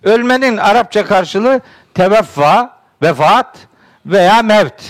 Ölmenin 0.03 0.57
Arapça 0.57 1.05
karşılığı 1.05 1.61
teveffa, 1.93 2.77
vefat 3.01 3.57
veya 4.05 4.41
mevt. 4.41 4.81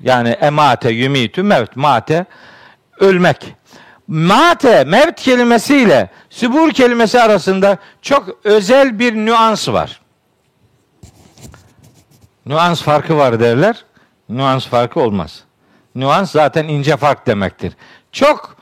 Yani 0.00 0.28
emate, 0.28 0.90
yumitü, 0.90 1.42
mevt, 1.42 1.76
mate, 1.76 2.26
ölmek. 3.00 3.54
Mate, 4.08 4.84
mevt 4.84 5.20
kelimesiyle 5.20 6.10
sübur 6.30 6.70
kelimesi 6.70 7.20
arasında 7.20 7.78
çok 8.02 8.28
özel 8.44 8.98
bir 8.98 9.14
nüans 9.14 9.68
var. 9.68 10.00
Nüans 12.46 12.82
farkı 12.82 13.16
var 13.16 13.40
derler. 13.40 13.84
Nüans 14.28 14.66
farkı 14.66 15.00
olmaz. 15.00 15.44
Nüans 15.94 16.30
zaten 16.30 16.68
ince 16.68 16.96
fark 16.96 17.26
demektir. 17.26 17.72
Çok 18.12 18.56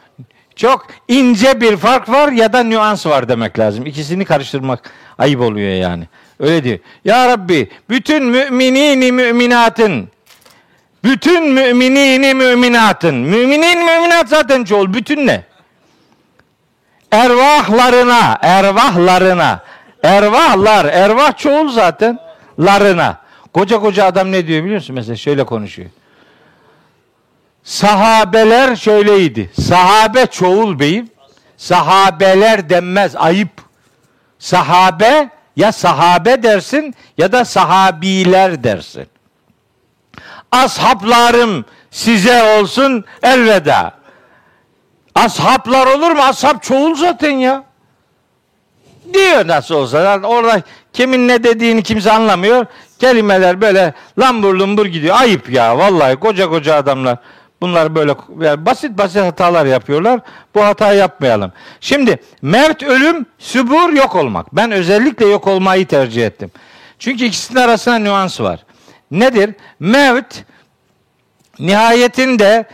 çok 0.57 0.86
ince 1.09 1.61
bir 1.61 1.77
fark 1.77 2.09
var 2.09 2.32
ya 2.32 2.52
da 2.52 2.62
nüans 2.62 3.07
var 3.07 3.28
demek 3.28 3.59
lazım. 3.59 3.86
İkisini 3.86 4.24
karıştırmak 4.24 4.90
ayıp 5.19 5.40
oluyor 5.40 5.74
yani. 5.74 6.05
Öyle 6.40 6.65
diyor. 6.65 6.78
Ya 7.05 7.28
Rabbi 7.28 7.70
bütün 7.90 8.24
müminini 8.24 9.12
müminatın 9.12 10.09
bütün 11.05 11.44
müminini 11.52 12.35
müminatın 12.35 13.15
müminin 13.15 13.78
müminat 13.78 14.28
zaten 14.28 14.65
çoğul 14.65 14.94
bütün 14.94 15.27
ne? 15.27 15.43
Ervahlarına, 17.12 18.39
ervahlarına, 18.43 19.61
ervahlar, 20.02 20.85
ervah 20.85 21.36
çoğul 21.36 21.69
zaten, 21.69 22.19
larına. 22.59 23.20
Koca 23.52 23.81
koca 23.81 24.05
adam 24.05 24.32
ne 24.32 24.47
diyor 24.47 24.65
biliyor 24.65 24.81
musun? 24.81 24.94
Mesela 24.94 25.16
şöyle 25.16 25.44
konuşuyor. 25.44 25.90
Sahabeler 27.65 28.77
şöyleydi. 28.77 29.51
Sahabe 29.61 30.27
çoğul 30.27 30.78
beyim. 30.78 31.11
Sahabeler 31.57 32.70
denmez 32.70 33.16
ayıp. 33.16 33.51
Sahabe 34.39 35.31
ya 35.57 35.73
sahabe 35.73 36.43
dersin 36.43 36.95
ya 37.19 37.32
da 37.32 37.45
sahabiler 37.45 38.65
dersin. 38.65 39.07
Ashaplarım 40.53 41.65
size 41.91 42.59
olsun 42.59 43.05
elveda. 43.23 43.95
Ashaplar 45.15 45.87
olur 45.87 46.11
mu? 46.11 46.23
Ashab 46.23 46.61
çoğul 46.61 46.95
zaten 46.95 47.31
ya. 47.31 47.65
Diyor 49.15 49.49
nasıl 49.49 49.74
olsa. 49.74 50.20
Orada 50.23 50.62
kimin 50.93 51.28
ne 51.28 51.45
dediğini 51.45 51.82
kimse 51.82 52.12
anlamıyor. 52.12 52.66
Kelimeler 52.99 53.61
böyle 53.61 53.95
lambur 54.19 54.55
lumbur 54.55 54.87
gidiyor. 54.87 55.16
Ayıp 55.20 55.51
ya 55.51 55.78
vallahi 55.78 56.16
koca 56.16 56.49
koca 56.49 56.74
adamlar. 56.74 57.19
Bunlar 57.62 57.95
böyle 57.95 58.15
yani 58.41 58.66
basit 58.66 58.99
basit 58.99 59.23
hatalar 59.23 59.66
yapıyorlar. 59.66 60.20
Bu 60.55 60.65
hatayı 60.65 60.99
yapmayalım. 60.99 61.53
Şimdi 61.81 62.19
mevt 62.43 62.82
ölüm, 62.82 63.27
sübur 63.39 63.93
yok 63.93 64.16
olmak. 64.16 64.57
Ben 64.57 64.70
özellikle 64.70 65.27
yok 65.27 65.47
olmayı 65.47 65.87
tercih 65.87 66.27
ettim. 66.27 66.51
Çünkü 66.99 67.24
ikisinin 67.24 67.61
arasında 67.61 67.99
nüans 67.99 68.41
var. 68.41 68.65
Nedir? 69.11 69.55
Mevt 69.81 70.45
nihayetinde 71.59 72.65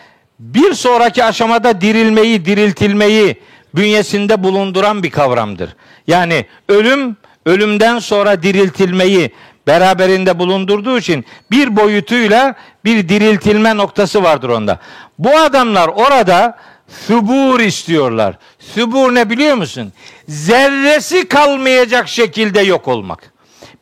bir 0.40 0.74
sonraki 0.74 1.24
aşamada 1.24 1.80
dirilmeyi, 1.80 2.44
diriltilmeyi 2.44 3.40
bünyesinde 3.74 4.42
bulunduran 4.42 5.02
bir 5.02 5.10
kavramdır. 5.10 5.76
Yani 6.06 6.46
ölüm, 6.68 7.16
ölümden 7.46 7.98
sonra 7.98 8.42
diriltilmeyi 8.42 9.30
beraberinde 9.66 10.38
bulundurduğu 10.38 10.98
için 10.98 11.24
bir 11.50 11.76
boyutuyla 11.76 12.54
bir 12.84 13.08
diriltilme 13.08 13.76
noktası 13.76 14.22
vardır 14.22 14.48
onda. 14.48 14.78
Bu 15.18 15.38
adamlar 15.38 15.88
orada 15.88 16.58
subur 17.06 17.60
istiyorlar. 17.60 18.38
Subur 18.58 19.14
ne 19.14 19.30
biliyor 19.30 19.54
musun? 19.54 19.92
Zerresi 20.28 21.28
kalmayacak 21.28 22.08
şekilde 22.08 22.60
yok 22.60 22.88
olmak. 22.88 23.32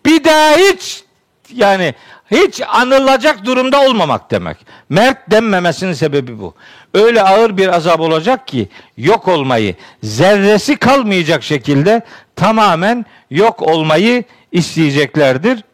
Bir 0.06 0.24
daha 0.24 0.56
hiç 0.56 1.04
yani 1.52 1.94
hiç 2.30 2.60
anılacak 2.68 3.44
durumda 3.44 3.80
olmamak 3.80 4.30
demek. 4.30 4.56
Mert 4.88 5.30
denmemesinin 5.30 5.92
sebebi 5.92 6.40
bu. 6.40 6.54
Öyle 6.94 7.22
ağır 7.22 7.56
bir 7.56 7.68
azap 7.68 8.00
olacak 8.00 8.48
ki 8.48 8.68
yok 8.96 9.28
olmayı, 9.28 9.74
zerresi 10.02 10.76
kalmayacak 10.76 11.42
şekilde 11.42 12.02
tamamen 12.36 13.06
yok 13.30 13.62
olmayı 13.62 14.24
isteyeceklerdir. 14.52 15.64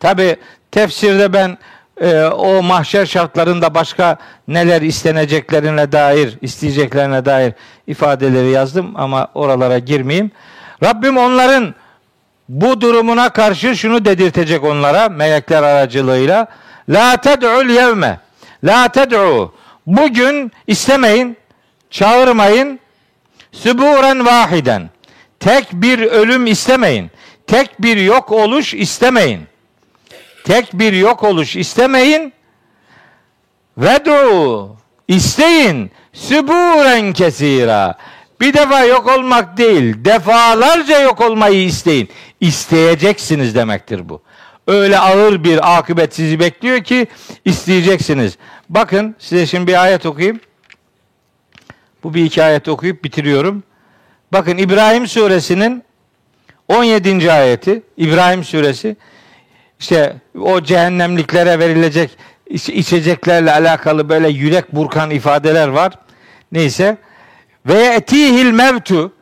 Tabi 0.00 0.36
tefsirde 0.70 1.32
ben 1.32 1.58
e, 2.00 2.24
o 2.24 2.62
mahşer 2.62 3.06
şartlarında 3.06 3.74
başka 3.74 4.16
neler 4.48 4.82
isteneceklerine 4.82 5.92
dair, 5.92 6.38
isteyeceklerine 6.42 7.24
dair 7.24 7.52
ifadeleri 7.86 8.50
yazdım 8.50 8.92
ama 8.94 9.28
oralara 9.34 9.78
girmeyeyim. 9.78 10.30
Rabbim 10.82 11.16
onların 11.16 11.74
bu 12.48 12.80
durumuna 12.80 13.28
karşı 13.28 13.76
şunu 13.76 14.04
dedirtecek 14.04 14.64
onlara 14.64 15.08
melekler 15.08 15.62
aracılığıyla. 15.62 16.46
La 16.88 17.16
ted'ul 17.16 17.68
yevme. 17.68 18.20
La 18.64 18.88
ted'u. 18.88 19.54
Bugün 19.86 20.52
istemeyin, 20.66 21.36
çağırmayın. 21.90 22.80
Süburen 23.52 24.26
vahiden. 24.26 24.90
Tek 25.40 25.72
bir 25.72 25.98
ölüm 25.98 26.46
istemeyin. 26.46 27.10
Tek 27.46 27.82
bir 27.82 27.96
yok 27.96 28.32
oluş 28.32 28.74
istemeyin 28.74 29.40
tek 30.46 30.72
bir 30.72 30.92
yok 30.92 31.24
oluş 31.24 31.56
istemeyin. 31.56 32.32
Ve 33.78 34.04
du 34.04 34.76
isteyin 35.08 35.90
süburen 36.12 37.12
kesira. 37.12 37.98
Bir 38.40 38.54
defa 38.54 38.84
yok 38.84 39.08
olmak 39.18 39.56
değil, 39.56 40.04
defalarca 40.04 41.00
yok 41.00 41.20
olmayı 41.20 41.64
isteyin. 41.64 42.08
isteyeceksiniz 42.40 43.54
demektir 43.54 44.08
bu. 44.08 44.22
Öyle 44.66 44.98
ağır 44.98 45.44
bir 45.44 45.78
akıbet 45.78 46.14
sizi 46.14 46.40
bekliyor 46.40 46.84
ki 46.84 47.06
isteyeceksiniz. 47.44 48.38
Bakın 48.68 49.16
size 49.18 49.46
şimdi 49.46 49.66
bir 49.66 49.82
ayet 49.82 50.06
okuyayım. 50.06 50.40
Bu 52.02 52.14
bir 52.14 52.24
iki 52.24 52.42
ayet 52.42 52.68
okuyup 52.68 53.04
bitiriyorum. 53.04 53.62
Bakın 54.32 54.58
İbrahim 54.58 55.06
suresinin 55.06 55.84
17. 56.68 57.32
ayeti 57.32 57.82
İbrahim 57.96 58.44
suresi 58.44 58.96
işte 59.80 60.16
o 60.40 60.62
cehennemliklere 60.62 61.58
verilecek 61.58 62.10
içeceklerle 62.50 63.52
alakalı 63.52 64.08
böyle 64.08 64.28
yürek 64.28 64.74
burkan 64.74 65.10
ifadeler 65.10 65.68
var. 65.68 65.92
Neyse. 66.52 66.96
Ve 67.66 67.84
etihil 67.84 68.50
mevtu 68.50 69.12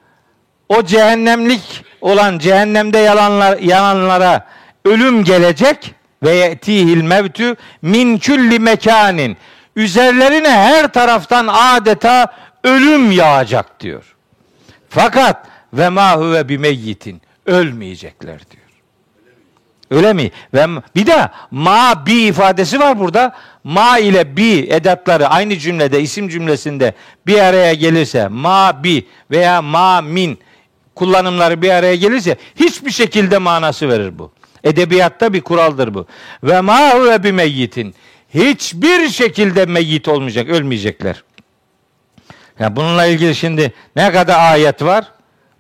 o 0.68 0.84
cehennemlik 0.84 1.84
olan 2.00 2.38
cehennemde 2.38 2.98
yalanlar, 2.98 3.58
yananlara 3.58 4.46
ölüm 4.84 5.24
gelecek 5.24 5.94
ve 6.22 6.30
yetihil 6.30 7.02
mevtu 7.02 7.56
min 7.82 8.18
külli 8.18 8.58
mekanin 8.58 9.36
üzerlerine 9.76 10.50
her 10.50 10.92
taraftan 10.92 11.46
adeta 11.46 12.26
ölüm 12.64 13.12
yağacak 13.12 13.80
diyor. 13.80 14.16
Fakat 14.88 15.46
ve 15.72 15.88
ma 15.88 16.16
huve 16.16 16.48
bimeyyitin 16.48 17.22
ölmeyecekler 17.46 18.40
diyor. 18.50 18.63
Öyle 19.94 20.12
mi? 20.12 20.30
Ve 20.54 20.66
bir 20.96 21.06
de 21.06 21.28
ma 21.50 22.06
bi 22.06 22.14
ifadesi 22.14 22.80
var 22.80 22.98
burada. 22.98 23.32
Ma 23.64 23.98
ile 23.98 24.36
bi 24.36 24.66
edatları 24.70 25.28
aynı 25.28 25.58
cümlede 25.58 26.00
isim 26.00 26.28
cümlesinde 26.28 26.94
bir 27.26 27.38
araya 27.38 27.74
gelirse 27.74 28.28
ma 28.28 28.84
bi 28.84 29.06
veya 29.30 29.62
ma 29.62 30.00
min 30.00 30.38
kullanımları 30.94 31.62
bir 31.62 31.70
araya 31.70 31.96
gelirse 31.96 32.36
hiçbir 32.56 32.90
şekilde 32.90 33.38
manası 33.38 33.88
verir 33.88 34.18
bu. 34.18 34.32
Edebiyatta 34.64 35.32
bir 35.32 35.40
kuraldır 35.40 35.94
bu. 35.94 36.06
Ve 36.42 36.60
ma 36.60 36.90
huve 36.94 37.24
bi 37.24 37.32
meyyitin. 37.32 37.94
Hiçbir 38.34 39.08
şekilde 39.08 39.66
meyyit 39.66 40.08
olmayacak, 40.08 40.48
ölmeyecekler. 40.48 41.24
Ya 42.58 42.76
bununla 42.76 43.06
ilgili 43.06 43.34
şimdi 43.34 43.72
ne 43.96 44.12
kadar 44.12 44.52
ayet 44.52 44.82
var? 44.82 45.04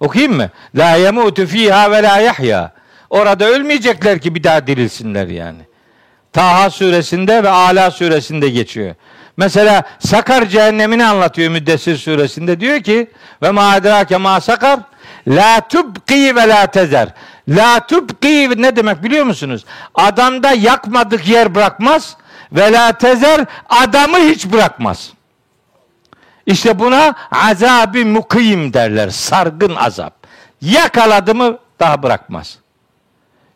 Okuyayım 0.00 0.36
mı? 0.36 0.50
La 0.74 0.96
yemutu 0.96 1.46
fiha 1.46 1.90
ve 1.90 2.02
la 2.02 2.18
yahya. 2.18 2.73
Orada 3.14 3.44
ölmeyecekler 3.44 4.18
ki 4.18 4.34
bir 4.34 4.44
daha 4.44 4.66
dirilsinler 4.66 5.26
yani. 5.26 5.58
Taha 6.32 6.70
suresinde 6.70 7.42
ve 7.42 7.48
Ala 7.48 7.90
suresinde 7.90 8.48
geçiyor. 8.50 8.94
Mesela 9.36 9.82
Sakar 9.98 10.46
cehennemini 10.46 11.06
anlatıyor 11.06 11.50
Müddessir 11.50 11.96
suresinde. 11.96 12.60
Diyor 12.60 12.80
ki 12.80 13.10
ve 13.42 13.50
ma 13.50 13.76
edrake 13.76 14.16
ma 14.16 14.40
sakar 14.40 14.80
la 15.28 15.68
tubqi 15.68 16.36
ve 16.36 16.48
la 16.48 16.66
tezer. 16.66 17.08
La 17.48 17.86
tubqi 17.86 18.62
ne 18.62 18.76
demek 18.76 19.02
biliyor 19.02 19.24
musunuz? 19.24 19.64
Adamda 19.94 20.52
yakmadık 20.52 21.28
yer 21.28 21.54
bırakmaz 21.54 22.16
ve 22.52 22.72
la 22.72 22.92
tezer 22.92 23.46
adamı 23.68 24.18
hiç 24.18 24.46
bırakmaz. 24.46 25.12
İşte 26.46 26.78
buna 26.78 27.14
azabı 27.30 28.06
mukim 28.06 28.72
derler. 28.72 29.10
Sargın 29.10 29.74
azap. 29.74 30.14
Yakaladı 30.62 31.34
mı 31.34 31.58
daha 31.80 32.02
bırakmaz. 32.02 32.63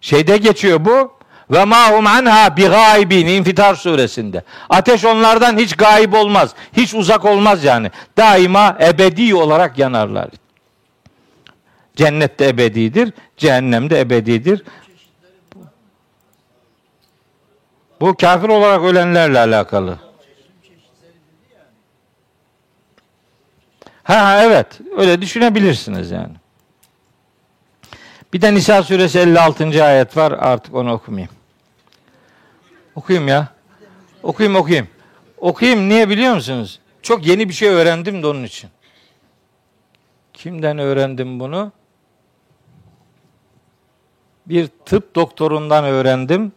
Şeyde 0.01 0.37
geçiyor 0.37 0.85
bu. 0.85 1.19
Ve 1.51 1.65
ma 1.65 1.91
hum 1.91 2.07
anha 2.07 2.57
bi 2.57 2.69
gaibin 2.69 3.27
İnfitar 3.27 3.75
suresinde. 3.75 4.43
Ateş 4.71 5.05
onlardan 5.05 5.59
hiç 5.59 5.77
gayip 5.77 6.15
olmaz. 6.15 6.55
Hiç 6.73 6.95
uzak 6.95 7.25
olmaz 7.25 7.65
yani. 7.65 7.91
Daima 8.17 8.77
ebedi 8.81 9.35
olarak 9.35 9.79
yanarlar. 9.79 10.29
Cennette 11.97 12.49
ebedidir, 12.49 13.13
cehennemde 13.37 14.01
ebedidir. 14.01 14.63
Bu 18.01 18.17
kafir 18.17 18.49
olarak 18.49 18.83
ölenlerle 18.83 19.39
alakalı. 19.39 19.99
Ha 24.03 24.43
evet, 24.43 24.67
öyle 24.97 25.23
düşünebilirsiniz 25.23 26.11
yani. 26.11 26.35
Bir 28.33 28.41
de 28.41 28.55
Nisa 28.55 28.83
suresi 28.83 29.19
56. 29.19 29.85
ayet 29.85 30.17
var. 30.17 30.33
Artık 30.33 30.75
onu 30.75 30.93
okumayayım. 30.93 31.33
Okuyayım 32.95 33.29
ya. 33.29 33.49
Okuyayım 34.23 34.57
okuyayım. 34.57 34.89
Okuyayım 35.39 35.89
niye 35.89 36.09
biliyor 36.09 36.35
musunuz? 36.35 36.81
Çok 37.03 37.27
yeni 37.27 37.49
bir 37.49 37.55
şey 37.55 37.69
öğrendim 37.69 38.23
de 38.23 38.27
onun 38.27 38.45
için. 38.45 38.71
Kimden 40.33 40.79
öğrendim 40.79 41.41
bunu? 41.41 41.73
Bir 44.47 44.69
tıp 44.87 45.15
doktorundan 45.15 45.85
öğrendim. 45.85 46.53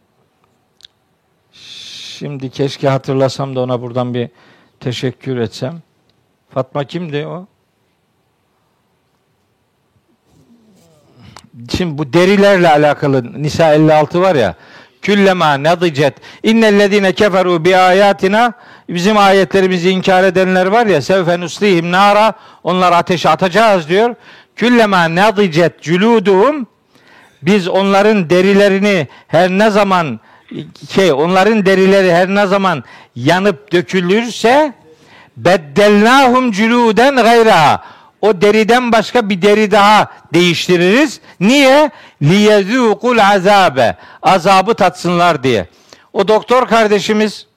Şimdi 1.51 2.49
keşke 2.49 2.89
hatırlasam 2.89 3.55
da 3.55 3.61
ona 3.61 3.81
buradan 3.81 4.13
bir 4.13 4.29
teşekkür 4.79 5.37
etsem. 5.37 5.81
Fatma 6.49 6.83
kimdi 6.83 7.27
o? 7.27 7.47
Şimdi 11.77 11.97
bu 11.97 12.13
derilerle 12.13 12.69
alakalı 12.69 13.43
Nisa 13.43 13.73
56 13.73 14.21
var 14.21 14.35
ya. 14.35 14.55
Küllema 15.01 15.63
nadicet 15.63 16.13
innellezine 16.43 17.13
keferu 17.13 17.65
bi 17.65 17.77
ayatina 17.77 18.53
bizim 18.89 19.17
ayetlerimizi 19.17 19.89
inkar 19.89 20.23
edenler 20.23 20.65
var 20.65 20.85
ya 20.85 21.01
sevfe 21.01 21.39
nuslihim 21.39 21.91
nara 21.91 22.33
onlar 22.63 22.91
ateşe 22.91 23.29
atacağız 23.29 23.89
diyor. 23.89 24.15
Küllema 24.55 25.15
nadicet 25.15 25.81
culuduhum 25.81 26.67
biz 27.41 27.67
onların 27.67 28.29
derilerini 28.29 29.07
her 29.27 29.49
ne 29.49 29.69
zaman 29.69 30.19
şey 30.89 31.11
onların 31.11 31.65
derileri 31.65 32.13
her 32.13 32.27
ne 32.27 32.47
zaman 32.47 32.83
yanıp 33.15 33.71
dökülürse 33.71 34.73
beddelnahum 35.37 36.51
culuden 36.51 37.15
gayra 37.15 37.81
o 38.21 38.41
deriden 38.41 38.91
başka 38.91 39.29
bir 39.29 39.41
deri 39.41 39.71
daha 39.71 40.07
değiştiririz. 40.33 41.21
Niye? 41.39 41.91
Liyezûkul 42.21 43.21
azabe. 43.35 43.97
Azabı 44.21 44.73
tatsınlar 44.73 45.43
diye. 45.43 45.67
O 46.13 46.27
doktor 46.27 46.67
kardeşimiz 46.67 47.47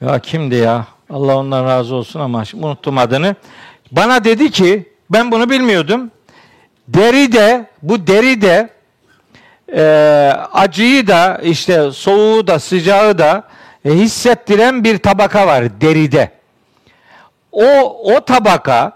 ya 0.00 0.18
kimdi 0.18 0.54
ya? 0.54 0.86
Allah 1.10 1.36
ondan 1.36 1.64
razı 1.64 1.94
olsun 1.94 2.20
ama 2.20 2.42
unuttum 2.54 2.98
adını. 2.98 3.36
Bana 3.92 4.24
dedi 4.24 4.50
ki 4.50 4.92
ben 5.10 5.30
bunu 5.30 5.50
bilmiyordum. 5.50 6.10
Deri 6.88 7.32
de 7.32 7.66
bu 7.82 8.06
deri 8.06 8.42
de 8.42 8.68
e, 9.74 9.82
acıyı 10.52 11.06
da 11.06 11.40
işte 11.42 11.92
soğuğu 11.92 12.46
da 12.46 12.58
sıcağı 12.58 13.18
da 13.18 13.44
e, 13.84 13.90
hissettiren 13.90 14.84
bir 14.84 14.98
tabaka 14.98 15.46
var 15.46 15.80
deride 15.80 16.39
o 17.52 17.66
o 18.14 18.24
tabaka 18.24 18.92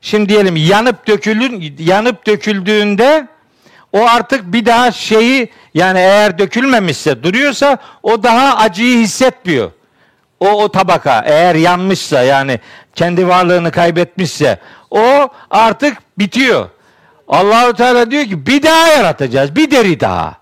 şimdi 0.00 0.28
diyelim 0.28 0.56
yanıp 0.56 1.06
dökülün 1.06 1.76
yanıp 1.78 2.26
döküldüğünde 2.26 3.28
o 3.92 4.06
artık 4.06 4.52
bir 4.52 4.66
daha 4.66 4.92
şeyi 4.92 5.48
yani 5.74 5.98
eğer 5.98 6.38
dökülmemişse 6.38 7.22
duruyorsa 7.22 7.78
o 8.02 8.22
daha 8.22 8.56
acıyı 8.56 8.98
hissetmiyor. 8.98 9.70
O 10.40 10.48
o 10.48 10.68
tabaka 10.68 11.22
eğer 11.26 11.54
yanmışsa 11.54 12.22
yani 12.22 12.60
kendi 12.94 13.28
varlığını 13.28 13.70
kaybetmişse 13.70 14.58
o 14.90 15.28
artık 15.50 15.98
bitiyor. 16.18 16.68
Allahu 17.28 17.74
Teala 17.74 18.10
diyor 18.10 18.24
ki 18.24 18.46
bir 18.46 18.62
daha 18.62 18.86
yaratacağız. 18.86 19.56
Bir 19.56 19.70
deri 19.70 20.00
daha. 20.00 20.34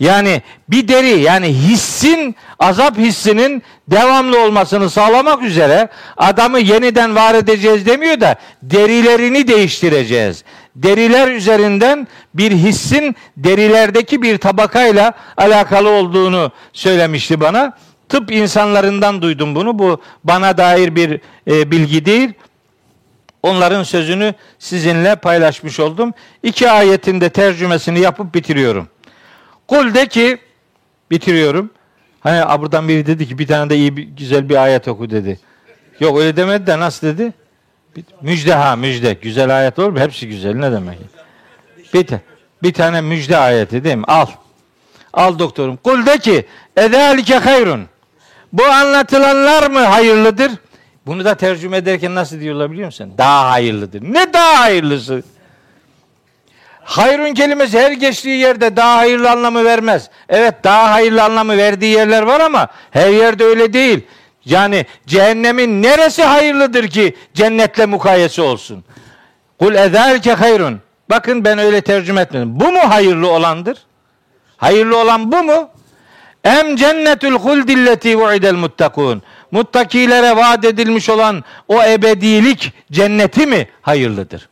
Yani 0.00 0.42
bir 0.68 0.88
deri 0.88 1.20
yani 1.20 1.46
hissin 1.46 2.36
azap 2.58 2.98
hissinin 2.98 3.62
devamlı 3.88 4.44
olmasını 4.44 4.90
sağlamak 4.90 5.42
üzere 5.42 5.88
adamı 6.16 6.58
yeniden 6.58 7.16
var 7.16 7.34
edeceğiz 7.34 7.86
demiyor 7.86 8.20
da 8.20 8.36
derilerini 8.62 9.48
değiştireceğiz. 9.48 10.44
Deriler 10.76 11.28
üzerinden 11.28 12.08
bir 12.34 12.52
hissin 12.52 13.16
derilerdeki 13.36 14.22
bir 14.22 14.38
tabakayla 14.38 15.12
alakalı 15.36 15.88
olduğunu 15.88 16.52
söylemişti 16.72 17.40
bana. 17.40 17.76
Tıp 18.08 18.32
insanlarından 18.32 19.22
duydum 19.22 19.54
bunu. 19.54 19.78
Bu 19.78 20.00
bana 20.24 20.58
dair 20.58 20.96
bir 20.96 21.20
e, 21.48 21.70
bilgi 21.70 22.04
değil. 22.04 22.32
Onların 23.42 23.82
sözünü 23.82 24.34
sizinle 24.58 25.16
paylaşmış 25.16 25.80
oldum. 25.80 26.14
İki 26.42 26.70
ayetin 26.70 27.20
de 27.20 27.30
tercümesini 27.30 28.00
yapıp 28.00 28.34
bitiriyorum. 28.34 28.88
Kul 29.68 29.94
de 29.94 30.06
ki 30.06 30.38
bitiriyorum. 31.10 31.70
Hani 32.20 32.60
buradan 32.60 32.88
biri 32.88 33.06
dedi 33.06 33.28
ki 33.28 33.38
bir 33.38 33.46
tane 33.46 33.70
de 33.70 33.76
iyi 33.76 33.96
bir, 33.96 34.02
güzel 34.02 34.48
bir 34.48 34.56
ayet 34.56 34.88
oku 34.88 35.10
dedi. 35.10 35.40
Yok 36.00 36.18
öyle 36.18 36.36
demedi 36.36 36.66
de 36.66 36.78
nasıl 36.78 37.06
dedi? 37.06 37.32
Müjde 38.22 38.54
ha 38.54 38.76
müjde. 38.76 39.12
Güzel 39.12 39.58
ayet 39.58 39.78
olur 39.78 39.90
mu? 39.90 39.98
Hepsi 40.00 40.28
güzel. 40.28 40.54
Ne 40.54 40.72
demek? 40.72 40.98
Bir, 41.94 42.06
bir 42.62 42.72
tane 42.72 43.00
müjde 43.00 43.36
ayeti 43.36 43.84
değil 43.84 43.96
mi? 43.96 44.04
Al. 44.06 44.26
Al 45.12 45.38
doktorum. 45.38 45.76
Kul 45.76 46.06
de 46.06 46.18
ki 46.18 46.46
edalike 46.76 47.36
hayrun. 47.36 47.86
Bu 48.52 48.64
anlatılanlar 48.64 49.70
mı 49.70 49.78
hayırlıdır? 49.80 50.52
Bunu 51.06 51.24
da 51.24 51.34
tercüme 51.34 51.76
ederken 51.76 52.14
nasıl 52.14 52.40
diyorlar 52.40 52.72
biliyor 52.72 52.86
musun? 52.86 53.12
Daha 53.18 53.50
hayırlıdır. 53.50 54.02
Ne 54.02 54.32
daha 54.32 54.60
hayırlısı? 54.60 55.22
Hayrun 56.86 57.34
kelimesi 57.34 57.78
her 57.78 57.92
geçtiği 57.92 58.38
yerde 58.38 58.76
daha 58.76 58.96
hayırlı 58.96 59.30
anlamı 59.30 59.64
vermez. 59.64 60.10
Evet 60.28 60.54
daha 60.64 60.90
hayırlı 60.92 61.22
anlamı 61.22 61.56
verdiği 61.56 61.94
yerler 61.94 62.22
var 62.22 62.40
ama 62.40 62.68
her 62.90 63.08
yerde 63.08 63.44
öyle 63.44 63.72
değil. 63.72 64.00
Yani 64.44 64.86
cehennemin 65.06 65.82
neresi 65.82 66.24
hayırlıdır 66.24 66.88
ki 66.88 67.16
cennetle 67.34 67.86
mukayese 67.86 68.42
olsun? 68.42 68.84
Kul 69.58 69.74
ezâlke 69.74 70.32
hayrun. 70.32 70.80
Bakın 71.10 71.44
ben 71.44 71.58
öyle 71.58 71.80
tercüme 71.80 72.20
etmedim. 72.20 72.60
Bu 72.60 72.72
mu 72.72 72.80
hayırlı 72.90 73.30
olandır? 73.30 73.78
Hayırlı 74.56 74.98
olan 75.00 75.32
bu 75.32 75.42
mu? 75.42 75.70
Em 76.44 76.76
cennetül 76.76 77.32
huldilleti 77.32 78.18
vu'idel 78.18 78.54
muttakun. 78.54 79.22
Muttakilere 79.50 80.36
vaat 80.36 80.64
edilmiş 80.64 81.08
olan 81.08 81.44
o 81.68 81.82
ebedilik 81.82 82.72
cenneti 82.92 83.46
mi 83.46 83.68
hayırlıdır? 83.82 84.48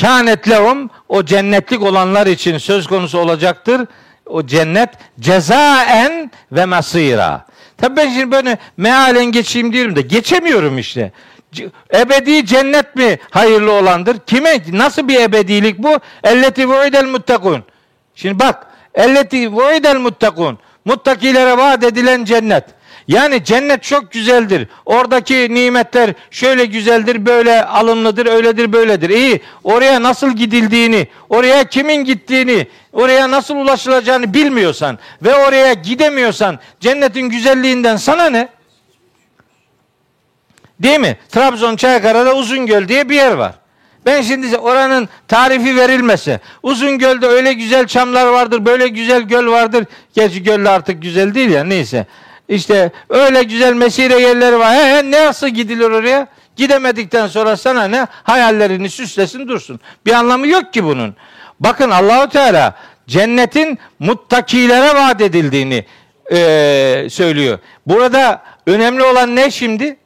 Kânet 0.00 0.48
lehum 0.48 0.90
o 1.08 1.24
cennetlik 1.24 1.82
olanlar 1.82 2.26
için 2.26 2.58
söz 2.58 2.86
konusu 2.86 3.18
olacaktır. 3.18 3.86
O 4.26 4.46
cennet 4.46 4.90
cezaen 5.20 6.30
ve 6.52 6.64
masira. 6.64 7.46
Tabi 7.78 7.96
ben 7.96 8.10
şimdi 8.10 8.30
böyle 8.30 8.58
mealen 8.76 9.24
geçeyim 9.24 9.72
diyorum 9.72 9.96
da 9.96 10.00
geçemiyorum 10.00 10.78
işte. 10.78 11.12
Ebedi 11.94 12.46
cennet 12.46 12.96
mi 12.96 13.18
hayırlı 13.30 13.72
olandır? 13.72 14.18
Kime? 14.26 14.60
Nasıl 14.72 15.08
bir 15.08 15.20
ebedilik 15.20 15.78
bu? 15.78 15.98
Elleti 16.24 16.68
vu'idel 16.68 17.04
muttakun. 17.04 17.64
Şimdi 18.14 18.38
bak. 18.38 18.66
Elleti 18.94 19.52
vu'idel 19.52 19.96
muttakun. 19.96 20.58
Muttakilere 20.84 21.56
vaat 21.58 21.84
edilen 21.84 22.24
cennet. 22.24 22.64
Yani 23.08 23.44
cennet 23.44 23.82
çok 23.82 24.12
güzeldir. 24.12 24.68
Oradaki 24.86 25.54
nimetler 25.54 26.14
şöyle 26.30 26.64
güzeldir, 26.64 27.26
böyle 27.26 27.64
alımlıdır, 27.64 28.26
öyledir, 28.26 28.72
böyledir. 28.72 29.10
İyi. 29.10 29.40
Oraya 29.64 30.02
nasıl 30.02 30.30
gidildiğini, 30.36 31.08
oraya 31.28 31.64
kimin 31.64 32.04
gittiğini, 32.04 32.66
oraya 32.92 33.30
nasıl 33.30 33.56
ulaşılacağını 33.56 34.34
bilmiyorsan 34.34 34.98
ve 35.22 35.34
oraya 35.34 35.72
gidemiyorsan 35.72 36.58
cennetin 36.80 37.28
güzelliğinden 37.28 37.96
sana 37.96 38.30
ne? 38.30 38.48
Değil 40.80 41.00
mi? 41.00 41.16
Trabzon 41.28 41.76
Çaykara'da 41.76 42.34
Uzungöl 42.34 42.88
diye 42.88 43.08
bir 43.08 43.14
yer 43.14 43.32
var. 43.32 43.54
Ben 44.06 44.22
şimdi 44.22 44.56
oranın 44.56 45.08
tarifi 45.28 45.76
verilmese, 45.76 46.40
Uzungöl'de 46.62 47.26
öyle 47.26 47.52
güzel 47.52 47.86
çamlar 47.86 48.26
vardır, 48.26 48.66
böyle 48.66 48.88
güzel 48.88 49.22
göl 49.22 49.46
vardır. 49.46 49.84
Gerçi 50.14 50.42
göl 50.42 50.66
artık 50.66 51.02
güzel 51.02 51.34
değil 51.34 51.50
ya 51.50 51.64
neyse. 51.64 52.06
İşte 52.48 52.90
öyle 53.08 53.42
güzel 53.42 53.74
mesire 53.74 54.20
yerleri 54.20 54.58
var. 54.58 54.74
He, 54.74 54.96
he, 54.96 55.10
nasıl 55.10 55.48
gidilir 55.48 55.90
oraya? 55.90 56.28
Gidemedikten 56.56 57.26
sonra 57.26 57.56
sana 57.56 57.84
ne? 57.84 58.06
Hayallerini 58.10 58.90
süslesin 58.90 59.48
dursun. 59.48 59.80
Bir 60.06 60.12
anlamı 60.12 60.46
yok 60.46 60.72
ki 60.72 60.84
bunun. 60.84 61.14
Bakın 61.60 61.90
Allahu 61.90 62.28
Teala 62.28 62.74
cennetin 63.06 63.78
muttakilere 63.98 64.94
vaat 64.94 65.20
edildiğini 65.20 65.84
e, 66.32 67.06
söylüyor. 67.10 67.58
Burada 67.86 68.42
önemli 68.66 69.02
olan 69.02 69.36
ne 69.36 69.50
şimdi? 69.50 69.96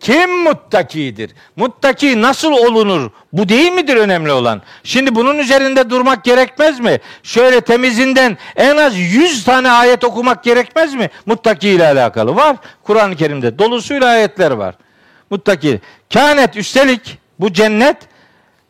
Kim 0.00 0.42
muttakidir? 0.42 1.30
Muttaki 1.56 2.22
nasıl 2.22 2.52
olunur? 2.52 3.10
Bu 3.32 3.48
değil 3.48 3.72
midir 3.72 3.96
önemli 3.96 4.32
olan? 4.32 4.62
Şimdi 4.84 5.14
bunun 5.14 5.38
üzerinde 5.38 5.90
durmak 5.90 6.24
gerekmez 6.24 6.80
mi? 6.80 6.98
Şöyle 7.22 7.60
temizinden 7.60 8.38
en 8.56 8.76
az 8.76 8.96
100 8.96 9.44
tane 9.44 9.70
ayet 9.70 10.04
okumak 10.04 10.44
gerekmez 10.44 10.94
mi? 10.94 11.10
Muttaki 11.26 11.68
ile 11.68 11.86
alakalı 11.86 12.36
var. 12.36 12.56
Kur'an-ı 12.82 13.16
Kerim'de 13.16 13.58
dolusuyla 13.58 14.08
ayetler 14.08 14.50
var. 14.50 14.74
Muttaki. 15.30 15.80
Kânet 16.12 16.56
üstelik 16.56 17.18
bu 17.40 17.52
cennet 17.52 17.96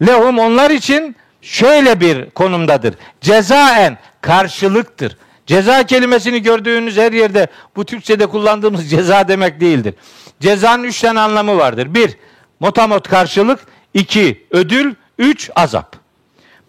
lehum 0.06 0.38
onlar 0.38 0.70
için 0.70 1.16
şöyle 1.42 2.00
bir 2.00 2.30
konumdadır. 2.30 2.94
Cezaen 3.20 3.98
karşılıktır. 4.20 5.16
Ceza 5.46 5.82
kelimesini 5.82 6.42
gördüğünüz 6.42 6.96
her 6.96 7.12
yerde 7.12 7.46
bu 7.76 7.84
Türkçe'de 7.84 8.26
kullandığımız 8.26 8.90
ceza 8.90 9.28
demek 9.28 9.60
değildir. 9.60 9.94
Cezanın 10.40 10.84
üç 10.84 11.00
tane 11.00 11.20
anlamı 11.20 11.58
vardır. 11.58 11.94
Bir, 11.94 12.16
motamot 12.60 13.08
karşılık. 13.08 13.60
iki 13.94 14.46
ödül. 14.50 14.94
Üç, 15.18 15.50
azap. 15.56 15.96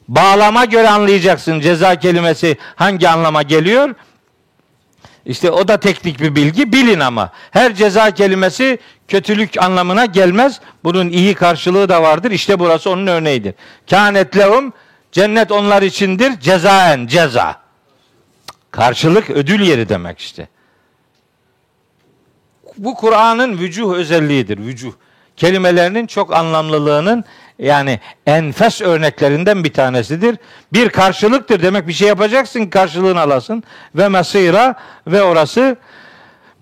Bağlama 0.07 0.65
göre 0.65 0.89
anlayacaksın 0.89 1.59
ceza 1.59 1.95
kelimesi 1.95 2.57
hangi 2.75 3.09
anlama 3.09 3.41
geliyor. 3.41 3.95
İşte 5.25 5.51
o 5.51 5.67
da 5.67 5.79
teknik 5.79 6.19
bir 6.19 6.35
bilgi. 6.35 6.73
Bilin 6.73 6.99
ama. 6.99 7.31
Her 7.51 7.75
ceza 7.75 8.11
kelimesi 8.11 8.79
kötülük 9.07 9.61
anlamına 9.63 10.05
gelmez. 10.05 10.61
Bunun 10.83 11.09
iyi 11.09 11.35
karşılığı 11.35 11.89
da 11.89 12.01
vardır. 12.01 12.31
İşte 12.31 12.59
burası 12.59 12.89
onun 12.89 13.07
örneğidir. 13.07 13.53
Kânet 13.89 14.37
lehum 14.37 14.73
cennet 15.11 15.51
onlar 15.51 15.81
içindir. 15.81 16.39
Cezaen 16.39 17.07
ceza. 17.07 17.61
Karşılık 18.71 19.29
ödül 19.29 19.61
yeri 19.61 19.89
demek 19.89 20.19
işte 20.19 20.47
bu 22.83 22.95
Kur'an'ın 22.95 23.57
vücuh 23.57 23.93
özelliğidir. 23.93 24.57
Vücuh. 24.57 24.91
Kelimelerinin 25.37 26.07
çok 26.07 26.35
anlamlılığının 26.35 27.23
yani 27.59 27.99
enfes 28.25 28.81
örneklerinden 28.81 29.63
bir 29.63 29.73
tanesidir. 29.73 30.37
Bir 30.73 30.89
karşılıktır 30.89 31.63
demek 31.63 31.87
bir 31.87 31.93
şey 31.93 32.07
yapacaksın 32.07 32.65
karşılığını 32.65 33.21
alasın 33.21 33.63
ve 33.95 34.07
mesira 34.07 34.75
ve 35.07 35.23
orası 35.23 35.77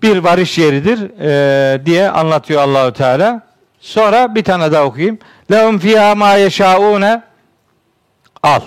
bir 0.02 0.16
varış 0.16 0.58
yeridir 0.58 1.10
e, 1.20 1.86
diye 1.86 2.10
anlatıyor 2.10 2.62
Allahü 2.62 2.92
Teala. 2.92 3.42
Sonra 3.80 4.34
bir 4.34 4.44
tane 4.44 4.72
daha 4.72 4.84
okuyayım. 4.84 5.18
Lehum 5.52 5.78
fiha 5.78 6.14
ma 6.14 6.34
yeşaune 6.34 7.22
al. 8.42 8.60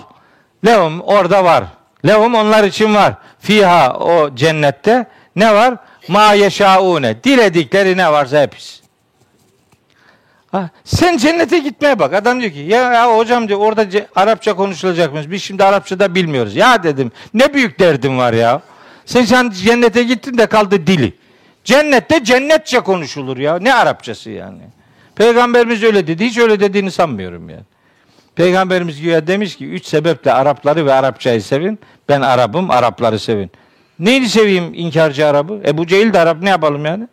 Lehum 0.66 1.00
orada 1.00 1.44
var. 1.44 1.64
Lehum 2.06 2.34
onlar 2.34 2.64
için 2.64 2.94
var. 2.94 3.14
Fiha 3.38 3.98
o 3.98 4.34
cennette 4.34 5.06
ne 5.36 5.54
var? 5.54 5.74
Ma 6.08 6.32
yeşaune. 6.32 7.24
Diledikleri 7.24 7.96
ne 7.96 8.12
varsa 8.12 8.42
hepsi. 8.42 8.84
Ha, 10.52 10.70
sen 10.84 11.16
cennete 11.16 11.58
gitmeye 11.58 11.98
bak. 11.98 12.14
Adam 12.14 12.40
diyor 12.40 12.52
ki 12.52 12.58
ya, 12.58 12.92
ya 12.92 13.16
hocam 13.16 13.48
diyor 13.48 13.60
orada 13.60 13.82
ce- 13.82 14.06
Arapça 14.16 14.56
konuşulacakmış. 14.56 15.30
Biz 15.30 15.42
şimdi 15.42 15.64
Arapça 15.64 15.98
da 15.98 16.14
bilmiyoruz. 16.14 16.56
Ya 16.56 16.82
dedim 16.82 17.12
ne 17.34 17.54
büyük 17.54 17.78
derdim 17.78 18.18
var 18.18 18.32
ya. 18.32 18.62
Sen, 19.06 19.24
sen 19.24 19.50
cennete 19.50 20.02
gittin 20.02 20.38
de 20.38 20.46
kaldı 20.46 20.86
dili. 20.86 21.12
Cennette 21.64 22.24
cennetçe 22.24 22.80
konuşulur 22.80 23.36
ya. 23.36 23.58
Ne 23.58 23.74
Arapçası 23.74 24.30
yani. 24.30 24.62
Peygamberimiz 25.16 25.82
öyle 25.82 26.06
dedi. 26.06 26.24
Hiç 26.24 26.38
öyle 26.38 26.60
dediğini 26.60 26.90
sanmıyorum 26.90 27.48
yani. 27.50 27.62
Peygamberimiz 28.36 29.00
güya 29.00 29.26
demiş 29.26 29.56
ki 29.56 29.66
üç 29.66 29.86
sebeple 29.86 30.32
Arapları 30.32 30.86
ve 30.86 30.92
Arapçayı 30.92 31.42
sevin. 31.42 31.78
Ben 32.08 32.20
Arap'ım, 32.20 32.70
Arapları 32.70 33.18
sevin. 33.18 33.50
Neyini 33.98 34.28
seveyim 34.28 34.74
inkarcı 34.74 35.26
Arap'ı? 35.26 35.60
Ebu 35.66 35.86
Cehil 35.86 36.12
de 36.12 36.20
Arap 36.20 36.42
ne 36.42 36.48
yapalım 36.48 36.84
yani? 36.84 37.08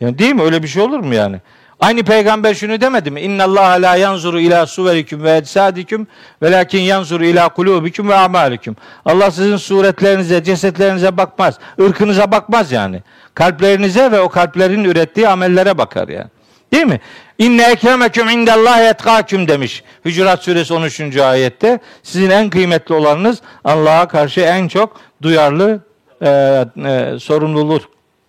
Yani 0.00 0.18
değil 0.18 0.34
mi? 0.34 0.42
Öyle 0.42 0.62
bir 0.62 0.68
şey 0.68 0.82
olur 0.82 1.00
mu 1.00 1.14
yani? 1.14 1.40
Aynı 1.80 2.02
peygamber 2.02 2.54
şunu 2.54 2.80
demedi 2.80 3.10
mi? 3.10 3.20
İnna 3.20 3.44
Allah 3.44 3.68
la 3.68 3.96
yanzuru 3.96 4.40
ila 4.40 4.66
suverikum 4.66 5.22
ve 5.22 5.36
ecsadiküm 5.36 6.06
velakin 6.42 6.78
yanzuru 6.80 7.24
ila 7.24 7.48
kulubikum 7.48 8.08
ve 8.08 8.14
amalikum. 8.14 8.76
Allah 9.04 9.30
sizin 9.30 9.56
suretlerinize, 9.56 10.44
cesetlerinize 10.44 11.16
bakmaz. 11.16 11.58
ırkınıza 11.80 12.30
bakmaz 12.30 12.72
yani. 12.72 13.02
Kalplerinize 13.34 14.12
ve 14.12 14.20
o 14.20 14.28
kalplerin 14.28 14.84
ürettiği 14.84 15.28
amellere 15.28 15.78
bakar 15.78 16.08
yani. 16.08 16.28
Değil 16.72 16.86
mi? 16.86 17.00
İnne 17.38 17.70
ekremeküm 17.70 18.28
indallahi 18.28 18.82
etkâküm 18.82 19.48
demiş. 19.48 19.82
Hücurat 20.04 20.42
suresi 20.42 20.74
13. 20.74 21.16
ayette. 21.16 21.78
Sizin 22.02 22.30
en 22.30 22.50
kıymetli 22.50 22.94
olanınız 22.94 23.42
Allah'a 23.64 24.08
karşı 24.08 24.40
en 24.40 24.68
çok 24.68 25.00
duyarlı, 25.22 25.80
e, 26.22 26.28
e, 26.28 27.18
sorumluluk 27.18 27.82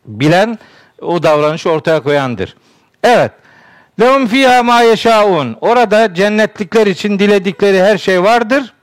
bilen, 0.06 0.60
o 1.02 1.24
davranışı 1.24 1.70
ortaya 1.70 2.04
koyandır. 2.04 2.56
Evet. 3.04 3.32
Lehum 4.00 4.28
fiha 4.28 4.64
ma 4.64 4.82
yeşaun. 4.82 5.58
Orada 5.62 6.14
cennetlikler 6.14 6.88
için 6.88 7.20
diledikleri 7.20 7.84
her 7.84 7.98
şey 7.98 8.24
vardır. 8.24 8.74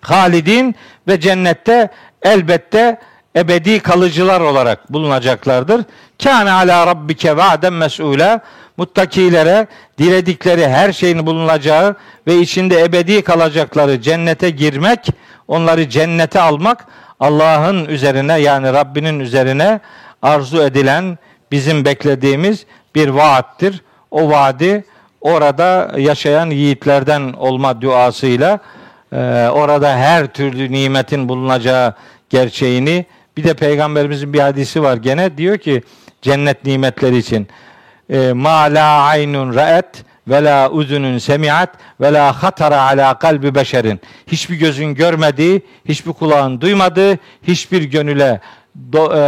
Halidin 0.00 0.74
ve 1.08 1.20
cennette 1.20 1.88
elbette 2.22 3.00
ebedi 3.36 3.80
kalıcılar 3.80 4.40
olarak 4.40 4.92
bulunacaklardır. 4.92 5.80
Kâne 6.22 6.52
ala 6.52 6.86
rabbike 6.86 7.36
va'den 7.36 7.72
mes'ûlâ. 7.72 8.40
Muttakilere 8.76 9.66
diledikleri 9.98 10.68
her 10.68 10.92
şeyin 10.92 11.26
bulunacağı 11.26 11.96
ve 12.26 12.36
içinde 12.36 12.82
ebedi 12.82 13.22
kalacakları 13.22 14.00
cennete 14.00 14.50
girmek, 14.50 15.08
onları 15.48 15.88
cennete 15.88 16.40
almak 16.40 16.86
Allah'ın 17.20 17.84
üzerine 17.84 18.38
yani 18.40 18.72
Rabbinin 18.72 19.20
üzerine 19.20 19.80
arzu 20.22 20.62
edilen 20.62 21.18
bizim 21.52 21.84
beklediğimiz 21.84 22.66
bir 22.94 23.08
vaattir. 23.08 23.82
O 24.10 24.30
vaadi 24.30 24.84
orada 25.20 25.92
yaşayan 25.98 26.50
yiğitlerden 26.50 27.32
olma 27.32 27.80
duasıyla 27.80 28.58
orada 29.52 29.96
her 29.96 30.26
türlü 30.26 30.72
nimetin 30.72 31.28
bulunacağı 31.28 31.94
gerçeğini 32.30 33.06
bir 33.36 33.44
de 33.44 33.54
peygamberimizin 33.54 34.32
bir 34.32 34.40
hadisi 34.40 34.82
var 34.82 34.96
gene 34.96 35.38
diyor 35.38 35.58
ki 35.58 35.82
cennet 36.22 36.64
nimetleri 36.64 37.16
için 37.16 37.48
e, 38.10 38.32
ma 38.32 38.62
la 38.62 39.02
aynun 39.02 39.54
ra'et 39.54 40.04
ve 40.28 40.44
la 40.44 40.70
uzunun 40.70 41.18
semiat 41.18 41.70
ve 42.00 42.12
la 42.12 42.42
hatara 42.42 42.82
ala 42.82 43.18
kalbi 43.18 43.54
beşerin. 43.54 44.00
Hiçbir 44.26 44.56
gözün 44.56 44.94
görmediği, 44.94 45.62
hiçbir 45.84 46.12
kulağın 46.12 46.60
duymadığı, 46.60 47.18
hiçbir 47.42 47.82
gönüle 47.82 48.40
do, 48.92 49.12
e, 49.14 49.20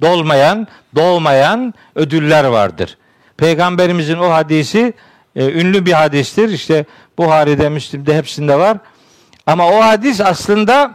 dolmayan, 0.00 0.66
dolmayan 0.96 1.74
ödüller 1.94 2.44
vardır. 2.44 2.98
Peygamberimizin 3.36 4.18
o 4.18 4.30
hadisi 4.30 4.92
e, 5.36 5.50
ünlü 5.50 5.86
bir 5.86 5.92
hadistir. 5.92 6.48
İşte 6.48 6.84
Buhari'de, 7.18 7.68
Müslim'de 7.68 8.16
hepsinde 8.16 8.58
var. 8.58 8.78
Ama 9.46 9.68
o 9.68 9.80
hadis 9.82 10.20
aslında 10.20 10.94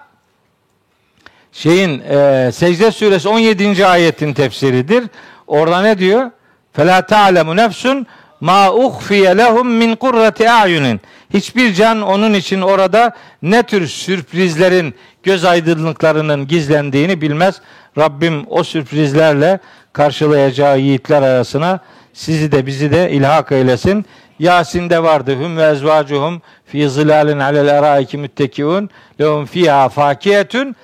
şeyin 1.56 2.00
e, 2.00 2.52
Secde 2.52 2.92
suresi 2.92 3.30
17. 3.30 3.86
ayetin 3.86 4.34
tefsiridir. 4.34 5.04
Orada 5.48 5.82
ne 5.82 5.98
diyor? 5.98 6.32
Fela 6.74 7.06
ta'lemu 7.06 7.56
nefsun 7.56 8.08
ma 8.42 8.74
uhfiye 8.74 9.38
lehum 9.38 9.68
min 9.68 9.96
kurrati 9.96 10.52
a'yunin. 10.52 11.02
Hiçbir 11.34 11.74
can 11.74 12.02
onun 12.02 12.34
için 12.34 12.62
orada 12.62 13.16
ne 13.42 13.64
tür 13.64 13.88
sürprizlerin, 13.88 14.96
göz 15.24 15.46
aydınlıklarının 15.46 16.48
gizlendiğini 16.48 17.22
bilmez. 17.22 17.62
Rabbim 17.98 18.46
o 18.50 18.64
sürprizlerle 18.64 19.60
karşılayacağı 19.94 20.80
yiğitler 20.80 21.22
arasına 21.22 21.80
sizi 22.14 22.52
de 22.52 22.66
bizi 22.66 22.92
de 22.92 23.12
ilhak 23.12 23.52
eylesin. 23.52 24.06
Yasin'de 24.40 25.04
vardı. 25.04 25.36
Hüm 25.40 25.58
ve 25.58 25.64
ezvacuhum 25.64 26.42
fi 26.66 26.90
zilalin 26.90 27.40
alel 27.40 27.68
eraiki 27.68 28.18
müttekiun 28.18 28.90
lehum 29.22 29.46
fiha 29.46 29.90
fakiyetun 29.90 30.76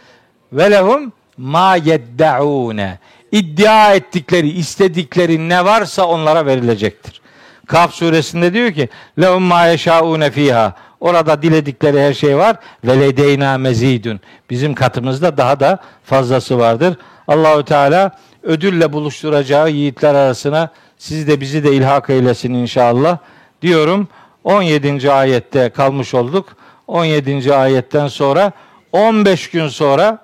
ve 0.53 0.72
lehum 0.72 1.14
ma 1.38 1.76
yeddaune. 1.76 2.99
İddia 3.32 3.94
ettikleri, 3.94 4.49
istedikleri 4.49 5.49
ne 5.49 5.65
varsa 5.65 6.06
onlara 6.06 6.45
verilecektir. 6.45 7.22
Kaf 7.68 7.94
suresinde 7.94 8.53
diyor 8.53 8.72
ki 8.72 8.90
lehum 9.22 9.44
ma 9.44 9.65
yeşaune 9.65 10.32
fiha. 10.32 10.76
Orada 10.99 11.41
diledikleri 11.41 12.02
her 12.02 12.14
şey 12.14 12.38
var. 12.38 12.56
Ve 12.84 12.99
ledeyna 12.99 13.57
mezidun. 13.57 14.19
Bizim 14.49 14.73
katımızda 14.73 15.38
daha 15.38 15.60
da 15.60 15.78
fazlası 16.03 16.60
vardır. 16.60 16.98
Allahu 17.28 17.65
Teala 17.65 18.18
ödülle 18.44 18.94
buluşturacağı 18.94 19.72
yiğitler 19.72 20.15
arasına 20.15 20.69
sizi 20.98 21.28
de 21.28 21.41
bizi 21.41 21.64
de 21.64 21.73
ilhak 21.73 22.10
eylesin 22.10 22.53
inşallah 22.53 23.18
diyorum. 23.61 24.07
17. 24.44 25.11
ayette 25.11 25.69
kalmış 25.69 26.14
olduk. 26.14 26.49
17. 26.88 27.56
ayetten 27.56 28.07
sonra 28.07 28.52
15 28.91 29.49
gün 29.49 29.68
sonra 29.68 30.18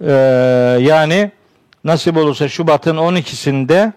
e, 0.00 0.12
yani 0.80 1.30
nasip 1.84 2.16
olursa 2.16 2.48
Şubat'ın 2.48 2.96
12'sinde 2.96 3.92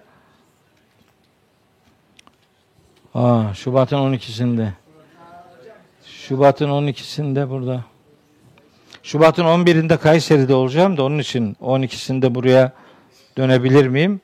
Aa, 3.14 3.54
Şubat'ın 3.54 3.98
12'sinde 3.98 4.68
Şubat'ın 6.06 6.70
12'sinde 6.70 7.50
burada 7.50 7.84
Şubat'ın 9.04 9.46
11'inde 9.46 9.98
Kayseri'de 9.98 10.54
olacağım 10.54 10.98
da 10.98 11.04
onun 11.04 11.20
için 11.20 11.58
12'sinde 11.62 12.36
buraya 12.36 12.72
dönebilir 13.38 13.88
miyim? 13.88 14.22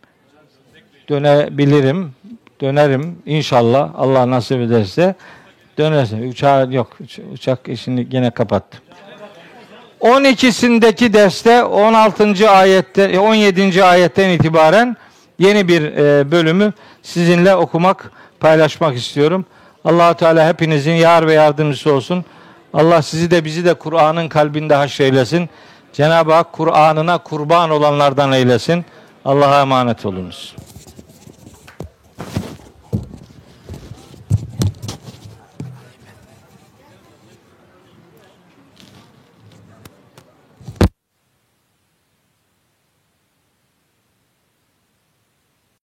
Dönebilirim. 1.09 2.13
Dönerim 2.61 3.19
inşallah. 3.25 3.91
Allah 3.95 4.29
nasip 4.29 4.57
ederse 4.59 5.15
dönerse. 5.77 6.15
Uçağı 6.15 6.73
yok. 6.73 6.97
Uçak 7.33 7.69
işini 7.69 8.09
gene 8.09 8.31
kapattım. 8.31 8.79
12'sindeki 10.01 11.13
derste 11.13 11.63
16. 11.63 12.49
ayette 12.49 13.19
17. 13.19 13.83
ayetten 13.83 14.29
itibaren 14.29 14.97
yeni 15.39 15.67
bir 15.67 15.81
e, 15.81 16.31
bölümü 16.31 16.73
sizinle 17.03 17.55
okumak, 17.55 18.11
paylaşmak 18.39 18.97
istiyorum. 18.97 19.45
Allahu 19.85 20.13
Teala 20.13 20.47
hepinizin 20.47 20.91
yar 20.91 21.27
ve 21.27 21.33
yardımcısı 21.33 21.93
olsun. 21.93 22.25
Allah 22.73 23.01
sizi 23.01 23.31
de 23.31 23.45
bizi 23.45 23.65
de 23.65 23.73
Kur'an'ın 23.73 24.29
kalbinde 24.29 24.75
haşreylesin. 24.75 25.49
Cenab-ı 25.93 26.33
Hak 26.33 26.53
Kur'an'ına 26.53 27.17
kurban 27.17 27.69
olanlardan 27.69 28.31
eylesin. 28.31 28.85
Allah'a 29.25 29.61
emanet 29.61 30.05
olunuz. 30.05 30.55